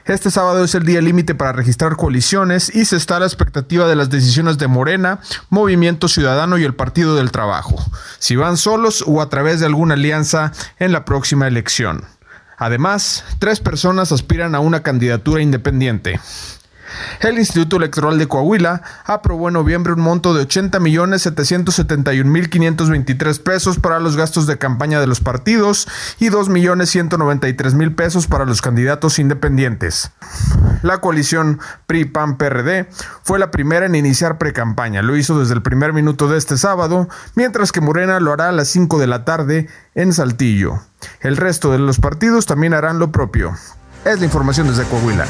Este 0.06 0.30
sábado 0.30 0.62
es 0.64 0.74
el 0.74 0.84
día 0.84 1.00
límite 1.00 1.34
para 1.34 1.52
registrar 1.52 1.96
coaliciones 1.96 2.74
y 2.74 2.84
se 2.84 2.96
está 2.96 3.16
a 3.16 3.20
la 3.20 3.26
expectativa 3.26 3.88
de 3.88 3.96
las 3.96 4.10
decisiones 4.10 4.58
de 4.58 4.68
Morena, 4.68 5.20
Movimiento 5.48 6.08
Ciudadano 6.08 6.58
y 6.58 6.64
el 6.64 6.74
Partido 6.74 7.16
del 7.16 7.30
Trabajo, 7.30 7.82
si 8.18 8.36
van 8.36 8.58
solos 8.58 9.02
o 9.06 9.22
a 9.22 9.30
través 9.30 9.60
de 9.60 9.66
alguna 9.66 9.94
alianza 9.94 10.52
en 10.78 10.92
la 10.92 11.06
próxima 11.06 11.48
elección. 11.48 12.04
Además, 12.58 13.24
tres 13.38 13.60
personas 13.60 14.12
aspiran 14.12 14.54
a 14.54 14.60
una 14.60 14.82
candidatura 14.82 15.40
independiente. 15.40 16.20
El 17.20 17.38
Instituto 17.38 17.76
Electoral 17.76 18.18
de 18.18 18.28
Coahuila 18.28 18.82
aprobó 19.04 19.48
en 19.48 19.54
noviembre 19.54 19.92
un 19.92 20.00
monto 20.00 20.34
de 20.34 20.42
80 20.42 20.80
millones 20.80 21.22
771 21.22 22.30
mil 22.30 22.50
523 22.50 23.38
pesos 23.38 23.78
para 23.78 24.00
los 24.00 24.16
gastos 24.16 24.46
de 24.46 24.58
campaña 24.58 25.00
de 25.00 25.06
los 25.06 25.20
partidos 25.20 25.88
y 26.18 26.28
2 26.28 26.48
millones 26.48 26.90
193 26.90 27.74
mil 27.74 27.94
pesos 27.94 28.26
para 28.26 28.44
los 28.44 28.62
candidatos 28.62 29.18
independientes. 29.18 30.10
La 30.82 30.98
coalición 30.98 31.60
PRI-PAN-PRD 31.86 32.88
fue 33.22 33.38
la 33.38 33.50
primera 33.50 33.86
en 33.86 33.94
iniciar 33.94 34.38
precampaña. 34.38 35.02
Lo 35.02 35.16
hizo 35.16 35.38
desde 35.38 35.54
el 35.54 35.62
primer 35.62 35.92
minuto 35.92 36.28
de 36.28 36.36
este 36.36 36.58
sábado, 36.58 37.08
mientras 37.34 37.72
que 37.72 37.80
Morena 37.80 38.20
lo 38.20 38.32
hará 38.32 38.50
a 38.50 38.52
las 38.52 38.68
5 38.68 38.98
de 38.98 39.06
la 39.06 39.24
tarde 39.24 39.68
en 39.94 40.12
Saltillo. 40.12 40.80
El 41.20 41.36
resto 41.36 41.72
de 41.72 41.78
los 41.78 41.98
partidos 41.98 42.46
también 42.46 42.74
harán 42.74 42.98
lo 42.98 43.12
propio. 43.12 43.54
Es 44.04 44.18
la 44.18 44.26
información 44.26 44.68
desde 44.68 44.84
Coahuila. 44.84 45.26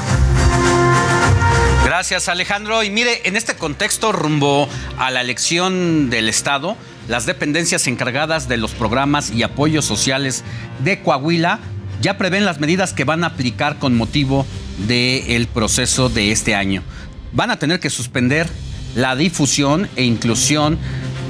Gracias 1.96 2.28
Alejandro. 2.28 2.82
Y 2.82 2.90
mire, 2.90 3.20
en 3.22 3.36
este 3.36 3.54
contexto 3.54 4.10
rumbo 4.10 4.68
a 4.98 5.12
la 5.12 5.20
elección 5.20 6.10
del 6.10 6.28
Estado, 6.28 6.76
las 7.06 7.24
dependencias 7.24 7.86
encargadas 7.86 8.48
de 8.48 8.56
los 8.56 8.72
programas 8.72 9.30
y 9.30 9.44
apoyos 9.44 9.84
sociales 9.84 10.42
de 10.80 11.00
Coahuila 11.02 11.60
ya 12.00 12.18
prevén 12.18 12.44
las 12.44 12.58
medidas 12.58 12.94
que 12.94 13.04
van 13.04 13.22
a 13.22 13.28
aplicar 13.28 13.78
con 13.78 13.96
motivo 13.96 14.44
del 14.88 15.46
proceso 15.46 16.08
de 16.08 16.32
este 16.32 16.56
año. 16.56 16.82
Van 17.30 17.52
a 17.52 17.60
tener 17.60 17.78
que 17.78 17.90
suspender 17.90 18.48
la 18.96 19.14
difusión 19.14 19.88
e 19.94 20.02
inclusión 20.02 20.80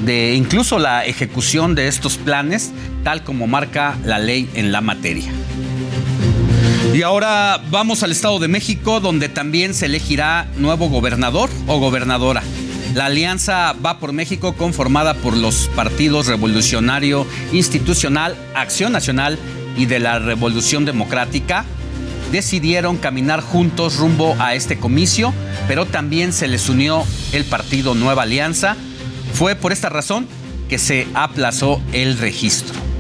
de 0.07 0.33
incluso 0.33 0.79
la 0.79 1.05
ejecución 1.05 1.75
de 1.75 1.89
estos 1.89 2.17
planes, 2.17 2.73
tal 3.03 3.23
como 3.23 3.47
marca 3.47 3.99
la 4.03 4.19
ley 4.19 4.49
en 4.55 4.73
la 4.73 4.81
materia. 4.81 5.31
Y 6.93 7.03
ahora 7.03 7.61
vamos 7.71 8.03
al 8.03 8.13
Estado 8.13 8.39
de 8.39 8.49
México, 8.49 9.01
donde 9.01 9.29
también 9.29 9.75
se 9.75 9.87
elegirá 9.87 10.49
nuevo 10.57 10.89
gobernador 10.89 11.51
o 11.67 11.79
gobernadora. 11.79 12.43
La 12.95 13.07
alianza 13.07 13.75
Va 13.85 13.99
por 13.99 14.13
México, 14.13 14.53
conformada 14.55 15.15
por 15.15 15.37
los 15.37 15.69
partidos 15.75 16.29
Revolucionario 16.29 17.27
Institucional, 17.53 18.37
Acción 18.55 18.93
Nacional 18.93 19.39
y 19.77 19.87
de 19.87 19.99
la 19.99 20.21
Revolución 20.21 20.85
Democrática, 20.85 21.65
decidieron 22.31 22.97
caminar 22.97 23.41
juntos 23.41 23.97
rumbo 23.97 24.37
a 24.39 24.55
este 24.55 24.79
comicio, 24.79 25.35
pero 25.67 25.87
también 25.87 26.33
se 26.33 26.47
les 26.47 26.69
unió 26.69 27.05
el 27.33 27.45
partido 27.45 27.95
Nueva 27.95 28.23
Alianza. 28.23 28.77
Fue 29.33 29.57
por 29.57 29.73
esta 29.73 29.89
razón 29.89 30.29
que 30.69 30.79
se 30.79 31.09
aplazó 31.15 31.81
el 31.93 32.19
registro. 32.19 32.94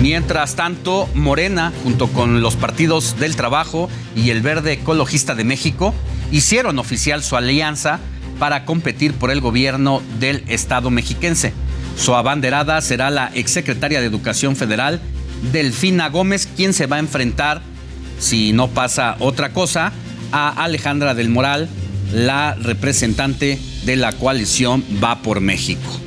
Mientras 0.00 0.56
tanto, 0.56 1.10
Morena, 1.14 1.72
junto 1.82 2.08
con 2.08 2.40
los 2.40 2.56
partidos 2.56 3.18
del 3.20 3.36
Trabajo 3.36 3.90
y 4.16 4.30
el 4.30 4.40
Verde 4.40 4.72
Ecologista 4.72 5.34
de 5.34 5.44
México, 5.44 5.94
hicieron 6.32 6.78
oficial 6.78 7.22
su 7.22 7.36
alianza 7.36 8.00
para 8.38 8.64
competir 8.64 9.12
por 9.12 9.30
el 9.30 9.42
gobierno 9.42 10.00
del 10.18 10.42
Estado 10.48 10.88
mexiquense. 10.88 11.52
Su 11.98 12.14
abanderada 12.14 12.80
será 12.80 13.10
la 13.10 13.30
exsecretaria 13.34 14.00
de 14.00 14.06
Educación 14.06 14.56
Federal, 14.56 15.00
Delfina 15.52 16.08
Gómez, 16.08 16.48
quien 16.56 16.72
se 16.72 16.86
va 16.86 16.96
a 16.96 17.00
enfrentar, 17.00 17.60
si 18.18 18.54
no 18.54 18.68
pasa 18.68 19.16
otra 19.18 19.52
cosa, 19.52 19.92
a 20.32 20.48
Alejandra 20.64 21.12
del 21.14 21.28
Moral, 21.28 21.68
la 22.10 22.54
representante 22.54 23.58
de 23.84 23.96
la 23.96 24.12
coalición 24.12 24.82
Va 25.02 25.20
por 25.20 25.42
México. 25.42 26.00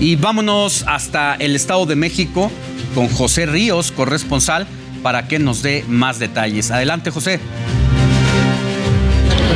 Y 0.00 0.16
vámonos 0.16 0.84
hasta 0.86 1.34
el 1.34 1.54
Estado 1.54 1.84
de 1.84 1.96
México, 1.96 2.50
con 2.94 3.08
José 3.08 3.46
Ríos, 3.46 3.92
corresponsal, 3.92 4.66
para 5.02 5.28
que 5.28 5.38
nos 5.38 5.62
dé 5.62 5.84
más 5.88 6.18
detalles. 6.18 6.70
Adelante, 6.70 7.10
José. 7.10 7.40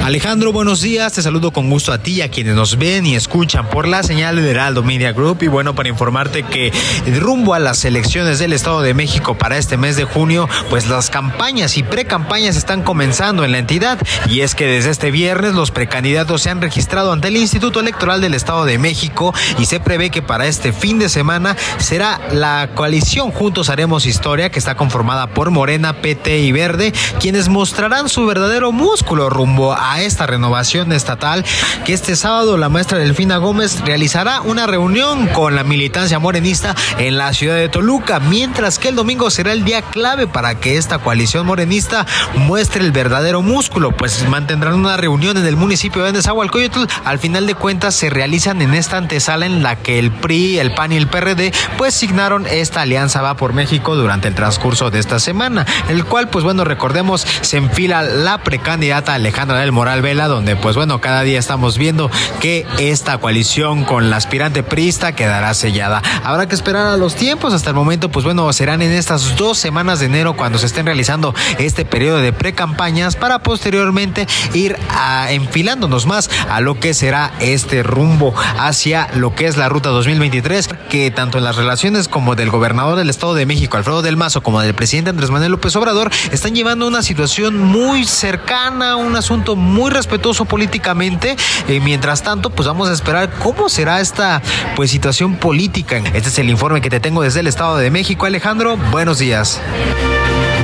Alejandro, 0.05 0.53
buenos 0.53 0.83
días. 0.83 1.15
Te 1.15 1.23
saludo 1.23 1.51
con 1.51 1.71
gusto 1.71 1.91
a 1.91 1.97
ti 1.97 2.17
y 2.17 2.21
a 2.21 2.31
quienes 2.31 2.55
nos 2.55 2.77
ven 2.77 3.07
y 3.07 3.15
escuchan 3.15 3.71
por 3.71 3.89
la 3.89 4.03
señal 4.03 4.37
de 4.37 4.51
Heraldo 4.51 4.83
Media 4.83 5.13
Group. 5.13 5.39
Y 5.41 5.47
bueno, 5.47 5.75
para 5.75 5.89
informarte 5.89 6.43
que 6.43 6.75
rumbo 7.23 7.55
a 7.55 7.59
las 7.59 7.87
elecciones 7.87 8.39
del 8.39 8.53
Estado 8.53 8.83
de 8.83 8.93
México 8.93 9.39
para 9.39 9.57
este 9.57 9.79
mes 9.79 9.97
de 9.97 10.05
junio, 10.05 10.47
pues 10.69 10.91
las 10.91 11.09
campañas 11.09 11.79
y 11.79 11.83
precampañas 11.83 12.57
están 12.57 12.83
comenzando 12.83 13.47
en 13.47 13.53
la 13.53 13.59
entidad. 13.59 13.99
Y 14.29 14.43
es 14.43 14.55
que 14.55 14.67
desde 14.67 14.91
este 14.91 15.11
viernes 15.11 15.55
los 15.55 15.71
precandidatos 15.71 16.43
se 16.43 16.51
han 16.51 16.61
registrado 16.61 17.11
ante 17.11 17.29
el 17.29 17.39
Instituto 17.39 17.81
Electoral 17.81 18.21
del 18.21 18.35
Estado 18.35 18.67
de 18.67 18.77
México 18.77 19.33
y 19.59 19.65
se 19.65 19.81
prevé 19.81 20.11
que 20.11 20.21
para 20.21 20.47
este 20.47 20.75
fin 20.75 20.99
de 20.99 21.09
semana 21.09 21.57
será 21.79 22.21
la 22.31 22.69
coalición 22.75 23.31
Juntos 23.31 23.71
Haremos 23.71 24.05
Historia, 24.05 24.51
que 24.51 24.59
está 24.59 24.75
conformada 24.75 25.29
por 25.29 25.51
Morena, 25.51 26.03
PT 26.03 26.41
y 26.41 26.53
Verde, 26.53 26.93
quienes 27.21 27.49
mostrarán 27.49 28.11
su 28.11 28.27
verdadero 28.27 28.71
músculo 28.71 29.31
rumbo 29.31 29.73
a 29.73 29.94
esta 30.01 30.27
renovación 30.27 30.93
estatal 30.93 31.45
que 31.85 31.93
este 31.93 32.17
sábado 32.17 32.57
la 32.57 32.69
maestra 32.69 32.99
Delfina 32.99 33.37
Gómez 33.37 33.81
realizará 33.85 34.41
una 34.41 34.67
reunión 34.67 35.29
con 35.29 35.55
la 35.55 35.65
militancia 35.65 36.19
morenista 36.19 36.75
en 36.99 37.17
la 37.19 37.33
ciudad 37.33 37.57
de 37.57 37.69
Toluca, 37.69 38.21
mientras 38.21 38.79
que 38.79 38.89
el 38.89 38.97
domingo 38.97 39.31
será 39.31 39.53
el 39.53 39.65
día 39.65 39.83
clave 39.83 40.27
para 40.27 40.57
que 40.57 40.77
esta 40.77 40.99
coalición 40.99 41.47
morenista 41.47 42.07
muestre 42.35 42.83
el 42.83 42.93
verdadero 42.93 43.43
músculo, 43.43 43.93
pues 43.93 44.29
mantendrán 44.29 44.75
una 44.75 44.97
reunión 44.97 45.37
en 45.37 45.47
el 45.47 45.57
municipio 45.57 46.03
de 46.03 46.13
Nezahualcóyotl. 46.13 46.85
Al 47.05 47.19
final 47.19 47.47
de 47.47 47.55
cuentas 47.55 47.95
se 47.95 48.11
realizan 48.11 48.63
en 48.63 48.75
esta 48.75 48.97
antesala 48.97 49.47
en 49.47 49.63
la 49.63 49.77
que 49.77 49.99
el 49.99 50.11
PRI, 50.11 50.59
el 50.59 50.75
PAN 50.75 50.93
y 50.93 50.97
el 50.97 51.07
PRD 51.07 51.53
pues 51.79 51.95
signaron 51.95 52.47
esta 52.47 52.83
alianza 52.83 53.23
va 53.23 53.37
por 53.37 53.53
México 53.53 53.95
durante 53.95 54.29
el 54.29 54.35
transcurso 54.35 54.91
de 54.91 54.99
esta 54.99 55.21
semana, 55.21 55.67
el 55.89 56.05
cual 56.05 56.29
pues 56.29 56.45
bueno 56.45 56.65
recordemos 56.65 57.27
se 57.43 57.59
enfila 57.59 58.03
la 58.03 58.39
precandidata 58.39 59.15
Alejandra 59.15 59.61
del 59.61 59.73
Moreno 59.73 59.84
moral 59.85 60.01
vela, 60.01 60.29
donde 60.29 60.57
pues 60.57 60.77
bueno, 60.77 60.99
cada 61.03 61.21
día 61.25 61.39
estamos 61.39 61.77
viendo 61.77 62.11
que 62.41 62.67
esta 62.79 63.19
coalición 63.19 63.85
con 63.85 64.09
la 64.09 64.17
aspirante 64.17 64.63
prista 64.63 65.15
quedará 65.15 65.53
sellada. 65.53 66.03
Habrá 66.25 66.49
que 66.49 66.55
esperar 66.55 66.87
a 66.87 66.97
los 66.97 67.17
tiempos, 67.17 67.53
hasta 67.53 67.69
el 67.69 67.77
momento 67.77 68.11
pues 68.11 68.25
bueno, 68.25 68.51
serán 68.55 68.81
en 68.81 68.93
estas 68.93 69.37
dos 69.37 69.59
semanas 69.59 70.01
de 70.01 70.07
enero 70.07 70.37
cuando 70.37 70.57
se 70.57 70.65
estén 70.65 70.87
realizando 70.87 71.35
este 71.59 71.85
periodo 71.85 72.23
de 72.23 72.33
pre-campañas 72.33 73.15
para 73.15 73.41
posteriormente 73.41 74.27
ir 74.55 74.79
a, 74.89 75.31
enfilándonos 75.31 76.07
más 76.07 76.31
a 76.49 76.63
lo 76.63 76.81
que 76.81 76.95
será 76.95 77.35
este 77.41 77.83
rumbo 77.83 78.35
hacia 78.59 79.11
lo 79.13 79.35
que 79.35 79.45
es 79.45 79.59
la 79.59 79.69
ruta 79.69 79.91
2023, 79.91 80.71
que 80.89 81.11
tanto 81.11 81.37
en 81.37 81.45
las 81.45 81.57
relaciones 81.57 82.09
como 82.09 82.37
del 82.37 82.49
gobernador 82.49 82.97
del 82.97 83.11
Estado 83.11 83.35
de 83.35 83.45
México, 83.45 83.77
Alfredo 83.77 84.01
del 84.01 84.17
Mazo, 84.17 84.43
como 84.43 84.63
del 84.63 84.75
presidente 84.75 85.11
Andrés 85.11 85.29
Manuel 85.31 85.53
López 85.53 85.77
Obrador, 85.77 86.11
están 86.33 86.55
llevando 86.55 86.87
una 86.87 87.03
situación 87.03 87.59
muy 87.59 88.07
cercana, 88.07 88.97
un 88.97 89.15
asunto 89.15 89.57
muy 89.57 89.74
respetuoso 89.91 90.45
políticamente. 90.45 91.37
Eh, 91.69 91.81
mientras 91.81 92.23
tanto, 92.23 92.51
pues 92.51 92.67
vamos 92.67 92.89
a 92.89 92.93
esperar 92.93 93.31
cómo 93.43 93.69
será 93.69 94.01
esta 94.01 94.41
pues 94.77 94.91
situación 94.91 95.37
política. 95.37 95.99
Este 96.15 96.29
es 96.29 96.39
el 96.39 96.51
informe 96.51 96.81
que 96.81 96.91
te 96.91 97.01
tengo 97.01 97.23
desde 97.23 97.41
el 97.41 97.47
Estado 97.47 97.77
de 97.77 97.91
México. 97.91 98.27
Alejandro, 98.27 98.77
buenos 98.91 99.19
días. 99.19 99.61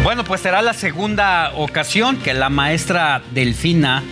Bueno, 0.02 0.24
pues 0.24 0.40
será 0.40 0.62
la 0.62 0.72
segunda 0.72 1.52
ocasión 1.56 2.16
que 2.16 2.32
la 2.32 2.48
maestra 2.48 3.22
Delfina 3.32 4.02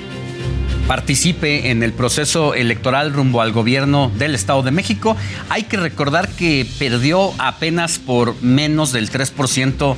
participe 0.88 1.70
en 1.70 1.82
el 1.82 1.92
proceso 1.92 2.54
electoral 2.54 3.12
rumbo 3.12 3.42
al 3.42 3.52
gobierno 3.52 4.10
del 4.16 4.34
Estado 4.34 4.62
de 4.62 4.70
México. 4.70 5.16
Hay 5.50 5.64
que 5.64 5.76
recordar 5.76 6.28
que 6.28 6.66
perdió 6.78 7.32
apenas 7.38 7.98
por 7.98 8.40
menos 8.42 8.92
del 8.92 9.10
3% 9.10 9.96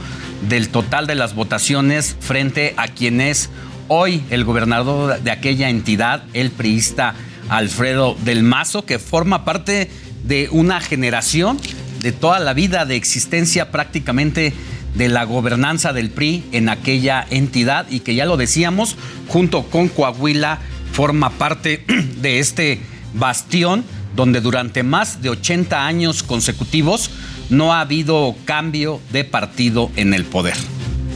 del 0.49 0.69
total 0.69 1.07
de 1.07 1.15
las 1.15 1.35
votaciones 1.35 2.17
frente 2.21 2.75
a 2.77 2.89
quien 2.89 3.21
es 3.21 3.51
hoy 3.93 4.23
el 4.31 4.45
gobernador 4.45 5.21
de 5.21 5.33
aquella 5.33 5.69
entidad, 5.69 6.23
el 6.33 6.53
priista 6.53 7.15
Alfredo 7.49 8.17
del 8.25 8.45
Mazo, 8.45 8.87
que 8.87 9.01
forma 9.01 9.45
parte 9.45 9.91
de 10.23 10.49
una 10.53 10.81
generación 10.81 11.59
de 12.01 12.13
toda 12.13 12.39
la 12.39 12.55
vida 12.55 12.87
de 12.87 12.95
existencia 12.95 13.73
prácticamente 13.73 14.55
de 14.95 15.09
la 15.09 15.25
gobernanza 15.25 15.93
del 15.93 16.11
PRI 16.11 16.45
en 16.53 16.69
aquella 16.69 17.27
entidad 17.31 17.87
y 17.91 18.01
que 18.01 18.15
ya 18.15 18.27
lo 18.27 18.37
decíamos, 18.37 18.95
junto 19.27 19.65
con 19.65 19.89
Coahuila 19.89 20.61
forma 20.93 21.31
parte 21.31 21.85
de 22.23 22.39
este 22.39 22.81
bastión 23.15 23.85
donde 24.15 24.41
durante 24.41 24.85
más 24.85 25.21
de 25.21 25.31
80 25.31 25.85
años 25.85 26.23
consecutivos 26.23 27.11
no 27.49 27.75
ha 27.75 27.81
habido 27.81 28.37
cambio 28.45 29.01
de 29.11 29.25
partido 29.25 29.91
en 29.97 30.15
el 30.15 30.25
poder. 30.25 30.55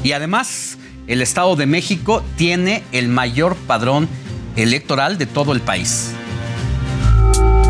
Y 0.03 0.11
además, 0.11 0.77
el 1.07 1.23
Estado 1.23 1.57
de 1.57 1.67
México 1.67 2.23
tiene 2.37 2.83
el 2.93 3.09
mayor 3.09 3.57
padrón 3.57 4.09
electoral 4.57 5.19
de 5.19 5.27
todo 5.27 5.53
el 5.53 5.61
país 5.61 6.15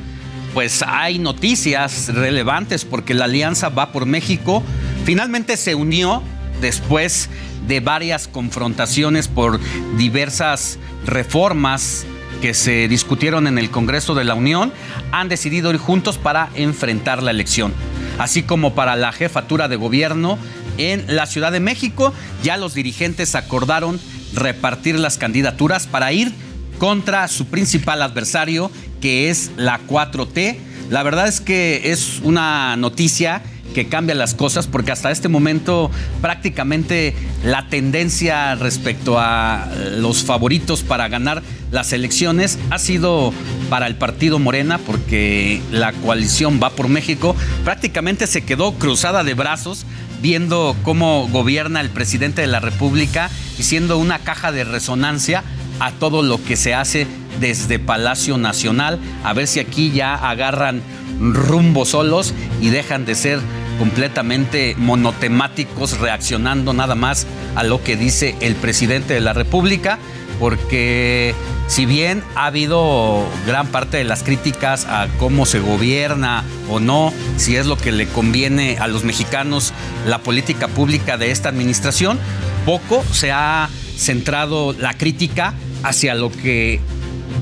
pues 0.54 0.84
hay 0.86 1.20
noticias 1.20 2.14
relevantes 2.14 2.86
porque 2.86 3.14
la 3.14 3.26
Alianza 3.26 3.70
Va 3.70 3.92
por 3.92 4.06
México 4.06 4.64
finalmente 5.04 5.58
se 5.58 5.76
unió 5.76 6.22
después 6.62 7.30
de 7.68 7.80
varias 7.80 8.28
confrontaciones 8.28 9.28
por 9.28 9.60
diversas 9.98 10.78
reformas 11.06 12.06
que 12.42 12.54
se 12.54 12.88
discutieron 12.88 13.48
en 13.48 13.58
el 13.58 13.70
Congreso 13.70 14.16
de 14.16 14.26
la 14.26 14.36
Unión, 14.36 14.74
han 15.12 15.30
decidido 15.30 15.72
ir 15.72 15.78
juntos 15.78 16.18
para 16.18 16.50
enfrentar 16.56 17.24
la 17.24 17.32
elección. 17.32 17.74
Así 18.18 18.44
como 18.44 18.76
para 18.76 18.98
la 18.98 19.14
jefatura 19.14 19.70
de 19.70 19.78
gobierno 19.78 20.38
en 20.78 21.06
la 21.08 21.26
Ciudad 21.26 21.54
de 21.54 21.62
México, 21.62 22.14
ya 22.44 22.58
los 22.58 22.74
dirigentes 22.74 23.36
acordaron 23.36 24.00
repartir 24.34 25.00
las 25.00 25.18
candidaturas 25.18 25.88
para 25.88 26.12
ir 26.12 26.34
contra 26.78 27.28
su 27.28 27.46
principal 27.48 28.02
adversario, 28.02 28.72
que 29.02 29.30
es 29.30 29.52
la 29.58 29.80
4T. 29.88 30.58
La 30.90 31.04
verdad 31.04 31.28
es 31.28 31.42
que 31.42 31.92
es 31.92 32.20
una 32.24 32.76
noticia 32.76 33.42
que 33.74 33.88
cambia 33.88 34.16
las 34.16 34.36
cosas 34.36 34.68
porque 34.68 34.92
hasta 34.92 35.12
este 35.12 35.28
momento 35.28 35.90
prácticamente 36.22 37.16
la 37.44 37.68
tendencia 37.68 38.56
respecto 38.56 39.20
a 39.20 39.68
los 39.98 40.24
favoritos 40.24 40.84
para 40.84 41.08
ganar 41.08 41.42
las 41.72 41.92
elecciones 41.92 42.60
ha 42.70 42.78
sido 42.78 43.34
para 43.70 43.88
el 43.88 43.96
partido 43.96 44.38
Morena 44.38 44.78
porque 44.78 45.62
la 45.72 45.92
coalición 45.92 46.60
va 46.62 46.70
por 46.70 46.88
México 46.88 47.36
prácticamente 47.64 48.28
se 48.28 48.44
quedó 48.44 48.74
cruzada 48.76 49.24
de 49.24 49.34
brazos 49.34 49.86
viendo 50.22 50.76
cómo 50.84 51.28
gobierna 51.30 51.82
el 51.82 51.90
presidente 51.90 52.42
de 52.42 52.48
la 52.48 52.60
República 52.60 53.30
y 53.58 53.64
siendo 53.64 53.98
una 53.98 54.20
caja 54.20 54.52
de 54.52 54.64
resonancia 54.64 55.44
a 55.80 55.92
todo 55.92 56.22
lo 56.22 56.44
que 56.44 56.56
se 56.56 56.74
hace 56.74 57.08
desde 57.40 57.80
Palacio 57.80 58.38
Nacional, 58.38 59.00
a 59.24 59.34
ver 59.34 59.48
si 59.48 59.60
aquí 59.60 59.92
ya 59.92 60.16
agarran 60.16 60.82
rumbo 61.20 61.86
solos 61.86 62.34
y 62.62 62.70
dejan 62.70 63.06
de 63.06 63.16
ser 63.16 63.40
completamente 63.80 64.76
monotemáticos, 64.78 66.00
reaccionando 66.00 66.74
nada 66.74 66.96
más 66.96 67.26
a 67.56 67.64
lo 67.64 67.84
que 67.84 67.98
dice 67.98 68.36
el 68.40 68.56
presidente 68.56 69.14
de 69.14 69.22
la 69.22 69.34
República, 69.34 70.00
porque 70.40 71.34
si 71.68 71.86
bien 71.86 72.24
ha 72.36 72.48
habido 72.48 73.26
gran 73.48 73.68
parte 73.68 73.98
de 73.98 74.04
las 74.04 74.24
críticas 74.24 74.86
a 74.86 75.08
cómo 75.20 75.46
se 75.46 75.60
gobierna 75.60 76.44
o 76.70 76.80
no, 76.80 77.14
si 77.38 77.56
es 77.56 77.66
lo 77.66 77.78
que 77.78 77.92
le 77.92 78.08
conviene 78.08 78.78
a 78.80 78.88
los 78.88 79.04
mexicanos 79.04 79.74
la 80.08 80.20
política 80.20 80.68
pública 80.68 81.18
de 81.18 81.32
esta 81.32 81.50
administración, 81.50 82.20
poco 82.66 83.04
se 83.12 83.32
ha 83.32 83.70
centrado 83.98 84.74
la 84.74 84.94
crítica 84.94 85.54
hacia 85.84 86.16
lo 86.16 86.32
que 86.32 86.80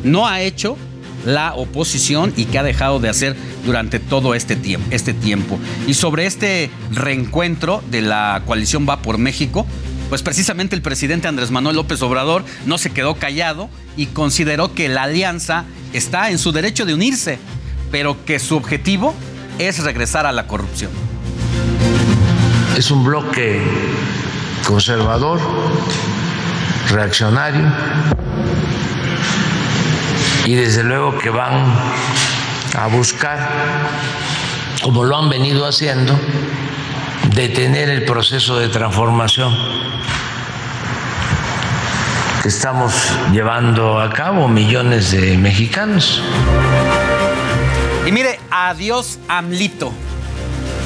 no 0.03 0.27
ha 0.27 0.41
hecho 0.41 0.77
la 1.25 1.53
oposición 1.53 2.33
y 2.35 2.45
que 2.45 2.59
ha 2.59 2.63
dejado 2.63 2.99
de 2.99 3.09
hacer 3.09 3.35
durante 3.65 3.99
todo 3.99 4.33
este 4.33 4.55
tiempo, 4.55 4.87
este 4.91 5.13
tiempo. 5.13 5.59
Y 5.87 5.93
sobre 5.93 6.25
este 6.25 6.71
reencuentro 6.91 7.83
de 7.91 8.01
la 8.01 8.41
coalición 8.45 8.87
Va 8.89 9.01
por 9.01 9.17
México, 9.17 9.67
pues 10.09 10.23
precisamente 10.23 10.75
el 10.75 10.81
presidente 10.81 11.27
Andrés 11.27 11.51
Manuel 11.51 11.75
López 11.75 12.01
Obrador 12.01 12.43
no 12.65 12.77
se 12.77 12.91
quedó 12.91 13.15
callado 13.15 13.69
y 13.95 14.07
consideró 14.07 14.73
que 14.73 14.89
la 14.89 15.03
alianza 15.03 15.65
está 15.93 16.31
en 16.31 16.37
su 16.37 16.51
derecho 16.51 16.85
de 16.85 16.93
unirse, 16.93 17.39
pero 17.91 18.25
que 18.25 18.39
su 18.39 18.57
objetivo 18.57 19.13
es 19.59 19.83
regresar 19.83 20.25
a 20.25 20.31
la 20.31 20.47
corrupción. 20.47 20.91
Es 22.77 22.89
un 22.89 23.03
bloque 23.03 23.61
conservador, 24.65 25.39
reaccionario, 26.89 27.65
y 30.45 30.55
desde 30.55 30.83
luego 30.83 31.17
que 31.17 31.29
van 31.29 31.65
a 32.77 32.87
buscar, 32.87 33.49
como 34.81 35.03
lo 35.03 35.17
han 35.17 35.29
venido 35.29 35.65
haciendo, 35.65 36.19
detener 37.35 37.89
el 37.89 38.05
proceso 38.05 38.57
de 38.57 38.67
transformación 38.69 39.55
que 42.41 42.47
estamos 42.47 42.93
llevando 43.31 43.99
a 43.99 44.09
cabo 44.09 44.47
millones 44.47 45.11
de 45.11 45.37
mexicanos. 45.37 46.23
Y 48.05 48.11
mire, 48.11 48.39
adiós 48.49 49.19
AMLITO. 49.27 49.93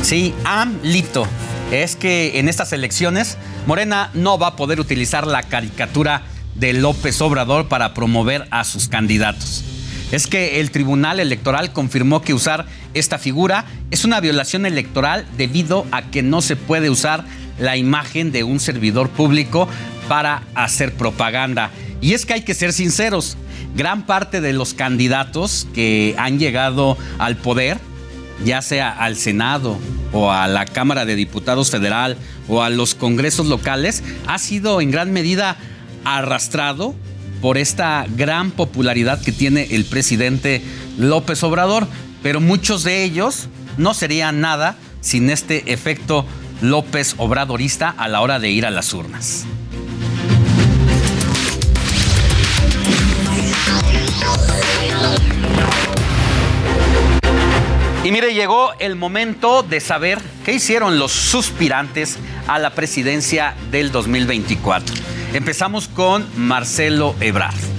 Sí, 0.02 0.36
AMLITO. 0.44 1.26
Es 1.72 1.96
que 1.96 2.40
en 2.40 2.50
estas 2.50 2.74
elecciones 2.74 3.38
Morena 3.66 4.12
no 4.14 4.38
va 4.38 4.48
a 4.48 4.56
poder 4.56 4.80
utilizar 4.80 5.26
la 5.26 5.42
caricatura 5.44 6.22
de 6.54 6.74
López 6.74 7.20
Obrador 7.22 7.68
para 7.68 7.94
promover 7.94 8.48
a 8.52 8.64
sus 8.64 8.88
candidatos. 8.88 9.64
Es 10.12 10.28
que 10.28 10.60
el 10.60 10.70
Tribunal 10.70 11.20
Electoral 11.20 11.74
confirmó 11.74 12.22
que 12.22 12.36
usar 12.36 12.68
esta 12.94 13.18
figura 13.18 13.66
es 13.90 14.06
una 14.06 14.20
violación 14.20 14.68
electoral 14.68 15.26
debido 15.36 15.86
a 15.92 16.04
que 16.04 16.22
no 16.22 16.42
se 16.42 16.56
puede 16.56 16.92
usar 16.92 17.26
la 17.58 17.76
imagen 17.76 18.32
de 18.32 18.44
un 18.44 18.60
servidor 18.60 19.10
público 19.10 19.68
para 20.08 20.44
hacer 20.54 20.94
propaganda. 20.94 21.72
Y 22.02 22.14
es 22.14 22.26
que 22.28 22.34
hay 22.34 22.42
que 22.42 22.54
ser 22.54 22.72
sinceros, 22.72 23.36
gran 23.76 24.06
parte 24.06 24.42
de 24.42 24.54
los 24.54 24.76
candidatos 24.76 25.68
que 25.74 26.14
han 26.20 26.38
llegado 26.38 26.98
al 27.18 27.36
poder, 27.36 27.80
ya 28.46 28.62
sea 28.62 28.92
al 28.92 29.16
Senado 29.16 29.80
o 30.14 30.32
a 30.32 30.48
la 30.48 30.66
Cámara 30.66 31.06
de 31.06 31.16
Diputados 31.16 31.72
Federal 31.72 32.18
o 32.48 32.62
a 32.62 32.70
los 32.70 32.96
congresos 32.96 33.48
locales, 33.48 34.04
ha 34.28 34.38
sido 34.40 34.82
en 34.82 34.92
gran 34.92 35.12
medida 35.12 35.58
arrastrado 36.04 36.96
por 37.42 37.58
esta 37.58 38.06
gran 38.16 38.52
popularidad 38.52 39.22
que 39.22 39.32
tiene 39.32 39.68
el 39.72 39.86
presidente 39.86 40.62
López 40.98 41.44
Obrador, 41.44 41.88
pero 42.24 42.42
muchos 42.42 42.84
de 42.84 43.04
ellos 43.04 43.48
no 43.78 43.94
serían 43.94 44.42
nada 44.42 44.78
sin 45.02 45.30
este 45.30 45.72
efecto 45.72 46.26
López 46.62 47.16
Obradorista 47.18 47.90
a 47.90 48.08
la 48.08 48.22
hora 48.22 48.40
de 48.40 48.50
ir 48.50 48.66
a 48.66 48.72
las 48.72 48.94
urnas. 48.94 49.46
Mire, 58.16 58.34
llegó 58.34 58.72
el 58.80 58.96
momento 58.96 59.62
de 59.62 59.82
saber 59.82 60.22
qué 60.46 60.54
hicieron 60.54 61.00
los 61.00 61.12
suspirantes 61.12 62.18
a 62.48 62.60
la 62.60 62.70
presidencia 62.70 63.56
del 63.72 63.92
2024. 63.92 64.96
Empezamos 65.34 65.90
con 65.90 66.26
Marcelo 66.38 67.14
Ebrard. 67.20 67.75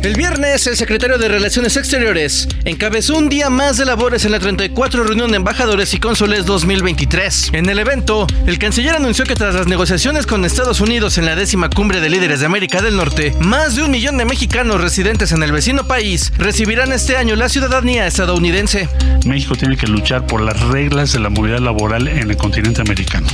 El 0.00 0.14
viernes, 0.14 0.64
el 0.68 0.76
secretario 0.76 1.18
de 1.18 1.26
Relaciones 1.26 1.76
Exteriores 1.76 2.46
encabezó 2.64 3.18
un 3.18 3.28
día 3.28 3.50
más 3.50 3.78
de 3.78 3.84
labores 3.84 4.24
en 4.24 4.30
la 4.30 4.38
34 4.38 5.02
reunión 5.02 5.32
de 5.32 5.38
embajadores 5.38 5.92
y 5.92 5.98
cónsules 5.98 6.46
2023. 6.46 7.50
En 7.52 7.68
el 7.68 7.80
evento, 7.80 8.28
el 8.46 8.60
canciller 8.60 8.94
anunció 8.94 9.24
que 9.24 9.34
tras 9.34 9.56
las 9.56 9.66
negociaciones 9.66 10.24
con 10.24 10.44
Estados 10.44 10.80
Unidos 10.80 11.18
en 11.18 11.26
la 11.26 11.34
décima 11.34 11.68
cumbre 11.68 12.00
de 12.00 12.10
líderes 12.10 12.38
de 12.38 12.46
América 12.46 12.80
del 12.80 12.96
Norte, 12.96 13.34
más 13.40 13.74
de 13.74 13.82
un 13.82 13.90
millón 13.90 14.18
de 14.18 14.24
mexicanos 14.24 14.80
residentes 14.80 15.32
en 15.32 15.42
el 15.42 15.50
vecino 15.50 15.88
país 15.88 16.32
recibirán 16.38 16.92
este 16.92 17.16
año 17.16 17.34
la 17.34 17.48
ciudadanía 17.48 18.06
estadounidense. 18.06 18.88
México 19.26 19.56
tiene 19.56 19.76
que 19.76 19.88
luchar 19.88 20.26
por 20.26 20.40
las 20.40 20.60
reglas 20.60 21.12
de 21.12 21.18
la 21.18 21.28
movilidad 21.28 21.58
laboral 21.58 22.06
en 22.06 22.30
el 22.30 22.36
continente 22.36 22.80
americano. 22.82 23.26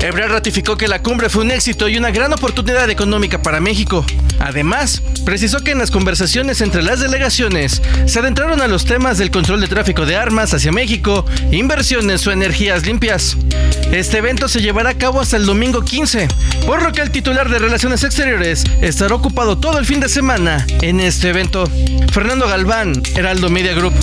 Ebrard 0.00 0.30
ratificó 0.30 0.76
que 0.76 0.86
la 0.86 1.02
cumbre 1.02 1.28
fue 1.28 1.42
un 1.42 1.50
éxito 1.50 1.88
y 1.88 1.96
una 1.96 2.12
gran 2.12 2.32
oportunidad 2.32 2.88
económica 2.90 3.42
para 3.42 3.58
México. 3.58 4.06
Además, 4.38 5.02
precisó 5.24 5.64
que 5.64 5.72
en 5.72 5.78
las 5.78 5.90
conversaciones 5.96 6.60
entre 6.60 6.82
las 6.82 7.00
delegaciones 7.00 7.80
se 8.04 8.18
adentraron 8.18 8.60
a 8.60 8.66
los 8.66 8.84
temas 8.84 9.16
del 9.16 9.30
control 9.30 9.62
de 9.62 9.66
tráfico 9.66 10.04
de 10.04 10.14
armas 10.14 10.52
hacia 10.52 10.70
México, 10.70 11.24
inversiones 11.50 12.26
o 12.26 12.32
energías 12.32 12.84
limpias. 12.84 13.34
Este 13.90 14.18
evento 14.18 14.46
se 14.46 14.60
llevará 14.60 14.90
a 14.90 14.98
cabo 14.98 15.22
hasta 15.22 15.38
el 15.38 15.46
domingo 15.46 15.80
15, 15.80 16.28
por 16.66 16.82
lo 16.82 16.92
que 16.92 17.00
el 17.00 17.10
titular 17.10 17.48
de 17.48 17.60
Relaciones 17.60 18.04
Exteriores 18.04 18.64
estará 18.82 19.14
ocupado 19.14 19.56
todo 19.56 19.78
el 19.78 19.86
fin 19.86 20.00
de 20.00 20.10
semana 20.10 20.66
en 20.82 21.00
este 21.00 21.30
evento. 21.30 21.66
Fernando 22.12 22.46
Galván, 22.46 23.02
Heraldo 23.14 23.48
Media 23.48 23.72
Group. 23.72 23.94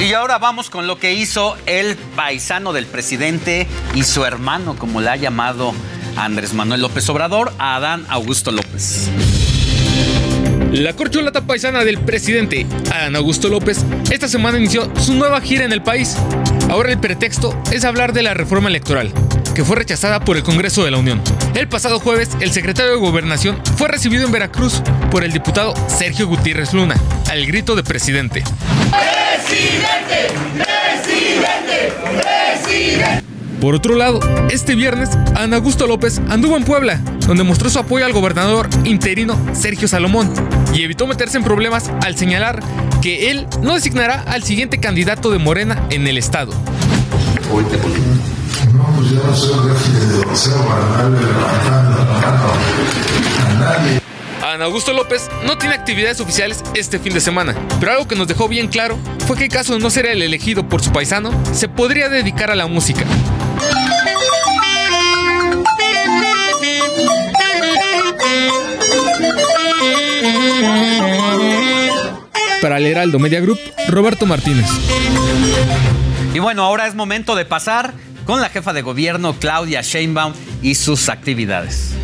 Y 0.00 0.14
ahora 0.14 0.38
vamos 0.38 0.70
con 0.70 0.86
lo 0.86 0.98
que 0.98 1.12
hizo 1.12 1.58
el 1.66 1.96
paisano 2.16 2.72
del 2.72 2.86
presidente 2.86 3.66
y 3.94 4.04
su 4.04 4.24
hermano, 4.24 4.76
como 4.76 5.02
le 5.02 5.10
ha 5.10 5.16
llamado 5.16 5.74
Andrés 6.16 6.54
Manuel 6.54 6.80
López 6.80 7.06
Obrador, 7.10 7.52
a 7.58 7.76
Adán 7.76 8.06
Augusto 8.08 8.50
López. 8.50 9.10
La 10.72 10.92
corcholata 10.92 11.40
paisana 11.40 11.82
del 11.82 11.98
presidente 11.98 12.66
Adán 12.92 13.16
Augusto 13.16 13.48
López 13.48 13.78
esta 14.10 14.28
semana 14.28 14.58
inició 14.58 14.92
su 15.00 15.14
nueva 15.14 15.40
gira 15.40 15.64
en 15.64 15.72
el 15.72 15.82
país. 15.82 16.16
Ahora 16.68 16.92
el 16.92 16.98
pretexto 16.98 17.58
es 17.72 17.84
hablar 17.84 18.12
de 18.12 18.22
la 18.22 18.34
reforma 18.34 18.68
electoral, 18.68 19.10
que 19.54 19.64
fue 19.64 19.76
rechazada 19.76 20.20
por 20.20 20.36
el 20.36 20.42
Congreso 20.42 20.84
de 20.84 20.90
la 20.90 20.98
Unión. 20.98 21.22
El 21.54 21.68
pasado 21.68 21.98
jueves, 22.00 22.30
el 22.40 22.52
secretario 22.52 22.92
de 22.92 22.98
Gobernación 22.98 23.62
fue 23.76 23.88
recibido 23.88 24.26
en 24.26 24.32
Veracruz 24.32 24.82
por 25.10 25.24
el 25.24 25.32
diputado 25.32 25.72
Sergio 25.88 26.26
Gutiérrez 26.26 26.74
Luna, 26.74 26.96
al 27.30 27.46
grito 27.46 27.74
de 27.74 27.82
presidente. 27.82 28.44
¡Presidente! 28.90 30.34
¡Presidente! 30.54 31.92
¡Presidente! 32.22 33.27
Por 33.60 33.74
otro 33.74 33.96
lado, 33.96 34.20
este 34.50 34.76
viernes, 34.76 35.10
Ana 35.34 35.56
Augusto 35.56 35.88
López 35.88 36.20
anduvo 36.28 36.56
en 36.56 36.64
Puebla, 36.64 37.00
donde 37.26 37.42
mostró 37.42 37.68
su 37.68 37.80
apoyo 37.80 38.04
al 38.04 38.12
gobernador 38.12 38.68
interino 38.84 39.36
Sergio 39.52 39.88
Salomón 39.88 40.32
y 40.72 40.82
evitó 40.82 41.08
meterse 41.08 41.38
en 41.38 41.44
problemas 41.44 41.90
al 42.04 42.16
señalar 42.16 42.62
que 43.02 43.30
él 43.30 43.48
no 43.60 43.74
designará 43.74 44.22
al 44.28 44.44
siguiente 44.44 44.78
candidato 44.78 45.30
de 45.30 45.38
Morena 45.38 45.86
en 45.90 46.06
el 46.06 46.18
estado. 46.18 46.52
No, 48.74 48.86
pues 48.96 49.10
yo 49.10 49.24
no 49.24 49.34
soy 49.34 49.70
de 49.70 50.24
para 50.66 50.84
darle 51.02 51.18
a 53.44 53.54
nadie. 53.58 54.00
Ana 54.42 54.66
Augusto 54.66 54.92
López 54.92 55.28
no 55.44 55.58
tiene 55.58 55.74
actividades 55.74 56.20
oficiales 56.20 56.62
este 56.74 56.98
fin 56.98 57.12
de 57.12 57.20
semana, 57.20 57.56
pero 57.80 57.92
algo 57.92 58.06
que 58.06 58.14
nos 58.14 58.28
dejó 58.28 58.48
bien 58.48 58.68
claro 58.68 58.98
fue 59.26 59.36
que 59.36 59.44
en 59.44 59.50
caso 59.50 59.74
de 59.74 59.80
no 59.80 59.90
ser 59.90 60.06
el 60.06 60.22
elegido 60.22 60.68
por 60.68 60.80
su 60.80 60.92
paisano, 60.92 61.32
se 61.52 61.68
podría 61.68 62.08
dedicar 62.08 62.50
a 62.50 62.54
la 62.54 62.66
música. 62.66 63.04
Para 72.60 72.78
el 72.78 72.86
Heraldo 72.86 73.18
Media 73.18 73.40
Group, 73.40 73.58
Roberto 73.88 74.26
Martínez. 74.26 74.66
Y 76.34 76.38
bueno, 76.40 76.64
ahora 76.64 76.86
es 76.86 76.94
momento 76.94 77.34
de 77.36 77.44
pasar 77.44 77.94
con 78.24 78.40
la 78.40 78.48
jefa 78.50 78.72
de 78.72 78.82
gobierno 78.82 79.34
Claudia 79.38 79.80
Sheinbaum 79.80 80.34
y 80.60 80.74
sus 80.74 81.08
actividades. 81.08 81.94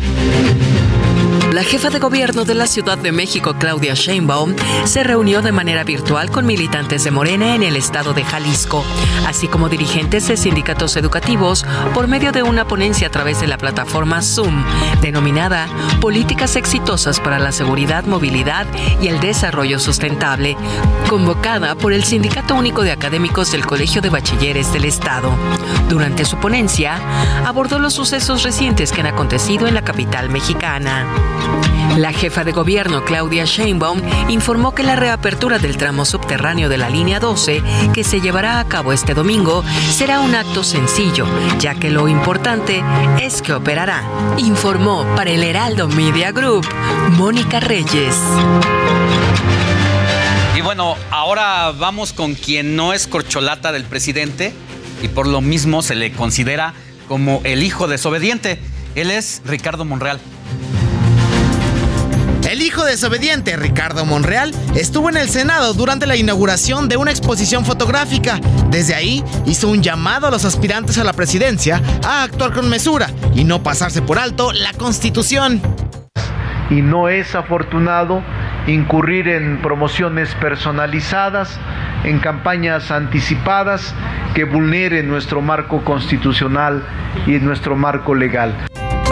La 1.55 1.63
jefa 1.63 1.89
de 1.89 1.99
gobierno 1.99 2.43
de 2.43 2.53
la 2.53 2.67
Ciudad 2.67 2.97
de 2.97 3.13
México, 3.13 3.55
Claudia 3.57 3.93
Sheinbaum, 3.93 4.55
se 4.83 5.05
reunió 5.05 5.41
de 5.41 5.53
manera 5.53 5.85
virtual 5.85 6.29
con 6.29 6.45
militantes 6.45 7.05
de 7.05 7.11
Morena 7.11 7.55
en 7.55 7.63
el 7.63 7.77
estado 7.77 8.13
de 8.13 8.25
Jalisco, 8.25 8.83
así 9.25 9.47
como 9.47 9.69
dirigentes 9.69 10.27
de 10.27 10.35
sindicatos 10.35 10.97
educativos 10.97 11.65
por 11.93 12.09
medio 12.09 12.33
de 12.33 12.43
una 12.43 12.67
ponencia 12.67 13.07
a 13.07 13.09
través 13.09 13.39
de 13.39 13.47
la 13.47 13.57
plataforma 13.57 14.21
Zoom, 14.21 14.65
denominada 15.01 15.69
Políticas 16.01 16.57
Exitosas 16.57 17.21
para 17.21 17.39
la 17.39 17.53
Seguridad, 17.53 18.03
Movilidad 18.03 18.67
y 19.01 19.07
el 19.07 19.21
Desarrollo 19.21 19.79
Sustentable, 19.79 20.57
convocada 21.07 21.75
por 21.75 21.93
el 21.93 22.03
Sindicato 22.03 22.55
Único 22.55 22.83
de 22.83 22.91
Académicos 22.91 23.53
del 23.53 23.65
Colegio 23.65 24.01
de 24.01 24.09
Bachilleres 24.09 24.73
del 24.73 24.83
Estado. 24.83 25.31
Durante 25.87 26.25
su 26.25 26.35
ponencia, 26.35 26.99
abordó 27.45 27.79
los 27.79 27.93
sucesos 27.93 28.43
recientes 28.43 28.91
que 28.91 28.99
han 28.99 29.07
acontecido 29.07 29.67
en 29.67 29.73
la 29.73 29.85
capital 29.85 30.29
mexicana. 30.29 31.05
La 31.97 32.11
jefa 32.11 32.43
de 32.43 32.51
gobierno, 32.51 33.05
Claudia 33.05 33.45
Sheinbaum, 33.45 34.01
informó 34.27 34.75
que 34.75 34.83
la 34.83 34.97
reapertura 34.97 35.59
del 35.59 35.77
tramo 35.77 36.03
subterráneo 36.03 36.67
de 36.67 36.77
la 36.77 36.89
línea 36.89 37.21
12, 37.21 37.63
que 37.93 38.03
se 38.03 38.19
llevará 38.19 38.59
a 38.59 38.67
cabo 38.67 38.91
este 38.91 39.13
domingo, 39.13 39.63
será 39.91 40.19
un 40.19 40.35
acto 40.35 40.65
sencillo, 40.65 41.25
ya 41.57 41.75
que 41.75 41.89
lo 41.89 42.09
importante 42.09 42.83
es 43.21 43.41
que 43.41 43.53
operará. 43.53 44.03
Informó 44.37 45.05
para 45.15 45.31
el 45.31 45.41
Heraldo 45.41 45.87
Media 45.87 46.33
Group, 46.33 46.67
Mónica 47.11 47.61
Reyes. 47.61 48.17
Y 50.57 50.59
bueno, 50.59 50.97
ahora 51.11 51.71
vamos 51.71 52.11
con 52.11 52.35
quien 52.35 52.75
no 52.75 52.91
es 52.91 53.07
corcholata 53.07 53.71
del 53.71 53.85
presidente 53.85 54.53
y 55.01 55.07
por 55.07 55.27
lo 55.27 55.39
mismo 55.39 55.81
se 55.81 55.95
le 55.95 56.11
considera 56.11 56.73
como 57.07 57.39
el 57.45 57.63
hijo 57.63 57.87
desobediente. 57.87 58.59
Él 58.95 59.11
es 59.11 59.41
Ricardo 59.45 59.85
Monreal. 59.85 60.19
El 62.47 62.61
hijo 62.61 62.85
desobediente, 62.85 63.57
Ricardo 63.57 64.05
Monreal, 64.05 64.51
estuvo 64.75 65.09
en 65.09 65.17
el 65.17 65.29
Senado 65.29 65.73
durante 65.73 66.05
la 66.05 66.15
inauguración 66.15 66.87
de 66.87 66.95
una 66.95 67.09
exposición 67.09 67.65
fotográfica. 67.65 68.39
Desde 68.69 68.93
ahí 68.93 69.23
hizo 69.47 69.67
un 69.67 69.81
llamado 69.81 70.27
a 70.27 70.31
los 70.31 70.45
aspirantes 70.45 70.99
a 70.99 71.03
la 71.03 71.13
presidencia 71.13 71.81
a 72.05 72.21
actuar 72.21 72.53
con 72.53 72.69
mesura 72.69 73.09
y 73.33 73.43
no 73.43 73.63
pasarse 73.63 74.03
por 74.03 74.19
alto 74.19 74.51
la 74.53 74.73
Constitución. 74.73 75.59
y 76.69 76.81
no 76.81 77.09
es 77.09 77.35
afortunado 77.35 78.23
incurrir 78.65 79.27
en 79.27 79.61
promociones 79.61 80.33
personalizadas, 80.35 81.59
en 82.03 82.17
campañas 82.19 82.89
anticipadas 82.89 83.93
que 84.33 84.45
vulneren 84.45 85.07
nuestro 85.07 85.41
marco 85.41 85.83
constitucional 85.83 86.83
y 87.27 87.33
nuestro 87.33 87.75
marco 87.75 88.15
legal. 88.15 88.55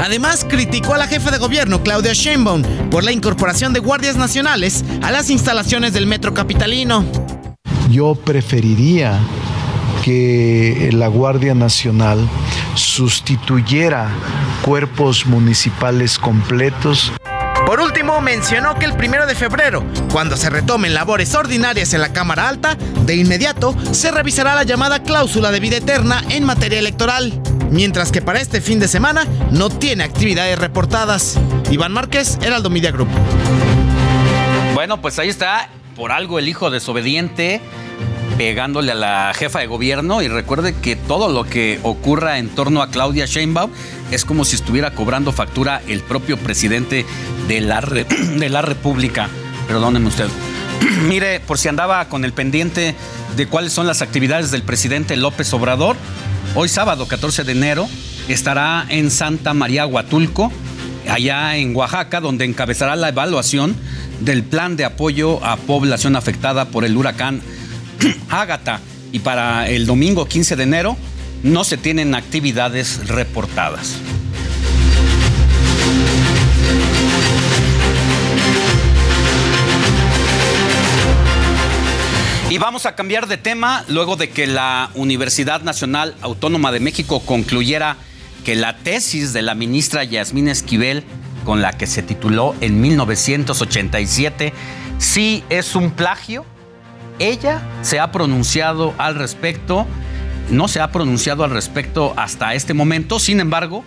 Además, 0.02 0.45
criticó 0.49 0.94
a 0.94 0.98
la 0.98 1.07
jefa 1.07 1.32
de 1.32 1.38
gobierno, 1.38 1.84
Claudia 1.84 2.14
Sheinbaum, 2.14 2.64
por 2.90 3.03
la 3.03 3.11
incorporación 3.11 3.74
de 3.74 3.80
guardias 3.80 4.15
nacionales 4.15 4.84
a 5.02 5.11
las 5.11 5.30
instalaciones 5.30 5.94
del 5.94 6.07
metro 6.07 6.34
capitalino. 6.34 7.06
Yo 7.90 8.15
preferiría 8.15 9.20
que 10.03 10.90
la 10.91 11.07
Guardia 11.07 11.56
Nacional 11.56 12.28
sustituyera 12.76 14.10
cuerpos 14.64 15.26
municipales 15.26 16.18
completos. 16.18 17.11
Por 17.65 17.80
último, 17.80 18.20
mencionó 18.20 18.76
que 18.76 18.86
el 18.86 18.94
primero 18.98 19.26
de 19.26 19.36
febrero, 19.36 19.84
cuando 20.11 20.36
se 20.36 20.49
retomen 20.49 20.94
labores 20.94 21.34
ordinarias 21.34 21.94
en 21.94 22.02
la 22.02 22.11
Cámara 22.11 22.49
Alta, 22.49 22.78
de 23.06 23.15
inmediato 23.15 23.76
se 23.91 24.11
revisará 24.11 24.53
la 24.56 24.64
llamada 24.64 25.02
cláusula 25.02 25.52
de 25.52 25.61
vida 25.61 25.78
eterna 25.78 26.22
en 26.30 26.44
materia 26.44 26.80
electoral. 26.80 27.41
Mientras 27.74 28.12
que 28.12 28.22
para 28.22 28.40
este 28.40 28.62
fin 28.62 28.80
de 28.80 28.88
semana 28.88 29.26
no 29.50 29.72
tiene 29.72 30.04
actividades 30.04 30.60
reportadas. 30.60 31.40
Iván 31.72 31.91
Márquez, 31.91 32.38
Heraldo 32.44 32.70
Media 32.70 32.91
Group. 32.91 33.08
Bueno, 34.76 35.02
pues 35.02 35.18
ahí 35.18 35.30
está, 35.30 35.70
por 35.95 36.12
algo 36.12 36.38
el 36.38 36.48
hijo 36.48 36.70
desobediente 36.70 37.62
pegándole 38.38 38.91
a 38.91 38.95
la 38.95 39.34
jefa 39.34 39.60
de 39.60 39.68
gobierno 39.68 40.22
y 40.22 40.28
recuerde 40.28 40.76
que 40.76 40.95
todo 40.95 41.30
lo 41.30 41.45
que 41.45 41.80
ocurra 41.82 42.38
en 42.38 42.50
torno 42.50 42.84
a 42.84 42.90
Claudia 42.90 43.26
Sheinbaum 43.26 43.72
es 44.12 44.24
como 44.24 44.45
si 44.45 44.56
estuviera 44.56 44.91
cobrando 44.91 45.32
factura 45.32 45.82
el 45.88 46.02
propio 46.02 46.38
presidente 46.38 47.08
de 47.48 47.62
la, 47.62 47.82
de 48.38 48.50
la 48.50 48.62
República. 48.62 49.30
Perdóneme 49.68 50.10
usted. 50.10 50.28
Mire, 51.08 51.40
por 51.40 51.58
si 51.58 51.70
andaba 51.70 52.06
con 52.06 52.24
el 52.24 52.34
pendiente 52.34 52.94
de 53.36 53.48
cuáles 53.48 53.74
son 53.74 53.88
las 53.88 54.04
actividades 54.04 54.52
del 54.52 54.62
presidente 54.62 55.16
López 55.16 55.52
Obrador, 55.54 55.95
hoy 56.56 56.70
sábado 56.70 57.08
14 57.08 57.44
de 57.44 57.52
enero 57.52 57.88
estará 58.28 58.86
en 58.90 59.12
Santa 59.12 59.54
María 59.54 59.86
Huatulco, 59.86 60.52
allá 61.10 61.58
en 61.58 61.76
Oaxaca, 61.76 62.22
donde 62.22 62.46
encabezará 62.46 62.96
la 62.96 63.10
evaluación 63.10 63.76
del 64.20 64.44
plan 64.44 64.76
de 64.76 64.86
apoyo 64.86 65.44
a 65.44 65.58
población 65.58 66.16
afectada 66.16 66.66
por 66.66 66.86
el 66.86 66.96
huracán 66.96 67.42
Ágata. 68.30 68.80
Y 69.12 69.20
para 69.20 69.70
el 69.70 69.86
domingo 69.86 70.26
15 70.26 70.56
de 70.56 70.64
enero 70.64 70.98
no 71.44 71.64
se 71.64 71.78
tienen 71.78 72.16
actividades 72.16 73.08
reportadas. 73.08 73.98
Y 82.54 82.60
vamos 82.60 82.86
a 82.86 82.94
cambiar 82.94 83.26
de 83.26 83.38
tema 83.38 83.84
luego 83.88 84.16
de 84.16 84.30
que 84.30 84.46
la 84.46 84.92
Universidad 84.94 85.64
Nacional 85.64 86.14
Autónoma 86.22 86.72
de 86.72 86.80
México 86.80 87.20
concluyera 87.26 87.98
que 88.46 88.54
la 88.54 88.78
tesis 88.78 89.34
de 89.34 89.42
la 89.42 89.56
ministra 89.56 90.04
Yasmín 90.04 90.48
Esquivel, 90.48 91.04
con 91.46 91.64
la 91.64 91.74
que 91.74 91.88
se 91.88 92.04
tituló 92.04 92.54
en 92.62 92.80
1987, 92.80 94.54
sí 95.00 95.44
es 95.50 95.74
un 95.74 95.90
plagio 95.90 96.46
ella 97.18 97.64
se 97.82 98.00
ha 98.00 98.12
pronunciado 98.12 98.94
al 99.00 99.16
respecto, 99.16 99.88
no 100.52 100.68
se 100.68 100.80
ha 100.80 100.92
pronunciado 100.92 101.44
al 101.44 101.50
respecto 101.50 102.14
hasta 102.18 102.54
este 102.54 102.76
momento, 102.76 103.18
sin 103.18 103.40
embargo, 103.40 103.84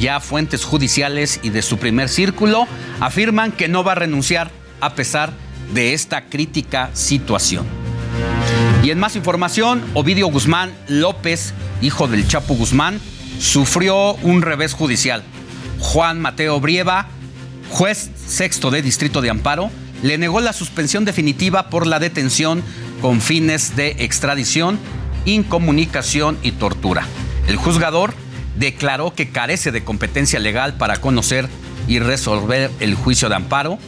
ya 0.00 0.18
fuentes 0.18 0.64
judiciales 0.64 1.38
y 1.44 1.50
de 1.50 1.62
su 1.62 1.78
primer 1.78 2.08
círculo 2.08 2.66
afirman 2.98 3.52
que 3.52 3.68
no 3.68 3.84
va 3.84 3.92
a 3.92 3.94
renunciar 3.94 4.50
a 4.80 4.96
pesar 4.96 5.32
de 5.72 5.94
esta 5.94 6.24
crítica 6.24 6.90
situación. 6.92 7.83
Y 8.84 8.90
en 8.90 8.98
más 8.98 9.16
información, 9.16 9.82
Ovidio 9.94 10.26
Guzmán 10.26 10.70
López, 10.88 11.54
hijo 11.80 12.06
del 12.06 12.28
Chapo 12.28 12.52
Guzmán, 12.52 13.00
sufrió 13.40 14.12
un 14.16 14.42
revés 14.42 14.74
judicial. 14.74 15.22
Juan 15.78 16.20
Mateo 16.20 16.60
Brieva, 16.60 17.06
juez 17.70 18.10
sexto 18.26 18.70
de 18.70 18.82
Distrito 18.82 19.22
de 19.22 19.30
Amparo, 19.30 19.70
le 20.02 20.18
negó 20.18 20.40
la 20.40 20.52
suspensión 20.52 21.06
definitiva 21.06 21.70
por 21.70 21.86
la 21.86 21.98
detención 21.98 22.62
con 23.00 23.22
fines 23.22 23.74
de 23.74 23.96
extradición, 24.00 24.78
incomunicación 25.24 26.36
y 26.42 26.52
tortura. 26.52 27.06
El 27.48 27.56
juzgador 27.56 28.12
declaró 28.58 29.14
que 29.14 29.30
carece 29.30 29.72
de 29.72 29.82
competencia 29.82 30.40
legal 30.40 30.74
para 30.74 30.98
conocer 30.98 31.48
y 31.88 32.00
resolver 32.00 32.70
el 32.80 32.96
juicio 32.96 33.30
de 33.30 33.36
amparo 33.36 33.78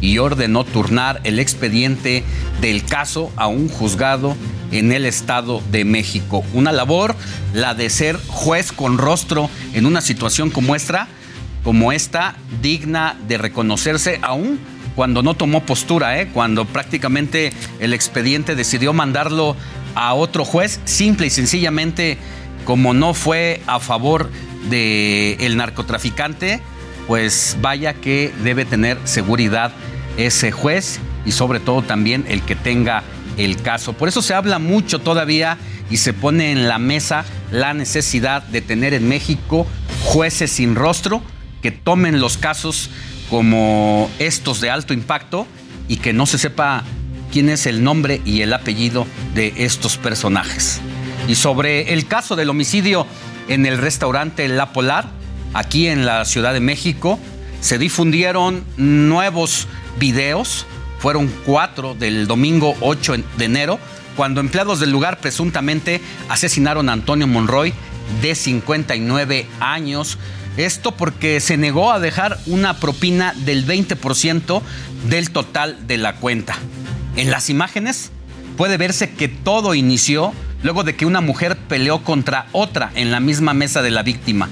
y 0.00 0.18
ordenó 0.18 0.64
turnar 0.64 1.20
el 1.24 1.38
expediente 1.38 2.24
del 2.60 2.84
caso 2.84 3.32
a 3.36 3.46
un 3.46 3.68
juzgado 3.68 4.36
en 4.72 4.92
el 4.92 5.04
Estado 5.04 5.62
de 5.70 5.84
México. 5.84 6.44
Una 6.52 6.72
labor, 6.72 7.14
la 7.54 7.74
de 7.74 7.90
ser 7.90 8.18
juez 8.28 8.72
con 8.72 8.98
rostro 8.98 9.48
en 9.72 9.86
una 9.86 10.00
situación 10.00 10.50
como 10.50 10.74
esta, 10.74 11.08
como 11.62 11.92
esta, 11.92 12.36
digna 12.62 13.16
de 13.26 13.38
reconocerse 13.38 14.18
aún 14.22 14.58
cuando 14.94 15.22
no 15.22 15.34
tomó 15.34 15.64
postura, 15.64 16.20
¿eh? 16.20 16.28
cuando 16.32 16.64
prácticamente 16.64 17.52
el 17.80 17.92
expediente 17.92 18.54
decidió 18.54 18.92
mandarlo 18.92 19.54
a 19.94 20.14
otro 20.14 20.44
juez, 20.44 20.80
simple 20.84 21.26
y 21.26 21.30
sencillamente 21.30 22.18
como 22.64 22.94
no 22.94 23.14
fue 23.14 23.62
a 23.66 23.78
favor 23.78 24.30
del 24.70 25.36
el 25.38 25.56
narcotraficante, 25.56 26.60
pues 27.06 27.56
vaya 27.60 27.94
que 27.94 28.32
debe 28.42 28.64
tener 28.64 28.98
seguridad 29.04 29.72
ese 30.16 30.50
juez 30.50 31.00
y 31.24 31.32
sobre 31.32 31.60
todo 31.60 31.82
también 31.82 32.24
el 32.28 32.42
que 32.42 32.56
tenga 32.56 33.02
el 33.36 33.60
caso. 33.60 33.92
Por 33.92 34.08
eso 34.08 34.22
se 34.22 34.34
habla 34.34 34.58
mucho 34.58 34.98
todavía 34.98 35.58
y 35.90 35.98
se 35.98 36.12
pone 36.12 36.52
en 36.52 36.68
la 36.68 36.78
mesa 36.78 37.24
la 37.50 37.74
necesidad 37.74 38.42
de 38.42 38.60
tener 38.60 38.94
en 38.94 39.08
México 39.08 39.66
jueces 40.04 40.50
sin 40.50 40.74
rostro 40.74 41.22
que 41.62 41.70
tomen 41.70 42.20
los 42.20 42.38
casos 42.38 42.90
como 43.30 44.10
estos 44.18 44.60
de 44.60 44.70
alto 44.70 44.94
impacto 44.94 45.46
y 45.88 45.96
que 45.96 46.12
no 46.12 46.26
se 46.26 46.38
sepa 46.38 46.84
quién 47.32 47.48
es 47.48 47.66
el 47.66 47.82
nombre 47.82 48.20
y 48.24 48.42
el 48.42 48.52
apellido 48.52 49.06
de 49.34 49.52
estos 49.56 49.96
personajes. 49.96 50.80
Y 51.28 51.34
sobre 51.34 51.92
el 51.92 52.06
caso 52.06 52.36
del 52.36 52.50
homicidio 52.50 53.06
en 53.48 53.66
el 53.66 53.78
restaurante 53.78 54.48
La 54.48 54.72
Polar, 54.72 55.08
aquí 55.54 55.88
en 55.88 56.06
la 56.06 56.24
Ciudad 56.24 56.52
de 56.52 56.60
México, 56.60 57.18
se 57.60 57.78
difundieron 57.78 58.64
nuevos 58.76 59.66
videos, 59.98 60.66
fueron 60.98 61.32
cuatro 61.44 61.94
del 61.94 62.26
domingo 62.26 62.76
8 62.80 63.16
de 63.38 63.44
enero, 63.44 63.78
cuando 64.16 64.40
empleados 64.40 64.80
del 64.80 64.90
lugar 64.90 65.18
presuntamente 65.20 66.00
asesinaron 66.28 66.88
a 66.88 66.92
Antonio 66.92 67.26
Monroy, 67.26 67.74
de 68.22 68.34
59 68.34 69.46
años, 69.60 70.18
esto 70.56 70.92
porque 70.92 71.40
se 71.40 71.56
negó 71.56 71.92
a 71.92 72.00
dejar 72.00 72.38
una 72.46 72.78
propina 72.78 73.34
del 73.44 73.66
20% 73.66 74.62
del 75.08 75.30
total 75.30 75.86
de 75.86 75.98
la 75.98 76.14
cuenta. 76.16 76.56
En 77.16 77.30
las 77.30 77.50
imágenes 77.50 78.10
puede 78.56 78.76
verse 78.76 79.10
que 79.10 79.28
todo 79.28 79.74
inició 79.74 80.32
luego 80.62 80.82
de 80.82 80.96
que 80.96 81.06
una 81.06 81.20
mujer 81.20 81.56
peleó 81.56 82.02
contra 82.02 82.46
otra 82.52 82.90
en 82.94 83.10
la 83.10 83.20
misma 83.20 83.54
mesa 83.54 83.82
de 83.82 83.90
la 83.90 84.02
víctima. 84.02 84.48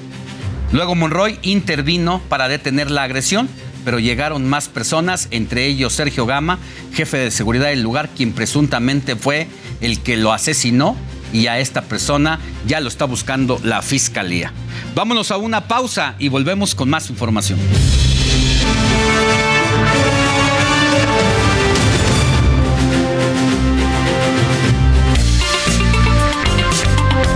Luego 0.72 0.94
Monroy 0.94 1.38
intervino 1.42 2.20
para 2.28 2.48
detener 2.48 2.90
la 2.90 3.04
agresión, 3.04 3.48
pero 3.84 3.98
llegaron 3.98 4.48
más 4.48 4.68
personas, 4.68 5.28
entre 5.30 5.66
ellos 5.66 5.92
Sergio 5.92 6.26
Gama, 6.26 6.58
jefe 6.92 7.18
de 7.18 7.30
seguridad 7.30 7.68
del 7.68 7.82
lugar, 7.82 8.08
quien 8.16 8.32
presuntamente 8.32 9.16
fue 9.16 9.46
el 9.80 10.00
que 10.00 10.16
lo 10.16 10.32
asesinó 10.32 10.96
y 11.32 11.48
a 11.48 11.58
esta 11.58 11.82
persona 11.82 12.38
ya 12.66 12.80
lo 12.80 12.88
está 12.88 13.04
buscando 13.04 13.60
la 13.62 13.82
fiscalía. 13.82 14.52
Vámonos 14.94 15.30
a 15.30 15.36
una 15.36 15.66
pausa 15.66 16.14
y 16.18 16.28
volvemos 16.28 16.74
con 16.74 16.88
más 16.88 17.10
información. 17.10 17.58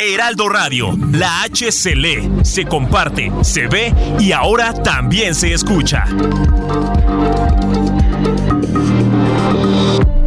Heraldo 0.00 0.48
Radio, 0.48 0.96
la 1.12 1.42
H 1.42 1.72
se 1.72 1.94
lee, 1.94 2.30
se 2.42 2.64
comparte, 2.64 3.30
se 3.42 3.66
ve 3.66 3.92
y 4.18 4.32
ahora 4.32 4.72
también 4.72 5.34
se 5.34 5.52
escucha. 5.52 6.04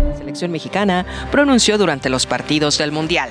La 0.08 0.18
selección 0.18 0.52
mexicana 0.52 1.06
pronunció 1.32 1.78
durante 1.78 2.10
los 2.10 2.26
partidos 2.26 2.78
del 2.78 2.92
Mundial. 2.92 3.30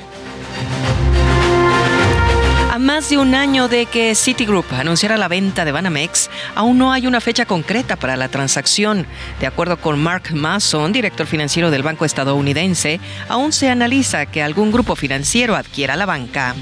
A 2.78 2.80
más 2.80 3.10
de 3.10 3.18
un 3.18 3.34
año 3.34 3.66
de 3.66 3.86
que 3.86 4.14
Citigroup 4.14 4.64
anunciara 4.70 5.16
la 5.16 5.26
venta 5.26 5.64
de 5.64 5.72
Banamex, 5.72 6.30
aún 6.55 6.78
no 6.78 6.92
hay 6.92 7.09
una 7.09 7.20
fecha 7.20 7.44
concreta 7.44 7.96
para 7.96 8.16
la 8.16 8.28
transacción. 8.28 9.05
De 9.40 9.48
acuerdo 9.48 9.78
con 9.78 10.00
Mark 10.00 10.32
Mason, 10.32 10.92
director 10.92 11.26
financiero 11.26 11.72
del 11.72 11.82
banco 11.82 12.05
estadounidense, 12.05 13.00
aún 13.28 13.52
se 13.52 13.68
analiza 13.68 14.26
que 14.26 14.44
algún 14.44 14.70
grupo 14.70 14.94
financiero 14.94 15.56
adquiera 15.56 15.96
la 15.96 16.06
banca. 16.06 16.55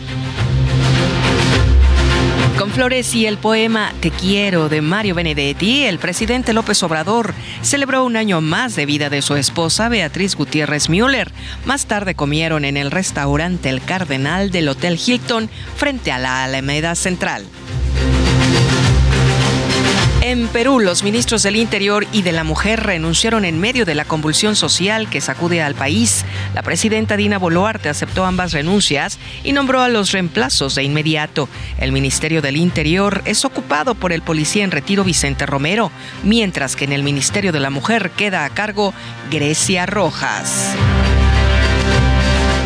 Con 2.59 2.71
flores 2.71 3.15
y 3.15 3.27
el 3.27 3.37
poema 3.37 3.93
Te 4.01 4.11
quiero 4.11 4.71
de 4.71 4.81
Mario 4.81 5.15
Benedetti, 5.15 5.85
el 5.85 5.99
presidente 5.99 6.55
López 6.55 6.83
Obrador 6.83 7.35
celebró 7.61 8.03
un 8.03 8.17
año 8.17 8.41
más 8.41 8.75
de 8.77 8.87
vida 8.87 9.11
de 9.11 9.21
su 9.21 9.37
esposa 9.37 9.91
Beatriz 9.91 10.37
Gutiérrez 10.37 10.89
Müller. 10.89 11.31
Más 11.67 11.85
tarde 11.85 12.15
comieron 12.15 12.65
en 12.65 12.79
el 12.79 12.91
restaurante 12.91 13.69
El 13.69 13.83
Cardenal 13.83 14.51
del 14.51 14.71
Hotel 14.71 14.99
Hilton 15.05 15.51
frente 15.77 16.13
a 16.13 16.19
la 16.19 16.45
Alameda 16.45 16.95
Central. 16.95 17.45
En 20.29 20.49
Perú, 20.49 20.81
los 20.81 21.05
ministros 21.05 21.45
del 21.45 21.55
Interior 21.55 22.05
y 22.11 22.23
de 22.23 22.33
la 22.33 22.43
Mujer 22.43 22.83
renunciaron 22.83 23.45
en 23.45 23.61
medio 23.61 23.85
de 23.85 23.95
la 23.95 24.05
convulsión 24.05 24.57
social 24.57 25.09
que 25.09 25.21
sacude 25.21 25.63
al 25.63 25.77
país. 25.77 26.25
La 26.53 26.65
presidenta 26.65 27.17
Dina 27.17 27.39
Boluarte 27.39 27.89
aceptó 27.89 28.25
ambas 28.25 28.51
renuncias 28.51 29.21
y 29.45 29.53
nombró 29.53 29.83
a 29.83 29.89
los 29.89 30.11
reemplazos 30.11 30.75
de 30.75 30.83
inmediato. 30.83 31.49
El 31.79 31.93
Ministerio 31.93 32.43
del 32.43 32.57
Interior 32.57 33.23
es 33.25 33.45
ocupado 33.45 33.95
por 33.95 34.13
el 34.13 34.21
policía 34.21 34.65
en 34.65 34.73
retiro 34.73 35.05
Vicente 35.05 35.47
Romero, 35.47 35.93
mientras 36.25 36.75
que 36.75 36.87
en 36.87 36.93
el 36.93 37.05
Ministerio 37.05 37.53
de 37.53 37.61
la 37.61 37.71
Mujer 37.71 38.11
queda 38.11 38.45
a 38.45 38.51
cargo 38.51 38.93
Grecia 39.31 39.87
Rojas. 39.87 40.75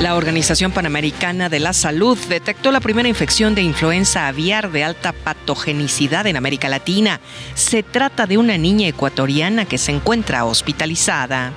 La 0.01 0.15
Organización 0.15 0.73
Panamericana 0.73 1.51
de 1.51 1.61
la 1.61 1.75
Salud 1.75 2.17
detectó 2.31 2.73
la 2.73 2.81
primera 2.81 3.07
infección 3.07 3.55
de 3.55 3.61
influenza 3.61 4.29
aviar 4.29 4.73
de 4.73 4.83
alta 4.83 5.13
patogenicidad 5.13 6.27
en 6.27 6.39
América 6.39 6.71
Latina. 6.71 7.21
Se 7.53 7.83
trata 7.83 8.27
de 8.27 8.39
una 8.39 8.57
niña 8.57 8.89
ecuatoriana 8.89 9.67
que 9.67 9.77
se 9.77 9.93
encuentra 9.93 10.47
hospitalizada. 10.47 11.53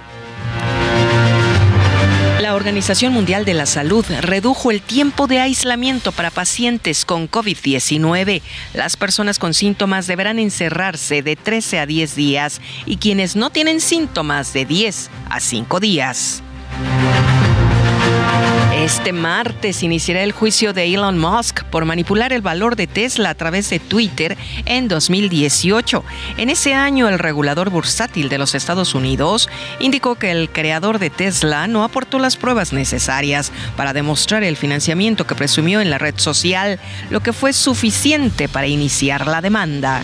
La 2.41 2.55
Organización 2.55 3.13
Mundial 3.13 3.45
de 3.45 3.53
la 3.53 3.65
Salud 3.65 4.05
redujo 4.19 4.71
el 4.71 4.81
tiempo 4.81 5.27
de 5.27 5.39
aislamiento 5.39 6.11
para 6.11 6.29
pacientes 6.29 7.05
con 7.05 7.31
COVID-19. 7.31 8.41
Las 8.73 8.97
personas 8.97 9.39
con 9.39 9.53
síntomas 9.53 10.05
deberán 10.05 10.37
encerrarse 10.37 11.21
de 11.21 11.37
13 11.37 11.79
a 11.79 11.85
10 11.85 12.15
días 12.17 12.59
y 12.85 12.97
quienes 12.97 13.37
no 13.37 13.51
tienen 13.51 13.79
síntomas 13.79 14.51
de 14.51 14.65
10 14.65 15.09
a 15.29 15.39
5 15.39 15.79
días. 15.79 16.43
Este 18.83 19.13
martes 19.13 19.81
iniciará 19.81 20.23
el 20.23 20.33
juicio 20.33 20.73
de 20.73 20.93
Elon 20.93 21.17
Musk 21.17 21.63
por 21.63 21.85
manipular 21.85 22.33
el 22.33 22.41
valor 22.41 22.75
de 22.75 22.85
Tesla 22.85 23.29
a 23.29 23.33
través 23.33 23.69
de 23.69 23.79
Twitter 23.79 24.37
en 24.65 24.89
2018. 24.89 26.03
En 26.35 26.49
ese 26.49 26.73
año, 26.73 27.07
el 27.07 27.17
regulador 27.17 27.69
bursátil 27.69 28.27
de 28.27 28.37
los 28.37 28.55
Estados 28.55 28.93
Unidos 28.93 29.47
indicó 29.79 30.15
que 30.15 30.31
el 30.31 30.49
creador 30.49 30.99
de 30.99 31.09
Tesla 31.09 31.65
no 31.67 31.85
aportó 31.85 32.19
las 32.19 32.35
pruebas 32.35 32.73
necesarias 32.73 33.53
para 33.77 33.93
demostrar 33.93 34.43
el 34.43 34.57
financiamiento 34.57 35.25
que 35.25 35.35
presumió 35.35 35.79
en 35.79 35.89
la 35.89 35.97
red 35.97 36.15
social, 36.17 36.77
lo 37.09 37.21
que 37.21 37.31
fue 37.31 37.53
suficiente 37.53 38.49
para 38.49 38.67
iniciar 38.67 39.27
la 39.27 39.39
demanda. 39.39 40.03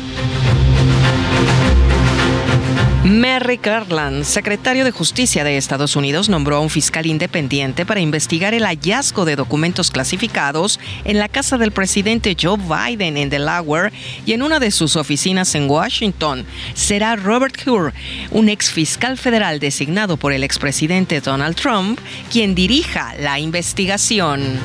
Merrick 3.10 3.66
Garland, 3.66 4.24
secretario 4.24 4.86
de 4.86 4.92
Justicia 4.92 5.44
de 5.44 5.58
Estados 5.58 5.96
Unidos, 5.96 6.30
nombró 6.30 6.58
a 6.58 6.60
un 6.60 6.70
fiscal 6.70 7.08
independiente 7.08 7.84
para 7.84 8.02
investigar 8.02 8.54
el 8.54 8.66
hallazgo 8.66 9.26
de 9.26 9.36
documentos 9.36 9.90
clasificados 9.90 10.80
en 11.06 11.18
la 11.18 11.28
casa 11.28 11.58
del 11.58 11.72
presidente 11.72 12.38
Joe 12.40 12.58
Biden 12.58 13.18
en 13.18 13.32
Delaware 13.32 13.92
y 14.28 14.34
en 14.34 14.44
una 14.44 14.60
de 14.60 14.70
sus 14.70 14.96
oficinas 14.96 15.56
en 15.56 15.68
Washington. 15.68 16.46
Será 16.76 17.16
Robert 17.16 17.56
Hur, 17.68 17.94
un 18.30 18.48
ex 18.48 18.70
fiscal 18.70 19.18
federal 19.18 19.60
designado 19.60 20.16
por 20.16 20.32
el 20.32 20.44
expresidente 20.44 21.20
Donald 21.20 21.56
Trump, 21.56 22.00
quien 22.32 22.54
dirija 22.54 23.16
la 23.20 23.40
investigación. 23.40 24.60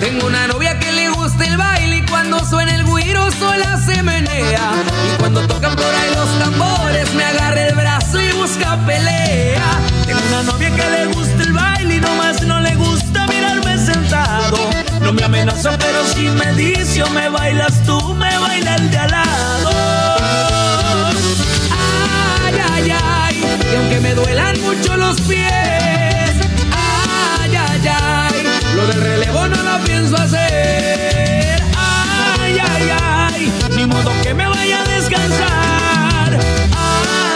Tengo 0.00 0.26
una 0.26 0.46
novia 0.48 0.78
que 0.78 0.92
le 0.92 1.08
gusta 1.08 1.46
el 1.46 1.56
baile 1.56 1.96
y 1.96 2.02
cuando 2.02 2.44
suena 2.44 2.74
el 2.74 2.82
Y 4.34 5.18
cuando 5.18 5.46
tocan 5.46 5.74
por 5.74 5.84
ahí 5.84 6.14
los 6.14 6.38
tambores 6.38 7.12
me 7.14 7.24
agarra 7.24 7.66
el 7.66 7.74
brazo 7.74 8.20
y 8.20 8.32
busca 8.32 8.78
pelea. 8.86 9.80
Tengo 10.06 10.20
una 10.28 10.42
novia 10.42 10.70
que 10.70 10.90
le 10.90 11.06
gusta 11.06 11.42
el 11.42 11.52
baile 11.52 11.96
y 11.96 12.00
nomás 12.00 12.42
no 12.42 12.60
le 12.60 12.74
gusta 12.76 13.26
mirarme 13.26 13.78
sentado. 13.78 14.58
No 15.00 15.12
me 15.12 15.24
amenaza 15.24 15.76
pero 15.78 16.04
si 16.06 16.28
me 16.28 16.52
dice 16.54 17.02
o 17.02 17.10
me 17.10 17.28
bailas 17.28 17.82
tú, 17.84 18.14
me 18.14 18.38
baila 18.38 18.74
el 18.76 18.90
de 18.90 18.98
al 18.98 19.10
lado. 19.10 19.70
Ay, 22.44 22.54
ay, 22.72 22.92
ay, 23.04 23.44
y 23.72 23.76
aunque 23.76 24.00
me 24.00 24.14
duelan 24.14 24.60
mucho 24.60 24.96
los 24.96 25.20
pies. 25.22 26.32
Ay, 27.40 27.56
ay, 27.56 27.88
ay, 27.88 28.46
lo 28.76 28.86
del 28.86 29.00
relevo 29.00 29.48
no 29.48 29.62
lo 29.62 29.84
pienso 29.84 30.16
hacer. 30.16 31.62
Ay, 32.52 32.58
ay, 32.60 32.90
ay, 33.00 33.52
ni 33.76 33.86
modo 33.86 34.10
que 34.22 34.34
me 34.34 34.46
vaya 34.46 34.82
a 34.82 34.88
descansar. 34.88 36.38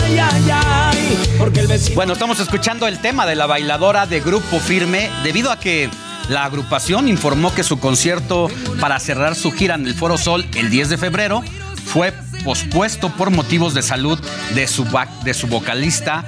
Ay, 0.03 0.19
ay, 0.19 0.51
ay, 0.53 1.19
porque 1.39 1.61
el 1.61 1.69
vecino. 1.69 1.95
Bueno, 1.95 2.13
estamos 2.13 2.39
escuchando 2.39 2.87
el 2.87 2.99
tema 2.99 3.25
de 3.25 3.35
la 3.35 3.47
bailadora 3.47 4.07
de 4.07 4.21
Grupo 4.21 4.61
Firme 4.61 5.09
debido 5.25 5.51
a 5.51 5.59
que 5.59 5.89
la 6.29 6.45
agrupación 6.45 7.09
informó 7.09 7.55
que 7.55 7.63
su 7.63 7.79
concierto 7.79 8.49
para 8.79 9.01
cerrar 9.01 9.35
su 9.35 9.53
gira 9.53 9.77
en 9.77 9.87
el 9.87 9.95
Foro 9.95 10.19
Sol 10.19 10.45
el 10.55 10.69
10 10.69 10.91
de 10.91 10.99
febrero 10.99 11.43
fue 11.87 12.13
pospuesto 12.45 13.09
por 13.11 13.31
motivos 13.31 13.73
de 13.73 13.83
salud 13.83 14.19
de 14.55 14.67
su, 14.67 14.87
de 15.25 15.33
su 15.33 15.47
vocalista 15.47 16.25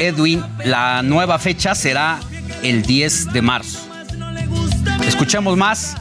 Edwin. 0.00 0.42
La 0.64 1.02
nueva 1.02 1.38
fecha 1.38 1.76
será 1.76 2.18
el 2.64 2.82
10 2.82 3.32
de 3.32 3.42
marzo. 3.42 3.78
Escuchemos 5.06 5.56
más 5.56 5.96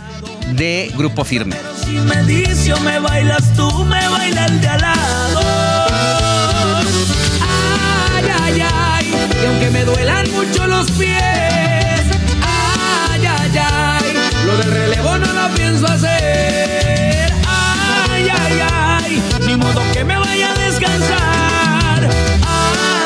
de 0.56 0.91
Grupo 0.95 1.23
Firme. 1.23 1.56
Si 1.84 1.91
me 1.91 2.23
dice 2.23 2.73
me 2.82 2.99
bailas 2.99 3.53
tú, 3.56 3.69
me 3.86 4.07
baila 4.07 4.45
el 4.45 4.61
de 4.61 4.68
al 4.68 4.82
lado. 4.82 5.41
Ay, 8.14 8.26
ay, 8.44 8.61
ay, 8.61 9.14
y 9.41 9.45
aunque 9.45 9.69
me 9.69 9.86
duelan 9.86 10.32
mucho 10.32 10.68
los 10.68 10.90
pies. 10.91 12.02
Ay, 12.41 13.26
ay, 13.26 13.57
ay, 13.57 14.14
lo 14.45 14.57
del 14.57 14.72
relevo 14.72 15.18
no 15.18 15.34
lo 15.34 15.53
pienso 15.56 15.86
hacer. 15.88 17.32
Ay, 17.48 18.28
ay, 18.30 18.61
ay, 18.72 19.23
ni 19.45 19.56
modo 19.56 19.82
que 19.94 20.03
me 20.03 20.18
vaya 20.18 20.52
a 20.52 20.56
descansar. 20.56 22.10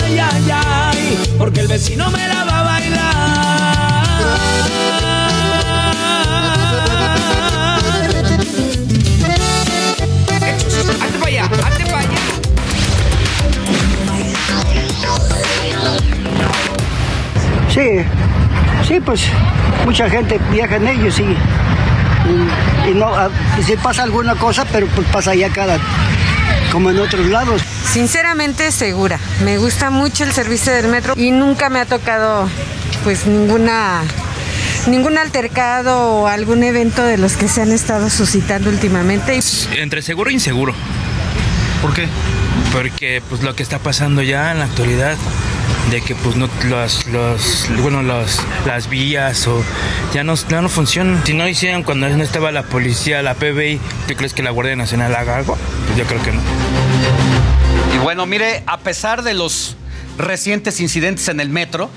Ay, 0.04 0.20
ay, 0.20 0.52
ay, 0.52 1.18
porque 1.38 1.62
el 1.62 1.68
vecino 1.68 2.10
me 2.12 2.28
la 2.28 2.44
va 2.44 2.60
a 2.60 2.64
bailar. 2.64 3.55
Sí, 17.76 18.06
sí, 18.88 19.02
pues 19.02 19.26
mucha 19.84 20.10
gente 20.10 20.39
viaja 20.49 20.77
en 20.77 20.88
ellos 20.88 21.19
y, 21.19 21.23
y, 21.23 22.89
y 22.89 22.93
no, 22.93 23.07
ah, 23.07 23.30
si 23.65 23.76
pasa 23.76 24.03
alguna 24.03 24.35
cosa, 24.35 24.64
pero 24.72 24.88
pues 24.88 25.06
pasa 25.10 25.31
allá 25.31 25.49
cada, 25.49 25.77
como 26.72 26.89
en 26.89 26.99
otros 26.99 27.26
lados. 27.26 27.61
Sinceramente 27.91 28.72
segura. 28.72 29.19
Me 29.43 29.57
gusta 29.57 29.89
mucho 29.89 30.23
el 30.23 30.31
servicio 30.31 30.72
del 30.72 30.88
metro 30.88 31.15
y 31.18 31.31
nunca 31.31 31.69
me 31.69 31.80
ha 31.81 31.85
tocado 31.85 32.47
pues 33.03 33.27
ninguna 33.27 34.03
ningún 34.88 35.18
altercado 35.18 36.22
o 36.22 36.27
algún 36.27 36.64
evento 36.64 37.03
de 37.03 37.18
los 37.18 37.35
que 37.35 37.49
se 37.49 37.61
han 37.61 37.73
estado 37.73 38.10
suscitando 38.10 38.69
últimamente. 38.69 39.38
Entre 39.76 40.02
seguro 40.02 40.30
e 40.30 40.34
inseguro. 40.34 40.73
¿Por 41.81 41.93
qué? 41.93 42.07
Porque 42.72 43.22
pues 43.30 43.43
lo 43.43 43.53
que 43.53 43.64
está 43.64 43.80
pasando 43.80 44.22
ya 44.22 44.53
en 44.53 44.60
la 44.60 44.65
actualidad 44.65 45.18
de 45.91 46.02
que 46.02 46.16
pues 46.16 46.36
no 46.36 46.49
los, 46.66 47.06
los 47.07 47.70
bueno 47.82 48.02
los, 48.02 48.41
las 48.66 48.90
vías 48.90 49.48
o 49.48 49.64
ya 50.14 50.24
no, 50.24 50.36
ya 50.36 50.62
no 50.62 50.70
funcionan. 50.70 51.22
Si 51.26 51.34
no 51.34 51.48
hicieran 51.48 51.84
cuando 51.84 52.10
no 52.10 52.24
estaba 52.24 52.52
la 52.52 52.64
policía, 52.64 53.22
la 53.22 53.36
PBI, 53.36 53.80
¿tú 54.07 54.16
crees 54.16 54.34
que 54.34 54.44
la 54.44 54.52
Guardia 54.52 54.76
Nacional 54.76 55.16
haga 55.16 55.38
algo? 55.38 55.57
Pues 55.86 55.98
yo 55.98 56.06
creo 56.06 56.22
que 56.24 56.32
no. 56.32 56.41
Y 57.94 57.98
bueno, 57.99 58.26
mire, 58.26 58.64
a 58.66 58.80
pesar 58.80 59.24
de 59.24 59.34
los 59.34 59.76
recientes 60.18 60.80
incidentes 60.80 61.28
en 61.28 61.40
el 61.40 61.49
metro, 61.49 61.90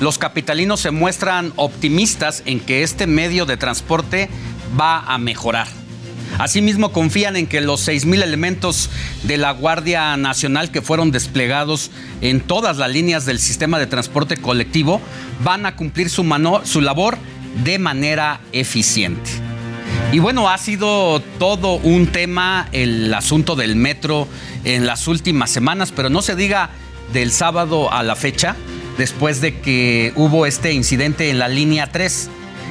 los 0.00 0.18
capitalinos 0.18 0.80
se 0.80 0.90
muestran 0.90 1.52
optimistas 1.56 2.42
en 2.46 2.60
que 2.60 2.82
este 2.82 3.06
medio 3.06 3.46
de 3.46 3.56
transporte 3.56 4.28
va 4.78 5.00
a 5.00 5.18
mejorar. 5.18 5.79
Asimismo, 6.40 6.90
confían 6.90 7.36
en 7.36 7.46
que 7.46 7.60
los 7.60 7.86
6.000 7.86 8.22
elementos 8.22 8.88
de 9.24 9.36
la 9.36 9.50
Guardia 9.50 10.16
Nacional 10.16 10.70
que 10.70 10.80
fueron 10.80 11.10
desplegados 11.10 11.90
en 12.22 12.40
todas 12.40 12.78
las 12.78 12.90
líneas 12.90 13.26
del 13.26 13.38
sistema 13.38 13.78
de 13.78 13.86
transporte 13.86 14.38
colectivo 14.38 15.02
van 15.44 15.66
a 15.66 15.76
cumplir 15.76 16.08
su, 16.08 16.24
su 16.64 16.80
labor 16.80 17.18
de 17.62 17.78
manera 17.78 18.40
eficiente. 18.52 19.30
Y 20.12 20.18
bueno, 20.18 20.48
ha 20.48 20.56
sido 20.56 21.20
todo 21.38 21.74
un 21.74 22.06
tema 22.06 22.68
el 22.72 23.12
asunto 23.12 23.54
del 23.54 23.76
metro 23.76 24.26
en 24.64 24.86
las 24.86 25.08
últimas 25.08 25.50
semanas, 25.50 25.92
pero 25.94 26.08
no 26.08 26.22
se 26.22 26.36
diga 26.36 26.70
del 27.12 27.32
sábado 27.32 27.92
a 27.92 28.02
la 28.02 28.16
fecha, 28.16 28.56
después 28.96 29.42
de 29.42 29.60
que 29.60 30.14
hubo 30.16 30.46
este 30.46 30.72
incidente 30.72 31.28
en 31.28 31.38
la 31.38 31.48
línea 31.48 31.92
3. 31.92 32.30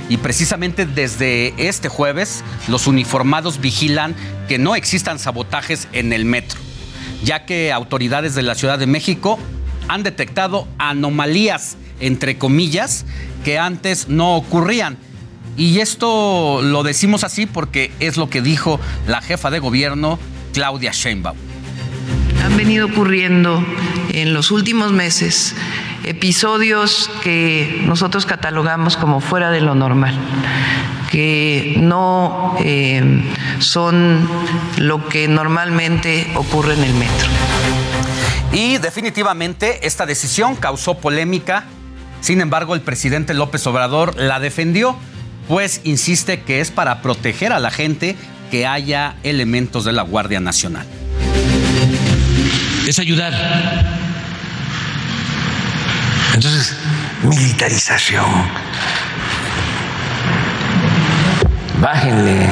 Y 0.10 0.18
precisamente 0.18 0.86
desde 0.86 1.54
este 1.58 1.88
jueves, 1.88 2.44
los 2.68 2.88
uniformados 2.88 3.62
vigilan 3.62 4.16
que 4.48 4.58
no 4.58 4.76
existan 4.76 5.20
sabotajes 5.20 5.88
en 5.94 6.12
el 6.12 6.26
metro, 6.26 6.60
ya 7.24 7.46
que 7.46 7.72
autoridades 7.72 8.36
de 8.36 8.42
la 8.42 8.56
Ciudad 8.56 8.80
de 8.80 8.88
México 8.88 9.40
han 9.88 10.04
detectado 10.04 10.68
anomalías, 10.80 11.78
entre 12.00 12.38
comillas, 12.38 13.06
que 13.46 13.60
antes 13.60 14.10
no 14.10 14.36
ocurrían 14.36 14.98
y 15.60 15.82
esto 15.82 16.62
lo 16.62 16.84
decimos 16.84 17.26
así 17.26 17.46
porque 17.46 17.92
es 18.00 18.16
lo 18.16 18.30
que 18.30 18.42
dijo 18.42 18.80
la 19.08 19.22
jefa 19.22 19.52
de 19.52 19.60
gobierno, 19.60 20.18
Claudia 20.54 20.92
Sheinbaum. 20.94 21.36
Han 22.46 22.56
venido 22.56 22.86
ocurriendo 22.86 23.62
en 24.14 24.34
los 24.34 24.52
últimos 24.52 24.94
meses 24.94 25.54
episodios 26.10 27.08
que 27.22 27.84
nosotros 27.86 28.26
catalogamos 28.26 28.98
como 28.98 29.22
fuera 29.22 29.52
de 29.52 29.62
lo 29.62 29.76
normal, 29.76 30.18
que 31.12 31.76
no 31.80 32.58
eh, 32.60 33.22
son 33.60 34.28
lo 34.78 35.08
que 35.08 35.28
normalmente 35.28 36.26
ocurre 36.34 36.74
en 36.74 36.84
el 36.84 36.94
metro. 36.96 37.30
Y 38.52 38.80
definitivamente 38.80 39.86
esta 39.86 40.08
decisión 40.08 40.56
causó 40.56 40.96
polémica, 40.96 41.66
sin 42.22 42.42
embargo 42.42 42.74
el 42.74 42.82
presidente 42.82 43.36
López 43.36 43.68
Obrador 43.68 44.16
la 44.18 44.40
defendió 44.40 44.98
pues 45.48 45.82
insiste 45.84 46.42
que 46.42 46.60
es 46.60 46.72
para 46.72 47.04
proteger 47.04 47.54
a 47.54 47.60
la 47.60 47.70
gente 47.70 48.16
que 48.50 48.66
haya 48.66 49.16
elementos 49.22 49.86
de 49.86 49.94
la 49.94 50.02
Guardia 50.02 50.40
Nacional. 50.40 50.88
Es 52.88 52.98
ayudar. 52.98 54.09
Entonces, 56.40 56.74
militarización. 57.22 58.26
Bájenle. 61.82 62.48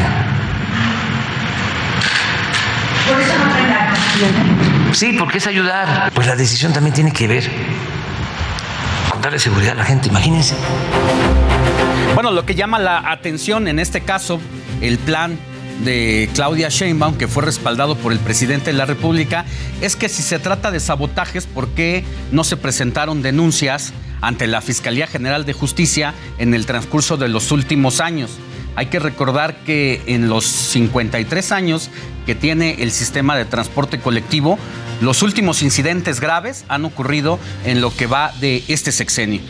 Por 3.07 3.21
eso 3.21 3.33
no 4.89 4.93
Sí, 4.93 5.15
porque 5.17 5.37
es 5.37 5.47
ayudar. 5.47 6.11
Pues 6.13 6.27
la 6.27 6.35
decisión 6.35 6.73
también 6.73 6.93
tiene 6.93 7.13
que 7.13 7.29
ver 7.29 7.49
con 9.09 9.21
darle 9.21 9.39
seguridad 9.39 9.71
a 9.71 9.75
la 9.75 9.85
gente, 9.85 10.09
imagínense. 10.09 10.55
Bueno, 12.13 12.31
lo 12.31 12.45
que 12.45 12.55
llama 12.55 12.79
la 12.79 13.09
atención 13.09 13.69
en 13.69 13.79
este 13.79 14.01
caso, 14.01 14.41
el 14.81 14.97
plan 14.97 15.39
de 15.83 16.29
Claudia 16.33 16.69
Sheinbaum, 16.69 17.17
que 17.17 17.27
fue 17.27 17.43
respaldado 17.43 17.95
por 17.97 18.11
el 18.11 18.19
presidente 18.19 18.71
de 18.71 18.77
la 18.77 18.85
República, 18.85 19.45
es 19.81 19.95
que 19.95 20.09
si 20.09 20.23
se 20.23 20.39
trata 20.39 20.71
de 20.71 20.79
sabotajes, 20.79 21.45
¿por 21.45 21.69
qué 21.69 22.03
no 22.31 22.43
se 22.43 22.57
presentaron 22.57 23.21
denuncias 23.21 23.93
ante 24.21 24.47
la 24.47 24.61
Fiscalía 24.61 25.07
General 25.07 25.45
de 25.45 25.53
Justicia 25.53 26.13
en 26.37 26.53
el 26.53 26.65
transcurso 26.65 27.17
de 27.17 27.29
los 27.29 27.51
últimos 27.51 27.99
años? 27.99 28.31
Hay 28.75 28.87
que 28.87 28.99
recordar 28.99 29.63
que 29.63 30.01
en 30.05 30.29
los 30.29 30.45
53 30.45 31.51
años 31.51 31.89
que 32.25 32.35
tiene 32.35 32.83
el 32.83 32.91
sistema 32.91 33.35
de 33.35 33.45
transporte 33.45 33.99
colectivo, 33.99 34.59
los 35.01 35.23
últimos 35.23 35.63
incidentes 35.63 36.19
graves 36.19 36.65
han 36.67 36.85
ocurrido 36.85 37.39
en 37.65 37.81
lo 37.81 37.95
que 37.95 38.07
va 38.07 38.33
de 38.39 38.63
este 38.67 38.91
sexenio 38.91 39.41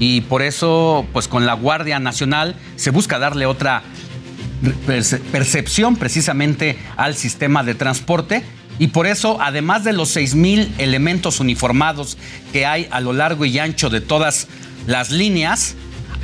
y 0.00 0.20
por 0.22 0.42
eso, 0.42 1.06
pues 1.12 1.28
con 1.28 1.46
la 1.46 1.54
Guardia 1.54 1.98
Nacional 1.98 2.54
se 2.76 2.90
busca 2.90 3.18
darle 3.18 3.46
otra 3.46 3.82
percepción 5.32 5.96
precisamente 5.96 6.76
al 6.96 7.14
sistema 7.14 7.62
de 7.62 7.74
transporte 7.74 8.42
y 8.78 8.88
por 8.88 9.06
eso, 9.06 9.38
además 9.40 9.84
de 9.84 9.92
los 9.92 10.16
6.000 10.16 10.70
elementos 10.78 11.40
uniformados 11.40 12.16
que 12.52 12.64
hay 12.64 12.86
a 12.90 13.00
lo 13.00 13.12
largo 13.12 13.44
y 13.44 13.58
ancho 13.58 13.90
de 13.90 14.00
todas 14.00 14.46
las 14.86 15.10
líneas, 15.10 15.74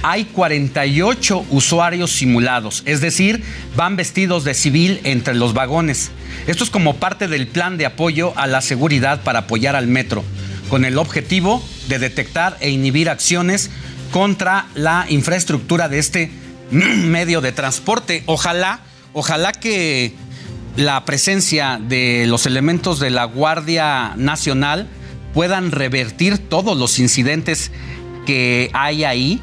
hay 0.03 0.25
48 0.27 1.47
usuarios 1.51 2.13
simulados, 2.13 2.83
es 2.87 3.01
decir, 3.01 3.43
van 3.75 3.97
vestidos 3.97 4.45
de 4.45 4.55
civil 4.55 5.01
entre 5.05 5.35
los 5.35 5.55
vagones. 5.55 6.11
Esto 6.47 6.63
es 6.63 6.71
como 6.71 6.97
parte 6.97 7.27
del 7.27 7.49
plan 7.49 7.79
de 7.79 7.87
apoyo 7.87 8.33
a 8.37 8.47
la 8.47 8.61
seguridad 8.61 9.23
para 9.23 9.41
apoyar 9.41 9.77
al 9.77 9.87
metro 9.87 10.23
con 10.69 10.85
el 10.85 10.99
objetivo 10.99 11.65
de 11.89 11.99
detectar 11.99 12.57
e 12.61 12.71
inhibir 12.71 13.09
acciones 13.09 13.71
contra 14.11 14.67
la 14.75 15.07
infraestructura 15.09 15.89
de 15.89 15.99
este 15.99 16.31
medio 16.71 17.41
de 17.41 17.53
transporte. 17.53 18.23
Ojalá, 18.27 18.81
ojalá 19.13 19.53
que 19.53 20.15
la 20.77 21.05
presencia 21.05 21.79
de 21.81 22.27
los 22.27 22.47
elementos 22.47 22.99
de 22.99 23.11
la 23.11 23.25
Guardia 23.25 24.15
Nacional 24.17 24.89
puedan 25.33 25.71
revertir 25.71 26.39
todos 26.39 26.77
los 26.77 26.99
incidentes 26.99 27.71
que 28.27 28.71
hay 28.73 29.05
ahí, 29.05 29.41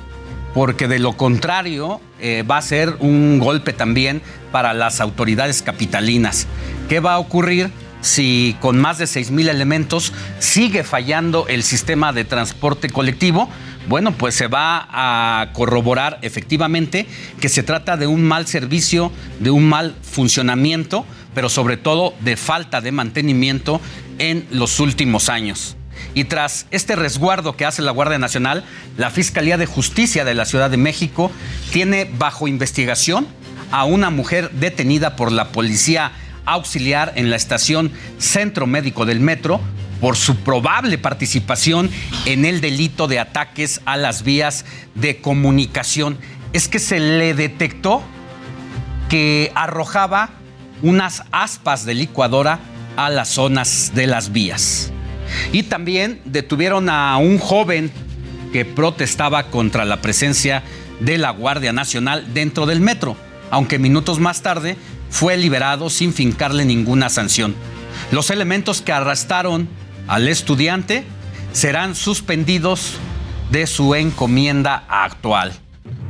porque 0.54 0.88
de 0.88 1.00
lo 1.00 1.16
contrario 1.16 2.02
eh, 2.20 2.44
va 2.50 2.58
a 2.58 2.62
ser 2.62 2.98
un 3.00 3.40
golpe 3.40 3.74
también 3.74 4.22
para 4.52 4.74
las 4.74 5.00
autoridades 5.00 5.62
capitalinas. 5.62 6.48
¿Qué 6.90 7.00
va 7.00 7.14
a 7.14 7.20
ocurrir? 7.20 7.72
si 8.02 8.58
con 8.60 8.80
más 8.80 8.98
de 8.98 9.06
6.000 9.06 9.50
elementos 9.50 10.12
sigue 10.40 10.84
fallando 10.84 11.48
el 11.48 11.64
sistema 11.64 12.12
de 12.12 12.26
transporte 12.26 12.90
colectivo, 12.90 13.50
bueno, 13.88 14.12
pues 14.14 14.36
se 14.36 14.48
va 14.48 14.88
a 14.90 15.52
corroborar 15.54 16.20
efectivamente 16.22 17.08
que 17.40 17.50
se 17.50 17.64
trata 17.64 17.98
de 17.98 18.08
un 18.08 18.24
mal 18.24 18.48
servicio, 18.48 19.12
de 19.40 19.52
un 19.52 19.68
mal 19.68 19.96
funcionamiento, 20.02 21.06
pero 21.34 21.50
sobre 21.50 21.78
todo 21.78 22.14
de 22.22 22.38
falta 22.38 22.82
de 22.82 22.92
mantenimiento 22.92 23.82
en 24.20 24.46
los 24.52 24.80
últimos 24.80 25.30
años. 25.30 25.76
Y 26.14 26.26
tras 26.26 26.68
este 26.72 26.96
resguardo 26.96 27.56
que 27.56 27.66
hace 27.66 27.82
la 27.82 27.92
Guardia 27.92 28.20
Nacional, 28.20 28.64
la 28.98 29.12
Fiscalía 29.12 29.58
de 29.58 29.66
Justicia 29.66 30.26
de 30.26 30.34
la 30.34 30.46
Ciudad 30.46 30.70
de 30.70 30.78
México 30.78 31.32
tiene 31.72 32.10
bajo 32.18 32.48
investigación 32.48 33.28
a 33.72 33.86
una 33.86 34.10
mujer 34.10 34.52
detenida 34.52 35.16
por 35.16 35.32
la 35.32 35.50
policía 35.50 36.12
auxiliar 36.46 37.14
en 37.16 37.30
la 37.30 37.36
estación 37.36 37.92
Centro 38.18 38.68
Médico 38.68 39.06
del 39.06 39.20
Metro 39.20 39.62
por 40.02 40.18
su 40.18 40.36
probable 40.38 40.98
participación 40.98 41.90
en 42.26 42.44
el 42.44 42.60
delito 42.60 43.08
de 43.08 43.20
ataques 43.20 43.82
a 43.86 43.96
las 43.96 44.24
vías 44.24 44.66
de 44.96 45.22
comunicación. 45.22 46.18
Es 46.52 46.68
que 46.68 46.80
se 46.80 47.00
le 47.00 47.34
detectó 47.34 48.02
que 49.08 49.52
arrojaba 49.56 50.32
unas 50.82 51.24
aspas 51.32 51.86
de 51.86 51.94
licuadora 51.94 52.60
a 52.98 53.10
las 53.10 53.30
zonas 53.30 53.92
de 53.94 54.08
las 54.08 54.32
vías. 54.32 54.92
Y 55.54 55.64
también 55.64 56.20
detuvieron 56.26 56.90
a 56.90 57.16
un 57.18 57.38
joven 57.38 57.92
que 58.52 58.66
protestaba 58.66 59.44
contra 59.44 59.86
la 59.86 60.02
presencia 60.02 60.64
de 61.00 61.18
la 61.18 61.30
Guardia 61.30 61.72
Nacional 61.72 62.34
dentro 62.34 62.66
del 62.66 62.82
metro, 62.82 63.16
aunque 63.50 63.80
minutos 63.80 64.20
más 64.20 64.42
tarde 64.42 64.76
fue 65.10 65.38
liberado 65.38 65.90
sin 65.90 66.14
fincarle 66.14 66.66
ninguna 66.66 67.10
sanción. 67.10 67.56
Los 68.12 68.30
elementos 68.30 68.82
que 68.82 68.92
arrastraron 68.92 69.70
al 70.08 70.28
estudiante 70.28 71.04
serán 71.54 71.96
suspendidos 71.96 72.94
de 73.52 73.68
su 73.68 73.96
encomienda 73.96 74.86
actual. 74.88 75.54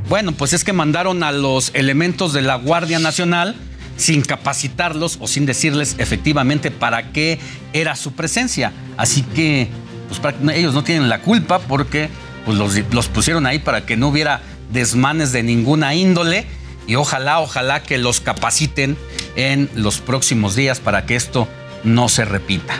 Bueno, 0.08 0.32
pues 0.32 0.52
es 0.52 0.64
que 0.64 0.72
mandaron 0.72 1.22
a 1.22 1.32
los 1.32 1.70
elementos 1.74 2.32
de 2.32 2.42
la 2.42 2.56
Guardia 2.56 2.98
Nacional 2.98 3.56
sin 3.96 4.22
capacitarlos 4.22 5.18
o 5.20 5.28
sin 5.28 5.46
decirles 5.46 5.96
efectivamente 5.98 6.70
para 6.70 7.12
qué 7.12 7.38
era 7.72 7.96
su 7.96 8.12
presencia. 8.12 8.72
Así 8.96 9.22
que 9.22 9.68
pues, 10.08 10.34
ellos 10.54 10.74
no 10.74 10.84
tienen 10.84 11.08
la 11.08 11.20
culpa 11.20 11.58
porque 11.60 12.08
pues, 12.44 12.58
los, 12.58 12.74
los 12.92 13.08
pusieron 13.08 13.46
ahí 13.46 13.58
para 13.58 13.86
que 13.86 13.96
no 13.96 14.08
hubiera 14.08 14.42
desmanes 14.72 15.32
de 15.32 15.42
ninguna 15.42 15.94
índole 15.94 16.46
y 16.86 16.96
ojalá, 16.96 17.40
ojalá 17.40 17.82
que 17.82 17.98
los 17.98 18.20
capaciten 18.20 18.96
en 19.36 19.70
los 19.74 20.00
próximos 20.00 20.56
días 20.56 20.80
para 20.80 21.06
que 21.06 21.16
esto 21.16 21.48
no 21.84 22.08
se 22.08 22.24
repita. 22.24 22.74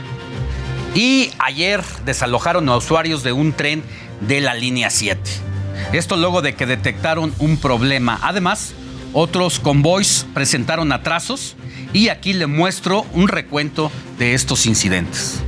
Y 0.94 1.30
ayer 1.38 1.82
desalojaron 2.04 2.68
a 2.68 2.76
usuarios 2.76 3.22
de 3.22 3.32
un 3.32 3.52
tren 3.52 3.82
de 4.20 4.40
la 4.40 4.54
línea 4.54 4.90
7. 4.90 5.20
Esto 5.92 6.16
luego 6.16 6.42
de 6.42 6.54
que 6.54 6.66
detectaron 6.66 7.34
un 7.38 7.56
problema. 7.56 8.18
Además, 8.22 8.74
otros 9.12 9.58
convoys 9.58 10.26
presentaron 10.34 10.92
atrasos 10.92 11.56
y 11.92 12.08
aquí 12.08 12.32
le 12.34 12.46
muestro 12.46 13.06
un 13.14 13.28
recuento 13.28 13.90
de 14.18 14.34
estos 14.34 14.66
incidentes. 14.66 15.42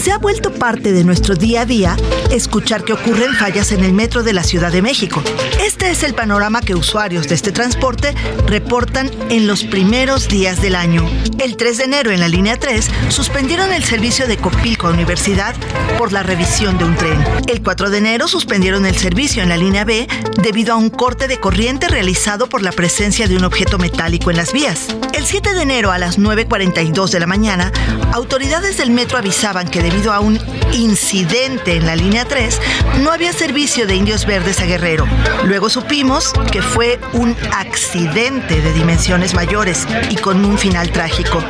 Se 0.00 0.12
ha 0.12 0.18
vuelto 0.18 0.52
parte 0.52 0.92
de 0.92 1.04
nuestro 1.04 1.34
día 1.34 1.62
a 1.62 1.64
día 1.64 1.96
escuchar 2.30 2.84
que 2.84 2.92
ocurren 2.92 3.34
fallas 3.34 3.72
en 3.72 3.82
el 3.84 3.92
metro 3.92 4.22
de 4.22 4.32
la 4.32 4.42
Ciudad 4.42 4.70
de 4.70 4.82
México. 4.82 5.22
Este 5.64 5.90
es 5.90 6.02
el 6.02 6.14
panorama 6.14 6.60
que 6.60 6.74
usuarios 6.74 7.28
de 7.28 7.34
este 7.34 7.52
transporte 7.52 8.14
reportan 8.46 9.10
en 9.30 9.46
los 9.46 9.64
primeros 9.64 10.28
días 10.28 10.60
del 10.60 10.74
año. 10.74 11.08
El 11.38 11.56
3 11.56 11.78
de 11.78 11.84
enero 11.84 12.10
en 12.10 12.20
la 12.20 12.28
línea 12.28 12.58
3 12.58 12.88
suspendieron 13.08 13.72
el 13.72 13.84
servicio 13.84 14.26
de 14.26 14.36
Copilco 14.36 14.86
a 14.86 14.90
Universidad 14.90 15.54
por 15.98 16.12
la 16.12 16.22
revisión 16.22 16.78
de 16.78 16.84
un 16.84 16.94
tren. 16.96 17.24
El 17.46 17.62
4 17.62 17.90
de 17.90 17.98
enero 17.98 18.28
suspendieron 18.28 18.86
el 18.86 18.96
servicio 18.96 19.42
en 19.42 19.48
la 19.48 19.56
línea 19.56 19.84
B 19.84 20.06
debido 20.42 20.74
a 20.74 20.76
un 20.76 20.90
corte 20.90 21.28
de 21.28 21.38
corriente 21.38 21.88
realizado 21.88 22.48
por 22.48 22.62
la 22.62 22.72
presencia 22.72 23.28
de 23.28 23.36
un 23.36 23.44
objeto 23.44 23.78
metálico 23.78 24.30
en 24.30 24.36
las 24.36 24.52
vías. 24.52 24.88
El 25.12 25.24
7 25.24 25.54
de 25.54 25.62
enero 25.62 25.90
a 25.90 25.98
las 25.98 26.18
9.42 26.18 27.10
de 27.10 27.20
la 27.20 27.26
mañana, 27.26 27.72
autoridades 28.12 28.76
del 28.76 28.90
metro 28.90 29.18
avisaban 29.18 29.68
que 29.68 29.80
debido 29.90 30.12
a 30.12 30.18
un 30.18 30.36
incidente 30.72 31.76
en 31.76 31.86
la 31.86 31.94
línea 31.94 32.24
3, 32.24 32.60
no 33.02 33.12
había 33.12 33.32
servicio 33.32 33.86
de 33.86 33.94
indios 33.94 34.26
verdes 34.26 34.60
a 34.60 34.64
Guerrero. 34.64 35.06
Luego 35.44 35.68
supimos 35.68 36.32
que 36.50 36.60
fue 36.60 36.98
un 37.12 37.36
accidente 37.52 38.60
de 38.60 38.72
dimensiones 38.72 39.34
mayores 39.34 39.86
y 40.10 40.16
con 40.16 40.44
un 40.44 40.58
final 40.58 40.90
trágico. 40.90 41.40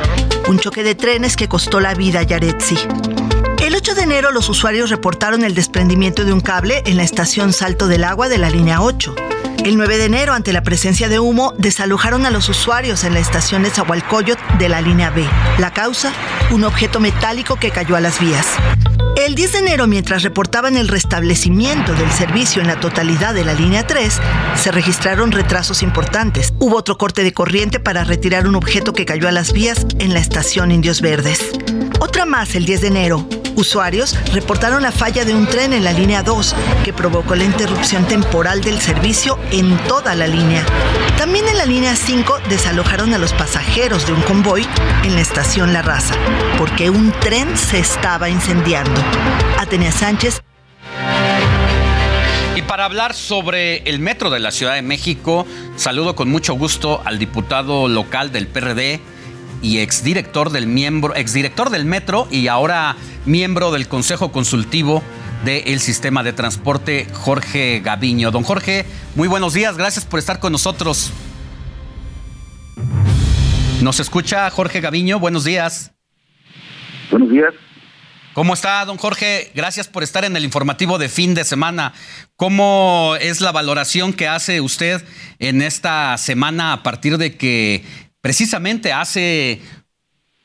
Un 0.47 0.59
choque 0.59 0.83
de 0.83 0.93
trenes 0.93 1.35
que 1.35 1.47
costó 1.47 1.79
la 1.79 1.95
vida 1.95 2.19
a 2.19 2.23
Yaretsi. 2.23 2.77
El 3.59 3.73
8 3.73 3.95
de 3.95 4.03
enero 4.03 4.31
los 4.31 4.49
usuarios 4.49 4.91
reportaron 4.91 5.43
el 5.43 5.55
desprendimiento 5.55 6.23
de 6.23 6.31
un 6.31 6.41
cable 6.41 6.83
en 6.85 6.97
la 6.97 7.03
estación 7.03 7.53
Salto 7.53 7.87
del 7.87 8.03
Agua 8.03 8.29
de 8.29 8.37
la 8.37 8.51
línea 8.51 8.81
8. 8.81 9.15
El 9.63 9.75
9 9.75 9.97
de 9.97 10.05
enero, 10.05 10.33
ante 10.33 10.53
la 10.53 10.63
presencia 10.63 11.09
de 11.09 11.19
humo, 11.19 11.53
desalojaron 11.57 12.25
a 12.25 12.29
los 12.29 12.47
usuarios 12.47 13.03
en 13.03 13.13
la 13.13 13.19
estación 13.19 13.63
de 13.63 13.69
Zahualcoyot 13.69 14.39
de 14.59 14.69
la 14.69 14.81
línea 14.81 15.09
B. 15.09 15.27
La 15.57 15.73
causa, 15.73 16.13
un 16.51 16.63
objeto 16.63 16.99
metálico 16.99 17.57
que 17.57 17.71
cayó 17.71 17.95
a 17.95 17.99
las 17.99 18.19
vías. 18.19 18.47
El 19.17 19.35
10 19.35 19.51
de 19.51 19.59
enero, 19.59 19.87
mientras 19.87 20.23
reportaban 20.23 20.77
el 20.77 20.87
restablecimiento 20.87 21.93
del 21.93 22.09
servicio 22.11 22.61
en 22.61 22.67
la 22.67 22.79
totalidad 22.79 23.33
de 23.33 23.43
la 23.43 23.55
línea 23.55 23.85
3, 23.85 24.21
se 24.55 24.71
registraron 24.71 25.31
retrasos 25.31 25.81
importantes. 25.81 26.53
Hubo 26.59 26.77
otro 26.77 26.97
corte 26.97 27.23
de 27.23 27.33
corriente 27.33 27.79
para 27.79 28.03
retirar 28.03 28.47
un 28.47 28.55
objeto 28.55 28.93
que 28.93 29.05
cayó 29.05 29.27
a 29.27 29.31
las 29.31 29.53
vías 29.53 29.85
en 29.99 30.13
la 30.13 30.19
estación 30.19 30.71
Indios 30.71 31.01
Verdes. 31.01 31.51
Otra 31.99 32.25
más 32.25 32.55
el 32.55 32.65
10 32.65 32.81
de 32.81 32.87
enero. 32.87 33.27
Usuarios 33.57 34.15
reportaron 34.33 34.83
la 34.83 34.91
falla 34.91 35.25
de 35.25 35.33
un 35.33 35.47
tren 35.47 35.73
en 35.73 35.83
la 35.83 35.91
línea 35.91 36.21
2 36.21 36.55
que 36.85 36.93
provocó 36.93 37.33
la 37.33 37.43
interrupción 37.43 38.07
temporal 38.07 38.61
del 38.61 38.79
servicio 38.79 39.39
en 39.51 39.75
toda 39.87 40.13
la 40.13 40.27
línea. 40.27 40.63
También 41.17 41.47
en 41.47 41.57
la 41.57 41.65
línea 41.65 41.95
5 41.95 42.37
desalojaron 42.49 43.15
a 43.15 43.17
los 43.17 43.33
pasajeros 43.33 44.05
de 44.05 44.13
un 44.13 44.21
convoy 44.21 44.67
en 45.03 45.15
la 45.15 45.21
estación 45.21 45.73
La 45.73 45.81
Raza 45.81 46.13
porque 46.59 46.91
un 46.91 47.11
tren 47.13 47.57
se 47.57 47.79
estaba 47.79 48.29
incendiando. 48.29 49.01
Atenea 49.57 49.91
Sánchez. 49.91 50.43
Y 52.55 52.61
para 52.61 52.85
hablar 52.85 53.15
sobre 53.15 53.77
el 53.89 53.99
metro 53.99 54.29
de 54.29 54.39
la 54.39 54.51
Ciudad 54.51 54.75
de 54.75 54.83
México, 54.83 55.47
saludo 55.77 56.15
con 56.15 56.29
mucho 56.29 56.53
gusto 56.53 57.01
al 57.05 57.17
diputado 57.17 57.87
local 57.87 58.31
del 58.31 58.45
PRD, 58.45 59.01
y 59.61 59.79
exdirector 59.79 60.51
del 60.51 60.67
miembro, 60.67 61.15
exdirector 61.15 61.69
del 61.69 61.85
metro 61.85 62.27
y 62.31 62.47
ahora 62.47 62.95
miembro 63.25 63.71
del 63.71 63.87
Consejo 63.87 64.31
Consultivo 64.31 65.03
del 65.45 65.79
Sistema 65.79 66.23
de 66.23 66.33
Transporte, 66.33 67.07
Jorge 67.13 67.81
Gaviño. 67.83 68.31
Don 68.31 68.43
Jorge, 68.43 68.85
muy 69.15 69.27
buenos 69.27 69.53
días, 69.53 69.77
gracias 69.77 70.05
por 70.05 70.19
estar 70.19 70.39
con 70.39 70.51
nosotros. 70.51 71.11
¿Nos 73.81 73.99
escucha 73.99 74.49
Jorge 74.49 74.81
Gaviño? 74.81 75.19
Buenos 75.19 75.43
días. 75.43 75.93
Buenos 77.11 77.29
días. 77.29 77.53
¿Cómo 78.33 78.53
está, 78.53 78.85
don 78.85 78.97
Jorge? 78.97 79.51
Gracias 79.55 79.87
por 79.87 80.03
estar 80.03 80.23
en 80.23 80.35
el 80.35 80.43
informativo 80.43 80.99
de 80.99 81.09
fin 81.09 81.33
de 81.33 81.43
semana. 81.43 81.93
¿Cómo 82.35 83.15
es 83.19 83.41
la 83.41 83.51
valoración 83.51 84.13
que 84.13 84.27
hace 84.27 84.61
usted 84.61 85.03
en 85.39 85.63
esta 85.63 86.15
semana 86.19 86.73
a 86.73 86.83
partir 86.83 87.17
de 87.17 87.35
que 87.35 87.83
Precisamente 88.27 88.91
hace 88.91 89.61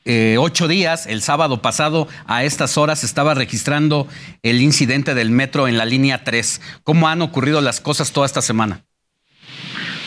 eh, 0.05 0.37
ocho 0.39 0.69
días, 0.69 1.05
el 1.05 1.21
sábado 1.21 1.61
pasado, 1.61 2.07
a 2.27 2.45
estas 2.45 2.77
horas 2.77 3.03
estaba 3.03 3.33
registrando 3.33 4.07
el 4.41 4.61
incidente 4.61 5.13
del 5.13 5.31
metro 5.31 5.67
en 5.67 5.77
la 5.77 5.83
línea 5.83 6.23
3. 6.23 6.61
¿Cómo 6.85 7.09
han 7.09 7.21
ocurrido 7.21 7.59
las 7.59 7.81
cosas 7.81 8.13
toda 8.13 8.25
esta 8.25 8.41
semana? 8.41 8.85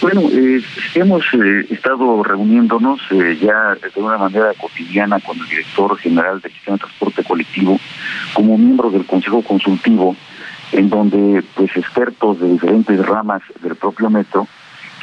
Bueno, 0.01 0.23
eh, 0.33 0.63
hemos 0.95 1.23
eh, 1.35 1.67
estado 1.69 2.23
reuniéndonos 2.23 2.99
ya 3.11 3.75
de 3.75 4.01
una 4.01 4.17
manera 4.17 4.55
cotidiana 4.59 5.21
con 5.21 5.39
el 5.39 5.47
director 5.47 5.99
general 5.99 6.41
del 6.41 6.53
sistema 6.53 6.79
de 6.79 6.81
transporte 6.81 7.25
colectivo 7.25 7.79
como 8.33 8.57
miembro 8.57 8.91
del 8.91 9.05
Consejo 9.05 9.43
Consultivo, 9.43 10.17
en 10.73 10.89
donde 10.89 11.45
pues 11.55 11.77
expertos 11.77 12.41
de 12.41 12.53
diferentes 12.53 13.05
ramas 13.05 13.43
del 13.61 13.77
propio 13.77 14.09
metro 14.09 14.49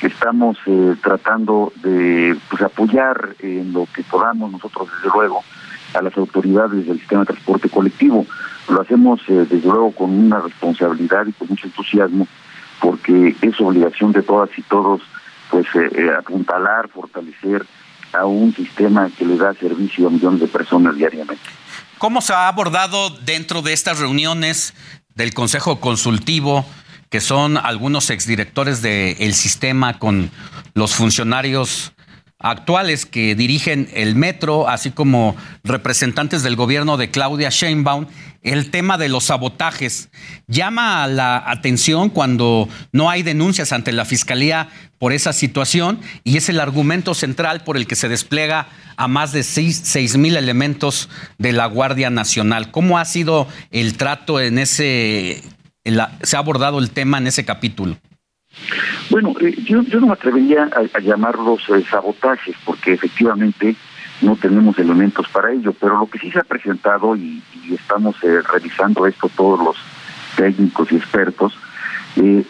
estamos 0.07 0.57
eh, 0.65 0.95
tratando 1.01 1.71
de 1.81 2.37
pues, 2.49 2.61
apoyar 2.61 3.35
en 3.39 3.73
lo 3.73 3.87
que 3.93 4.03
podamos 4.03 4.51
nosotros, 4.51 4.89
desde 4.95 5.15
luego, 5.15 5.43
a 5.93 6.01
las 6.01 6.15
autoridades 6.17 6.85
del 6.85 6.99
sistema 6.99 7.21
de 7.21 7.27
transporte 7.27 7.69
colectivo. 7.69 8.25
Lo 8.69 8.81
hacemos, 8.81 9.21
eh, 9.27 9.45
desde 9.49 9.67
luego, 9.67 9.91
con 9.91 10.09
una 10.09 10.39
responsabilidad 10.39 11.25
y 11.27 11.33
con 11.33 11.49
mucho 11.49 11.67
entusiasmo, 11.67 12.27
porque 12.79 13.35
es 13.41 13.61
obligación 13.61 14.11
de 14.11 14.23
todas 14.23 14.49
y 14.57 14.61
todos 14.63 15.01
pues 15.49 15.67
eh, 15.75 16.09
apuntalar, 16.17 16.89
fortalecer 16.89 17.65
a 18.13 18.25
un 18.25 18.53
sistema 18.55 19.09
que 19.17 19.25
le 19.25 19.37
da 19.37 19.53
servicio 19.53 20.07
a 20.07 20.09
millones 20.09 20.41
de 20.41 20.47
personas 20.47 20.95
diariamente. 20.95 21.43
¿Cómo 21.97 22.21
se 22.21 22.33
ha 22.33 22.47
abordado 22.47 23.09
dentro 23.09 23.61
de 23.61 23.73
estas 23.73 23.99
reuniones 23.99 24.73
del 25.15 25.33
Consejo 25.33 25.79
Consultivo 25.79 26.65
que 27.13 27.21
son 27.21 27.57
algunos 27.57 28.09
exdirectores 28.09 28.81
del 28.81 29.35
sistema 29.35 29.99
con 29.99 30.31
los 30.73 30.95
funcionarios 30.95 31.93
actuales 32.39 33.05
que 33.05 33.35
dirigen 33.35 33.87
el 33.93 34.15
metro, 34.15 34.67
así 34.67 34.89
como 34.89 35.35
representantes 35.63 36.41
del 36.41 36.55
gobierno 36.55 36.97
de 36.97 37.11
Claudia 37.11 37.49
Sheinbaum, 37.51 38.07
el 38.41 38.71
tema 38.71 38.97
de 38.97 39.09
los 39.09 39.25
sabotajes 39.25 40.09
llama 40.47 41.05
la 41.05 41.43
atención 41.45 42.09
cuando 42.09 42.67
no 42.91 43.11
hay 43.11 43.21
denuncias 43.21 43.73
ante 43.73 43.91
la 43.91 44.05
fiscalía 44.05 44.69
por 44.97 45.13
esa 45.13 45.33
situación 45.33 45.99
y 46.23 46.37
es 46.37 46.49
el 46.49 46.59
argumento 46.59 47.13
central 47.13 47.63
por 47.63 47.77
el 47.77 47.85
que 47.85 47.95
se 47.95 48.09
despliega 48.09 48.69
a 48.97 49.07
más 49.07 49.31
de 49.33 49.43
seis 49.43 50.17
mil 50.17 50.35
elementos 50.35 51.09
de 51.37 51.51
la 51.51 51.67
Guardia 51.67 52.09
Nacional. 52.09 52.71
¿Cómo 52.71 52.97
ha 52.97 53.05
sido 53.05 53.47
el 53.69 53.97
trato 53.97 54.39
en 54.39 54.57
ese 54.57 55.43
se 56.21 56.35
ha 56.35 56.39
abordado 56.39 56.79
el 56.79 56.91
tema 56.91 57.17
en 57.17 57.27
ese 57.27 57.45
capítulo? 57.45 57.95
Bueno, 59.09 59.33
eh, 59.41 59.55
yo, 59.63 59.81
no 59.81 60.07
me 60.07 60.13
atrevería 60.13 60.69
a, 60.93 60.99
llamarlos 60.99 61.61
eh, 61.69 61.83
sabotajes, 61.89 62.55
porque 62.65 62.93
efectivamente 62.93 63.75
no 64.21 64.35
tenemos 64.35 64.77
elementos 64.79 65.27
para 65.29 65.51
ello, 65.51 65.73
pero 65.73 65.97
lo 65.97 66.07
que 66.07 66.19
sí 66.19 66.31
se 66.31 66.39
ha 66.39 66.43
presentado, 66.43 67.15
y, 67.15 67.41
estamos 67.71 68.15
eh, 68.23 68.41
revisando 68.41 69.07
esto 69.07 69.29
todos 69.35 69.59
los 69.59 69.77
técnicos 70.35 70.91
y 70.91 70.97
expertos, 70.97 71.57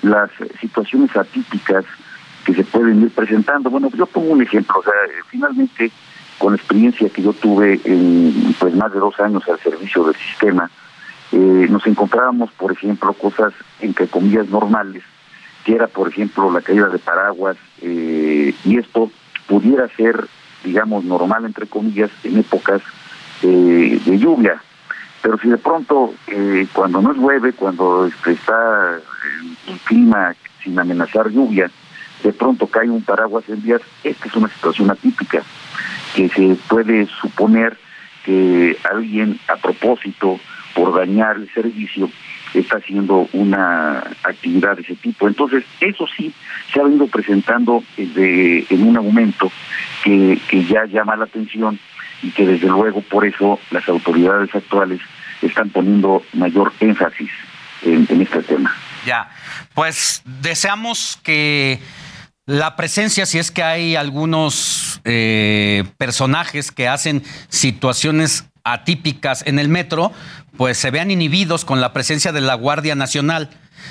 las 0.02 0.30
situaciones 0.60 1.16
atípicas 1.16 1.86
que 2.46 2.54
se 2.54 2.64
pueden 2.64 3.04
ir 3.04 3.12
presentando. 3.12 3.70
Bueno, 3.70 3.90
yo 3.96 4.06
pongo 4.06 4.32
un 4.32 4.42
ejemplo, 4.42 4.80
o 4.80 4.84
sea, 4.84 4.94
finalmente, 5.30 5.92
con 6.38 6.54
la 6.54 6.58
experiencia 6.58 7.10
que 7.10 7.22
yo 7.22 7.32
tuve 7.34 7.80
en 7.86 8.56
pues 8.60 8.76
más 8.76 8.92
de 8.92 9.00
dos 9.00 9.18
años 9.20 9.44
al 9.48 9.60
servicio 9.60 10.04
del 10.06 10.16
sistema, 10.16 10.70
eh, 11.36 11.68
nos 11.68 11.84
encontrábamos, 11.88 12.52
por 12.52 12.72
ejemplo, 12.72 13.12
cosas 13.14 13.54
entre 13.80 14.08
comillas 14.08 14.48
normales, 14.50 15.02
que 15.66 15.74
era, 15.74 15.88
por 15.88 16.08
ejemplo, 16.08 16.52
la 16.52 16.62
caída 16.62 16.90
de 16.90 17.00
paraguas, 17.00 17.58
eh, 17.82 18.54
y 18.64 18.78
esto 18.78 19.12
pudiera 19.48 19.88
ser, 19.98 20.28
digamos, 20.64 21.04
normal, 21.04 21.46
entre 21.46 21.66
comillas, 21.66 22.12
en 22.24 22.38
épocas 22.38 22.84
eh, 23.42 24.00
de 24.06 24.20
lluvia. 24.20 24.62
Pero 25.24 25.40
si 25.40 25.50
de 25.50 25.58
pronto, 25.58 26.14
cuando 26.74 27.02
no 27.02 27.14
llueve, 27.14 27.54
cuando 27.54 28.06
este, 28.06 28.34
está 28.34 29.00
el 29.68 29.80
clima 29.86 30.36
sin 30.62 30.78
amenazar 30.78 31.30
lluvia, 31.30 31.72
de 32.24 32.34
pronto 32.34 32.68
cae 32.68 32.90
un 32.90 33.02
paraguas 33.02 33.46
en 33.48 33.64
vías, 33.64 33.82
esta 34.04 34.28
es 34.28 34.36
una 34.36 34.50
situación 34.50 34.92
atípica, 34.92 35.42
que 36.14 36.30
se 36.30 36.56
puede 36.68 37.08
suponer 37.22 37.76
que 38.24 38.78
alguien 38.84 39.40
a 39.48 39.56
propósito 39.56 40.40
por 40.74 40.96
dañar 40.98 41.38
el 41.38 41.52
servicio 41.54 42.10
está 42.54 42.78
haciendo 42.78 43.28
una 43.34 44.00
actividad 44.24 44.76
de 44.76 44.84
ese 44.84 44.96
tipo. 44.96 45.28
Entonces, 45.28 45.64
eso 45.80 46.06
sí 46.16 46.34
se 46.72 46.80
ha 46.80 46.84
venido 46.84 47.08
presentando 47.08 47.84
de, 47.98 48.66
en 48.70 48.88
un 48.88 48.98
aumento 48.98 49.52
que, 50.04 50.40
que 50.48 50.64
ya 50.66 50.86
llama 50.86 51.16
la 51.16 51.26
atención 51.26 51.80
y 52.22 52.32
que 52.32 52.46
desde 52.46 52.68
luego 52.68 53.02
por 53.02 53.26
eso 53.26 53.60
las 53.72 53.88
autoridades 53.90 54.54
actuales 54.54 55.02
están 55.42 55.70
poniendo 55.70 56.24
mayor 56.34 56.72
énfasis 56.80 57.32
en, 57.82 58.08
en 58.10 58.22
este 58.22 58.44
tema. 58.44 58.74
Ya, 59.06 59.30
pues 59.74 60.22
deseamos 60.26 61.20
que 61.24 61.80
la 62.46 62.76
presencia, 62.76 63.26
si 63.26 63.40
es 63.40 63.52
que 63.52 63.64
hay 63.64 63.96
algunos 63.96 65.02
eh, 65.06 65.84
personajes 65.98 66.72
que 66.72 66.88
hacen 66.88 67.24
situaciones 67.50 68.50
atípicas 68.64 69.44
en 69.46 69.60
el 69.60 69.70
metro, 69.70 70.12
pues 70.58 70.78
se 70.78 70.92
vean 70.92 71.12
inhibidos 71.12 71.66
con 71.66 71.82
la 71.82 71.94
presencia 71.94 72.32
de 72.32 72.42
la 72.42 72.56
Guardia 72.56 72.96
Nacional. 72.96 73.50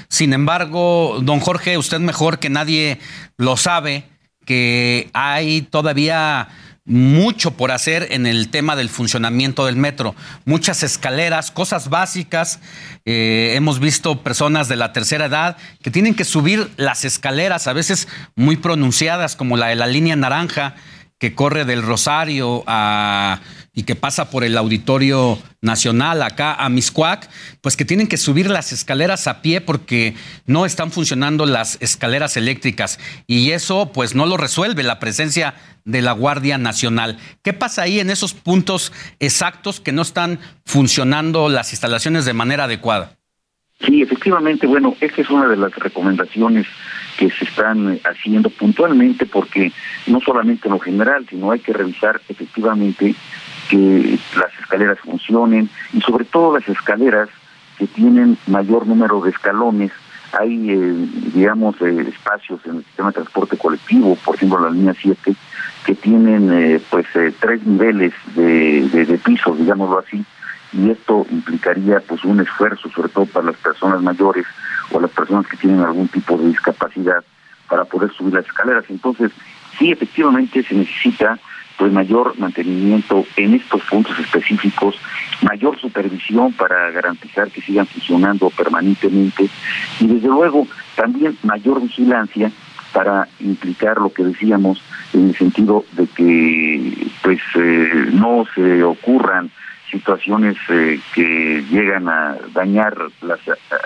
Sin 0.09 0.33
embargo, 0.33 1.19
don 1.23 1.41
Jorge, 1.41 1.77
usted 1.79 2.01
mejor 2.01 2.39
que 2.39 2.51
nadie 2.51 2.99
lo 3.37 3.57
sabe, 3.57 4.05
que 4.45 5.11
hay 5.13 5.63
todavía 5.63 6.49
mucho 6.85 7.53
por 7.53 7.71
hacer 7.71 8.09
en 8.11 8.27
el 8.27 8.49
tema 8.49 8.75
del 8.75 8.89
funcionamiento 8.89 9.67
del 9.67 9.77
metro. 9.77 10.17
Muchas 10.45 10.83
escaleras, 10.83 11.51
cosas 11.51 11.89
básicas. 11.89 12.59
Eh, 13.05 13.53
hemos 13.55 13.79
visto 13.79 14.23
personas 14.23 14.69
de 14.69 14.77
la 14.77 14.93
tercera 14.93 15.27
edad 15.27 15.57
que 15.83 15.93
tienen 15.93 16.15
que 16.15 16.25
subir 16.25 16.71
las 16.77 17.05
escaleras, 17.05 17.69
a 17.69 17.73
veces 17.73 18.09
muy 18.35 18.57
pronunciadas, 18.57 19.37
como 19.37 19.57
la 19.57 19.69
de 19.69 19.77
la 19.77 19.87
línea 19.87 20.17
naranja, 20.17 20.75
que 21.23 21.37
corre 21.37 21.65
del 21.65 21.83
Rosario 21.83 22.65
a 22.67 23.39
y 23.73 23.85
que 23.85 23.95
pasa 23.95 24.29
por 24.29 24.43
el 24.43 24.59
Auditorio 24.59 25.39
Nacional 25.61 26.21
acá 26.21 26.53
a 26.53 26.69
Miscuac, 26.69 27.31
pues 27.61 27.77
que 27.77 27.85
tienen 27.85 28.09
que 28.09 28.17
subir 28.17 28.51
las 28.51 28.73
escaleras 28.73 29.29
a 29.29 29.41
pie 29.41 29.61
porque 29.61 30.15
no 30.47 30.67
están 30.67 30.91
funcionando 30.91 31.47
las 31.47 31.79
escaleras 31.81 32.37
eléctricas 32.37 32.99
y 33.29 33.53
eso 33.53 33.93
pues 33.95 34.17
no 34.17 34.27
lo 34.27 34.37
resuelve 34.37 34.83
la 34.83 34.99
presencia 34.99 35.55
de 35.85 36.03
la 36.03 36.11
Guardia 36.11 36.59
Nacional. 36.59 37.19
¿Qué 37.45 37.53
pasa 37.53 37.83
ahí 37.83 38.01
en 38.01 38.11
esos 38.11 38.35
puntos 38.35 38.93
exactos 39.21 39.79
que 39.79 39.93
no 39.93 40.03
están 40.03 40.41
funcionando 40.67 41.49
las 41.49 41.73
instalaciones 41.73 42.25
de 42.25 42.33
manera 42.33 42.65
adecuada? 42.65 43.13
Sí, 43.87 44.03
efectivamente, 44.03 44.67
bueno, 44.67 44.97
esta 45.01 45.23
es 45.23 45.31
una 45.31 45.47
de 45.47 45.57
las 45.57 45.73
recomendaciones 45.77 46.67
que 47.17 47.31
se 47.31 47.45
están 47.45 47.99
haciendo 48.05 48.51
puntualmente 48.51 49.27
porque 49.27 49.73
no 50.07 50.21
solamente 50.21 50.69
en 50.69 50.75
lo 50.75 50.81
general, 50.81 51.27
sino 51.29 51.51
hay 51.51 51.61
que 51.61 51.73
revisar 51.73 52.21
efectivamente 52.29 53.15
que 53.69 54.19
las 54.37 54.59
escaleras 54.61 54.99
funcionen 55.01 55.69
y 55.93 56.01
sobre 56.01 56.25
todo 56.25 56.59
las 56.59 56.69
escaleras 56.69 57.29
que 57.79 57.87
tienen 57.87 58.37
mayor 58.47 58.87
número 58.87 59.21
de 59.21 59.31
escalones. 59.31 59.93
Hay, 60.39 60.71
eh, 60.71 60.95
digamos, 61.35 61.77
eh, 61.83 62.07
espacios 62.09 62.61
en 62.65 62.77
el 62.77 62.85
sistema 62.85 63.09
de 63.09 63.15
transporte 63.15 63.57
colectivo, 63.57 64.17
por 64.25 64.37
ejemplo 64.37 64.61
la 64.61 64.71
línea 64.71 64.95
7, 64.99 65.35
que 65.85 65.95
tienen 65.95 66.51
eh, 66.53 66.81
pues 66.91 67.07
tres 67.41 67.67
niveles 67.67 68.15
de, 68.35 68.89
de, 68.89 69.05
de 69.05 69.19
pisos, 69.19 69.59
digámoslo 69.59 69.99
así, 69.99 70.25
y 70.73 70.91
esto 70.91 71.27
implicaría 71.31 72.01
pues 72.01 72.25
un 72.25 72.41
esfuerzo, 72.41 72.89
sobre 72.91 73.11
todo 73.11 73.27
para 73.27 73.47
las 73.47 73.57
personas 73.57 74.01
mayores 74.01 74.47
o 74.93 75.01
las 75.01 75.11
personas 75.11 75.47
que 75.47 75.57
tienen 75.57 75.81
algún 75.81 76.09
tipo 76.09 76.37
de 76.37 76.49
discapacidad 76.49 77.25
para 77.69 77.85
poder 77.85 78.13
subir 78.13 78.35
las 78.35 78.47
escaleras. 78.47 78.85
Entonces, 78.89 79.33
sí, 79.79 79.91
efectivamente 79.91 80.63
se 80.63 80.75
necesita 80.75 81.39
pues 81.79 81.93
mayor 81.93 82.39
mantenimiento 82.39 83.25
en 83.37 83.55
estos 83.55 83.83
puntos 83.83 84.17
específicos, 84.19 84.95
mayor 85.41 85.81
supervisión 85.81 86.53
para 86.53 86.91
garantizar 86.91 87.51
que 87.51 87.63
sigan 87.63 87.87
funcionando 87.87 88.51
permanentemente 88.51 89.49
y 89.99 90.07
desde 90.07 90.29
luego 90.29 90.67
también 90.95 91.37
mayor 91.43 91.83
vigilancia 91.83 92.53
para 92.93 93.27
implicar 93.41 93.99
lo 93.99 94.13
que 94.13 94.23
decíamos 94.23 94.83
en 95.15 95.31
el 95.31 95.37
sentido 95.37 95.85
de 95.93 96.07
que 96.07 97.09
pues 97.23 97.41
eh, 97.57 98.11
no 98.13 98.45
se 98.55 98.83
ocurran 98.85 99.51
situaciones 99.93 100.57
eh, 100.71 100.99
que 101.15 101.65
llegan 101.71 102.09
a 102.09 102.37
dañar 102.53 102.97
las 103.21 103.39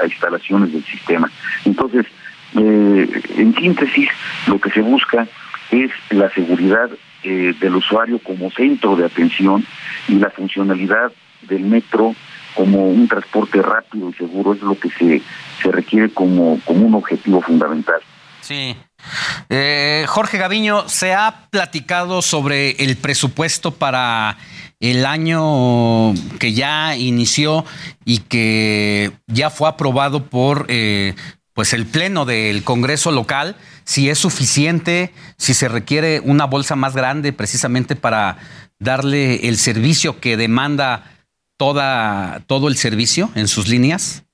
instalaciones 0.04 0.72
del 0.72 0.84
sistema. 0.84 1.30
Entonces, 1.66 2.06
eh, 2.54 3.22
en 3.36 3.54
síntesis, 3.54 4.08
lo 4.46 4.58
que 4.58 4.70
se 4.70 4.80
busca 4.80 5.26
es 5.70 5.90
la 6.10 6.30
seguridad 6.30 6.88
eh, 7.22 7.54
del 7.60 7.74
usuario 7.74 8.18
como 8.20 8.50
centro 8.50 8.96
de 8.96 9.04
atención 9.04 9.66
y 10.08 10.14
la 10.14 10.30
funcionalidad 10.30 11.12
del 11.42 11.62
metro 11.62 12.14
como 12.54 12.88
un 12.88 13.08
transporte 13.08 13.60
rápido 13.60 14.08
y 14.08 14.14
seguro 14.14 14.54
es 14.54 14.62
lo 14.62 14.78
que 14.78 14.88
se, 14.90 15.20
se 15.60 15.70
requiere 15.70 16.08
como, 16.10 16.58
como 16.64 16.86
un 16.86 16.94
objetivo 16.94 17.42
fundamental. 17.42 18.00
Sí. 18.40 18.76
Eh, 19.50 20.04
Jorge 20.08 20.38
Gaviño, 20.38 20.88
se 20.88 21.12
ha 21.12 21.48
platicado 21.50 22.22
sobre 22.22 22.70
el 22.82 22.96
presupuesto 22.96 23.72
para 23.72 24.38
el 24.80 25.06
año 25.06 26.12
que 26.38 26.52
ya 26.52 26.96
inició 26.96 27.64
y 28.04 28.18
que 28.18 29.12
ya 29.26 29.50
fue 29.50 29.68
aprobado 29.68 30.26
por 30.26 30.66
eh, 30.68 31.14
pues 31.54 31.72
el 31.72 31.86
pleno 31.86 32.24
del 32.24 32.62
Congreso 32.62 33.10
local 33.10 33.56
si 33.84 34.10
es 34.10 34.18
suficiente, 34.18 35.12
si 35.38 35.54
se 35.54 35.68
requiere 35.68 36.20
una 36.20 36.44
bolsa 36.44 36.74
más 36.74 36.94
grande 36.94 37.32
precisamente 37.32 37.94
para 37.94 38.36
darle 38.78 39.48
el 39.48 39.56
servicio 39.56 40.20
que 40.20 40.36
demanda 40.36 41.04
toda, 41.56 42.42
todo 42.46 42.68
el 42.68 42.76
servicio 42.76 43.30
en 43.34 43.48
sus 43.48 43.68
líneas? 43.68 44.24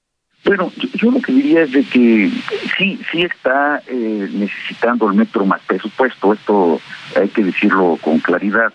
Bueno, 0.45 0.73
yo, 0.95 1.11
lo 1.11 1.21
que 1.21 1.33
diría 1.33 1.63
es 1.63 1.73
de 1.73 1.85
que 1.85 2.31
sí, 2.77 2.99
sí 3.13 3.23
está 3.23 3.81
eh, 3.87 4.29
necesitando 4.33 5.09
el 5.09 5.17
metro 5.17 5.47
más 5.47 5.61
presupuesto, 5.67 6.33
esto 6.33 6.81
hay 7.15 7.29
que 7.29 7.45
decirlo 7.45 7.97
con 8.01 8.19
claridad, 8.19 8.73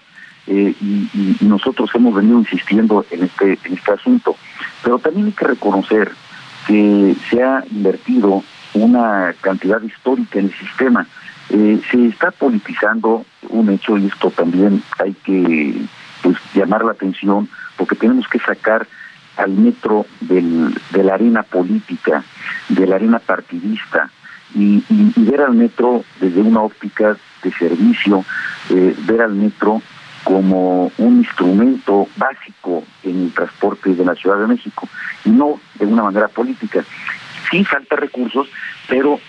eh, 0.47 0.73
y, 0.79 1.09
y, 1.13 1.37
nosotros 1.41 1.89
hemos 1.93 2.15
venido 2.15 2.39
insistiendo 2.39 3.05
en 3.11 3.23
este, 3.23 3.59
en 3.63 3.73
este 3.73 3.91
asunto, 3.91 4.35
pero 4.83 4.99
también 4.99 5.27
hay 5.27 5.31
que 5.33 5.45
reconocer 5.45 6.11
que 6.67 7.15
se 7.29 7.43
ha 7.43 7.63
invertido 7.71 8.43
una 8.73 9.33
cantidad 9.41 9.81
histórica 9.81 10.39
en 10.39 10.45
el 10.45 10.53
sistema. 10.53 11.07
Eh, 11.49 11.81
se 11.89 12.07
está 12.07 12.31
politizando 12.31 13.25
un 13.49 13.69
hecho 13.69 13.97
y 13.97 14.07
esto 14.07 14.29
también 14.31 14.83
hay 14.99 15.13
que 15.13 15.81
pues, 16.21 16.37
llamar 16.53 16.83
la 16.83 16.91
atención 16.91 17.47
porque 17.77 17.95
tenemos 17.95 18.27
que 18.27 18.39
sacar 18.39 18.85
al 19.37 19.51
metro 19.51 20.05
del, 20.19 20.75
de 20.91 21.03
la 21.03 21.13
arena 21.13 21.43
política, 21.43 22.23
de 22.69 22.87
la 22.87 22.95
arena 22.95 23.19
partidista 23.19 24.09
y, 24.55 24.83
ver 25.15 25.41
al 25.41 25.53
metro 25.53 26.03
desde 26.19 26.41
una 26.41 26.61
óptica 26.61 27.15
de 27.43 27.51
servicio, 27.53 28.25
eh, 28.69 28.95
ver 29.05 29.21
al 29.21 29.35
metro 29.35 29.81
como 30.23 30.91
un 30.97 31.17
instrumento 31.17 32.07
básico 32.17 32.83
en 33.03 33.25
el 33.25 33.33
transporte 33.33 33.93
de 33.93 34.05
la 34.05 34.15
Ciudad 34.15 34.39
de 34.39 34.47
México 34.47 34.87
no 35.25 35.59
de 35.75 35.85
una 35.85 36.03
manera 36.03 36.27
política. 36.27 36.83
Sí 37.49 37.63
falta 37.63 37.95
recursos, 37.95 38.47
pero 38.87 39.19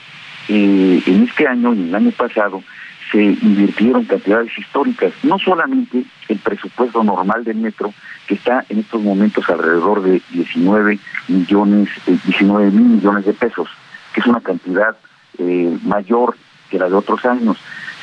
eh, 0.49 1.03
en 1.07 1.25
este 1.25 1.47
año 1.47 1.75
y 1.75 1.89
el 1.89 1.95
año 1.95 2.11
pasado 2.13 2.63
se 3.11 3.23
invirtieron 3.23 4.05
cantidades 4.05 4.57
históricas, 4.59 5.13
no 5.23 5.39
solamente 5.39 6.05
el 6.29 6.39
presupuesto 6.39 7.03
normal 7.03 7.45
del 7.45 7.57
metro, 7.57 7.95
que 8.27 8.35
está 8.35 8.65
en 8.69 8.81
estos 8.81 9.01
momentos 9.01 9.49
alrededor 9.49 10.03
de 10.03 10.21
19 10.31 10.99
millones, 11.29 11.89
19 12.07 12.67
eh, 12.67 12.71
mil 12.71 12.85
millones 12.85 13.25
de 13.25 13.33
pesos, 13.33 13.69
que 14.13 14.21
es 14.21 14.27
una 14.27 14.41
cantidad 14.41 14.97
eh, 15.39 15.79
mayor 15.85 16.37
que 16.71 16.79
la 16.79 16.89
de 16.89 16.95
otros 16.95 17.25
años, 17.25 17.57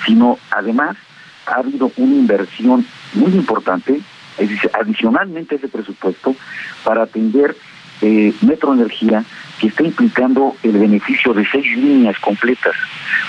sino 0.05 0.39
además 0.49 0.97
ha 1.45 1.55
habido 1.55 1.91
una 1.97 2.15
inversión 2.15 2.85
muy 3.13 3.31
importante, 3.31 4.01
es 4.37 4.49
decir, 4.49 4.69
adicionalmente 4.73 5.55
ese 5.55 5.67
presupuesto, 5.67 6.35
para 6.83 7.03
atender 7.03 7.55
eh, 8.01 8.33
Metro 8.41 8.73
Energía, 8.73 9.23
que 9.59 9.67
está 9.67 9.83
implicando 9.83 10.55
el 10.63 10.73
beneficio 10.73 11.33
de 11.33 11.45
seis 11.49 11.65
líneas 11.77 12.19
completas, 12.19 12.75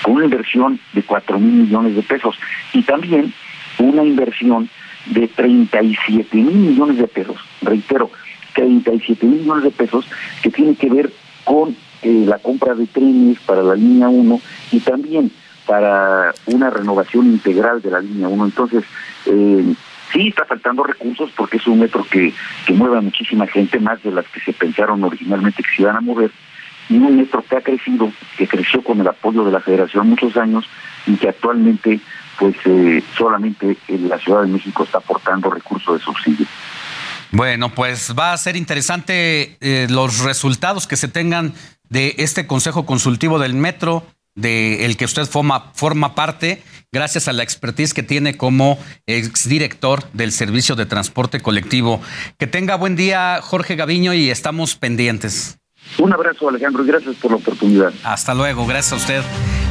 con 0.01 0.15
una 0.15 0.25
inversión 0.25 0.79
de 0.93 1.03
cuatro 1.03 1.39
mil 1.39 1.53
millones 1.53 1.95
de 1.95 2.03
pesos 2.03 2.35
y 2.73 2.83
también 2.83 3.33
una 3.79 4.03
inversión 4.03 4.69
de 5.05 5.27
37 5.27 6.35
mil 6.35 6.55
millones 6.55 6.97
de 6.97 7.07
pesos, 7.07 7.37
reitero, 7.61 8.11
37 8.53 9.25
mil 9.25 9.41
millones 9.41 9.63
de 9.63 9.71
pesos 9.71 10.05
que 10.41 10.49
tiene 10.49 10.75
que 10.75 10.89
ver 10.89 11.13
con 11.43 11.75
eh, 12.01 12.23
la 12.27 12.37
compra 12.39 12.75
de 12.75 12.87
trenes 12.87 13.39
para 13.39 13.63
la 13.63 13.75
línea 13.75 14.09
1 14.09 14.41
y 14.71 14.79
también 14.81 15.31
para 15.67 16.33
una 16.47 16.69
renovación 16.69 17.27
integral 17.27 17.81
de 17.81 17.91
la 17.91 17.99
línea 17.99 18.27
1. 18.27 18.45
Entonces, 18.45 18.83
eh, 19.25 19.75
Sí, 20.11 20.29
está 20.29 20.45
faltando 20.45 20.83
recursos 20.83 21.29
porque 21.35 21.57
es 21.57 21.67
un 21.67 21.79
metro 21.79 22.05
que, 22.09 22.33
que 22.65 22.73
mueve 22.73 22.97
a 22.97 23.01
muchísima 23.01 23.45
gente, 23.45 23.79
más 23.79 24.01
de 24.03 24.11
las 24.11 24.25
que 24.29 24.39
se 24.39 24.53
pensaron 24.53 25.03
originalmente 25.03 25.61
que 25.61 25.75
se 25.75 25.81
iban 25.81 25.97
a 25.97 26.01
mover, 26.01 26.31
y 26.89 26.97
un 26.97 27.17
metro 27.17 27.43
que 27.43 27.57
ha 27.57 27.61
crecido, 27.61 28.11
que 28.37 28.47
creció 28.47 28.81
con 28.81 29.01
el 29.01 29.07
apoyo 29.07 29.43
de 29.43 29.51
la 29.51 29.59
Federación 29.59 30.09
muchos 30.09 30.37
años 30.37 30.65
y 31.05 31.15
que 31.15 31.29
actualmente 31.29 31.99
pues 32.39 32.55
eh, 32.65 33.03
solamente 33.17 33.77
en 33.87 34.09
la 34.09 34.17
Ciudad 34.19 34.43
de 34.43 34.47
México 34.47 34.83
está 34.83 34.99
aportando 34.99 35.49
recursos 35.49 35.99
de 35.99 36.05
subsidio. 36.05 36.45
Bueno, 37.31 37.69
pues 37.69 38.15
va 38.17 38.31
a 38.31 38.37
ser 38.37 38.55
interesante 38.55 39.57
eh, 39.59 39.87
los 39.89 40.19
resultados 40.19 40.87
que 40.87 40.95
se 40.95 41.09
tengan 41.09 41.53
de 41.89 42.15
este 42.19 42.47
Consejo 42.47 42.85
Consultivo 42.85 43.39
del 43.39 43.53
Metro, 43.53 44.05
del 44.37 44.95
que 44.97 45.05
usted 45.05 45.25
forma, 45.25 45.71
forma 45.73 46.15
parte 46.15 46.63
gracias 46.91 47.27
a 47.27 47.33
la 47.33 47.43
expertise 47.43 47.93
que 47.93 48.03
tiene 48.03 48.37
como 48.37 48.77
exdirector 49.07 50.09
del 50.13 50.31
Servicio 50.31 50.75
de 50.75 50.85
Transporte 50.85 51.41
Colectivo. 51.41 51.99
Que 52.37 52.47
tenga 52.47 52.75
buen 52.75 52.95
día, 52.95 53.39
Jorge 53.41 53.75
Gaviño, 53.75 54.13
y 54.13 54.29
estamos 54.29 54.75
pendientes. 54.75 55.59
Un 55.97 56.13
abrazo, 56.13 56.49
Alejandro, 56.49 56.83
y 56.83 56.87
gracias 56.87 57.15
por 57.15 57.31
la 57.31 57.37
oportunidad. 57.37 57.93
Hasta 58.03 58.33
luego, 58.33 58.65
gracias 58.67 58.93
a 58.93 58.95
usted. 58.97 59.21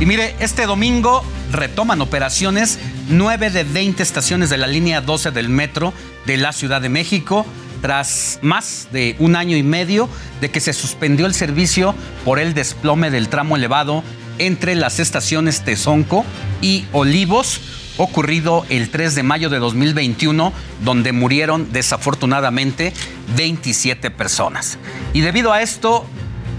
Y 0.01 0.07
mire, 0.07 0.35
este 0.41 0.67
domingo 0.67 1.23
retoman 1.53 2.01
operaciones 2.01 2.79
9 3.09 3.51
de 3.51 3.65
20 3.65 4.03
estaciones 4.03 4.51
de 4.51 4.57
la 4.57 4.67
línea 4.67 5.01
12 5.01 5.31
del 5.31 5.49
metro 5.49 5.93
de 6.27 6.39
la 6.39 6.53
Ciudad 6.53 6.81
de 6.81 6.89
México 6.89 7.47
tras 7.83 8.41
más 8.43 8.89
de 8.91 9.15
un 9.19 9.37
año 9.37 9.57
y 9.57 9.63
medio 9.63 10.09
de 10.41 10.51
que 10.51 10.61
se 10.61 10.73
suspendió 10.73 11.27
el 11.27 11.35
servicio 11.35 11.95
por 12.25 12.39
el 12.39 12.55
desplome 12.55 13.11
del 13.11 13.29
tramo 13.29 13.57
elevado 13.57 14.03
entre 14.39 14.75
las 14.75 15.01
estaciones 15.01 15.63
Tezonco 15.63 16.25
y 16.61 16.85
Olivos, 16.93 17.61
ocurrido 17.97 18.67
el 18.69 18.91
3 18.91 19.15
de 19.15 19.23
mayo 19.23 19.49
de 19.49 19.59
2021, 19.59 20.53
donde 20.85 21.13
murieron 21.13 21.73
desafortunadamente 21.73 22.93
27 23.37 24.11
personas. 24.11 24.79
Y 25.13 25.21
debido 25.21 25.53
a 25.53 25.63
esto, 25.63 26.07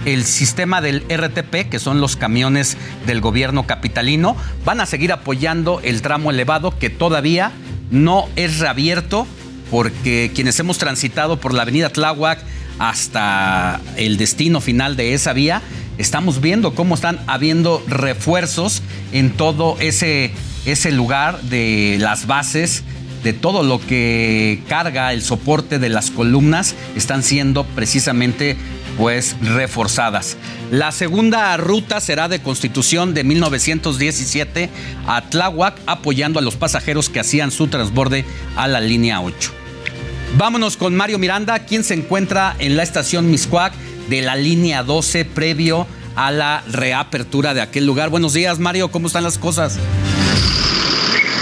el 0.05 0.23
sistema 0.23 0.81
del 0.81 1.03
RTP, 1.09 1.69
que 1.69 1.79
son 1.79 2.01
los 2.01 2.15
camiones 2.15 2.77
del 3.05 3.21
gobierno 3.21 3.67
capitalino, 3.67 4.35
van 4.65 4.79
a 4.81 4.85
seguir 4.85 5.11
apoyando 5.11 5.81
el 5.83 6.01
tramo 6.01 6.31
elevado 6.31 6.77
que 6.77 6.89
todavía 6.89 7.51
no 7.91 8.27
es 8.35 8.59
reabierto 8.59 9.27
porque 9.69 10.31
quienes 10.33 10.59
hemos 10.59 10.77
transitado 10.77 11.39
por 11.39 11.53
la 11.53 11.63
avenida 11.63 11.89
Tláhuac 11.89 12.39
hasta 12.79 13.81
el 13.95 14.17
destino 14.17 14.61
final 14.61 14.95
de 14.95 15.13
esa 15.13 15.33
vía, 15.33 15.61
estamos 15.97 16.41
viendo 16.41 16.75
cómo 16.75 16.95
están 16.95 17.19
habiendo 17.27 17.83
refuerzos 17.87 18.81
en 19.11 19.31
todo 19.31 19.77
ese, 19.79 20.31
ese 20.65 20.91
lugar 20.91 21.41
de 21.43 21.97
las 21.99 22.27
bases, 22.27 22.83
de 23.23 23.33
todo 23.33 23.63
lo 23.63 23.79
que 23.79 24.61
carga 24.67 25.11
el 25.13 25.21
soporte 25.21 25.79
de 25.79 25.89
las 25.89 26.11
columnas, 26.11 26.75
están 26.95 27.23
siendo 27.23 27.63
precisamente 27.63 28.57
pues 28.97 29.35
reforzadas. 29.41 30.37
La 30.71 30.91
segunda 30.91 31.55
ruta 31.57 32.01
será 32.01 32.27
de 32.27 32.41
Constitución 32.41 33.13
de 33.13 33.23
1917 33.23 34.69
a 35.05 35.21
Tláhuac, 35.29 35.79
apoyando 35.85 36.39
a 36.39 36.41
los 36.41 36.55
pasajeros 36.55 37.09
que 37.09 37.19
hacían 37.19 37.51
su 37.51 37.67
transborde 37.67 38.25
a 38.55 38.67
la 38.67 38.81
línea 38.81 39.21
8. 39.21 39.56
Vámonos 40.35 40.77
con 40.77 40.95
Mario 40.95 41.19
Miranda, 41.19 41.59
quien 41.59 41.83
se 41.83 41.93
encuentra 41.93 42.55
en 42.59 42.75
la 42.75 42.83
estación 42.83 43.31
Miscuac 43.31 43.73
de 44.09 44.21
la 44.21 44.35
línea 44.35 44.83
12 44.83 45.25
previo 45.25 45.87
a 46.15 46.31
la 46.31 46.63
reapertura 46.67 47.53
de 47.53 47.61
aquel 47.61 47.85
lugar. 47.85 48.09
Buenos 48.09 48.33
días, 48.33 48.59
Mario, 48.59 48.91
¿cómo 48.91 49.07
están 49.07 49.23
las 49.23 49.37
cosas? 49.37 49.79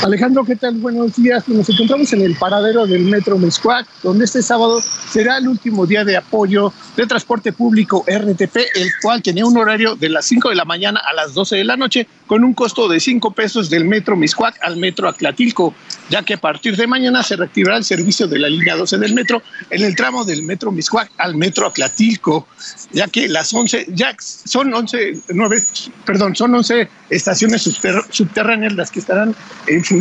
Alejandro, 0.06 0.45
¿qué 0.45 0.56
tal? 0.56 0.76
Buenos 0.76 1.15
días. 1.15 1.49
Nos 1.49 1.68
encontramos 1.68 2.14
en 2.14 2.22
el 2.22 2.36
paradero 2.36 2.86
del 2.86 3.06
Metro 3.06 3.40
Miscuac, 3.40 3.88
donde 4.03 4.26
este 4.26 4.44
sábado 4.44 4.80
será 4.80 5.40
el 5.40 5.48
último 5.48 5.88
día 5.88 6.06
de 6.06 6.15
apoyo 6.15 6.72
de 6.95 7.07
transporte 7.07 7.52
público 7.52 8.06
RTP, 8.07 8.56
el 8.76 8.91
cual 9.02 9.23
tenía 9.23 9.48
un 9.48 9.57
horario 9.57 9.95
de 9.95 10.10
las 10.10 10.26
5 10.26 10.49
de 10.49 10.56
la 10.56 10.64
mañana 10.64 11.02
a 11.03 11.11
las 11.15 11.34
12 11.34 11.56
de 11.56 11.64
la 11.64 11.76
noche, 11.76 12.07
con 12.27 12.44
un 12.44 12.53
costo 12.53 12.88
de 12.88 12.99
5 12.99 13.32
pesos 13.32 13.72
del 13.72 13.86
Metro 13.86 14.15
Miscuac 14.15 14.60
al 14.61 14.77
Metro 14.77 15.10
Atlatilco, 15.10 15.73
ya 16.11 16.22
que 16.22 16.36
a 16.36 16.38
partir 16.40 16.77
de 16.77 16.86
mañana 16.86 17.23
se 17.23 17.36
reactivará 17.36 17.77
el 17.77 17.84
servicio 17.84 18.27
de 18.27 18.38
la 18.38 18.48
línea 18.48 18.76
12 18.76 18.99
del 18.99 19.15
metro 19.15 19.41
en 19.72 19.84
el 19.84 19.95
tramo 19.95 20.23
del 20.23 20.44
Metro 20.44 20.72
Miscuac 20.72 21.10
al 21.18 21.36
Metro 21.36 21.65
Atlatilco, 21.65 22.48
ya 22.91 23.07
que 23.07 23.27
las 23.27 23.52
11, 23.52 23.88
ya 23.90 24.15
son 24.19 24.72
11, 24.72 25.22
9, 25.30 25.64
perdón, 26.06 26.36
son 26.36 26.53
11 26.53 26.88
estaciones 27.10 27.64
subterráneas 28.11 28.73
las 28.73 28.91
que 28.91 28.99
estarán 28.99 29.36
en 29.65 29.84
función 29.84 29.94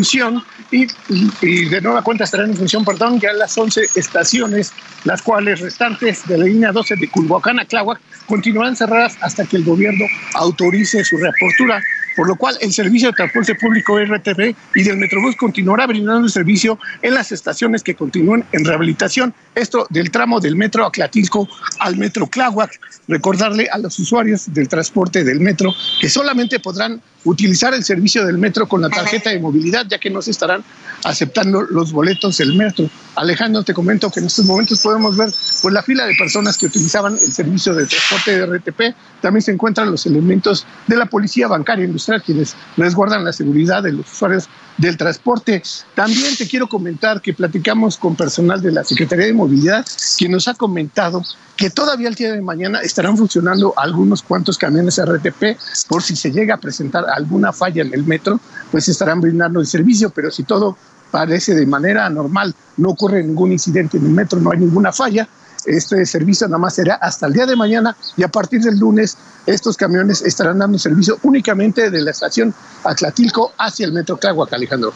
y, 0.70 1.64
de 1.68 1.80
nueva 1.80 2.02
cuenta 2.02 2.24
estarán 2.24 2.50
en 2.50 2.56
función, 2.56 2.84
perdón, 2.84 3.20
ya 3.20 3.32
las 3.32 3.56
11 3.56 3.82
estaciones, 3.94 4.72
las 5.04 5.22
cuales 5.22 5.60
restantes 5.60 6.26
de 6.26 6.38
la 6.38 6.44
línea 6.44 6.72
12 6.72 6.96
de 6.96 7.08
Culhuacán 7.08 7.60
a 7.60 7.64
Tláhuac 7.64 8.00
continuarán 8.26 8.76
cerradas 8.76 9.16
hasta 9.20 9.44
que 9.44 9.56
el 9.56 9.64
gobierno 9.64 10.04
autorice 10.34 11.04
su 11.04 11.16
reapertura 11.16 11.82
por 12.16 12.28
lo 12.28 12.36
cual 12.36 12.56
el 12.60 12.72
servicio 12.72 13.08
de 13.08 13.14
transporte 13.14 13.54
público 13.54 13.98
RTP 13.98 14.56
y 14.74 14.82
del 14.82 14.96
Metrobús 14.96 15.36
continuará 15.36 15.86
brindando 15.86 16.28
servicio 16.28 16.78
en 17.02 17.14
las 17.14 17.32
estaciones 17.32 17.82
que 17.82 17.94
continúen 17.94 18.44
en 18.52 18.64
rehabilitación. 18.64 19.34
Esto 19.54 19.86
del 19.90 20.10
tramo 20.10 20.40
del 20.40 20.56
Metro 20.56 20.86
Aclatilco 20.86 21.48
al 21.80 21.96
Metro 21.96 22.26
Tláhuac. 22.26 22.80
Recordarle 23.08 23.68
a 23.70 23.78
los 23.78 23.98
usuarios 23.98 24.52
del 24.52 24.68
transporte 24.68 25.24
del 25.24 25.40
metro 25.40 25.74
que 26.00 26.08
solamente 26.08 26.58
podrán 26.60 27.02
utilizar 27.24 27.74
el 27.74 27.84
servicio 27.84 28.24
del 28.24 28.38
metro 28.38 28.68
con 28.68 28.82
la 28.82 28.88
tarjeta 28.88 29.30
de 29.30 29.38
movilidad, 29.38 29.86
ya 29.88 29.98
que 29.98 30.10
no 30.10 30.22
se 30.22 30.30
estarán 30.30 30.62
aceptando 31.04 31.62
los 31.62 31.92
boletos 31.92 32.38
del 32.38 32.54
metro. 32.54 32.88
Alejandro, 33.16 33.62
te 33.62 33.72
comento 33.72 34.10
que 34.10 34.20
en 34.20 34.26
estos 34.26 34.44
momentos 34.44 34.80
podemos 34.80 35.16
ver 35.16 35.30
pues, 35.62 35.74
la 35.74 35.82
fila 35.82 36.06
de 36.06 36.14
personas 36.16 36.58
que 36.58 36.66
utilizaban 36.66 37.14
el 37.14 37.32
servicio 37.32 37.74
de 37.74 37.86
transporte 37.86 38.36
de 38.36 38.46
RTP. 38.46 38.96
También 39.20 39.42
se 39.42 39.52
encuentran 39.52 39.90
los 39.90 40.04
elementos 40.06 40.66
de 40.86 40.96
la 40.96 41.06
Policía 41.06 41.48
Bancaria 41.48 41.84
Industrial, 41.84 42.03
quienes 42.22 42.54
resguardan 42.76 43.24
la 43.24 43.32
seguridad 43.32 43.82
de 43.82 43.92
los 43.92 44.10
usuarios 44.12 44.48
del 44.78 44.96
transporte. 44.96 45.62
También 45.94 46.36
te 46.36 46.48
quiero 46.48 46.68
comentar 46.68 47.20
que 47.20 47.32
platicamos 47.32 47.96
con 47.96 48.16
personal 48.16 48.60
de 48.60 48.72
la 48.72 48.84
Secretaría 48.84 49.26
de 49.26 49.32
Movilidad, 49.32 49.86
quien 50.18 50.32
nos 50.32 50.48
ha 50.48 50.54
comentado 50.54 51.22
que 51.56 51.70
todavía 51.70 52.08
el 52.08 52.14
día 52.14 52.32
de 52.32 52.42
mañana 52.42 52.80
estarán 52.80 53.16
funcionando 53.16 53.72
algunos 53.76 54.22
cuantos 54.22 54.58
camiones 54.58 55.00
RTP 55.00 55.58
por 55.88 56.02
si 56.02 56.16
se 56.16 56.32
llega 56.32 56.56
a 56.56 56.58
presentar 56.58 57.04
alguna 57.08 57.52
falla 57.52 57.82
en 57.82 57.94
el 57.94 58.04
metro, 58.04 58.40
pues 58.70 58.88
estarán 58.88 59.20
brindando 59.20 59.60
el 59.60 59.66
servicio, 59.66 60.10
pero 60.10 60.30
si 60.30 60.42
todo 60.42 60.76
parece 61.10 61.54
de 61.54 61.66
manera 61.66 62.10
normal, 62.10 62.54
no 62.76 62.90
ocurre 62.90 63.22
ningún 63.22 63.52
incidente 63.52 63.98
en 63.98 64.06
el 64.06 64.10
metro, 64.10 64.40
no 64.40 64.50
hay 64.50 64.58
ninguna 64.58 64.92
falla, 64.92 65.28
este 65.64 66.04
servicio 66.06 66.46
nada 66.48 66.58
más 66.58 66.74
será 66.74 66.96
hasta 66.96 67.26
el 67.26 67.32
día 67.32 67.46
de 67.46 67.56
mañana 67.56 67.96
y 68.16 68.22
a 68.22 68.28
partir 68.28 68.60
del 68.60 68.78
lunes 68.78 69.16
estos 69.46 69.76
camiones 69.76 70.22
estarán 70.22 70.58
dando 70.58 70.78
servicio 70.78 71.18
únicamente 71.22 71.90
de 71.90 72.02
la 72.02 72.10
estación 72.10 72.54
Atlatilco 72.84 73.52
hacia 73.58 73.86
el 73.86 73.92
metro 73.92 74.16
Tláhuac, 74.16 74.52
Alejandro. 74.52 74.92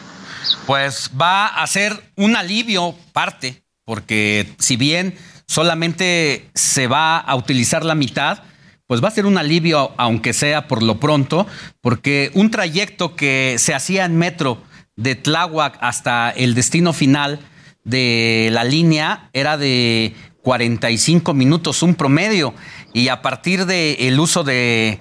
Pues 0.66 1.10
va 1.20 1.46
a 1.46 1.66
ser 1.66 2.12
un 2.16 2.36
alivio 2.36 2.94
parte, 3.12 3.62
porque 3.84 4.54
si 4.58 4.76
bien 4.76 5.14
solamente 5.46 6.50
se 6.54 6.86
va 6.86 7.18
a 7.18 7.34
utilizar 7.36 7.84
la 7.84 7.94
mitad, 7.94 8.42
pues 8.86 9.02
va 9.02 9.08
a 9.08 9.12
ser 9.12 9.26
un 9.26 9.36
alivio, 9.36 9.92
aunque 9.98 10.32
sea 10.32 10.66
por 10.66 10.82
lo 10.82 10.98
pronto, 10.98 11.46
porque 11.80 12.30
un 12.34 12.50
trayecto 12.50 13.16
que 13.16 13.56
se 13.58 13.74
hacía 13.74 14.04
en 14.04 14.16
metro 14.16 14.62
de 14.96 15.14
Tláhuac 15.14 15.76
hasta 15.80 16.30
el 16.30 16.54
destino 16.54 16.92
final 16.92 17.40
de 17.84 18.48
la 18.52 18.64
línea 18.64 19.30
era 19.32 19.56
de 19.56 20.14
45 20.42 21.34
minutos, 21.34 21.82
un 21.82 21.94
promedio, 21.94 22.54
y 22.92 23.08
a 23.08 23.22
partir 23.22 23.66
del 23.66 24.18
uso 24.18 24.44
de 24.44 24.98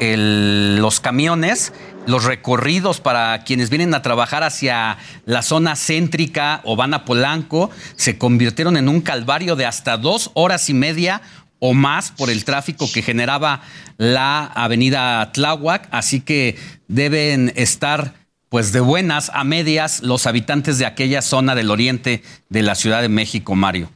los 0.00 1.00
camiones, 1.00 1.72
los 2.06 2.24
recorridos 2.24 3.00
para 3.00 3.44
quienes 3.44 3.70
vienen 3.70 3.94
a 3.94 4.02
trabajar 4.02 4.42
hacia 4.42 4.98
la 5.24 5.42
zona 5.42 5.76
céntrica 5.76 6.60
o 6.64 6.76
van 6.76 6.94
a 6.94 7.04
Polanco 7.04 7.70
se 7.96 8.18
convirtieron 8.18 8.76
en 8.76 8.88
un 8.88 9.00
calvario 9.00 9.56
de 9.56 9.66
hasta 9.66 9.96
dos 9.96 10.30
horas 10.34 10.68
y 10.68 10.74
media 10.74 11.22
o 11.60 11.72
más 11.72 12.10
por 12.10 12.28
el 12.28 12.44
tráfico 12.44 12.90
que 12.92 13.00
generaba 13.00 13.62
la 13.96 14.44
avenida 14.44 15.32
Tláhuac, 15.32 15.88
así 15.92 16.20
que 16.20 16.56
deben 16.88 17.52
estar 17.56 18.14
pues 18.50 18.72
de 18.72 18.80
buenas 18.80 19.30
a 19.34 19.44
medias 19.44 20.02
los 20.02 20.26
habitantes 20.26 20.78
de 20.78 20.86
aquella 20.86 21.22
zona 21.22 21.54
del 21.54 21.70
oriente 21.70 22.22
de 22.50 22.62
la 22.62 22.74
Ciudad 22.74 23.00
de 23.00 23.08
México, 23.08 23.54
Mario. 23.54 23.88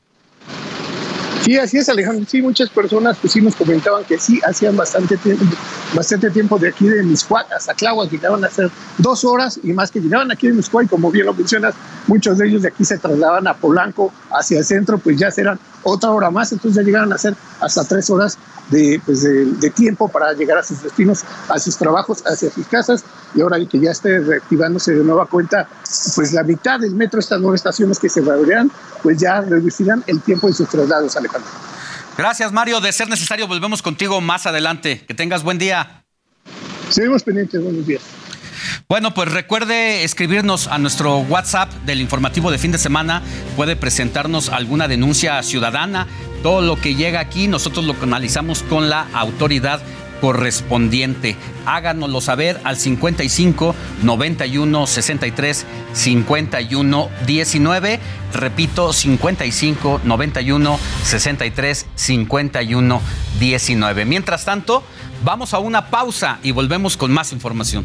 Sí, 1.48 1.56
así 1.56 1.78
es, 1.78 1.88
Alejandro. 1.88 2.26
Sí, 2.28 2.42
muchas 2.42 2.68
personas 2.68 3.16
pues 3.18 3.32
sí 3.32 3.40
nos 3.40 3.56
comentaban 3.56 4.04
que 4.04 4.18
sí 4.18 4.38
hacían 4.46 4.76
bastante 4.76 5.16
tiempo, 5.16 5.46
bastante 5.94 6.28
tiempo 6.28 6.58
de 6.58 6.68
aquí 6.68 6.86
de 6.86 7.02
Miscuac 7.02 7.50
hasta 7.50 7.72
Tláhuac, 7.72 8.10
llegaban 8.10 8.44
a 8.44 8.48
hacer 8.48 8.70
dos 8.98 9.24
horas 9.24 9.58
y 9.62 9.72
más 9.72 9.90
que 9.90 9.98
llegaban 9.98 10.30
aquí 10.30 10.48
de 10.48 10.52
Miscuac, 10.52 10.84
y 10.84 10.88
como 10.88 11.10
bien 11.10 11.24
lo 11.24 11.32
mencionas, 11.32 11.74
muchos 12.06 12.36
de 12.36 12.48
ellos 12.48 12.60
de 12.60 12.68
aquí 12.68 12.84
se 12.84 12.98
trasladaban 12.98 13.46
a 13.46 13.54
Polanco 13.54 14.12
hacia 14.30 14.58
el 14.58 14.64
centro, 14.66 14.98
pues 14.98 15.16
ya 15.16 15.30
serán 15.30 15.58
otra 15.88 16.10
hora 16.10 16.30
más, 16.30 16.52
entonces 16.52 16.76
ya 16.76 16.82
llegaron 16.82 17.12
a 17.12 17.16
hacer 17.16 17.34
hasta 17.60 17.84
tres 17.84 18.08
horas 18.10 18.38
de, 18.70 19.00
pues 19.04 19.22
de, 19.22 19.70
tiempo 19.70 20.08
para 20.08 20.32
llegar 20.32 20.58
a 20.58 20.62
sus 20.62 20.82
destinos, 20.82 21.24
a 21.48 21.58
sus 21.58 21.76
trabajos, 21.76 22.22
hacia 22.26 22.50
sus 22.50 22.66
casas 22.66 23.04
y 23.34 23.40
ahora 23.40 23.58
que 23.64 23.78
ya 23.78 23.90
esté 23.90 24.18
reactivándose 24.20 24.94
de 24.94 25.04
nueva 25.04 25.26
cuenta, 25.26 25.68
pues 26.14 26.32
la 26.32 26.42
mitad 26.42 26.80
del 26.80 26.94
metro, 26.94 27.20
estas 27.20 27.40
nueve 27.40 27.56
estaciones 27.56 27.98
que 27.98 28.08
se 28.08 28.20
reabrirán, 28.20 28.70
pues 29.02 29.18
ya 29.18 29.40
reducirán 29.40 30.02
el 30.06 30.20
tiempo 30.20 30.48
de 30.48 30.54
sus 30.54 30.68
traslados, 30.68 31.16
Alejandro. 31.16 31.50
Gracias, 32.16 32.50
Mario. 32.52 32.80
De 32.80 32.92
ser 32.92 33.08
necesario, 33.08 33.46
volvemos 33.46 33.80
contigo 33.80 34.20
más 34.20 34.46
adelante. 34.46 35.04
Que 35.06 35.14
tengas 35.14 35.44
buen 35.44 35.56
día. 35.56 36.04
Seguimos 36.88 37.22
pendientes. 37.22 37.62
Buenos 37.62 37.86
días. 37.86 38.02
Bueno, 38.90 39.12
pues 39.12 39.30
recuerde 39.30 40.02
escribirnos 40.02 40.66
a 40.66 40.78
nuestro 40.78 41.18
WhatsApp 41.18 41.70
del 41.84 42.00
informativo 42.00 42.50
de 42.50 42.56
fin 42.56 42.72
de 42.72 42.78
semana. 42.78 43.22
Puede 43.54 43.76
presentarnos 43.76 44.48
alguna 44.48 44.88
denuncia 44.88 45.42
ciudadana. 45.42 46.06
Todo 46.42 46.62
lo 46.62 46.80
que 46.80 46.94
llega 46.94 47.20
aquí, 47.20 47.48
nosotros 47.48 47.84
lo 47.84 47.94
analizamos 48.00 48.62
con 48.62 48.88
la 48.88 49.06
autoridad 49.12 49.82
correspondiente. 50.20 51.36
Háganoslo 51.66 52.20
saber 52.20 52.60
al 52.64 52.76
55 52.76 53.74
91 54.02 54.86
63 54.86 55.66
51 55.92 57.08
19. 57.26 58.00
Repito, 58.32 58.92
55 58.92 60.00
91 60.04 60.78
63 61.04 61.86
51 61.94 63.00
19. 63.38 64.04
Mientras 64.04 64.44
tanto, 64.44 64.82
vamos 65.24 65.54
a 65.54 65.58
una 65.58 65.90
pausa 65.90 66.38
y 66.42 66.52
volvemos 66.52 66.96
con 66.96 67.12
más 67.12 67.32
información. 67.32 67.84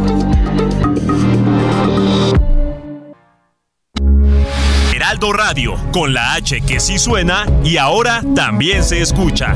Heraldo 5.11 5.33
Radio, 5.33 5.75
con 5.91 6.13
la 6.13 6.35
H 6.35 6.61
que 6.61 6.79
sí 6.79 6.97
suena 6.97 7.45
y 7.65 7.75
ahora 7.75 8.23
también 8.33 8.81
se 8.81 9.01
escucha. 9.01 9.53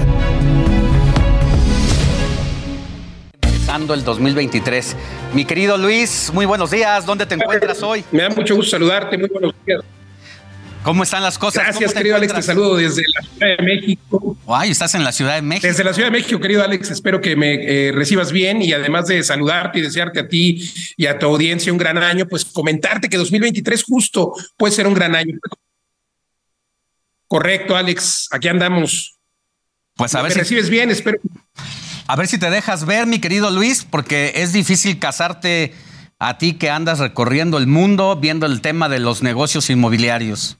Empezando 3.41 3.93
el 3.93 4.03
2023. 4.03 4.97
Mi 5.33 5.45
querido 5.45 5.77
Luis, 5.77 6.29
muy 6.33 6.45
buenos 6.45 6.71
días. 6.71 7.05
¿Dónde 7.05 7.25
te 7.25 7.35
encuentras 7.35 7.81
hoy? 7.83 8.03
Me 8.11 8.23
da 8.23 8.29
mucho 8.31 8.53
gusto 8.53 8.71
saludarte. 8.71 9.17
Muy 9.17 9.29
buenos 9.29 9.53
días. 9.65 9.81
¿Cómo 10.85 11.01
están 11.01 11.23
las 11.23 11.39
cosas? 11.39 11.63
Gracias, 11.63 11.95
querido 11.95 12.15
Alex. 12.15 12.31
Te 12.31 12.41
saludo 12.43 12.75
desde 12.75 13.01
la 13.15 13.27
Ciudad 13.27 13.57
de 13.57 13.63
México. 13.63 14.37
Ay, 14.47 14.69
estás 14.69 14.93
en 14.93 15.03
la 15.03 15.11
Ciudad 15.11 15.33
de 15.33 15.41
México. 15.41 15.65
Desde 15.65 15.83
la 15.83 15.95
Ciudad 15.95 16.09
de 16.09 16.19
México, 16.19 16.39
querido 16.39 16.63
Alex. 16.63 16.91
Espero 16.91 17.19
que 17.21 17.35
me 17.35 17.55
eh, 17.55 17.91
recibas 17.91 18.31
bien 18.31 18.61
y 18.61 18.71
además 18.71 19.07
de 19.07 19.23
saludarte 19.23 19.79
y 19.79 19.81
desearte 19.81 20.19
a 20.19 20.27
ti 20.27 20.71
y 20.95 21.07
a 21.07 21.17
tu 21.17 21.25
audiencia 21.25 21.71
un 21.71 21.79
gran 21.79 21.97
año, 21.97 22.27
pues 22.27 22.45
comentarte 22.45 23.09
que 23.09 23.17
2023 23.17 23.83
justo 23.83 24.33
puede 24.57 24.75
ser 24.75 24.85
un 24.85 24.93
gran 24.93 25.15
año. 25.15 25.33
Correcto, 27.25 27.75
Alex. 27.75 28.27
Aquí 28.29 28.47
andamos. 28.47 29.17
Pues 29.95 30.13
a 30.13 30.21
ver 30.21 30.33
si 30.33 30.39
recibes 30.39 30.69
bien. 30.69 30.91
Espero. 30.91 31.17
A 32.05 32.15
ver 32.15 32.27
si 32.27 32.37
te 32.37 32.51
dejas 32.51 32.85
ver, 32.85 33.07
mi 33.07 33.17
querido 33.17 33.49
Luis, 33.49 33.87
porque 33.89 34.33
es 34.35 34.53
difícil 34.53 34.99
casarte 34.99 35.73
a 36.19 36.37
ti 36.37 36.53
que 36.53 36.69
andas 36.69 36.99
recorriendo 36.99 37.57
el 37.57 37.65
mundo 37.65 38.15
viendo 38.17 38.45
el 38.45 38.61
tema 38.61 38.87
de 38.87 38.99
los 38.99 39.23
negocios 39.23 39.71
inmobiliarios. 39.71 40.59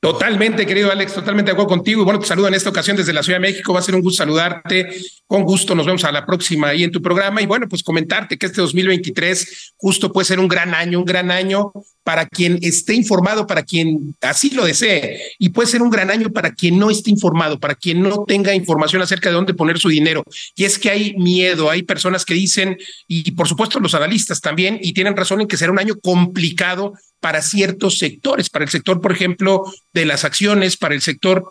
Totalmente, 0.00 0.64
querido 0.64 0.92
Alex, 0.92 1.12
totalmente 1.12 1.50
de 1.50 1.54
acuerdo 1.54 1.70
contigo. 1.70 2.02
Y 2.02 2.04
bueno, 2.04 2.20
te 2.20 2.26
saludo 2.26 2.46
en 2.46 2.54
esta 2.54 2.70
ocasión 2.70 2.96
desde 2.96 3.12
la 3.12 3.24
Ciudad 3.24 3.40
de 3.40 3.48
México. 3.48 3.72
Va 3.72 3.80
a 3.80 3.82
ser 3.82 3.96
un 3.96 4.00
gusto 4.00 4.18
saludarte. 4.18 4.90
Con 5.26 5.42
gusto, 5.42 5.74
nos 5.74 5.86
vemos 5.86 6.04
a 6.04 6.12
la 6.12 6.24
próxima 6.24 6.68
ahí 6.68 6.84
en 6.84 6.92
tu 6.92 7.02
programa. 7.02 7.42
Y 7.42 7.46
bueno, 7.46 7.68
pues 7.68 7.82
comentarte 7.82 8.38
que 8.38 8.46
este 8.46 8.60
2023 8.60 9.74
justo 9.76 10.12
puede 10.12 10.24
ser 10.24 10.38
un 10.38 10.46
gran 10.46 10.72
año, 10.72 11.00
un 11.00 11.04
gran 11.04 11.32
año 11.32 11.72
para 12.04 12.26
quien 12.26 12.60
esté 12.62 12.94
informado, 12.94 13.48
para 13.48 13.64
quien 13.64 14.14
así 14.20 14.50
lo 14.50 14.64
desee. 14.64 15.20
Y 15.40 15.48
puede 15.48 15.68
ser 15.68 15.82
un 15.82 15.90
gran 15.90 16.12
año 16.12 16.30
para 16.30 16.52
quien 16.52 16.78
no 16.78 16.90
esté 16.90 17.10
informado, 17.10 17.58
para 17.58 17.74
quien 17.74 18.00
no 18.00 18.24
tenga 18.24 18.54
información 18.54 19.02
acerca 19.02 19.30
de 19.30 19.34
dónde 19.34 19.52
poner 19.52 19.80
su 19.80 19.88
dinero. 19.88 20.22
Y 20.54 20.64
es 20.64 20.78
que 20.78 20.90
hay 20.90 21.16
miedo, 21.16 21.70
hay 21.70 21.82
personas 21.82 22.24
que 22.24 22.34
dicen, 22.34 22.78
y 23.08 23.32
por 23.32 23.48
supuesto 23.48 23.80
los 23.80 23.94
analistas 23.94 24.40
también, 24.40 24.78
y 24.80 24.92
tienen 24.92 25.16
razón 25.16 25.40
en 25.40 25.48
que 25.48 25.56
será 25.56 25.72
un 25.72 25.80
año 25.80 25.96
complicado 26.00 26.94
para 27.20 27.42
ciertos 27.42 27.98
sectores, 27.98 28.50
para 28.50 28.64
el 28.64 28.70
sector, 28.70 29.00
por 29.00 29.12
ejemplo, 29.12 29.64
de 29.92 30.04
las 30.04 30.24
acciones, 30.24 30.76
para 30.76 30.94
el 30.94 31.02
sector 31.02 31.44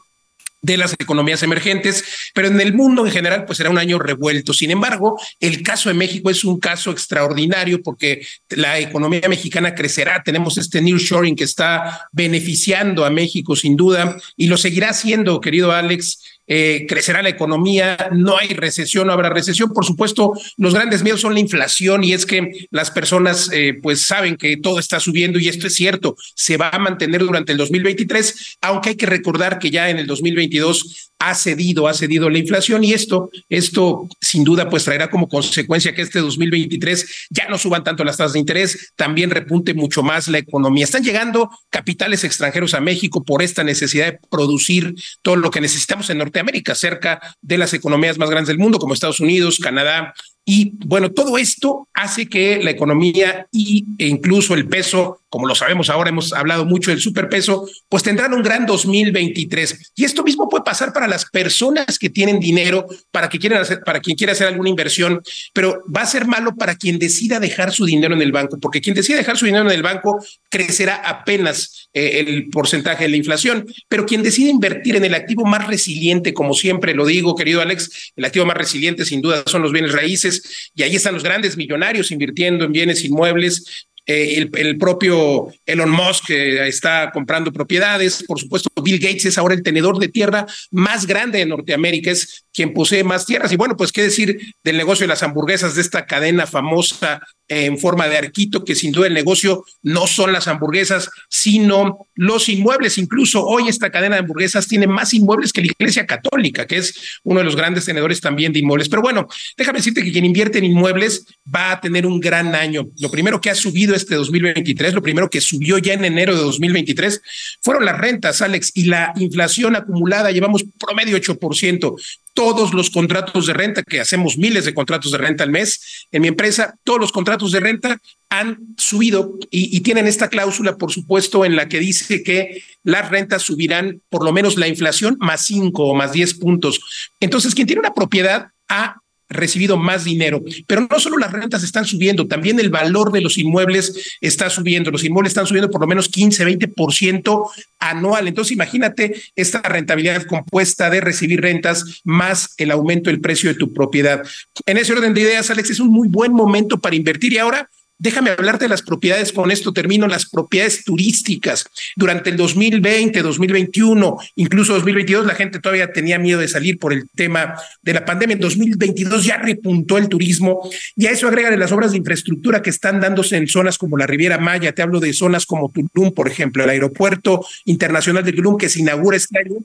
de 0.62 0.78
las 0.78 0.94
economías 0.94 1.44
emergentes, 1.44 2.04
pero 2.34 2.48
en 2.48 2.60
el 2.60 2.74
mundo 2.74 3.06
en 3.06 3.12
general 3.12 3.46
pues 3.46 3.58
será 3.58 3.70
un 3.70 3.78
año 3.78 4.00
revuelto. 4.00 4.54
Sin 4.54 4.72
embargo, 4.72 5.20
el 5.40 5.62
caso 5.62 5.90
de 5.90 5.96
México 5.96 6.30
es 6.30 6.44
un 6.44 6.60
caso 6.60 6.92
extraordinario 6.92 7.82
porque 7.84 8.26
la 8.50 8.80
economía 8.80 9.30
mexicana 9.30 9.76
crecerá, 9.76 10.24
tenemos 10.24 10.58
este 10.58 10.82
nearshoring 10.82 11.36
que 11.36 11.44
está 11.44 12.08
beneficiando 12.12 13.06
a 13.06 13.10
México 13.10 13.56
sin 13.56 13.76
duda 13.76 14.18
y 14.36 14.48
lo 14.48 14.58
seguirá 14.58 14.90
haciendo, 14.90 15.40
querido 15.40 15.72
Alex, 15.72 16.37
eh, 16.48 16.86
crecerá 16.88 17.22
la 17.22 17.30
economía, 17.30 18.10
no 18.12 18.38
hay 18.38 18.50
recesión, 18.50 19.08
no 19.08 19.14
habrá 19.14 19.30
recesión. 19.30 19.74
Por 19.74 19.86
supuesto, 19.86 20.34
los 20.58 20.74
grandes 20.74 21.04
miedos 21.04 21.22
son 21.22 21.34
la 21.34 21.40
inflación 21.40 22.04
y 22.04 22.14
es 22.14 22.26
que 22.26 22.68
las 22.72 22.90
personas 22.90 23.50
eh, 23.54 23.78
pues 23.82 24.06
saben 24.06 24.38
que 24.38 24.58
todo 24.58 24.80
está 24.80 25.00
subiendo 25.00 25.40
y 25.40 25.50
esto 25.50 25.68
es 25.68 25.76
cierto, 25.76 26.16
se 26.36 26.58
va 26.58 26.70
a 26.70 26.80
mantener 26.80 27.22
durante 27.22 27.52
el 27.52 27.58
2023, 27.58 28.58
aunque 28.62 28.90
hay 28.90 28.96
que 28.96 29.06
recordar 29.06 29.60
que 29.60 29.70
ya 29.70 29.90
en 29.90 29.98
el 29.98 30.08
2022 30.08 31.12
ha 31.20 31.34
cedido, 31.34 31.88
ha 31.88 31.94
cedido 31.94 32.30
la 32.30 32.38
inflación 32.38 32.84
y 32.84 32.94
esto, 32.94 33.32
esto 33.50 34.08
sin 34.22 34.44
duda 34.44 34.70
pues 34.70 34.84
traerá 34.84 35.10
como 35.10 35.28
consecuencia 35.28 35.94
que 35.96 36.04
este 36.04 36.20
2023 36.20 37.28
ya 37.30 37.48
no 37.48 37.58
suban 37.58 37.84
tanto 37.84 38.04
las 38.04 38.18
tasas 38.18 38.34
de 38.34 38.40
interés, 38.40 38.94
también 38.96 39.32
repunte 39.32 39.74
mucho 39.74 40.04
más 40.04 40.28
la 40.28 40.38
economía. 40.38 40.84
Están 40.84 41.04
llegando 41.04 41.50
capitales 41.70 42.24
extranjeros 42.24 42.74
a 42.74 42.82
México 42.82 43.24
por 43.24 43.42
esta 43.42 43.64
necesidad 43.64 44.06
de 44.06 44.20
producir 44.30 44.96
todo 45.22 45.38
lo 45.38 45.50
que 45.50 45.62
necesitamos 45.62 46.10
en 46.10 46.22
Norteamérica, 46.38 46.76
cerca 46.76 47.20
de 47.42 47.58
las 47.58 47.74
economías 47.74 48.18
más 48.18 48.30
grandes 48.30 48.50
del 48.50 48.60
mundo 48.60 48.80
como 48.80 48.94
Estados 48.94 49.20
Unidos, 49.20 49.60
Canadá, 49.60 50.14
y 50.50 50.72
bueno, 50.86 51.12
todo 51.12 51.38
esto 51.38 51.90
hace 51.94 52.30
que 52.30 52.64
la 52.64 52.72
economía 52.72 53.48
y, 53.52 53.86
e 53.98 54.08
incluso 54.08 54.54
el 54.54 54.66
peso, 54.66 55.20
como 55.30 55.48
lo 55.48 55.56
sabemos 55.56 55.90
ahora, 55.90 56.10
hemos 56.10 56.32
hablado 56.34 56.66
mucho 56.66 56.92
del 56.92 57.02
superpeso, 57.02 57.68
pues 57.90 58.04
tendrán 58.04 58.34
un 58.34 58.42
gran 58.42 58.66
2023. 58.66 59.92
Y 59.96 60.06
esto 60.06 60.24
mismo 60.24 60.48
puede 60.48 60.64
pasar 60.64 60.94
para 60.94 61.08
las 61.08 61.26
personas 61.26 62.00
que 62.00 62.10
tienen 62.10 62.40
dinero, 62.40 62.88
para, 63.12 63.28
que 63.28 63.40
quieren 63.40 63.60
hacer, 63.60 63.82
para 63.86 64.00
quien 64.00 64.16
quiera 64.16 64.34
hacer 64.34 64.48
alguna 64.48 64.70
inversión, 64.70 65.22
pero 65.54 65.84
va 65.94 66.02
a 66.02 66.06
ser 66.06 66.26
malo 66.26 66.56
para 66.56 66.76
quien 66.76 66.98
decida 66.98 67.40
dejar 67.40 67.74
su 67.74 67.86
dinero 67.86 68.14
en 68.14 68.22
el 68.22 68.32
banco, 68.32 68.58
porque 68.60 68.80
quien 68.80 68.96
decida 68.96 69.18
dejar 69.18 69.38
su 69.38 69.46
dinero 69.46 69.66
en 69.66 69.76
el 69.76 69.84
banco 69.84 70.24
crecerá 70.50 70.96
apenas 70.96 71.90
eh, 71.94 72.20
el 72.20 72.50
porcentaje 72.50 73.04
de 73.04 73.10
la 73.10 73.18
inflación, 73.18 73.66
pero 73.90 74.06
quien 74.06 74.24
decida 74.24 74.50
invertir 74.50 74.96
en 74.96 75.04
el 75.04 75.14
activo 75.14 75.46
más 75.46 75.68
resiliente, 75.68 76.34
como 76.34 76.54
siempre 76.54 76.94
lo 76.94 77.06
digo, 77.06 77.36
querido 77.36 77.62
Alex, 77.62 78.14
el 78.16 78.26
activo 78.26 78.46
más 78.46 78.58
resiliente 78.58 79.04
sin 79.04 79.22
duda 79.22 79.44
son 79.46 79.62
los 79.62 79.74
bienes 79.74 79.92
raíces, 79.92 80.72
y 80.74 80.84
ahí 80.84 80.96
están 80.96 81.14
los 81.14 81.24
grandes 81.24 81.58
millonarios 81.58 82.12
invirtiendo 82.12 82.66
en 82.66 82.72
bienes 82.72 83.04
inmuebles. 83.04 83.88
Eh, 84.10 84.50
el, 84.54 84.78
propio 84.78 85.50
Elon 85.66 85.90
Musk 85.90 86.30
está 86.30 87.12
comprando 87.12 87.52
propiedades. 87.52 88.24
Por 88.24 88.40
supuesto, 88.40 88.70
Bill 88.82 89.00
Gates 89.00 89.26
es 89.26 89.38
ahora 89.38 89.54
el 89.54 89.64
tenedor 89.64 90.00
de 90.00 90.08
tierra 90.08 90.46
más 90.72 91.06
grande 91.06 91.40
de 91.40 91.46
Norteamérica, 91.46 92.12
es 92.12 92.46
quien 92.54 92.74
posee 92.74 93.04
más 93.04 93.26
tierras. 93.26 93.52
Y 93.52 93.58
bueno, 93.58 93.76
pues 93.76 93.92
qué 93.92 94.04
decir 94.04 94.40
del 94.64 94.78
negocio 94.78 95.04
de 95.04 95.10
las 95.10 95.24
hamburguesas 95.24 95.76
de 95.76 95.82
esta 95.82 96.06
cadena 96.06 96.48
famosa 96.48 97.22
en 97.50 97.78
forma 97.78 98.08
de 98.08 98.18
arquito, 98.18 98.64
que 98.66 98.76
sin 98.76 98.92
duda 98.92 99.08
el 99.08 99.14
negocio 99.14 99.64
no 99.82 100.08
son 100.08 100.34
las 100.34 100.48
hamburguesas, 100.48 101.10
sino 101.30 102.08
los 102.16 102.50
inmuebles. 102.50 102.98
Incluso 102.98 103.46
hoy 103.46 103.68
esta 103.68 103.90
cadena 103.90 104.16
de 104.16 104.22
hamburguesas 104.22 104.68
tiene 104.68 104.88
más 104.88 105.14
inmuebles 105.14 105.54
que 105.54 105.62
la 105.62 105.68
Iglesia 105.68 106.06
Católica, 106.06 106.66
que 106.66 106.78
es 106.78 107.20
uno 107.24 107.40
de 107.40 107.46
los 107.46 107.56
grandes 107.56 107.86
tenedores 107.86 108.22
también 108.22 108.52
de 108.54 108.60
inmuebles. 108.60 108.90
Pero 108.90 109.02
bueno, 109.02 109.28
déjame 109.58 109.80
decirte 109.80 110.04
que 110.04 110.12
quien 110.12 110.26
invierte 110.26 110.58
en 110.58 110.66
inmuebles 110.66 111.26
va 111.54 111.74
a 111.74 111.82
tener 111.82 112.06
un 112.06 112.20
gran 112.20 112.56
año. 112.56 112.88
Lo 113.00 113.10
primero 113.10 113.40
que 113.40 113.50
ha 113.50 113.56
subido 113.56 113.97
este 113.98 114.16
2023, 114.16 114.94
lo 114.94 115.02
primero 115.02 115.30
que 115.30 115.42
subió 115.42 115.78
ya 115.78 115.94
en 115.94 116.06
enero 116.06 116.36
de 116.36 116.42
2023, 116.42 117.22
fueron 117.62 117.86
las 117.86 117.98
rentas, 117.98 118.42
Alex, 118.42 118.72
y 118.74 118.86
la 118.86 119.14
inflación 119.18 119.76
acumulada, 119.76 120.32
llevamos 120.32 120.64
promedio 120.80 121.18
8% 121.18 121.96
todos 122.38 122.72
los 122.76 122.92
contratos 122.92 123.48
de 123.48 123.54
renta, 123.54 123.82
que 123.82 124.00
hacemos 124.00 124.38
miles 124.38 124.64
de 124.64 124.76
contratos 124.76 125.12
de 125.12 125.18
renta 125.18 125.44
al 125.44 125.50
mes 125.50 126.06
en 126.12 126.22
mi 126.22 126.28
empresa, 126.28 126.76
todos 126.84 127.00
los 127.00 127.12
contratos 127.12 127.52
de 127.52 127.60
renta 127.60 127.98
han 128.30 128.60
subido 128.78 129.40
y, 129.50 129.80
tienen 129.82 130.06
esta 130.06 130.28
cláusula, 130.28 130.78
por 130.78 130.92
supuesto, 130.92 131.46
en 131.46 131.56
la 131.56 131.68
que 131.68 131.80
dice 131.80 132.22
que 132.22 132.62
las 132.84 133.10
rentas 133.10 133.42
subirán 133.42 134.04
por 134.10 134.24
lo 134.24 134.32
menos 134.34 134.56
la 134.56 134.68
inflación 134.68 135.18
más 135.20 135.48
cinco 135.48 135.86
o 135.88 135.96
más 135.96 136.12
diez 136.12 136.36
puntos. 136.36 136.80
Entonces, 137.20 137.56
quien 137.56 137.66
tiene 137.66 137.80
una 137.80 137.96
propiedad 137.96 138.50
ha 138.70 138.98
recibido 139.30 139.78
más 139.78 140.04
dinero. 140.04 140.44
Pero 140.68 140.88
no 140.90 141.00
solo 141.00 141.18
las 141.18 141.32
rentas 141.32 141.64
están 141.64 141.86
subiendo, 141.86 142.28
también 142.28 142.60
el 142.60 142.70
valor 142.70 143.12
de 143.12 143.22
los 143.22 143.38
inmuebles 143.38 144.18
está 144.22 144.50
subiendo. 144.50 144.92
Los 144.92 145.04
inmuebles 145.04 145.32
están 145.32 145.48
subiendo 145.48 145.70
por 145.70 145.82
lo 145.82 145.88
menos 145.88 146.10
15, 146.10 146.46
20% 146.46 147.50
anual. 147.80 148.28
Entonces, 148.28 148.54
imagínate 148.54 149.22
esta 149.36 149.62
rentabilidad 149.62 150.24
compuesta 150.24 150.90
de 150.90 151.02
recibir 151.02 151.42
rentas 151.42 152.02
más 152.04 152.54
el 152.58 152.72
aumento 152.72 153.10
del 153.10 153.22
precio 153.22 153.50
de 153.50 153.60
tu 153.60 153.74
propiedad. 153.74 154.24
En 154.66 154.78
ese 154.78 154.94
orden 154.94 155.14
de 155.14 155.22
ideas, 155.22 155.50
Alex, 155.50 155.70
es 155.72 155.80
un 155.80 155.90
muy 155.90 156.08
buen 156.08 156.34
momento 156.34 156.78
para 156.80 156.96
invertir 156.96 157.34
y 157.34 157.38
ahora 157.38 157.70
déjame 158.00 158.32
hablarte 158.32 158.66
de 158.66 158.70
las 158.70 158.82
propiedades, 158.82 159.32
con 159.32 159.52
esto 159.52 159.74
termino, 159.74 160.08
las 160.08 160.30
propiedades 160.30 160.84
turísticas. 160.84 161.66
Durante 161.96 162.30
el 162.30 162.38
2020, 162.38 163.22
2021, 163.22 164.18
incluso 164.36 164.74
2022, 164.74 165.26
la 165.26 165.36
gente 165.36 165.60
todavía 165.60 165.92
tenía 165.92 166.20
miedo 166.20 166.40
de 166.40 166.48
salir 166.48 166.78
por 166.78 166.94
el 166.94 167.08
tema 167.16 167.56
de 167.82 167.94
la 167.94 168.06
pandemia. 168.06 168.36
En 168.36 168.42
2022 168.42 169.24
ya 169.24 169.38
repuntó 169.38 169.98
el 169.98 170.10
turismo 170.10 170.70
y 170.96 171.08
a 171.08 171.12
eso 171.12 171.28
agrega 171.28 171.56
las 171.58 171.72
obras 171.72 171.92
de 171.92 171.98
infraestructura 171.98 172.62
que 172.62 172.70
están 172.70 173.00
dándose 173.00 173.38
en 173.38 173.48
zonas 173.48 173.78
como 173.78 173.98
la 173.98 174.08
Riviera 174.08 174.38
Maya. 174.38 174.74
Te 174.74 174.82
hablo 174.82 175.00
de 175.00 175.14
zonas 175.14 175.46
como 175.46 175.72
Tulum, 175.72 176.14
por 176.14 176.28
ejemplo, 176.28 176.64
el 176.64 176.70
aeropuerto 176.70 177.46
internacional 177.66 178.24
de 178.24 178.34
Tulum 178.34 178.58
que 178.58 178.70
se 178.70 178.82
inaugura 178.82 179.18
este 179.18 179.40
año 179.40 179.58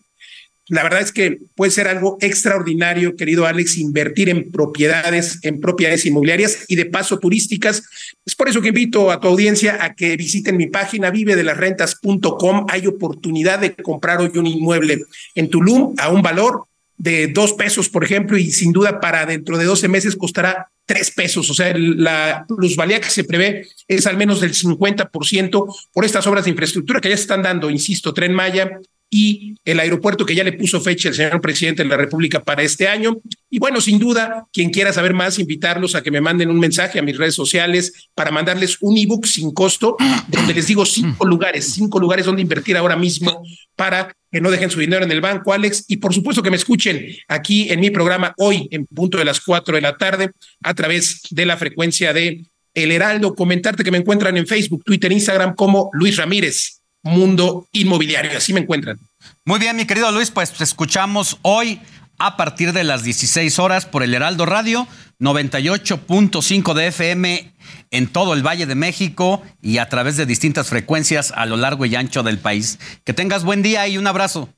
la 0.68 0.84
verdad 0.84 1.00
es 1.00 1.12
que 1.12 1.38
puede 1.54 1.72
ser 1.72 1.88
algo 1.88 2.18
extraordinario, 2.20 3.16
querido 3.16 3.46
Alex, 3.46 3.78
invertir 3.78 4.28
en 4.28 4.50
propiedades, 4.52 5.40
en 5.42 5.60
propiedades 5.60 6.06
inmobiliarias 6.06 6.66
y 6.68 6.76
de 6.76 6.86
paso 6.86 7.18
turísticas. 7.18 7.82
Es 8.24 8.36
por 8.36 8.48
eso 8.48 8.62
que 8.62 8.68
invito 8.68 9.10
a 9.10 9.20
tu 9.20 9.28
audiencia 9.28 9.84
a 9.84 9.94
que 9.94 10.16
visiten 10.16 10.56
mi 10.56 10.68
página 10.68 11.10
vivedelasrentas.com. 11.10 12.66
Hay 12.68 12.86
oportunidad 12.86 13.58
de 13.58 13.74
comprar 13.74 14.20
hoy 14.20 14.30
un 14.36 14.46
inmueble 14.46 15.04
en 15.34 15.50
Tulum 15.50 15.94
a 15.98 16.10
un 16.10 16.22
valor 16.22 16.64
de 16.96 17.26
dos 17.26 17.54
pesos, 17.54 17.88
por 17.88 18.04
ejemplo, 18.04 18.38
y 18.38 18.52
sin 18.52 18.70
duda 18.70 19.00
para 19.00 19.26
dentro 19.26 19.58
de 19.58 19.64
12 19.64 19.88
meses 19.88 20.14
costará 20.14 20.68
tres 20.86 21.10
pesos. 21.10 21.50
O 21.50 21.54
sea, 21.54 21.74
la 21.76 22.44
plusvalía 22.46 23.00
que 23.00 23.10
se 23.10 23.24
prevé 23.24 23.66
es 23.88 24.06
al 24.06 24.16
menos 24.16 24.40
del 24.40 24.54
50% 24.54 25.76
por 25.92 26.04
estas 26.04 26.26
obras 26.28 26.44
de 26.44 26.50
infraestructura 26.50 27.00
que 27.00 27.08
ya 27.08 27.16
se 27.16 27.22
están 27.22 27.42
dando, 27.42 27.70
insisto, 27.70 28.14
Tren 28.14 28.32
Maya, 28.32 28.78
y 29.14 29.56
el 29.66 29.78
aeropuerto 29.78 30.24
que 30.24 30.34
ya 30.34 30.42
le 30.42 30.54
puso 30.54 30.80
fecha 30.80 31.10
el 31.10 31.14
señor 31.14 31.42
presidente 31.42 31.82
de 31.82 31.88
la 31.90 31.98
República 31.98 32.42
para 32.42 32.62
este 32.62 32.88
año. 32.88 33.18
Y 33.50 33.58
bueno, 33.58 33.78
sin 33.82 33.98
duda, 33.98 34.46
quien 34.54 34.70
quiera 34.70 34.90
saber 34.90 35.12
más, 35.12 35.38
invitarlos 35.38 35.94
a 35.94 36.02
que 36.02 36.10
me 36.10 36.22
manden 36.22 36.48
un 36.48 36.58
mensaje 36.58 36.98
a 36.98 37.02
mis 37.02 37.18
redes 37.18 37.34
sociales 37.34 38.08
para 38.14 38.30
mandarles 38.30 38.78
un 38.80 38.96
ebook 38.96 39.26
sin 39.26 39.52
costo, 39.52 39.98
donde 40.28 40.54
les 40.54 40.66
digo 40.66 40.86
cinco 40.86 41.26
lugares, 41.26 41.74
cinco 41.74 42.00
lugares 42.00 42.24
donde 42.24 42.40
invertir 42.40 42.74
ahora 42.74 42.96
mismo 42.96 43.42
para 43.76 44.16
que 44.30 44.40
no 44.40 44.50
dejen 44.50 44.70
su 44.70 44.80
dinero 44.80 45.04
en 45.04 45.12
el 45.12 45.20
banco, 45.20 45.52
Alex. 45.52 45.84
Y 45.88 45.98
por 45.98 46.14
supuesto 46.14 46.42
que 46.42 46.50
me 46.50 46.56
escuchen 46.56 47.06
aquí 47.28 47.70
en 47.70 47.80
mi 47.80 47.90
programa 47.90 48.32
hoy 48.38 48.66
en 48.70 48.86
punto 48.86 49.18
de 49.18 49.26
las 49.26 49.42
cuatro 49.42 49.74
de 49.74 49.82
la 49.82 49.98
tarde 49.98 50.30
a 50.62 50.72
través 50.72 51.20
de 51.28 51.44
la 51.44 51.58
frecuencia 51.58 52.14
de 52.14 52.46
El 52.72 52.90
Heraldo. 52.90 53.34
Comentarte 53.34 53.84
que 53.84 53.90
me 53.90 53.98
encuentran 53.98 54.38
en 54.38 54.46
Facebook, 54.46 54.84
Twitter, 54.84 55.12
Instagram 55.12 55.54
como 55.54 55.90
Luis 55.92 56.16
Ramírez 56.16 56.81
mundo 57.02 57.66
inmobiliario. 57.72 58.36
Así 58.36 58.52
me 58.52 58.60
encuentran. 58.60 58.98
Muy 59.44 59.58
bien, 59.58 59.76
mi 59.76 59.86
querido 59.86 60.10
Luis, 60.12 60.30
pues 60.30 60.60
escuchamos 60.60 61.38
hoy 61.42 61.80
a 62.18 62.36
partir 62.36 62.72
de 62.72 62.84
las 62.84 63.02
16 63.02 63.58
horas 63.58 63.86
por 63.86 64.02
el 64.02 64.14
Heraldo 64.14 64.46
Radio, 64.46 64.86
98.5 65.18 66.74
de 66.74 66.86
FM 66.88 67.52
en 67.90 68.06
todo 68.06 68.34
el 68.34 68.46
Valle 68.46 68.66
de 68.66 68.74
México 68.74 69.42
y 69.60 69.78
a 69.78 69.88
través 69.88 70.16
de 70.16 70.26
distintas 70.26 70.68
frecuencias 70.68 71.32
a 71.34 71.46
lo 71.46 71.56
largo 71.56 71.84
y 71.84 71.94
ancho 71.94 72.22
del 72.22 72.38
país. 72.38 72.78
Que 73.04 73.12
tengas 73.12 73.44
buen 73.44 73.62
día 73.62 73.86
y 73.88 73.98
un 73.98 74.06
abrazo. 74.06 74.48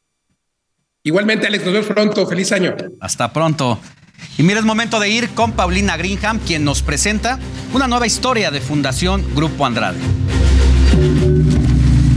Igualmente, 1.02 1.46
Alex, 1.46 1.64
nos 1.64 1.72
vemos 1.74 1.88
pronto. 1.88 2.26
Feliz 2.26 2.52
año. 2.52 2.74
Hasta 3.00 3.32
pronto. 3.32 3.78
Y 4.38 4.42
mira, 4.42 4.58
es 4.58 4.64
momento 4.64 5.00
de 5.00 5.10
ir 5.10 5.30
con 5.30 5.52
Paulina 5.52 5.96
Greenham, 5.96 6.38
quien 6.38 6.64
nos 6.64 6.82
presenta 6.82 7.38
una 7.72 7.88
nueva 7.88 8.06
historia 8.06 8.50
de 8.50 8.60
Fundación 8.60 9.24
Grupo 9.34 9.66
Andrade. 9.66 9.98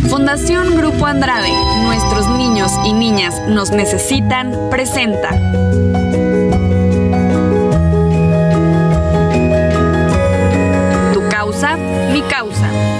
Fundación 0.09 0.77
Grupo 0.77 1.05
Andrade, 1.05 1.51
nuestros 1.83 2.27
niños 2.29 2.71
y 2.85 2.93
niñas 2.93 3.41
nos 3.47 3.71
necesitan, 3.71 4.69
presenta. 4.69 5.29
Tu 11.13 11.29
causa, 11.29 11.75
mi 11.75 12.21
causa. 12.23 12.96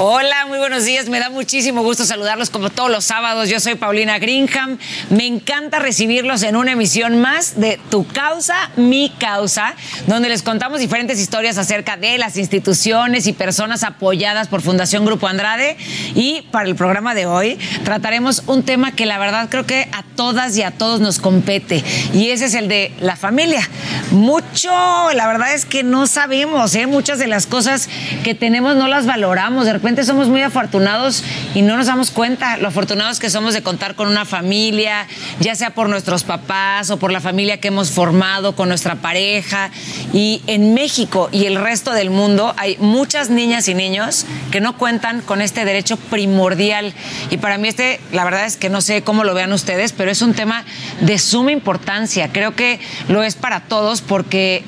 Hola, 0.00 0.46
muy 0.46 0.58
buenos 0.58 0.84
días. 0.84 1.08
Me 1.08 1.18
da 1.18 1.28
muchísimo 1.28 1.82
gusto 1.82 2.04
saludarlos 2.04 2.50
como 2.50 2.70
todos 2.70 2.88
los 2.88 3.04
sábados. 3.04 3.48
Yo 3.48 3.58
soy 3.58 3.74
Paulina 3.74 4.20
Greenham. 4.20 4.78
Me 5.10 5.26
encanta 5.26 5.80
recibirlos 5.80 6.44
en 6.44 6.54
una 6.54 6.70
emisión 6.70 7.20
más 7.20 7.58
de 7.58 7.80
Tu 7.90 8.06
causa, 8.06 8.70
mi 8.76 9.12
causa, 9.18 9.74
donde 10.06 10.28
les 10.28 10.44
contamos 10.44 10.78
diferentes 10.78 11.18
historias 11.18 11.58
acerca 11.58 11.96
de 11.96 12.16
las 12.16 12.36
instituciones 12.36 13.26
y 13.26 13.32
personas 13.32 13.82
apoyadas 13.82 14.46
por 14.46 14.62
Fundación 14.62 15.04
Grupo 15.04 15.26
Andrade. 15.26 15.76
Y 16.14 16.42
para 16.52 16.68
el 16.68 16.76
programa 16.76 17.16
de 17.16 17.26
hoy 17.26 17.58
trataremos 17.82 18.44
un 18.46 18.62
tema 18.62 18.92
que 18.92 19.04
la 19.04 19.18
verdad 19.18 19.48
creo 19.50 19.66
que 19.66 19.88
a 19.90 20.04
todas 20.14 20.56
y 20.56 20.62
a 20.62 20.70
todos 20.70 21.00
nos 21.00 21.18
compete. 21.18 21.82
Y 22.14 22.30
ese 22.30 22.44
es 22.44 22.54
el 22.54 22.68
de 22.68 22.92
la 23.00 23.16
familia. 23.16 23.68
Mucho, 24.12 24.70
la 25.12 25.26
verdad 25.26 25.54
es 25.54 25.64
que 25.64 25.82
no 25.82 26.06
sabemos, 26.06 26.76
¿eh? 26.76 26.86
muchas 26.86 27.18
de 27.18 27.26
las 27.26 27.48
cosas 27.48 27.88
que 28.22 28.36
tenemos 28.36 28.76
no 28.76 28.86
las 28.86 29.04
valoramos. 29.04 29.66
De 29.66 29.72
repente 29.72 29.87
somos 29.96 30.28
muy 30.28 30.42
afortunados 30.42 31.24
y 31.54 31.62
no 31.62 31.76
nos 31.76 31.86
damos 31.86 32.10
cuenta 32.10 32.56
lo 32.58 32.68
afortunados 32.68 33.18
que 33.18 33.30
somos 33.30 33.54
de 33.54 33.62
contar 33.62 33.94
con 33.94 34.06
una 34.06 34.24
familia, 34.24 35.06
ya 35.40 35.54
sea 35.54 35.70
por 35.70 35.88
nuestros 35.88 36.24
papás 36.24 36.90
o 36.90 36.98
por 36.98 37.10
la 37.10 37.20
familia 37.20 37.58
que 37.58 37.68
hemos 37.68 37.90
formado 37.90 38.54
con 38.54 38.68
nuestra 38.68 38.96
pareja. 38.96 39.70
Y 40.12 40.42
en 40.46 40.74
México 40.74 41.30
y 41.32 41.46
el 41.46 41.56
resto 41.56 41.92
del 41.92 42.10
mundo 42.10 42.54
hay 42.58 42.76
muchas 42.78 43.30
niñas 43.30 43.66
y 43.68 43.74
niños 43.74 44.26
que 44.50 44.60
no 44.60 44.76
cuentan 44.76 45.22
con 45.22 45.40
este 45.40 45.64
derecho 45.64 45.96
primordial. 45.96 46.92
Y 47.30 47.38
para 47.38 47.58
mí 47.58 47.68
este, 47.68 48.00
la 48.12 48.24
verdad 48.24 48.44
es 48.44 48.56
que 48.56 48.68
no 48.68 48.80
sé 48.80 49.02
cómo 49.02 49.24
lo 49.24 49.34
vean 49.34 49.52
ustedes, 49.52 49.92
pero 49.92 50.10
es 50.10 50.22
un 50.22 50.34
tema 50.34 50.64
de 51.00 51.18
suma 51.18 51.50
importancia. 51.50 52.30
Creo 52.30 52.54
que 52.54 52.78
lo 53.08 53.22
es 53.22 53.34
para 53.34 53.60
todos 53.60 54.02
porque 54.02 54.64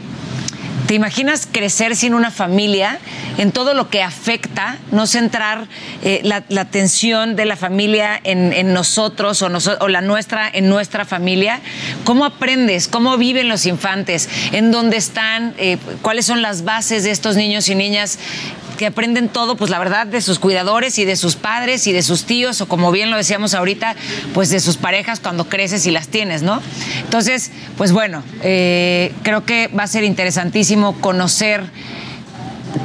¿Te 0.91 0.97
imaginas 0.97 1.47
crecer 1.47 1.95
sin 1.95 2.15
una 2.15 2.33
familia 2.33 2.99
en 3.41 3.53
todo 3.53 3.73
lo 3.73 3.89
que 3.89 4.03
afecta, 4.03 4.77
no 4.93 5.07
centrar 5.07 5.67
eh, 6.03 6.21
la, 6.25 6.45
atención 6.61 7.37
de 7.37 7.47
la 7.47 7.57
familia 7.57 8.21
en, 8.23 8.75
nosotros 8.75 9.41
o, 9.41 9.89
la 9.89 10.01
nuestra 10.03 10.47
en 10.53 10.69
nuestra 10.69 11.07
familia? 11.07 11.61
¿Cómo 12.05 12.27
aprendes? 12.27 12.87
¿Cómo 12.87 13.17
viven 13.17 13.49
los 13.49 13.65
infantes? 13.65 14.29
¿En 14.53 14.71
dónde 14.71 14.99
están? 14.99 15.55
Eh, 15.57 15.79
¿Cuáles 16.03 16.27
son 16.27 16.43
las 16.43 16.65
bases 16.65 17.03
de 17.05 17.13
estos 17.13 17.35
niños 17.35 17.71
y 17.71 17.75
niñas 17.75 18.19
que 18.77 18.87
aprenden 18.87 19.29
todo, 19.29 19.57
pues 19.57 19.71
la 19.71 19.79
verdad, 19.79 20.07
de 20.07 20.21
sus 20.21 20.39
cuidadores 20.39 20.99
y 20.99 21.07
de 21.07 21.17
sus 21.17 21.37
padres 21.37 21.87
y 21.87 21.93
de 21.93 22.03
sus 22.03 22.25
tíos, 22.25 22.61
o 22.61 22.69
como 22.69 22.91
bien 22.91 23.11
lo 23.11 23.17
decíamos 23.17 23.55
ahorita, 23.55 23.97
pues 24.35 24.51
de 24.51 24.61
sus 24.61 24.77
parejas 24.77 25.21
cuando 25.21 25.49
creces 25.49 25.87
y 25.87 25.91
las 25.91 26.09
tienes, 26.09 26.43
¿no? 26.43 26.61
Entonces, 27.05 27.51
pues 27.79 27.93
bueno, 27.93 28.23
eh, 28.43 29.13
creo 29.23 29.45
que 29.47 29.69
va 29.69 29.83
a 29.83 29.87
ser 29.87 30.05
interesantísimo 30.05 30.99
conocer 31.01 31.65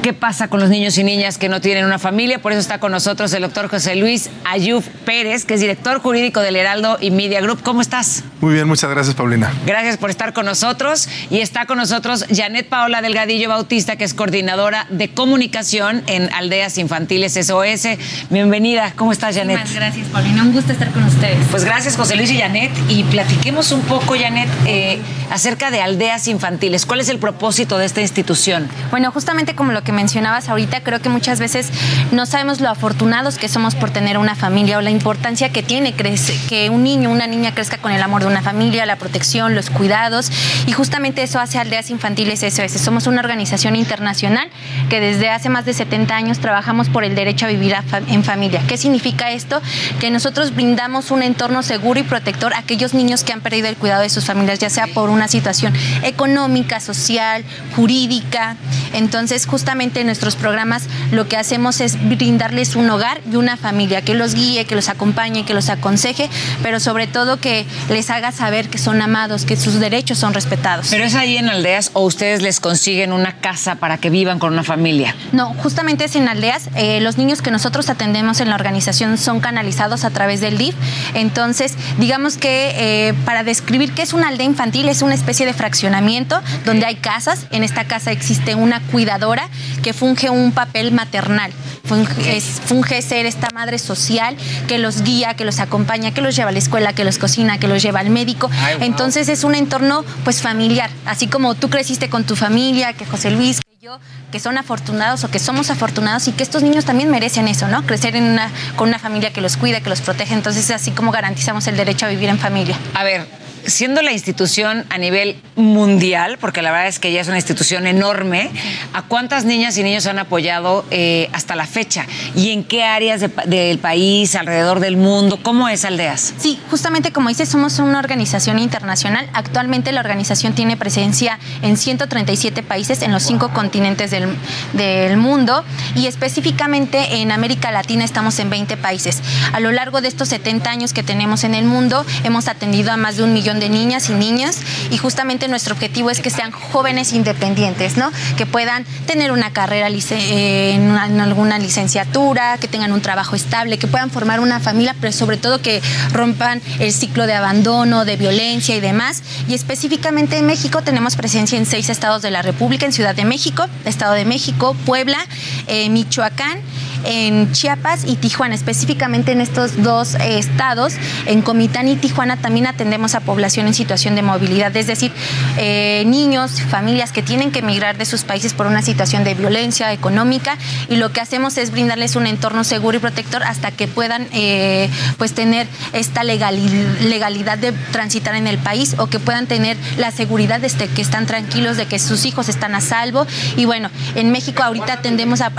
qué 0.06 0.14
pasa 0.14 0.50
con 0.50 0.60
los 0.60 0.70
niños 0.70 1.00
y 1.00 1.04
niñas 1.04 1.40
que 1.40 1.50
no 1.50 1.62
tienen 1.62 1.84
una 1.84 1.98
familia. 1.98 2.38
Por 2.38 2.52
eso 2.52 2.62
está 2.62 2.80
con 2.80 2.92
nosotros 2.92 3.34
el 3.34 3.42
doctor 3.42 3.70
José 3.70 3.96
Luis 3.96 4.30
Ayuf 4.44 4.88
Pérez, 5.04 5.46
que 5.46 5.56
es 5.56 5.62
director 5.62 6.00
jurídico 6.00 6.42
del 6.42 6.56
Heraldo 6.56 7.00
y 7.02 7.10
Media 7.10 7.42
Group. 7.42 7.64
¿Cómo 7.64 7.82
estás? 7.82 8.24
Muy 8.40 8.54
bien, 8.54 8.68
muchas 8.68 8.92
gracias, 8.92 9.16
Paulina. 9.16 9.52
Gracias 9.66 9.98
por 9.98 10.12
estar 10.12 10.32
con 10.34 10.46
nosotros. 10.46 11.10
Y 11.32 11.40
está 11.40 11.66
con 11.66 11.80
nosotros 11.80 12.24
Janet 12.30 12.70
Paola 12.70 13.02
Delgadillo 13.02 13.50
Bautista, 13.50 13.96
que 13.96 14.04
es 14.04 14.14
coordinadora 14.14 14.86
de 14.92 15.10
comunicación 15.10 16.04
en 16.06 16.32
Aldeas 16.36 16.78
Infantiles 16.78 17.34
SOS. 17.34 17.98
Bienvenida. 18.30 18.94
¿Cómo 18.96 19.12
estás, 19.12 19.36
Janet? 19.36 19.58
Muchas 19.58 19.74
gracias, 19.74 20.08
Paulina. 20.10 20.44
Un 20.44 20.54
gusto 20.54 20.72
estar 20.72 20.92
con 20.92 21.04
ustedes. 21.04 21.40
Pues 21.50 21.66
gracias, 21.66 21.98
José 21.98 22.16
Luis 22.16 22.30
y 22.30 22.38
Janet. 22.38 22.72
Y 22.90 23.06
platiquemos 23.06 23.72
un 23.72 23.82
poco, 23.82 24.14
Janet, 24.14 24.50
eh, 24.68 25.00
acerca 25.32 25.72
de 25.72 25.82
Aldeas 25.82 26.28
Infantiles. 26.28 26.86
¿Cuál 26.86 27.00
es 27.00 27.10
el 27.10 27.18
propósito 27.18 27.80
de 27.80 27.86
esta 27.86 28.02
institución? 28.02 28.70
Bueno, 28.92 29.12
justamente 29.12 29.56
como 29.56 29.72
lo 29.72 29.82
que 29.82 29.95
mencionabas 29.96 30.50
ahorita, 30.50 30.82
creo 30.82 31.00
que 31.02 31.10
muchas 31.10 31.40
veces 31.40 31.70
no 32.12 32.28
sabemos 32.28 32.62
lo 32.62 32.70
afortunados 32.70 33.38
que 33.38 33.50
somos 33.50 33.74
por 33.74 33.90
tener 33.90 34.18
una 34.18 34.36
familia 34.36 34.78
o 34.78 34.82
la 34.82 34.92
importancia 34.92 35.50
que 35.50 35.64
tiene 35.64 35.94
que 35.94 36.70
un 36.70 36.84
niño, 36.84 37.10
una 37.10 37.26
niña 37.26 37.54
crezca 37.54 37.78
con 37.78 37.92
el 37.92 38.02
amor 38.02 38.22
de 38.22 38.28
una 38.28 38.42
familia, 38.42 38.86
la 38.86 38.98
protección, 38.98 39.56
los 39.56 39.70
cuidados. 39.70 40.32
Y 40.68 40.72
justamente 40.72 41.24
eso 41.24 41.40
hace 41.40 41.58
Aldeas 41.58 41.90
Infantiles 41.90 42.42
SOS. 42.42 42.74
Somos 42.74 43.08
una 43.08 43.22
organización 43.22 43.76
internacional 43.76 44.50
que 44.90 45.00
desde 45.00 45.30
hace 45.30 45.50
más 45.50 45.66
de 45.66 45.74
70 45.74 46.16
años 46.16 46.40
trabajamos 46.40 46.90
por 46.90 47.04
el 47.04 47.16
derecho 47.16 47.46
a 47.46 47.50
vivir 47.50 47.76
en 48.08 48.24
familia. 48.24 48.62
¿Qué 48.68 48.78
significa 48.78 49.32
esto? 49.32 49.62
Que 50.00 50.12
nosotros 50.12 50.54
brindamos 50.54 51.12
un 51.12 51.24
entorno 51.24 51.64
seguro 51.64 52.00
y 52.00 52.04
protector 52.04 52.54
a 52.54 52.60
aquellos 52.60 52.94
niños 52.94 53.24
que 53.24 53.34
han 53.34 53.42
perdido 53.42 53.68
el 53.68 53.78
cuidado 53.78 54.02
de 54.02 54.10
sus 54.10 54.26
familias, 54.26 54.60
ya 54.60 54.70
sea 54.70 54.88
por 54.88 55.10
una 55.10 55.28
situación 55.28 55.74
económica, 56.04 56.80
social, 56.80 57.44
jurídica. 57.76 58.56
Entonces, 58.94 59.46
justamente 59.46 59.85
en 59.94 60.08
nuestros 60.08 60.36
programas 60.36 60.84
lo 61.12 61.28
que 61.28 61.38
hacemos 61.38 61.80
es 61.80 61.98
brindarles 62.10 62.76
un 62.76 62.90
hogar 62.90 63.22
y 63.32 63.36
una 63.38 63.56
familia 63.56 64.02
que 64.02 64.14
los 64.14 64.34
guíe, 64.36 64.66
que 64.66 64.76
los 64.76 64.90
acompañe, 64.90 65.46
que 65.46 65.54
los 65.54 65.70
aconseje, 65.70 66.30
pero 66.62 66.80
sobre 66.80 67.08
todo 67.08 67.40
que 67.40 67.66
les 67.90 68.10
haga 68.10 68.32
saber 68.32 68.70
que 68.70 68.78
son 68.78 69.02
amados, 69.02 69.46
que 69.46 69.56
sus 69.56 69.80
derechos 69.80 70.18
son 70.18 70.34
respetados. 70.34 70.88
¿Pero 70.90 71.06
es 71.06 71.16
ahí 71.16 71.38
en 71.38 71.50
aldeas 71.50 71.92
o 71.94 72.04
ustedes 72.04 72.42
les 72.42 72.60
consiguen 72.60 73.14
una 73.14 73.38
casa 73.38 73.76
para 73.76 73.98
que 73.98 74.10
vivan 74.10 74.40
con 74.40 74.54
una 74.54 74.64
familia? 74.64 75.16
No, 75.32 75.54
justamente 75.54 76.06
es 76.06 76.16
en 76.16 76.28
aldeas. 76.28 76.70
Eh, 76.76 77.00
los 77.02 77.18
niños 77.18 77.42
que 77.42 77.52
nosotros 77.52 77.90
atendemos 77.90 78.42
en 78.42 78.50
la 78.50 78.56
organización 78.56 79.18
son 79.18 79.40
canalizados 79.40 80.04
a 80.04 80.10
través 80.10 80.42
del 80.42 80.58
DIF. 80.58 80.76
Entonces, 81.14 81.76
digamos 81.98 82.38
que 82.38 82.74
eh, 82.76 83.14
para 83.26 83.44
describir 83.44 83.94
qué 83.94 84.02
es 84.02 84.14
una 84.14 84.28
aldea 84.28 84.46
infantil, 84.46 84.90
es 84.90 85.02
una 85.02 85.16
especie 85.16 85.46
de 85.46 85.54
fraccionamiento 85.54 86.42
donde 86.66 86.86
hay 86.86 86.96
casas. 86.96 87.46
En 87.52 87.64
esta 87.64 87.86
casa 87.86 88.12
existe 88.12 88.56
una 88.56 88.66
una 88.66 88.82
cuidadora 88.82 89.48
que 89.82 89.94
funge 89.94 90.30
un 90.30 90.52
papel 90.52 90.92
maternal. 90.92 91.52
Funge, 91.84 92.42
funge, 92.42 93.02
ser 93.02 93.26
esta 93.26 93.48
madre 93.54 93.78
social 93.78 94.36
que 94.68 94.80
los 94.80 95.04
guía, 95.04 95.36
que 95.36 95.46
los 95.46 95.60
acompaña, 95.60 96.14
que 96.14 96.22
los 96.22 96.36
lleva 96.36 96.50
a 96.50 96.52
la 96.52 96.60
escuela, 96.60 96.94
que 96.94 97.04
los 97.04 97.20
cocina, 97.20 97.60
que 97.60 97.68
los 97.68 97.82
lleva 97.82 98.00
al 98.00 98.10
médico. 98.10 98.50
Entonces 98.80 99.30
es 99.30 99.44
un 99.44 99.56
entorno 99.56 100.04
pues 100.24 100.42
familiar, 100.42 100.90
así 101.06 101.28
como 101.28 101.56
tú 101.56 101.70
creciste 101.70 102.10
con 102.10 102.24
tu 102.24 102.36
familia, 102.36 102.94
que 102.94 103.06
José 103.06 103.30
Luis, 103.30 103.62
que 103.62 103.78
yo, 103.80 104.00
que 104.32 104.40
son 104.40 104.58
afortunados 104.58 105.24
o 105.24 105.30
que 105.30 105.40
somos 105.40 105.70
afortunados 105.70 106.28
y 106.28 106.32
que 106.32 106.44
estos 106.44 106.64
niños 106.64 106.86
también 106.86 107.12
merecen 107.12 107.48
eso, 107.48 107.68
¿no? 107.68 107.86
Crecer 107.86 108.16
en 108.16 108.24
una, 108.24 108.52
con 108.76 108.90
una 108.90 109.00
familia 109.00 109.32
que 109.32 109.42
los 109.42 109.58
cuida, 109.58 109.82
que 109.82 109.90
los 109.90 110.02
protege. 110.02 110.34
Entonces 110.34 110.66
es 110.66 110.72
así 110.72 110.92
como 110.92 111.12
garantizamos 111.12 111.68
el 111.68 111.78
derecho 111.78 112.08
a 112.08 112.10
vivir 112.10 112.30
en 112.30 112.40
familia. 112.40 112.78
A 112.96 113.04
ver, 113.04 113.28
siendo 113.68 114.02
la 114.02 114.12
institución 114.12 114.86
a 114.90 114.98
nivel 114.98 115.38
mundial, 115.56 116.38
porque 116.40 116.62
la 116.62 116.72
verdad 116.72 116.88
es 116.88 117.00
que 117.00 117.12
ya 117.12 117.22
es 117.22 117.28
una 117.28 117.38
institución 117.38 117.88
enorme, 117.88 118.52
¿a 118.94 119.04
cuántas 119.04 119.46
niñas 119.46 119.78
y 119.78 119.84
niños 119.84 120.06
han 120.06 120.20
apoyado 120.20 120.86
eh, 120.92 121.30
hasta 121.34 121.56
la 121.56 121.66
fecha? 121.66 122.06
¿Y 122.36 122.52
en 122.52 122.64
qué 122.64 122.84
áreas 122.84 123.22
del 123.46 123.80
país, 123.80 124.36
alrededor 124.36 124.80
del 124.80 124.98
mundo? 124.98 125.40
¿Cómo 125.42 125.68
es 125.70 125.86
Aldeas? 125.86 126.34
Sí, 126.38 126.60
justamente 126.70 127.12
como 127.12 127.30
dices, 127.30 127.50
somos 127.50 127.80
una 127.80 128.00
organización 128.00 128.60
internacional. 128.60 129.30
Actualmente 129.34 129.92
la 129.92 130.02
organización 130.02 130.54
tiene 130.54 130.78
presencia 130.78 131.40
en 131.62 131.78
137 131.78 132.64
países 132.64 133.02
en 133.02 133.12
los 133.12 133.24
cinco 133.24 133.50
continentes 133.50 134.12
del, 134.12 134.28
del 134.74 135.18
mundo 135.18 135.64
y 135.96 136.08
específicamente 136.08 137.22
en 137.22 137.32
América 137.32 137.72
Latina 137.72 138.04
estamos 138.04 138.40
en 138.40 138.50
20 138.50 138.78
países. 138.78 139.22
A 139.54 139.60
lo 139.60 139.72
largo 139.72 140.02
de 140.02 140.08
estos 140.08 140.30
70 140.30 140.70
años 140.70 140.94
que 140.94 141.04
tenemos 141.04 141.44
en 141.44 141.56
el 141.56 141.66
mundo, 141.66 142.06
hemos 142.24 142.48
atendido 142.48 142.92
a 142.92 142.98
más 142.98 143.18
de 143.18 143.24
un 143.24 143.34
millón 143.34 143.55
de 143.60 143.70
niñas 143.70 144.10
y 144.10 144.14
niños 144.14 144.58
y 144.90 144.98
justamente 144.98 145.48
nuestro 145.48 145.74
objetivo 145.74 146.10
es 146.10 146.22
que 146.22 146.30
sean 146.30 146.52
jóvenes 146.52 147.14
independientes, 147.14 147.98
¿no? 147.98 148.12
Que 148.38 148.46
puedan 148.46 148.86
tener 149.06 149.32
una 149.32 149.52
carrera 149.52 149.90
eh, 149.90 150.72
en, 150.74 150.92
alguna 150.92 151.60
licenciatura, 151.60 152.58
que 152.58 152.68
tengan 152.68 152.92
un 152.92 153.02
trabajo 153.02 153.36
estable, 153.36 153.78
que 153.78 153.88
puedan 153.88 154.10
formar 154.10 154.40
una 154.40 154.60
familia, 154.60 154.96
pero 155.00 155.14
sobre 155.14 155.38
todo 155.38 155.62
que 155.62 155.82
rompan 156.12 156.62
el 156.80 156.92
ciclo 156.92 157.28
de 157.28 157.34
abandono, 157.34 158.06
de 158.06 158.18
violencia 158.18 158.76
y 158.76 158.80
demás. 158.80 159.24
Y 159.48 159.54
específicamente 159.54 160.38
en 160.38 160.46
México 160.46 160.82
tenemos 160.82 161.16
presencia 161.16 161.58
en 161.58 161.66
seis 161.66 161.90
estados 161.90 162.22
de 162.22 162.32
la 162.32 162.42
República, 162.42 162.86
en 162.86 162.94
Ciudad 162.94 163.16
de 163.16 163.26
México, 163.26 163.66
Estado 163.86 164.14
de 164.14 164.26
México, 164.26 164.76
Puebla, 164.86 165.20
eh, 165.68 165.90
Michoacán 165.90 166.60
en 167.06 167.52
Chiapas 167.52 168.04
y 168.06 168.16
Tijuana, 168.16 168.56
específicamente 168.56 169.32
en 169.32 169.42
estos 169.42 169.82
dos 169.82 170.16
eh, 170.16 170.40
estados, 170.40 170.94
en 171.26 171.42
Comitán 171.42 171.88
y 171.88 171.96
Tijuana 171.96 172.38
también 172.38 172.68
atendemos 172.68 173.16
a 173.16 173.20
población 173.22 173.68
en 173.68 173.74
situación 173.74 174.16
de 174.16 174.22
movilidad, 174.22 174.76
es 174.76 174.88
decir, 174.88 175.12
eh, 175.58 176.04
niños, 176.06 176.62
familias 176.62 177.12
que 177.12 177.22
tienen 177.22 177.52
que 177.52 177.60
emigrar 177.60 177.98
de 177.98 178.06
sus 178.06 178.24
países 178.24 178.54
por 178.54 178.68
una 178.68 178.82
situación 178.82 179.24
de 179.24 179.34
violencia 179.34 179.92
económica 179.94 180.58
y 180.90 180.96
lo 180.96 181.12
que 181.12 181.22
hacemos 181.22 181.58
es 181.58 181.72
brindarles 181.72 182.16
un 182.16 182.28
entorno 182.28 182.64
seguro 182.64 182.98
y 182.98 183.00
protector 183.00 183.44
hasta 183.44 183.72
que 183.72 183.88
puedan 183.88 184.28
eh, 184.32 184.90
pues 185.18 185.34
tener 185.34 185.68
esta 185.94 186.24
legalidad 186.24 187.58
de 187.58 187.72
transitar 187.92 188.36
en 188.36 188.48
el 188.48 188.58
país 188.58 188.96
o 188.98 189.08
que 189.08 189.20
puedan 189.20 189.48
tener 189.48 189.78
la 189.98 190.12
seguridad 190.12 190.60
de 190.60 190.68
este, 190.68 190.88
que 190.88 191.02
están 191.02 191.26
tranquilos, 191.26 191.78
de 191.78 191.86
que 191.86 192.00
sus 192.00 192.26
hijos 192.26 192.50
están 192.50 192.76
a 192.76 192.82
salvo. 192.82 193.26
Y 193.56 193.66
bueno, 193.66 193.90
en 194.16 194.32
México 194.32 194.64
ahorita 194.64 194.94
atendemos 194.94 195.42
a, 195.42 195.52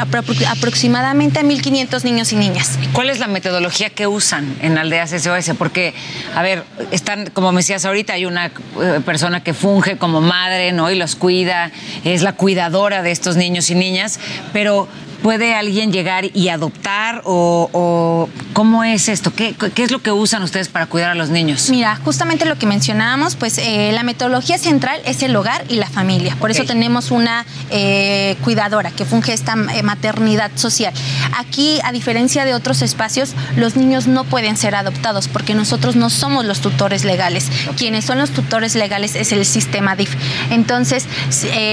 aproximadamente 0.50 1.35
1.500 1.42 2.05
niños 2.05 2.32
y 2.32 2.36
niñas. 2.36 2.78
¿Cuál 2.92 3.10
es 3.10 3.18
la 3.18 3.26
metodología 3.26 3.90
que 3.90 4.06
usan 4.06 4.56
en 4.60 4.78
Aldeas 4.78 5.10
SOS? 5.10 5.52
Porque, 5.58 5.94
a 6.34 6.42
ver, 6.42 6.65
están, 6.90 7.31
como 7.31 7.52
me 7.52 7.58
decías 7.58 7.84
ahorita, 7.84 8.15
hay 8.15 8.26
una 8.26 8.47
eh, 8.47 9.00
persona 9.05 9.42
que 9.42 9.55
funge 9.55 9.97
como 9.97 10.20
madre, 10.20 10.73
¿no? 10.73 10.90
Y 10.90 10.97
los 10.97 11.16
cuida, 11.16 11.70
es 12.05 12.23
la 12.23 12.32
cuidadora 12.32 13.02
de 13.02 13.10
estos 13.10 13.36
niños 13.36 13.70
y 13.70 13.74
niñas, 13.74 14.18
pero 14.52 14.89
¿Puede 15.22 15.54
alguien 15.54 15.92
llegar 15.92 16.24
y 16.34 16.48
adoptar 16.48 17.22
o, 17.24 18.28
cómo 18.52 18.84
es 18.84 19.08
esto? 19.08 19.32
¿Qué, 19.34 19.54
es 19.76 19.90
lo 19.90 20.00
que 20.00 20.12
usan 20.12 20.42
ustedes 20.42 20.68
para 20.68 20.86
cuidar 20.86 21.10
a 21.10 21.14
los 21.14 21.30
niños? 21.30 21.70
Mira, 21.70 21.96
justamente 22.04 22.44
lo 22.44 22.56
que 22.56 22.66
mencionábamos, 22.66 23.36
pues 23.36 23.58
eh, 23.58 23.90
la 23.92 24.02
metodología 24.02 24.58
central 24.58 25.00
es 25.04 25.22
el 25.22 25.34
hogar 25.34 25.64
y 25.68 25.76
la 25.76 25.88
familia. 25.88 26.36
Por 26.36 26.50
eso 26.50 26.64
tenemos 26.64 27.10
una 27.10 27.44
eh, 27.70 28.36
cuidadora 28.42 28.90
que 28.90 29.04
funge 29.04 29.32
esta 29.32 29.54
eh, 29.74 29.82
maternidad 29.82 30.50
social. 30.54 30.92
Aquí, 31.36 31.78
a 31.82 31.92
diferencia 31.92 32.44
de 32.44 32.54
otros 32.54 32.82
espacios, 32.82 33.34
los 33.56 33.76
niños 33.76 34.06
no 34.06 34.24
pueden 34.24 34.56
ser 34.56 34.74
adoptados 34.74 35.28
porque 35.28 35.54
nosotros 35.54 35.96
no 35.96 36.10
somos 36.10 36.44
los 36.44 36.60
tutores 36.60 37.04
legales. 37.04 37.48
Quienes 37.76 38.04
son 38.04 38.18
los 38.18 38.30
tutores 38.30 38.74
legales 38.74 39.14
es 39.14 39.32
el 39.32 39.44
sistema 39.44 39.96
DIF. 39.96 40.14
Entonces, 40.50 41.06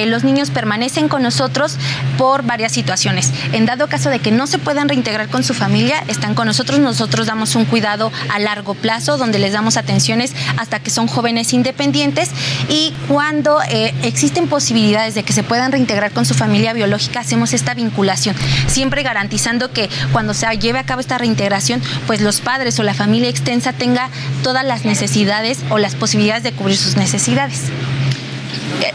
los 0.07 0.23
niños 0.23 0.49
permanecen 0.49 1.07
con 1.07 1.21
nosotros 1.21 1.77
por 2.17 2.43
varias 2.43 2.71
situaciones. 2.71 3.32
En 3.51 3.65
dado 3.65 3.87
caso 3.87 4.09
de 4.09 4.19
que 4.19 4.31
no 4.31 4.47
se 4.47 4.57
puedan 4.57 4.89
reintegrar 4.89 5.29
con 5.29 5.43
su 5.43 5.53
familia, 5.53 6.03
están 6.07 6.35
con 6.35 6.47
nosotros. 6.47 6.79
Nosotros 6.79 7.27
damos 7.27 7.55
un 7.55 7.65
cuidado 7.65 8.11
a 8.29 8.39
largo 8.39 8.73
plazo, 8.73 9.17
donde 9.17 9.39
les 9.39 9.53
damos 9.53 9.77
atenciones 9.77 10.33
hasta 10.57 10.79
que 10.79 10.89
son 10.89 11.07
jóvenes 11.07 11.53
independientes. 11.53 12.29
Y 12.69 12.93
cuando 13.07 13.61
eh, 13.63 13.93
existen 14.03 14.47
posibilidades 14.47 15.15
de 15.15 15.23
que 15.23 15.33
se 15.33 15.43
puedan 15.43 15.71
reintegrar 15.71 16.11
con 16.11 16.25
su 16.25 16.33
familia 16.33 16.73
biológica, 16.73 17.19
hacemos 17.19 17.53
esta 17.53 17.73
vinculación, 17.73 18.35
siempre 18.67 19.03
garantizando 19.03 19.71
que 19.71 19.89
cuando 20.11 20.33
se 20.33 20.47
lleve 20.57 20.79
a 20.79 20.85
cabo 20.85 21.01
esta 21.01 21.17
reintegración, 21.17 21.81
pues 22.07 22.21
los 22.21 22.41
padres 22.41 22.79
o 22.79 22.83
la 22.83 22.93
familia 22.93 23.29
extensa 23.29 23.73
tenga 23.73 24.09
todas 24.43 24.65
las 24.65 24.85
necesidades 24.85 25.59
o 25.69 25.77
las 25.77 25.95
posibilidades 25.95 26.43
de 26.43 26.51
cubrir 26.51 26.77
sus 26.77 26.95
necesidades 26.95 27.71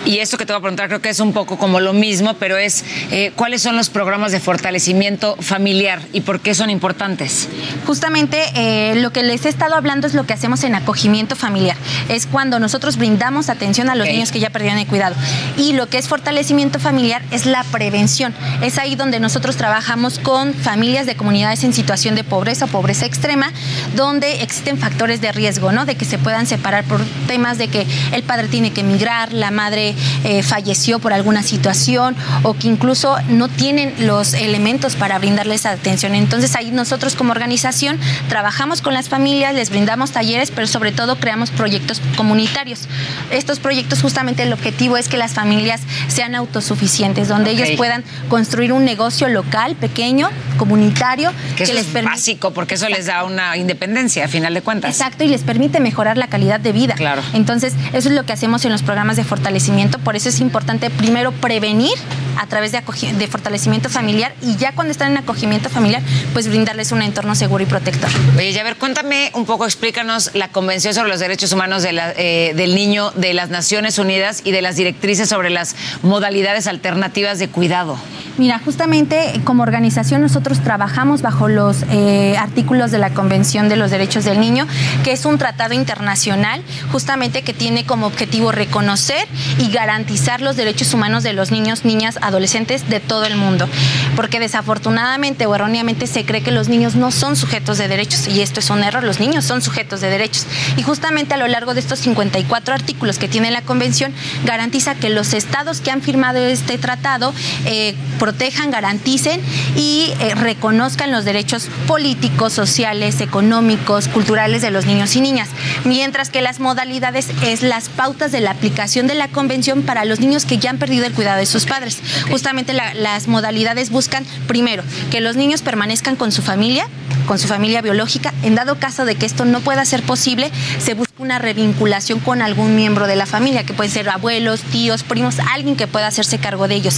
y 0.04 0.18
esto 0.18 0.36
que 0.38 0.46
te 0.46 0.52
voy 0.52 0.58
a 0.58 0.62
preguntar 0.62 0.88
creo 0.88 1.00
que 1.00 1.08
es 1.08 1.20
un 1.20 1.32
poco 1.32 1.58
como 1.58 1.80
lo 1.80 1.92
mismo, 1.92 2.34
pero 2.34 2.56
es 2.56 2.84
eh, 3.10 3.32
cuáles 3.36 3.62
son 3.62 3.76
los 3.76 3.90
programas 3.90 4.32
de 4.32 4.40
fortalecimiento 4.40 5.36
familiar 5.40 6.00
y 6.12 6.22
por 6.22 6.40
qué 6.40 6.54
son 6.54 6.70
importantes. 6.70 7.48
Justamente 7.86 8.42
eh, 8.54 8.94
lo 8.96 9.12
que 9.12 9.22
les 9.22 9.44
he 9.46 9.48
estado 9.48 9.74
hablando 9.74 10.06
es 10.06 10.14
lo 10.14 10.26
que 10.26 10.32
hacemos 10.32 10.64
en 10.64 10.74
acogimiento 10.74 11.36
familiar. 11.36 11.76
Es 12.08 12.26
cuando 12.26 12.58
nosotros 12.58 12.96
brindamos 12.96 13.48
atención 13.48 13.90
a 13.90 13.94
los 13.94 14.06
niños 14.06 14.32
que 14.32 14.40
ya 14.40 14.50
perdieron 14.50 14.78
el 14.78 14.86
cuidado. 14.86 15.14
Y 15.56 15.72
lo 15.72 15.88
que 15.88 15.98
es 15.98 16.08
fortalecimiento 16.08 16.78
familiar 16.78 17.22
es 17.30 17.46
la 17.46 17.64
prevención. 17.64 18.34
Es 18.62 18.78
ahí 18.78 18.96
donde 18.96 19.20
nosotros 19.20 19.56
trabajamos 19.56 20.18
con 20.18 20.54
familias 20.54 21.06
de 21.06 21.16
comunidades 21.16 21.64
en 21.64 21.72
situación 21.72 22.14
de 22.14 22.24
pobreza 22.24 22.66
o 22.66 22.68
pobreza 22.68 23.06
extrema, 23.06 23.52
donde 23.94 24.42
existen 24.42 24.78
factores 24.78 25.20
de 25.20 25.32
riesgo, 25.32 25.72
¿no? 25.72 25.86
De 25.86 25.94
que 25.94 26.04
se 26.04 26.18
puedan 26.18 26.46
separar 26.46 26.84
por 26.84 27.00
temas 27.26 27.58
de 27.58 27.68
que 27.68 27.86
el 28.12 28.22
padre 28.22 28.48
tiene 28.48 28.72
que 28.72 28.80
emigrar, 28.80 29.32
la 29.32 29.50
madre 29.50 29.77
eh, 29.78 30.42
falleció 30.42 30.98
por 30.98 31.12
alguna 31.12 31.42
situación 31.42 32.16
o 32.42 32.54
que 32.54 32.68
incluso 32.68 33.16
no 33.28 33.48
tienen 33.48 33.94
los 34.06 34.34
elementos 34.34 34.96
para 34.96 35.18
brindarles 35.18 35.66
atención. 35.66 36.14
Entonces 36.14 36.54
ahí 36.56 36.70
nosotros 36.70 37.14
como 37.14 37.32
organización 37.32 37.98
trabajamos 38.28 38.82
con 38.82 38.94
las 38.94 39.08
familias, 39.08 39.54
les 39.54 39.70
brindamos 39.70 40.12
talleres, 40.12 40.50
pero 40.50 40.66
sobre 40.66 40.92
todo 40.92 41.16
creamos 41.16 41.50
proyectos 41.50 42.00
comunitarios. 42.16 42.88
Estos 43.30 43.58
proyectos 43.58 44.02
justamente 44.02 44.42
el 44.42 44.52
objetivo 44.52 44.96
es 44.96 45.08
que 45.08 45.16
las 45.16 45.32
familias 45.32 45.80
sean 46.08 46.34
autosuficientes, 46.34 47.28
donde 47.28 47.50
ellos 47.50 47.70
puedan 47.76 48.04
construir 48.28 48.72
un 48.72 48.84
negocio 48.84 49.28
local, 49.28 49.76
pequeño, 49.76 50.30
comunitario. 50.56 51.32
Que, 51.56 51.66
les 51.66 51.94
es 51.94 52.04
básico, 52.04 52.52
porque 52.52 52.74
eso 52.74 52.88
les 52.88 53.06
da 53.06 53.24
una 53.24 53.56
independencia, 53.56 54.24
a 54.24 54.28
final 54.28 54.54
de 54.54 54.62
cuentas. 54.62 54.90
Exacto, 54.90 55.24
y 55.24 55.28
les 55.28 55.42
permite 55.42 55.80
mejorar 55.80 56.16
la 56.16 56.28
calidad 56.28 56.60
de 56.60 56.72
vida. 56.72 56.94
Claro. 56.94 57.22
Entonces, 57.34 57.74
eso 57.92 58.08
es 58.08 58.14
lo 58.14 58.24
que 58.24 58.32
hacemos 58.32 58.64
en 58.64 58.72
los 58.72 58.82
programas 58.82 59.16
de 59.16 59.24
fortalecimiento 59.24 59.67
por 60.02 60.16
eso 60.16 60.28
es 60.28 60.40
importante 60.40 60.90
primero 60.90 61.32
prevenir 61.32 61.92
a 62.38 62.46
través 62.46 62.72
de, 62.72 62.82
de 63.18 63.26
fortalecimiento 63.26 63.88
familiar 63.88 64.32
y 64.42 64.56
ya 64.56 64.72
cuando 64.72 64.92
están 64.92 65.12
en 65.12 65.18
acogimiento 65.18 65.68
familiar, 65.68 66.02
pues 66.32 66.48
brindarles 66.48 66.92
un 66.92 67.02
entorno 67.02 67.34
seguro 67.34 67.62
y 67.64 67.66
protector. 67.66 68.08
Oye, 68.36 68.58
a 68.58 68.62
ver, 68.62 68.76
cuéntame 68.76 69.30
un 69.34 69.44
poco, 69.44 69.64
explícanos 69.64 70.30
la 70.34 70.48
Convención 70.48 70.94
sobre 70.94 71.08
los 71.10 71.20
Derechos 71.20 71.52
Humanos 71.52 71.84
eh, 71.84 72.52
del 72.56 72.74
Niño 72.74 73.10
de 73.12 73.34
las 73.34 73.50
Naciones 73.50 73.98
Unidas 73.98 74.42
y 74.44 74.52
de 74.52 74.62
las 74.62 74.76
directrices 74.76 75.28
sobre 75.28 75.50
las 75.50 75.74
modalidades 76.02 76.66
alternativas 76.66 77.38
de 77.38 77.48
cuidado. 77.48 77.98
Mira, 78.38 78.60
justamente 78.64 79.40
como 79.42 79.64
organización 79.64 80.22
nosotros 80.22 80.60
trabajamos 80.60 81.22
bajo 81.22 81.48
los 81.48 81.82
eh, 81.90 82.36
artículos 82.38 82.92
de 82.92 82.98
la 82.98 83.10
Convención 83.10 83.68
de 83.68 83.74
los 83.74 83.90
Derechos 83.90 84.24
del 84.24 84.38
Niño, 84.38 84.66
que 85.02 85.10
es 85.10 85.24
un 85.24 85.38
tratado 85.38 85.74
internacional 85.74 86.62
justamente 86.92 87.42
que 87.42 87.52
tiene 87.52 87.84
como 87.84 88.06
objetivo 88.06 88.52
reconocer 88.52 89.26
y 89.58 89.70
garantizar 89.70 90.40
los 90.40 90.56
derechos 90.56 90.94
humanos 90.94 91.22
de 91.22 91.32
los 91.32 91.50
niños, 91.50 91.84
niñas, 91.84 92.18
adolescentes 92.22 92.88
de 92.88 93.00
todo 93.00 93.24
el 93.24 93.36
mundo. 93.36 93.68
Porque 94.16 94.40
desafortunadamente 94.40 95.46
o 95.46 95.54
erróneamente 95.54 96.06
se 96.06 96.24
cree 96.24 96.42
que 96.42 96.50
los 96.50 96.68
niños 96.68 96.94
no 96.94 97.10
son 97.10 97.36
sujetos 97.36 97.78
de 97.78 97.88
derechos 97.88 98.28
y 98.28 98.40
esto 98.40 98.60
es 98.60 98.70
un 98.70 98.82
error, 98.82 99.04
los 99.04 99.20
niños 99.20 99.44
son 99.44 99.62
sujetos 99.62 100.00
de 100.00 100.10
derechos. 100.10 100.46
Y 100.76 100.82
justamente 100.82 101.34
a 101.34 101.36
lo 101.36 101.48
largo 101.48 101.74
de 101.74 101.80
estos 101.80 101.98
54 102.00 102.74
artículos 102.74 103.18
que 103.18 103.28
tiene 103.28 103.50
la 103.50 103.62
Convención, 103.62 104.12
garantiza 104.44 104.94
que 104.94 105.10
los 105.10 105.34
estados 105.34 105.80
que 105.80 105.90
han 105.90 106.02
firmado 106.02 106.38
este 106.38 106.78
tratado, 106.78 107.34
eh, 107.64 107.94
protejan, 108.18 108.70
garanticen 108.70 109.40
y 109.76 110.12
eh, 110.20 110.34
reconozcan 110.34 111.10
los 111.12 111.24
derechos 111.24 111.68
políticos, 111.86 112.52
sociales, 112.52 113.20
económicos, 113.20 114.08
culturales 114.08 114.62
de 114.62 114.70
los 114.70 114.86
niños 114.86 115.14
y 115.16 115.20
niñas. 115.20 115.48
Mientras 115.84 116.30
que 116.30 116.42
las 116.42 116.60
modalidades 116.60 117.28
es 117.42 117.62
las 117.62 117.88
pautas 117.88 118.32
de 118.32 118.40
la 118.40 118.50
aplicación 118.50 119.06
de 119.06 119.14
la 119.14 119.28
convención 119.38 119.82
para 119.82 120.04
los 120.04 120.18
niños 120.18 120.44
que 120.44 120.58
ya 120.58 120.70
han 120.70 120.78
perdido 120.78 121.06
el 121.06 121.12
cuidado 121.12 121.38
de 121.38 121.46
sus 121.46 121.64
padres. 121.64 121.98
Justamente 122.28 122.72
las 122.72 123.28
modalidades 123.28 123.90
buscan, 123.90 124.26
primero, 124.48 124.82
que 125.12 125.20
los 125.20 125.36
niños 125.36 125.62
permanezcan 125.62 126.16
con 126.16 126.32
su 126.32 126.42
familia, 126.42 126.88
con 127.28 127.38
su 127.38 127.46
familia 127.46 127.80
biológica. 127.80 128.34
En 128.42 128.56
dado 128.56 128.80
caso 128.80 129.04
de 129.04 129.14
que 129.14 129.26
esto 129.26 129.44
no 129.44 129.60
pueda 129.60 129.84
ser 129.84 130.02
posible, 130.02 130.50
se 130.80 130.94
busca 130.94 131.14
una 131.18 131.38
revinculación 131.38 132.18
con 132.18 132.42
algún 132.42 132.74
miembro 132.74 133.06
de 133.06 133.14
la 133.14 133.26
familia, 133.26 133.62
que 133.62 133.74
pueden 133.74 133.92
ser 133.92 134.08
abuelos, 134.08 134.60
tíos, 134.72 135.04
primos, 135.04 135.36
alguien 135.38 135.76
que 135.76 135.86
pueda 135.86 136.08
hacerse 136.08 136.38
cargo 136.38 136.66
de 136.66 136.74
ellos. 136.74 136.96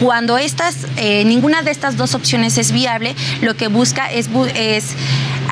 Cuando 0.00 0.38
estas, 0.38 0.76
eh, 0.96 1.22
ninguna 1.26 1.60
de 1.60 1.70
estas 1.70 1.98
dos 1.98 2.14
opciones 2.14 2.56
es 2.56 2.72
viable, 2.72 3.14
lo 3.42 3.58
que 3.58 3.68
busca 3.68 4.10
es, 4.10 4.30
es 4.54 4.86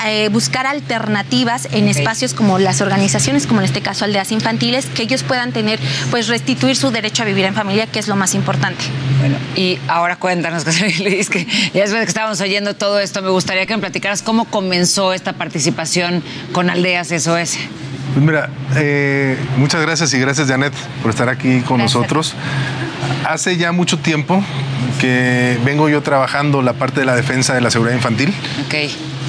eh, 0.07 0.29
buscar 0.31 0.67
alternativas 0.67 1.69
en 1.73 1.89
espacios 1.89 2.35
como 2.35 2.59
las 2.59 2.81
organizaciones, 2.81 3.47
como 3.47 3.61
en 3.61 3.67
este 3.67 3.81
caso 3.81 4.05
aldeas 4.05 4.33
infantiles, 4.33 4.87
que 4.87 5.03
ellos 5.03 5.23
puedan 5.23 5.53
tener, 5.53 5.79
pues 6.11 6.29
restituir 6.29 6.77
su 6.77 6.91
derecho 6.91 7.23
a 7.23 7.27
vivir 7.27 7.45
en 7.45 7.55
familia, 7.55 7.87
que 7.87 7.99
es 7.99 8.09
lo 8.09 8.17
más 8.17 8.35
importante. 8.35 8.85
Bueno, 9.19 9.37
y 9.57 9.79
ahora 9.89 10.17
cuéntanos, 10.17 10.65
Luis, 11.01 11.31
que 11.31 11.45
ya 11.45 11.83
después 11.83 11.93
de 11.93 12.01
que 12.01 12.09
estábamos 12.09 12.41
oyendo 12.41 12.75
todo 12.75 12.99
esto, 12.99 13.23
me 13.23 13.31
gustaría 13.31 13.67
que 13.67 13.75
me 13.75 13.81
platicaras 13.81 14.23
cómo 14.23 14.45
comenzó 14.47 15.13
esta 15.13 15.33
participación 15.35 16.23
con 16.53 16.71
Aldeas 16.71 17.09
SOS. 17.09 17.59
Pues 18.15 18.27
mira, 18.27 18.51
eh, 18.77 19.39
muchas 19.57 19.81
gracias 19.81 20.13
y 20.13 20.19
gracias 20.19 20.49
Janet 20.49 20.75
por 21.01 21.11
estar 21.11 21.29
aquí 21.29 21.61
con 21.61 21.79
nosotros. 21.79 22.35
Hace 23.27 23.57
ya 23.57 23.73
mucho 23.73 23.99
tiempo 23.99 24.45
que 25.01 25.59
vengo 25.65 25.89
yo 25.89 26.03
trabajando 26.03 26.61
la 26.61 26.75
parte 26.75 27.01
de 27.01 27.07
la 27.07 27.17
defensa 27.17 27.55
de 27.55 27.63
la 27.63 27.71
seguridad 27.71 27.95
infantil. 27.95 28.35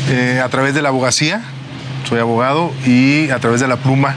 Eh, 0.09 0.41
a 0.43 0.49
través 0.49 0.73
de 0.73 0.81
la 0.81 0.89
abogacía, 0.89 1.41
soy 2.07 2.19
abogado, 2.19 2.73
y 2.85 3.29
a 3.29 3.39
través 3.39 3.61
de 3.61 3.67
la 3.67 3.77
pluma, 3.77 4.15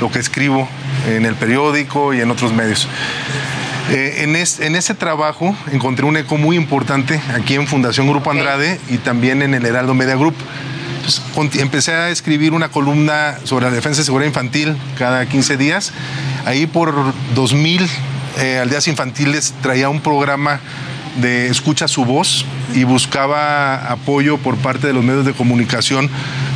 lo 0.00 0.10
que 0.10 0.18
escribo 0.18 0.68
en 1.08 1.26
el 1.26 1.34
periódico 1.34 2.12
y 2.12 2.20
en 2.20 2.30
otros 2.30 2.52
medios. 2.52 2.88
Eh, 3.90 4.24
en, 4.24 4.36
en, 4.36 4.76
ese 4.76 4.94
trabajo 4.94 5.56
encontré 5.72 6.04
un 6.04 6.16
eco 6.16 6.36
muy 6.36 6.56
importante 6.56 7.20
aquí 7.34 7.54
en 7.54 7.66
Fundación 7.66 8.06
Grupo 8.06 8.30
Andrade 8.30 8.78
y 8.90 8.98
también 8.98 9.40
en 9.40 9.54
el 9.54 9.64
Heraldo 9.64 9.94
Media 9.94 10.14
Group 10.14 10.34
empecé 11.58 11.92
a 11.92 12.10
escribir 12.10 12.52
una 12.52 12.68
columna 12.70 13.38
sobre 13.44 13.64
la 13.66 13.70
defensa 13.70 14.00
de 14.00 14.04
seguridad 14.04 14.28
infantil 14.28 14.76
cada 14.98 15.24
15 15.26 15.56
días. 15.56 15.92
Ahí 16.44 16.66
por 16.66 16.94
2000 17.34 17.88
eh, 18.38 18.58
aldeas 18.58 18.88
infantiles 18.88 19.54
traía 19.62 19.88
un 19.88 20.00
programa 20.00 20.60
de 21.16 21.48
escucha 21.48 21.88
su 21.88 22.04
voz 22.04 22.44
y 22.74 22.84
buscaba 22.84 23.90
apoyo 23.90 24.38
por 24.38 24.56
parte 24.56 24.86
de 24.86 24.92
los 24.92 25.04
medios 25.04 25.24
de 25.24 25.32
comunicación 25.32 26.10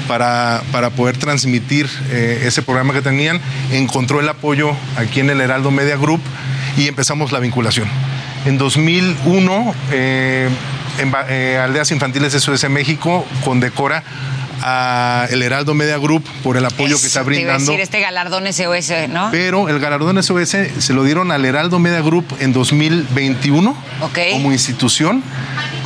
para, 0.06 0.62
para 0.72 0.90
poder 0.90 1.16
transmitir 1.16 1.88
eh, 2.10 2.42
ese 2.44 2.62
programa 2.62 2.92
que 2.92 3.02
tenían. 3.02 3.40
Encontró 3.70 4.20
el 4.20 4.28
apoyo 4.28 4.76
aquí 4.96 5.20
en 5.20 5.30
el 5.30 5.40
Heraldo 5.40 5.70
Media 5.70 5.96
Group 5.96 6.20
y 6.76 6.88
empezamos 6.88 7.32
la 7.32 7.38
vinculación. 7.38 7.88
En 8.44 8.58
2001, 8.58 9.74
eh, 9.92 10.48
en, 10.98 11.14
Aldeas 11.14 11.90
Infantiles 11.90 12.32
SOS 12.32 12.68
México 12.68 13.26
condecora 13.44 14.02
a 14.62 15.26
el 15.30 15.42
Heraldo 15.42 15.74
Media 15.74 15.98
Group 15.98 16.24
por 16.42 16.56
el 16.56 16.64
apoyo 16.64 17.00
que 17.00 17.06
está 17.06 17.22
brindando. 17.22 17.64
Te 17.64 17.72
decir, 17.72 17.80
este 17.80 18.00
galardón 18.00 18.50
SOS, 18.52 19.08
¿no? 19.08 19.30
Pero 19.30 19.68
el 19.68 19.78
galardón 19.78 20.22
SOS 20.22 20.56
se 20.78 20.92
lo 20.92 21.04
dieron 21.04 21.32
al 21.32 21.44
Heraldo 21.44 21.78
Media 21.78 22.00
Group 22.00 22.24
en 22.40 22.52
2021 22.52 23.76
como 24.32 24.52
institución. 24.52 25.22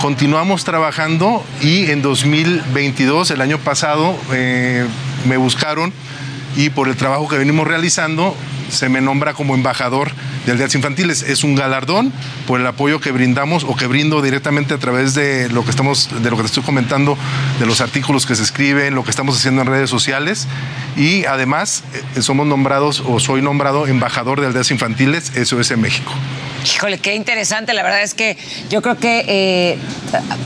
Continuamos 0.01 0.65
trabajando 0.65 1.45
y 1.61 1.91
en 1.91 2.03
2022, 2.03 3.31
el 3.31 3.41
año 3.41 3.59
pasado, 3.59 4.17
eh, 4.33 4.87
me 5.25 5.37
buscaron 5.37 5.93
y 6.57 6.71
por 6.71 6.89
el 6.89 6.97
trabajo 6.97 7.29
que 7.29 7.37
venimos 7.37 7.67
realizando, 7.67 8.35
se 8.70 8.89
me 8.89 9.01
nombra 9.01 9.35
como 9.35 9.55
embajador 9.55 10.11
de 10.45 10.53
aldeas 10.53 10.75
infantiles. 10.75 11.23
Es 11.23 11.45
un 11.45 11.55
galardón 11.55 12.12
por 12.47 12.61
el 12.61 12.67
apoyo 12.67 13.01
que 13.01 13.11
brindamos 13.11 13.65
o 13.65 13.77
que 13.77 13.86
brindo 13.86 14.23
directamente 14.23 14.75
a 14.75 14.78
través 14.78 15.15
de 15.15 15.49
lo 15.49 15.65
que 15.65 15.70
estamos, 15.70 16.09
de 16.23 16.31
lo 16.31 16.36
que 16.36 16.43
te 16.43 16.49
estoy 16.49 16.62
comentando, 16.62 17.17
de 17.59 17.67
los 17.67 17.81
artículos 17.81 18.27
que 18.27 18.35
se 18.35 18.43
escriben, 18.43 18.95
lo 18.95 19.05
que 19.05 19.11
estamos 19.11 19.36
haciendo 19.36 19.62
en 19.62 19.69
redes 19.69 19.91
sociales. 19.91 20.47
Y 20.97 21.25
además 21.25 21.85
eh, 22.17 22.23
somos 22.23 22.47
nombrados 22.47 23.03
o 23.07 23.20
soy 23.20 23.43
nombrado 23.43 23.86
embajador 23.86 24.41
de 24.41 24.47
aldeas 24.47 24.70
infantiles 24.70 25.33
SOS 25.35 25.77
México. 25.77 26.12
Híjole, 26.75 26.99
qué 26.99 27.15
interesante. 27.15 27.73
La 27.75 27.83
verdad 27.85 28.03
es 28.03 28.15
que 28.15 28.36
yo 28.70 28.83
creo 28.83 28.97
que 28.97 29.25
eh, 29.28 29.78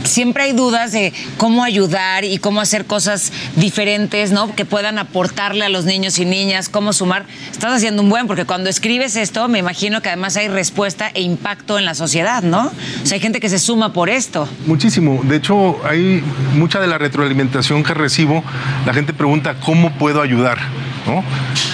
siempre 0.05 0.45
hay 0.45 0.53
dudas 0.53 0.93
de 0.93 1.15
cómo 1.39 1.65
ayudar 1.65 2.25
y 2.25 2.39
cómo 2.39 2.61
hacer 2.61 2.85
cosas 2.85 3.33
diferentes, 3.57 4.31
¿no? 4.31 4.55
Que 4.55 4.67
puedan 4.67 4.99
aportarle 4.99 5.65
a 5.65 5.69
los 5.71 5.87
niños 5.87 6.19
y 6.19 6.27
niñas, 6.27 6.69
cómo 6.69 6.93
sumar. 6.93 7.25
Estás 7.51 7.73
haciendo 7.73 8.03
un 8.03 8.11
buen, 8.11 8.27
porque 8.27 8.45
cuando 8.45 8.69
escribes 8.69 9.17
esto, 9.17 9.49
me 9.49 9.59
imagino 9.59 10.03
que 10.03 10.09
además 10.09 10.37
hay 10.37 10.49
respuesta 10.49 11.11
e 11.15 11.23
impacto 11.23 11.79
en 11.79 11.87
la 11.87 11.95
sociedad, 11.95 12.43
¿no? 12.43 12.67
O 13.03 13.07
sea, 13.07 13.15
hay 13.15 13.21
gente 13.21 13.41
que 13.41 13.49
se 13.49 13.59
suma 13.59 13.93
por 13.93 14.11
esto. 14.11 14.47
Muchísimo. 14.67 15.23
De 15.25 15.37
hecho, 15.37 15.81
hay 15.85 16.23
mucha 16.55 16.81
de 16.81 16.87
la 16.87 16.99
retroalimentación 16.99 17.83
que 17.83 17.95
recibo. 17.95 18.45
La 18.85 18.93
gente 18.93 19.15
pregunta, 19.15 19.57
¿cómo 19.65 19.91
puedo 19.93 20.21
ayudar? 20.21 20.59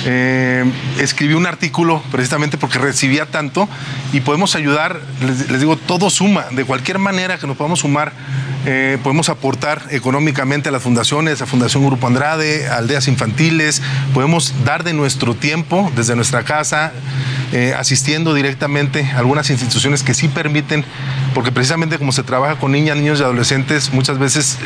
Eh, 0.04 0.64
escribí 0.98 1.34
un 1.34 1.46
artículo 1.46 2.02
precisamente 2.10 2.56
porque 2.56 2.78
recibía 2.78 3.26
tanto 3.26 3.68
y 4.12 4.20
podemos 4.20 4.54
ayudar, 4.54 5.00
les, 5.20 5.60
digo, 5.60 5.76
todo 5.76 6.10
suma, 6.10 6.46
de 6.52 6.64
cualquier 6.64 6.98
manera 6.98 7.38
que 7.38 7.46
nos 7.46 7.56
podamos 7.56 7.80
sumar, 7.80 8.12
eh, 8.66 8.98
podemos 9.02 9.28
aportar 9.28 9.82
económicamente 9.90 10.68
a 10.68 10.72
las 10.72 10.82
fundaciones, 10.82 11.42
a 11.42 11.46
Fundación 11.46 11.84
Grupo 11.86 12.06
Andrade, 12.06 12.68
a 12.68 12.76
aldeas 12.76 13.08
infantiles, 13.08 13.82
podemos 14.14 14.54
dar 14.64 14.84
de 14.84 14.92
nuestro 14.92 15.34
tiempo 15.34 15.90
desde 15.96 16.16
nuestra 16.16 16.44
casa, 16.44 16.92
eh, 17.52 17.74
asistiendo 17.76 18.34
directamente 18.34 19.04
a 19.14 19.18
algunas 19.18 19.50
instituciones 19.50 20.02
que 20.02 20.14
sí 20.14 20.28
permiten, 20.28 20.84
porque 21.36 21.52
precisamente 21.52 21.98
como 21.98 22.12
se 22.12 22.22
trabaja 22.22 22.56
con 22.56 22.72
niñas, 22.72 22.96
niños 22.96 23.20
y 23.20 23.22
adolescentes, 23.22 23.92
muchas 23.92 24.18
veces 24.18 24.58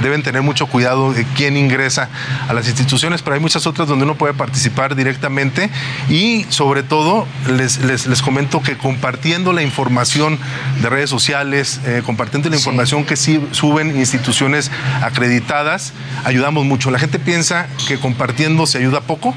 deben 0.00 0.22
tener 0.22 0.42
mucho 0.42 0.68
cuidado 0.68 1.12
de 1.12 1.24
quién 1.34 1.56
ingresa 1.56 2.08
a 2.48 2.54
las 2.54 2.68
instituciones, 2.68 3.20
pero 3.20 3.34
hay 3.34 3.40
muchas 3.40 3.66
otras 3.66 3.88
donde 3.88 4.04
uno 4.04 4.14
puede 4.14 4.32
participar 4.32 4.94
directamente 4.94 5.70
y 6.08 6.46
sobre 6.50 6.84
todo 6.84 7.26
les, 7.48 7.78
les, 7.78 8.22
comento 8.22 8.62
que 8.62 8.78
compartiendo 8.78 9.52
la 9.52 9.64
información 9.64 10.38
de 10.80 10.88
redes 10.88 11.10
sociales, 11.10 11.80
eh, 11.84 12.00
compartiendo 12.06 12.48
la 12.48 12.54
información 12.54 13.04
que 13.04 13.16
sí 13.16 13.44
suben 13.50 13.96
instituciones 13.96 14.70
acreditadas, 15.02 15.94
ayudamos 16.24 16.64
mucho. 16.64 16.92
La 16.92 17.00
gente 17.00 17.18
piensa 17.18 17.66
que 17.88 17.98
compartiendo 17.98 18.68
se 18.68 18.78
ayuda 18.78 19.00
poco, 19.00 19.34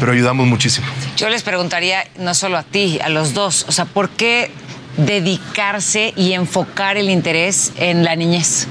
pero 0.00 0.12
ayudamos 0.12 0.46
muchísimo. 0.46 0.86
Yo 1.18 1.28
les 1.28 1.42
preguntaría, 1.42 2.08
no 2.18 2.32
solo 2.32 2.56
a 2.56 2.62
ti, 2.62 2.98
a 3.04 3.10
los 3.10 3.34
dos, 3.34 3.66
o 3.68 3.72
sea, 3.72 3.84
¿por 3.84 4.08
qué 4.08 4.50
dedicarse 4.96 6.12
y 6.16 6.32
enfocar 6.32 6.96
el 6.96 7.10
interés 7.10 7.72
en 7.76 8.04
la 8.04 8.16
niñez? 8.16 8.68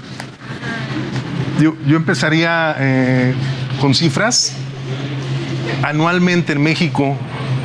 Yo, 1.60 1.76
yo 1.86 1.98
empezaría 1.98 2.76
eh, 2.80 3.34
con 3.80 3.94
cifras 3.94 4.54
anualmente 5.84 6.54
en 6.54 6.62
México 6.62 7.18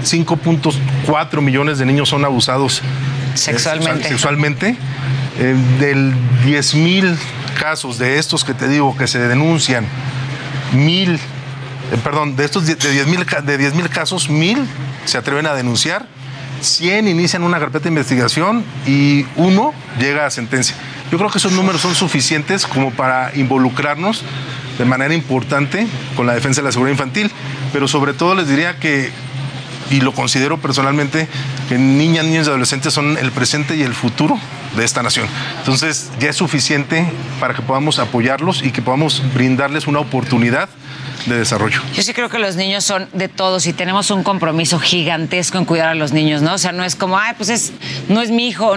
5.4 0.05 1.41
millones 1.41 1.79
de 1.79 1.87
niños 1.87 2.09
son 2.09 2.25
abusados 2.25 2.81
eh, 2.81 2.83
sexualmente. 3.35 4.09
sexualmente. 4.09 4.77
Eh, 5.39 5.57
del 5.79 6.15
10 6.45 6.75
mil 6.77 7.17
casos 7.59 7.99
de 7.99 8.19
estos 8.19 8.45
que 8.45 8.55
te 8.55 8.69
digo 8.69 8.97
que 8.97 9.07
se 9.07 9.21
denuncian, 9.21 9.87
mil, 10.73 11.19
perdón, 12.03 12.35
de 12.37 12.45
estos 12.45 12.67
de 12.67 12.75
10 12.75 13.07
mil 13.07 13.25
de 13.85 13.89
casos, 13.89 14.29
mil 14.29 14.59
se 15.05 15.17
atreven 15.17 15.47
a 15.47 15.55
denunciar, 15.55 16.07
100 16.61 17.09
inician 17.09 17.43
una 17.43 17.59
carpeta 17.59 17.85
de 17.85 17.91
investigación 17.91 18.65
y 18.87 19.25
uno 19.37 19.73
llega 19.99 20.27
a 20.27 20.31
sentencia. 20.31 20.77
Yo 21.11 21.19
creo 21.19 21.31
que 21.31 21.39
esos 21.39 21.53
números 21.53 21.81
son 21.81 21.95
suficientes 21.95 22.67
como 22.67 22.91
para 22.91 23.35
involucrarnos 23.35 24.23
de 24.79 24.85
manera 24.85 25.15
importante 25.15 25.87
con 26.17 26.27
la 26.27 26.35
defensa 26.35 26.61
de 26.61 26.67
la 26.67 26.73
seguridad 26.73 26.93
infantil, 26.93 27.31
pero 27.73 27.89
sobre 27.89 28.13
todo 28.13 28.35
les 28.35 28.49
diría 28.49 28.79
que, 28.79 29.11
y 29.91 30.01
lo 30.01 30.13
considero 30.13 30.59
personalmente, 30.59 31.27
que 31.69 31.79
niñas, 31.79 32.25
niños 32.27 32.47
y 32.47 32.51
adolescentes 32.51 32.93
son 32.93 33.17
el 33.17 33.33
presente 33.33 33.77
y 33.77 33.83
el 33.83 33.95
futuro 33.95 34.39
de 34.77 34.85
esta 34.85 35.03
nación. 35.03 35.27
Entonces 35.59 36.11
ya 36.21 36.31
es 36.31 36.37
suficiente 36.37 37.11
para 37.41 37.55
que 37.55 37.63
podamos 37.63 37.99
apoyarlos 37.99 38.63
y 38.63 38.71
que 38.71 38.83
podamos 38.83 39.23
brindarles 39.35 39.87
una 39.87 40.01
oportunidad 40.01 40.69
de 41.29 41.39
desarrollo. 41.39 41.81
Yo 41.95 42.03
sí 42.03 42.13
creo 42.13 42.29
que 42.29 42.39
los 42.39 42.57
niños 42.57 42.85
son 42.85 43.09
de 43.13 43.29
todos 43.29 43.67
y 43.67 43.73
tenemos 43.73 44.11
un 44.11 44.23
compromiso 44.23 44.79
gigantesco 44.79 45.59
en 45.59 45.65
cuidar 45.65 45.89
a 45.89 45.95
los 45.95 46.13
niños, 46.13 46.43
¿no? 46.43 46.55
O 46.55 46.59
sea, 46.59 46.73
no 46.73 46.85
es 46.85 46.97
como, 46.97 47.19
ay, 47.19 47.35
pues 47.37 47.49
es, 47.49 47.73
no 48.09 48.21
es 48.21 48.31
mi 48.31 48.49
hijo. 48.49 48.75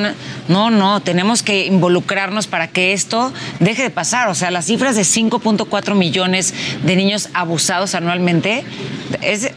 No, 0.47 0.69
no, 0.69 1.01
tenemos 1.01 1.43
que 1.43 1.65
involucrarnos 1.65 2.47
para 2.47 2.67
que 2.67 2.93
esto 2.93 3.33
deje 3.59 3.83
de 3.83 3.89
pasar. 3.89 4.29
O 4.29 4.35
sea, 4.35 4.51
las 4.51 4.65
cifras 4.65 4.95
de 4.95 5.03
5.4 5.03 5.95
millones 5.95 6.53
de 6.83 6.95
niños 6.95 7.29
abusados 7.33 7.95
anualmente, 7.95 8.63
es, 9.21 9.51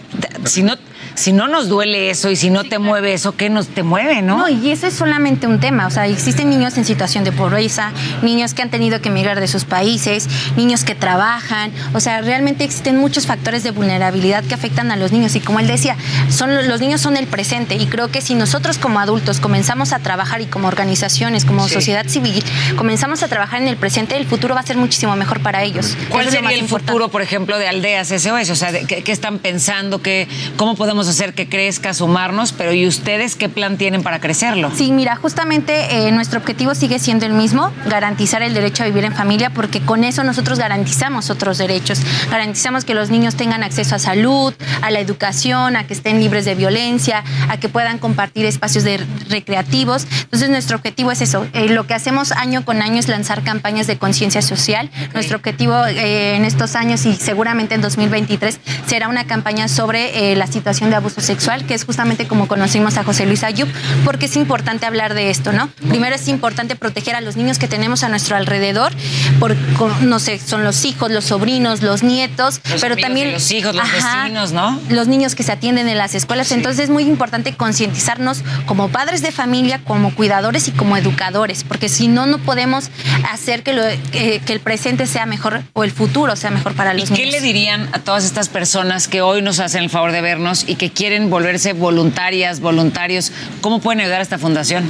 si 0.45 0.63
no 0.63 0.77
si 1.15 1.33
no 1.33 1.49
nos 1.49 1.69
duele 1.69 2.11
eso 2.11 2.31
y 2.31 2.37
si 2.37 2.51
no 2.51 2.65
te 2.65 2.79
mueve 2.79 3.13
eso, 3.15 3.37
¿qué 3.37 3.49
nos 3.51 3.69
te 3.69 3.83
mueve, 3.83 4.23
no? 4.23 4.39
No, 4.39 4.49
y 4.49 4.71
eso 4.71 4.87
es 4.87 4.95
solamente 4.95 5.47
un 5.47 5.61
tema. 5.61 5.87
O 5.87 5.91
sea, 5.91 6.07
existen 6.07 6.51
niños 6.51 6.77
en 6.77 6.85
situación 6.85 7.25
de 7.25 7.33
pobreza, 7.33 7.93
niños 8.23 8.55
que 8.55 8.63
han 8.63 8.71
tenido 8.71 9.01
que 9.01 9.09
emigrar 9.09 9.41
de 9.41 9.47
sus 9.47 9.65
países, 9.65 10.29
niños 10.57 10.85
que 10.85 10.95
trabajan. 10.95 11.73
O 11.95 12.01
sea, 12.01 12.21
realmente 12.21 12.65
existen 12.65 12.97
muchos 12.97 13.27
factores 13.27 13.63
de 13.63 13.71
vulnerabilidad 13.71 14.45
que 14.45 14.55
afectan 14.55 14.91
a 14.91 14.97
los 14.97 15.13
niños. 15.13 15.35
Y 15.37 15.41
como 15.41 15.61
él 15.61 15.67
decía, 15.67 15.97
son, 16.29 16.69
los 16.69 16.81
niños 16.81 17.01
son 17.01 17.17
el 17.17 17.27
presente. 17.27 17.77
Y 17.77 17.87
creo 17.87 18.09
que 18.09 18.21
si 18.21 18.35
nosotros 18.35 18.79
como 18.79 18.99
adultos 18.99 19.41
comenzamos 19.41 19.93
a 19.93 20.01
trabajar 20.01 20.41
y 20.41 20.47
como 20.47 20.69
organizaciones, 20.69 21.45
como 21.45 21.69
sociedad 21.69 22.07
civil, 22.09 22.43
comenzamos 22.77 23.23
a 23.23 23.29
trabajar 23.29 23.63
en 23.63 23.69
el 23.69 23.77
presente, 23.77 24.17
el 24.17 24.27
futuro 24.27 24.55
va 24.55 24.61
a 24.61 24.67
ser 24.67 24.77
muchísimo 24.77 25.15
mejor 25.17 25.41
para 25.41 25.63
ellos. 25.63 25.97
¿Cuál 26.09 26.31
sería 26.31 26.51
el 26.51 26.67
futuro, 26.69 27.09
por 27.09 27.23
ejemplo, 27.23 27.59
de 27.59 27.69
aldeas 27.69 28.09
SOS? 28.09 28.51
O 28.51 28.57
sea, 28.57 28.73
¿qué, 28.87 29.03
qué 29.03 29.13
están 29.13 29.39
pensando? 29.39 30.03
¿Qué, 30.03 30.29
¿Cómo 30.57 30.75
podemos 30.75 31.04
hacer 31.09 31.35
que 31.35 31.49
crezca, 31.49 31.95
sumarnos? 31.95 32.53
Pero 32.53 32.73
¿y 32.73 32.87
ustedes 32.87 33.37
qué 33.37 33.49
plan 33.49 33.77
tienen 33.77 34.03
para 34.03 34.21
crecerlo? 34.21 34.71
Sí, 34.75 34.93
mira, 34.93 35.17
justamente 35.17 36.07
eh, 36.07 36.13
nuestro 36.13 36.41
objetivo 36.41 36.75
sigue 36.75 36.99
siendo 36.99 37.27
el 37.27 37.33
mismo, 37.33 37.73
garantizar 37.87 38.43
el 38.43 38.55
derecho 38.55 38.83
a 38.83 38.87
vivir 38.87 39.05
en 39.05 39.15
familia, 39.15 39.51
porque 39.51 39.81
con 39.81 40.05
eso 40.05 40.25
nosotros 40.25 40.59
garantizamos 40.59 41.31
otros 41.31 41.59
derechos. 41.59 42.01
Garantizamos 42.31 42.85
que 42.85 42.95
los 42.95 43.11
niños 43.11 43.35
tengan 43.35 43.63
acceso 43.63 43.95
a 43.95 43.99
salud, 43.99 44.55
a 44.83 44.91
la 44.91 45.01
educación, 45.01 45.77
a 45.77 45.87
que 45.87 45.95
estén 45.95 46.21
libres 46.21 46.45
de 46.45 46.55
violencia, 46.55 47.25
a 47.49 47.59
que 47.59 47.69
puedan 47.69 47.99
compartir 47.99 48.47
espacios 48.47 48.85
de 48.85 49.05
recreativos. 49.29 50.07
Entonces, 50.23 50.51
nuestro 50.51 50.77
objetivo 50.77 51.11
es 51.11 51.21
eso. 51.21 51.47
Eh, 51.53 51.69
lo 51.69 51.87
que 51.87 51.95
hacemos 51.95 52.33
año 52.33 52.65
con 52.65 52.83
año 52.83 52.99
es 52.99 53.09
lanzar 53.09 53.43
campañas 53.43 53.87
de 53.87 53.99
conciencia 53.99 54.43
social. 54.43 54.91
Nuestro 55.13 55.37
objetivo 55.37 55.85
eh, 55.87 56.37
en 56.37 56.45
estos 56.45 56.75
años 56.75 57.07
y 57.07 57.15
seguramente 57.15 57.75
en 57.75 57.81
2023 57.81 58.61
será 58.87 59.09
una 59.09 59.27
campaña 59.27 59.69
sobre 59.69 60.33
eh, 60.33 60.37
la 60.37 60.47
situación 60.47 60.91
de 60.91 60.94
abuso 60.95 61.21
sexual, 61.21 61.67
que 61.67 61.75
es 61.75 61.85
justamente 61.85 62.27
como 62.27 62.49
conocimos 62.49 62.97
a 62.97 63.05
José 63.05 63.27
Luis 63.27 63.45
Ayub, 63.45 63.69
porque 64.05 64.27
es 64.27 64.37
importante 64.37 64.87
hablar 64.87 65.15
de 65.15 65.31
esto, 65.31 65.53
¿no? 65.53 65.69
Primero 65.89 66.15
es 66.15 66.29
importante 66.29 66.77
proteger 66.77 67.15
a 67.15 67.21
los 67.21 67.37
niños 67.37 67.59
que 67.59 67.69
tenemos 67.69 68.03
a 68.03 68.09
nuestro 68.09 68.37
alrededor, 68.37 68.93
por, 69.39 69.57
no 70.03 70.19
sé, 70.19 70.39
son 70.39 70.65
los 70.65 70.85
hijos, 70.85 71.11
los 71.11 71.25
sobrinos, 71.25 71.83
los 71.83 72.03
nietos, 72.03 72.61
pero 72.81 72.97
también 72.97 73.33
los 73.33 73.51
hijos, 73.51 73.75
los 73.75 73.91
vecinos, 73.91 74.53
¿no? 74.53 74.81
Los 74.89 75.09
niños 75.09 75.35
que 75.35 75.43
se 75.43 75.53
atienden 75.53 75.89
en 75.89 75.99
las 75.99 76.15
escuelas. 76.15 76.53
Entonces 76.53 76.85
es 76.85 76.91
muy 76.91 77.05
importante 77.05 77.55
concientizarnos 77.55 78.43
como 78.67 78.89
padres 78.89 79.23
de 79.23 79.33
familia, 79.33 79.81
como 79.85 80.15
cuidadores 80.15 80.69
y 80.69 80.73
como 80.73 80.97
educadores, 80.97 81.65
porque 81.65 81.89
si 81.89 82.09
no, 82.09 82.27
no 82.27 82.39
podemos 82.39 82.91
hacer 83.31 83.63
que, 83.63 83.73
lo, 83.73 83.83
que, 84.13 84.43
el 84.47 84.61
presente 84.61 85.07
sea 85.07 85.27
mejor 85.27 85.63
o 85.73 85.85
el 85.85 85.91
futuro 85.91 86.37
sea 86.37 86.51
mejor 86.51 86.75
para 86.75 86.95
los 86.95 87.11
¿Y 87.11 87.13
niños. 87.13 87.19
¿Qué 87.19 87.31
le 87.31 87.41
dirían 87.41 87.89
a 87.93 87.99
todas 88.01 88.25
estas 88.25 88.49
personas 88.49 89.09
que 89.09 89.23
hoy 89.23 89.43
nos 89.43 89.61
hacen 89.61 89.83
el 89.83 89.91
favor 89.91 90.13
de 90.13 90.21
vernos 90.21 90.65
y 90.67 90.77
que 90.77 90.84
quieren 90.91 91.31
volverse 91.31 91.73
voluntarias, 91.73 92.61
voluntarios? 92.61 93.33
¿Cómo 93.61 93.81
pueden 93.81 94.01
ayudar 94.01 94.21
a 94.21 94.23
esta 94.23 94.39
fundación? 94.39 94.85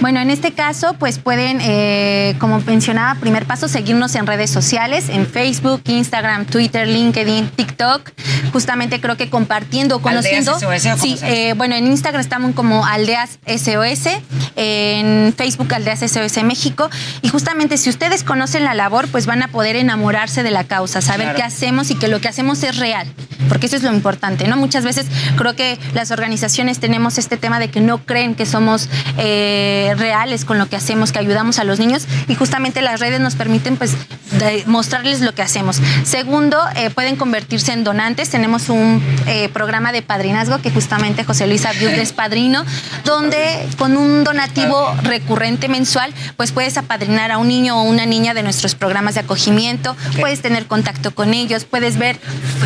Bueno, 0.00 0.20
en 0.20 0.30
este 0.30 0.52
caso, 0.52 0.94
pues 0.98 1.18
pueden, 1.18 1.58
eh, 1.62 2.34
como 2.38 2.60
mencionaba, 2.60 3.18
primer 3.18 3.46
paso, 3.46 3.66
seguirnos 3.68 4.14
en 4.14 4.26
redes 4.26 4.50
sociales, 4.50 5.08
en 5.08 5.26
Facebook, 5.26 5.82
Instagram, 5.86 6.44
Twitter, 6.44 6.86
LinkedIn, 6.86 7.48
TikTok. 7.50 8.10
Justamente 8.52 9.00
creo 9.00 9.16
que 9.16 9.30
compartiendo, 9.30 10.00
conociendo. 10.00 10.54
¿Aldeas 10.54 10.82
SOS, 10.82 11.00
sí, 11.00 11.16
eh, 11.22 11.54
bueno, 11.56 11.74
en 11.76 11.86
Instagram 11.86 12.20
estamos 12.20 12.54
como 12.54 12.84
Aldeas 12.84 13.38
SOS, 13.46 14.08
en 14.56 15.32
Facebook 15.36 15.72
Aldeas 15.72 16.00
SOS 16.00 16.42
México. 16.44 16.90
Y 17.22 17.28
justamente 17.28 17.76
si 17.78 17.88
ustedes 17.88 18.22
conocen 18.22 18.64
la 18.64 18.74
labor, 18.74 19.08
pues 19.08 19.26
van 19.26 19.42
a 19.42 19.48
poder 19.48 19.76
enamorarse 19.76 20.42
de 20.42 20.50
la 20.50 20.64
causa, 20.64 21.00
saber 21.00 21.26
Claro. 21.26 21.36
qué 21.36 21.42
hacemos 21.42 21.90
y 21.90 21.94
que 21.94 22.08
lo 22.08 22.20
que 22.20 22.28
hacemos 22.28 22.62
es 22.62 22.76
real. 22.76 23.06
Porque 23.48 23.66
eso 23.66 23.76
es 23.76 23.82
lo 23.82 23.92
importante, 23.92 24.46
¿no? 24.48 24.56
Muchas 24.56 24.84
veces 24.84 25.06
creo 25.36 25.56
que 25.56 25.78
las 25.94 26.10
organizaciones 26.10 26.78
tenemos 26.78 27.18
este 27.18 27.36
tema 27.36 27.58
de 27.58 27.68
que 27.70 27.80
no 27.80 27.98
creen 27.98 28.34
que 28.34 28.46
somos 28.46 28.88
eh, 29.18 29.94
reales 29.98 30.44
con 30.44 30.58
lo 30.58 30.68
que 30.68 30.76
hacemos, 30.76 31.12
que 31.12 31.18
ayudamos 31.18 31.58
a 31.58 31.64
los 31.64 31.78
niños 31.78 32.06
y 32.28 32.34
justamente 32.34 32.82
las 32.82 33.00
redes 33.00 33.20
nos 33.20 33.34
permiten 33.34 33.76
pues 33.76 33.92
de- 34.32 34.64
mostrarles 34.66 35.20
lo 35.20 35.34
que 35.34 35.42
hacemos. 35.42 35.80
Segundo, 36.04 36.58
eh, 36.76 36.90
pueden 36.90 37.16
convertirse 37.16 37.72
en 37.72 37.84
donantes. 37.84 38.28
Tenemos 38.30 38.68
un 38.68 39.02
eh, 39.26 39.48
programa 39.50 39.92
de 39.92 40.02
padrinazgo 40.02 40.58
que 40.60 40.70
justamente 40.70 41.24
José 41.24 41.46
Luis 41.46 41.64
Abiud 41.66 41.90
es 41.90 42.12
padrino, 42.12 42.64
donde 43.04 43.66
con 43.78 43.96
un 43.96 44.24
donativo 44.24 44.94
recurrente 45.02 45.68
mensual 45.68 46.12
pues 46.36 46.52
puedes 46.52 46.76
apadrinar 46.76 47.30
a 47.32 47.38
un 47.38 47.48
niño 47.48 47.80
o 47.80 47.82
una 47.84 48.06
niña 48.06 48.34
de 48.34 48.42
nuestros 48.42 48.74
programas 48.74 49.14
de 49.14 49.20
acogimiento, 49.20 49.96
puedes 50.20 50.40
tener 50.42 50.66
contacto 50.66 51.14
con 51.14 51.34
ellos, 51.34 51.64
puedes 51.64 51.96
ver 51.98 52.18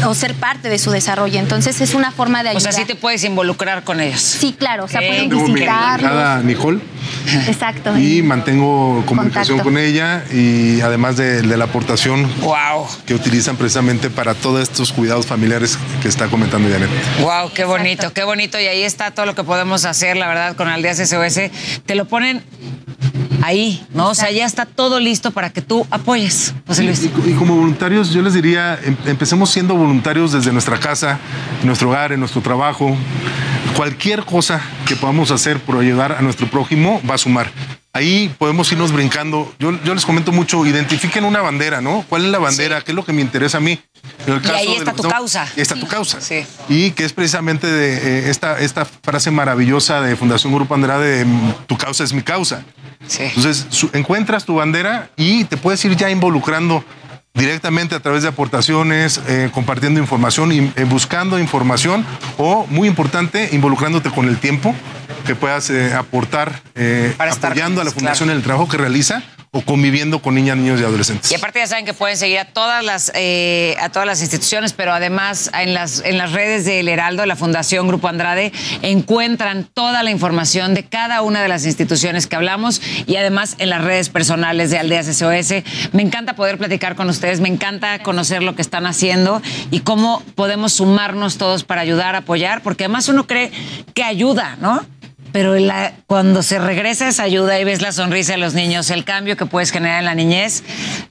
o 0.07 0.15
ser 0.15 0.35
parte 0.35 0.69
de 0.69 0.79
su 0.79 0.91
desarrollo. 0.91 1.39
Entonces 1.39 1.81
es 1.81 1.95
una 1.95 2.11
forma 2.11 2.40
de 2.43 2.51
O 2.57 2.61
sea, 2.61 2.73
sí 2.73 2.85
te 2.85 2.95
puedes 2.95 3.23
involucrar 3.25 3.85
con 3.85 4.01
ellos. 4.01 4.21
Sí, 4.21 4.55
claro, 4.59 4.85
o 4.85 4.89
sea, 4.89 5.01
Ok. 5.01 5.07
pueden 5.07 5.29
Tengo 5.31 5.45
mi 5.49 5.55
visitarlos. 5.55 6.11
cada 6.11 6.41
Nicole 6.43 6.81
Exacto. 7.47 7.97
y 7.99 8.23
mantengo 8.23 9.03
comunicación 9.07 9.59
Contacto. 9.59 9.63
con 9.65 9.79
ella 9.79 10.25
y 10.33 10.81
además 10.81 11.17
de, 11.17 11.43
de 11.43 11.57
la 11.57 11.65
aportación 11.65 12.29
que 13.07 13.15
utilizan 13.15 13.57
precisamente 13.57 14.11
para 14.11 14.35
todos 14.35 14.63
estos 14.63 14.93
cuidados 14.93 15.27
familiares 15.27 15.79
que 16.03 16.09
está 16.09 16.29
comentando 16.29 16.69
Janet. 16.71 16.89
Wow, 17.21 17.53
qué 17.55 17.65
bonito, 17.65 18.13
qué 18.13 18.25
bonito. 18.25 18.59
Y 18.59 18.67
ahí 18.67 18.83
está 18.83 19.11
todo 19.13 19.27
lo 19.27 19.35
que 19.35 19.45
podemos 19.45 19.85
hacer, 19.85 20.17
la 20.17 20.29
verdad, 20.29 20.57
con 20.57 20.69
Aldeas 20.69 20.99
SOS. 20.99 21.51
Te 21.87 21.95
lo 21.95 22.07
ponen 22.07 22.43
ahí, 23.43 23.85
¿no? 23.95 24.09
O 24.11 24.15
sea, 24.15 24.31
ya 24.31 24.45
está 24.47 24.67
todo 24.67 25.01
listo 25.01 25.31
para 25.31 25.51
que 25.51 25.63
tú 25.63 25.87
apoyes, 25.91 26.55
José 26.67 26.83
Luis. 26.85 27.03
Y, 27.05 27.31
y 27.31 27.35
como 27.35 27.57
voluntarios, 27.57 28.11
yo 28.11 28.23
les 28.23 28.35
diría, 28.35 28.79
em- 28.83 28.97
empecemos 29.07 29.51
siendo 29.51 29.75
voluntarios 29.75 30.33
desde 30.33 30.53
nuestra 30.53 30.79
casa, 30.79 31.19
en 31.61 31.67
nuestro 31.67 31.89
hogar, 31.89 32.13
en 32.13 32.21
nuestro 32.21 32.41
trabajo. 32.43 32.97
Cualquier 33.77 34.25
cosa 34.25 34.61
que 34.87 34.97
podamos 34.97 35.31
hacer 35.31 35.59
por 35.61 35.79
ayudar 35.79 36.13
a 36.13 36.23
nuestro 36.23 36.49
prójimo 36.49 37.01
va 37.09 37.15
a 37.15 37.19
sumar. 37.19 37.51
Ahí 37.93 38.33
podemos 38.39 38.71
irnos 38.71 38.93
brincando. 38.93 39.53
Yo, 39.59 39.73
yo 39.83 39.95
les 39.97 40.07
comento 40.07 40.31
mucho, 40.31 40.65
identifiquen 40.65 41.25
una 41.25 41.41
bandera, 41.43 41.81
¿no? 41.81 42.05
¿Cuál 42.09 42.25
es 42.25 42.31
la 42.31 42.39
bandera? 42.39 42.81
¿Qué 42.83 42.93
es 42.93 42.95
lo 42.95 43.05
que 43.05 43.13
me 43.13 43.21
interesa 43.21 43.59
a 43.59 43.61
mí? 43.61 43.81
En 44.29 44.35
el 44.35 44.45
Y 44.45 44.49
ahí 44.51 44.73
está 44.77 44.93
tu 44.93 45.03
estamos- 45.03 45.13
causa. 45.13 45.43
ahí 45.43 45.49
está 45.57 45.75
tu 45.75 45.89
causa. 45.89 46.21
Sí. 46.21 46.47
Y 46.69 46.93
que 46.93 47.05
es 47.05 47.13
precisamente 47.13 47.67
de 47.67 47.97
eh, 48.27 48.31
esta, 48.31 48.61
esta 48.61 48.85
frase 48.85 49.33
maravillosa 49.33 50.01
de 50.03 50.15
Fundación 50.15 50.55
Grupo 50.55 50.75
Andrade, 50.75 51.19
de, 51.19 51.25
mm, 51.25 51.53
tu 51.67 51.77
causa 51.77 52.05
es 52.05 52.13
mi 52.13 52.23
causa. 52.23 52.63
Entonces, 53.19 53.67
su- 53.71 53.91
encuentras 53.93 54.45
tu 54.45 54.55
bandera 54.55 55.11
y 55.17 55.43
te 55.45 55.57
puedes 55.57 55.85
ir 55.85 55.97
ya 55.97 56.11
involucrando 56.11 56.85
directamente 57.35 57.95
a 57.95 58.01
través 58.01 58.23
de 58.23 58.29
aportaciones, 58.29 59.21
eh, 59.29 59.51
compartiendo 59.53 60.01
información, 60.01 60.53
y, 60.53 60.73
eh, 60.77 60.85
buscando 60.85 61.39
información 61.39 62.05
o, 62.39 62.67
muy 62.69 62.89
importante, 62.89 63.51
involucrándote 63.53 64.11
con 64.11 64.29
el 64.29 64.39
tiempo 64.39 64.75
que 65.27 65.35
puedas 65.35 65.71
eh, 65.71 65.95
aportar, 65.95 66.63
apoyando 67.19 67.81
a 67.81 67.85
la 67.85 67.91
fundación 67.91 68.31
en 68.31 68.37
el 68.37 68.43
trabajo 68.43 68.69
que 68.69 68.77
realiza 68.77 69.23
o 69.53 69.63
conviviendo 69.63 70.23
con 70.23 70.37
niñas, 70.37 70.57
niños 70.57 70.81
y 70.81 70.85
adolescentes. 70.85 71.33
Y 71.33 71.35
aparte 71.35 71.59
ya 71.59 71.67
saben 71.67 71.85
que 71.85 71.93
pueden 71.93 72.17
seguir 72.17 72.39
a 72.39 72.45
todas 72.45 72.85
las 72.85 73.11
eh, 73.15 73.77
a 73.81 73.89
todas 73.89 74.07
las 74.07 74.21
instituciones, 74.21 74.73
pero 74.73 74.93
además 74.93 75.51
en 75.53 75.75
las 75.75 76.03
en 76.05 76.19
las 76.19 76.33
redes 76.33 76.65
del 76.65 76.89
Heraldo, 76.89 77.27
la 77.27 77.35
Fundación 77.35 77.89
Grupo 77.89 78.07
Andrade, 78.07 78.53
encuentran 78.83 79.65
toda 79.65 80.05
la 80.05 80.13
información 80.13 80.75
de 80.75 80.85
cada 80.85 81.23
una 81.23 81.43
de 81.43 81.49
las 81.49 81.67
instituciones 81.67 82.29
que 82.29 82.37
hablamos 82.37 82.81
y 83.07 83.17
además 83.17 83.57
en 83.59 83.71
las 83.71 83.83
redes 83.83 84.09
personales 84.09 84.71
de 84.71 84.79
Aldeas 84.79 85.07
SOS. 85.07 85.65
Me 85.93 86.03
encanta 86.03 86.37
poder 86.37 86.57
platicar 86.57 86.95
con 86.95 87.09
ustedes, 87.09 87.41
me 87.41 87.49
encanta 87.49 87.99
conocer 88.05 88.45
lo 88.45 88.55
que 88.55 88.63
están 88.63 88.87
haciendo 88.87 89.43
y 89.73 89.81
cómo 89.81 90.23
podemos 90.37 90.75
sumarnos 90.75 91.39
todos 91.39 91.65
para 91.65 91.81
ayudar, 91.81 92.15
apoyar, 92.15 92.63
porque 92.63 92.85
además 92.85 93.09
uno 93.09 93.27
cree 93.27 93.51
que 93.95 94.05
ayuda, 94.05 94.57
¿no? 94.61 94.87
Pero 95.33 95.57
la- 95.59 95.93
cuando 96.07 96.43
se 96.43 96.59
regresa 96.59 97.09
esa 97.09 97.23
ayuda 97.23 97.59
y 97.61 97.65
ves 97.65 97.83
la 97.83 97.93
sonrisa 97.93 98.33
de 98.33 98.39
los 98.39 98.55
niños, 98.55 98.91
el 98.91 99.05
cambio 99.05 99.37
que 99.37 99.47
puedes 99.47 99.71
generar 99.71 100.01
en 100.01 100.07
la 100.07 100.15
niñez, 100.15 100.63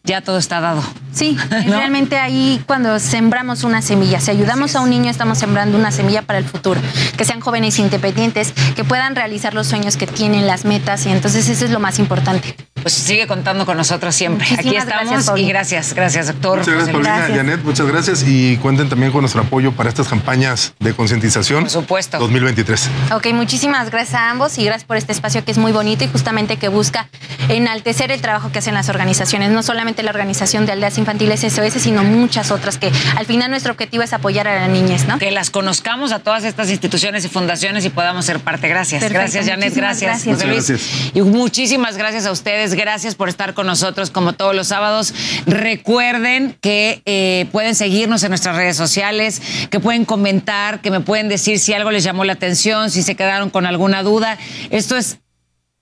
ya 0.04 0.22
todo 0.22 0.38
está 0.38 0.60
dado. 0.60 0.84
Sí, 1.14 1.38
realmente 1.68 2.18
ahí 2.18 2.62
cuando 2.66 3.00
sembramos 3.00 3.64
una 3.64 3.82
semilla, 3.82 4.20
si 4.20 4.32
ayudamos 4.32 4.76
a 4.76 4.82
un 4.82 4.90
niño 4.90 5.10
estamos 5.10 5.38
sembrando 5.38 5.78
una 5.78 5.92
semilla 5.92 6.22
para 6.22 6.40
el 6.40 6.46
futuro, 6.46 6.82
que 7.18 7.26
sean 7.26 7.40
jóvenes 7.40 7.80
independientes, 7.80 8.54
que 8.76 8.84
puedan 8.84 9.16
realizar 9.16 9.54
los 9.54 9.68
sueños 9.68 9.98
que 9.98 10.08
tienen, 10.08 10.48
las 10.48 10.66
metas 10.66 11.06
y 11.06 11.10
entonces 11.12 11.48
eso 11.48 11.66
es 11.66 11.72
lo 11.72 11.80
más 11.80 12.00
importante. 12.00 12.56
Pues 12.82 12.94
sigue 12.94 13.28
contando 13.28 13.66
con 13.66 13.76
nosotros 13.76 14.16
siempre. 14.16 14.48
Aquí 14.58 14.76
estamos 14.76 15.12
gracias, 15.26 15.38
y 15.38 15.48
gracias, 15.48 15.94
gracias, 15.94 16.28
doctor. 16.28 16.60
Muchas 16.60 16.74
gracias. 16.74 16.94
Paulina. 16.94 17.28
Janet, 17.36 17.64
muchas 17.64 17.88
gracias. 17.88 18.24
Y 18.26 18.56
cuenten 18.58 18.88
también 18.88 19.12
con 19.12 19.22
nuestro 19.22 19.42
apoyo 19.42 19.74
para 19.74 19.90
estas 19.90 20.08
campañas 20.08 20.74
de 20.80 20.94
concientización. 20.94 21.64
Por 21.64 21.72
supuesto. 21.72 22.20
2023. 22.20 22.90
Ok, 23.14 23.28
muchísimas 23.34 23.90
gracias 23.90 24.09
a 24.14 24.30
ambos 24.30 24.58
y 24.58 24.66
gracias 24.66 24.86
por 24.86 24.98
este 24.98 25.12
espacio 25.12 25.44
que 25.44 25.52
es 25.52 25.58
muy 25.58 25.72
bonito 25.72 26.04
y 26.04 26.08
justamente 26.08 26.58
que 26.58 26.68
busca 26.68 27.10
enaltecer 27.48 28.12
el 28.12 28.22
trabajo 28.22 28.52
que 28.52 28.60
hacen 28.60 28.74
las 28.74 28.90
organizaciones, 28.90 29.52
no 29.52 29.64
solamente 29.64 30.04
la 30.04 30.12
organización 30.12 30.66
de 30.66 30.74
Aldeas 30.74 30.98
Infantiles 30.98 31.42
SOS, 31.42 31.74
sino 31.82 32.04
muchas 32.04 32.52
otras 32.52 32.78
que 32.78 32.92
al 33.16 33.26
final 33.26 33.50
nuestro 33.50 33.72
objetivo 33.72 34.04
es 34.04 34.14
apoyar 34.14 34.48
a 34.48 34.56
las 34.56 34.70
niñas, 34.70 35.06
¿no? 35.08 35.18
Que 35.18 35.32
las 35.32 35.50
conozcamos 35.50 36.12
a 36.12 36.20
todas 36.20 36.44
estas 36.44 36.70
instituciones 36.70 37.26
y 37.26 37.30
fundaciones 37.30 37.86
y 37.86 37.90
podamos 37.90 38.26
ser 38.26 38.40
parte. 38.40 38.68
Gracias. 38.68 39.02
Perfecto, 39.02 39.22
gracias, 39.22 39.46
Janet. 39.48 39.76
Gracias, 39.76 40.26
gracias. 40.26 40.36
José 40.36 40.48
Luis. 40.48 40.68
Gracias. 40.68 41.12
Y 41.16 41.22
muchísimas 41.22 41.98
gracias 41.98 42.26
a 42.26 42.32
ustedes. 42.32 42.74
Gracias 42.74 43.16
por 43.16 43.30
estar 43.30 43.54
con 43.54 43.68
nosotros 43.68 44.10
como 44.12 44.34
todos 44.34 44.56
los 44.56 44.68
sábados. 44.68 45.14
Recuerden 45.46 46.58
que 46.62 47.02
eh, 47.06 47.48
pueden 47.52 47.76
seguirnos 47.76 48.24
en 48.24 48.30
nuestras 48.30 48.56
redes 48.56 48.78
sociales, 48.78 49.42
que 49.70 49.80
pueden 49.80 50.06
comentar, 50.06 50.82
que 50.82 50.92
me 50.92 51.00
pueden 51.00 51.30
decir 51.30 51.60
si 51.60 51.74
algo 51.74 51.92
les 51.92 52.04
llamó 52.04 52.24
la 52.24 52.34
atención, 52.34 52.92
si 52.92 53.04
se 53.04 53.16
quedaron 53.16 53.50
con 53.50 53.66
alguna 53.66 53.99
duda. 54.04 54.38
Esto 54.70 54.96
es 54.96 55.20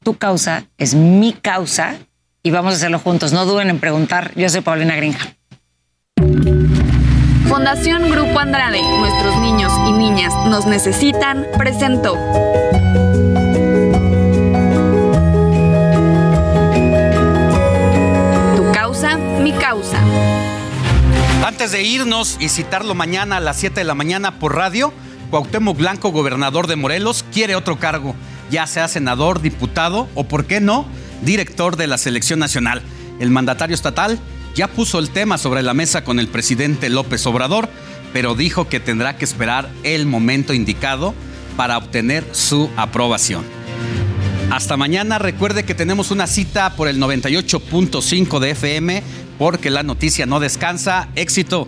tu 0.04 0.18
causa, 0.18 0.66
es 0.78 0.96
mi 0.96 1.34
causa 1.34 1.98
y 2.44 2.52
vamos 2.52 2.74
a 2.74 2.78
hacerlo 2.78 3.00
juntos. 3.00 3.34
No 3.34 3.46
duden 3.46 3.70
en 3.70 3.80
preguntar. 3.80 4.32
Yo 4.36 4.48
soy 4.50 4.62
Paulina 4.62 4.96
Grinja. 4.96 5.36
Fundación 7.48 8.10
Grupo 8.12 8.40
Andrade, 8.40 8.82
nuestros 9.00 9.38
niños 9.40 9.72
y 9.88 9.92
niñas 9.94 10.34
nos 10.48 10.66
necesitan, 10.66 11.46
presentó. 11.58 12.14
Tu 18.56 18.72
causa, 18.74 19.18
mi 19.18 19.54
causa. 19.54 19.98
Antes 21.46 21.72
de 21.72 21.84
irnos 21.84 22.38
y 22.40 22.50
citarlo 22.50 22.94
mañana 22.94 23.38
a 23.38 23.40
las 23.40 23.58
7 23.58 23.80
de 23.80 23.84
la 23.86 23.96
mañana 23.96 24.40
por 24.40 24.56
radio, 24.56 24.94
Cuauhtémoc 25.30 25.78
Blanco, 25.78 26.12
gobernador 26.12 26.68
de 26.68 26.76
Morelos, 26.76 27.26
quiere 27.34 27.56
otro 27.56 27.80
cargo, 27.80 28.16
ya 28.50 28.66
sea 28.68 28.88
senador, 28.88 29.42
diputado 29.42 30.08
o, 30.16 30.24
por 30.24 30.46
qué 30.46 30.62
no, 30.62 30.86
director 31.22 31.76
de 31.76 31.88
la 31.88 31.98
selección 31.98 32.40
nacional. 32.40 32.82
El 33.20 33.32
mandatario 33.32 33.74
estatal 33.74 34.20
ya 34.56 34.68
puso 34.68 35.00
el 35.00 35.10
tema 35.10 35.38
sobre 35.38 35.64
la 35.64 35.74
mesa 35.74 36.04
con 36.04 36.20
el 36.20 36.28
presidente 36.28 36.90
López 36.90 37.26
Obrador, 37.26 37.70
pero 38.14 38.36
dijo 38.36 38.70
que 38.70 38.80
tendrá 38.80 39.18
que 39.18 39.26
esperar 39.26 39.70
el 39.84 40.06
momento 40.06 40.54
indicado 40.54 41.14
para 41.58 41.78
obtener 41.78 42.26
su 42.32 42.70
aprobación. 42.78 43.44
Hasta 44.50 44.78
mañana, 44.78 45.20
recuerde 45.20 45.66
que 45.66 45.76
tenemos 45.76 46.10
una 46.10 46.26
cita 46.26 46.74
por 46.76 46.88
el 46.88 47.00
98.5 47.02 48.40
de 48.40 48.52
FM 48.52 49.04
porque 49.38 49.70
la 49.70 49.84
noticia 49.84 50.26
no 50.26 50.40
descansa. 50.40 51.10
Éxito. 51.16 51.68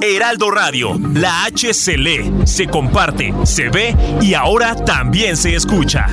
Heraldo 0.00 0.50
Radio, 0.50 0.98
la 1.14 1.44
H 1.44 1.74
se 1.74 1.96
lee, 1.96 2.32
se 2.44 2.66
comparte, 2.66 3.34
se 3.44 3.68
ve 3.68 3.94
y 4.20 4.34
ahora 4.34 4.74
también 4.74 5.36
se 5.36 5.54
escucha. 5.54 6.06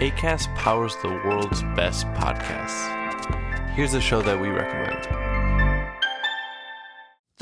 ACAST 0.00 0.48
powers 0.56 0.96
the 1.02 1.08
world's 1.08 1.62
best 1.74 2.06
podcasts. 2.14 2.88
Here's 3.74 3.94
a 3.94 4.00
show 4.00 4.22
that 4.22 4.38
we 4.38 4.48
recommend. 4.48 5.33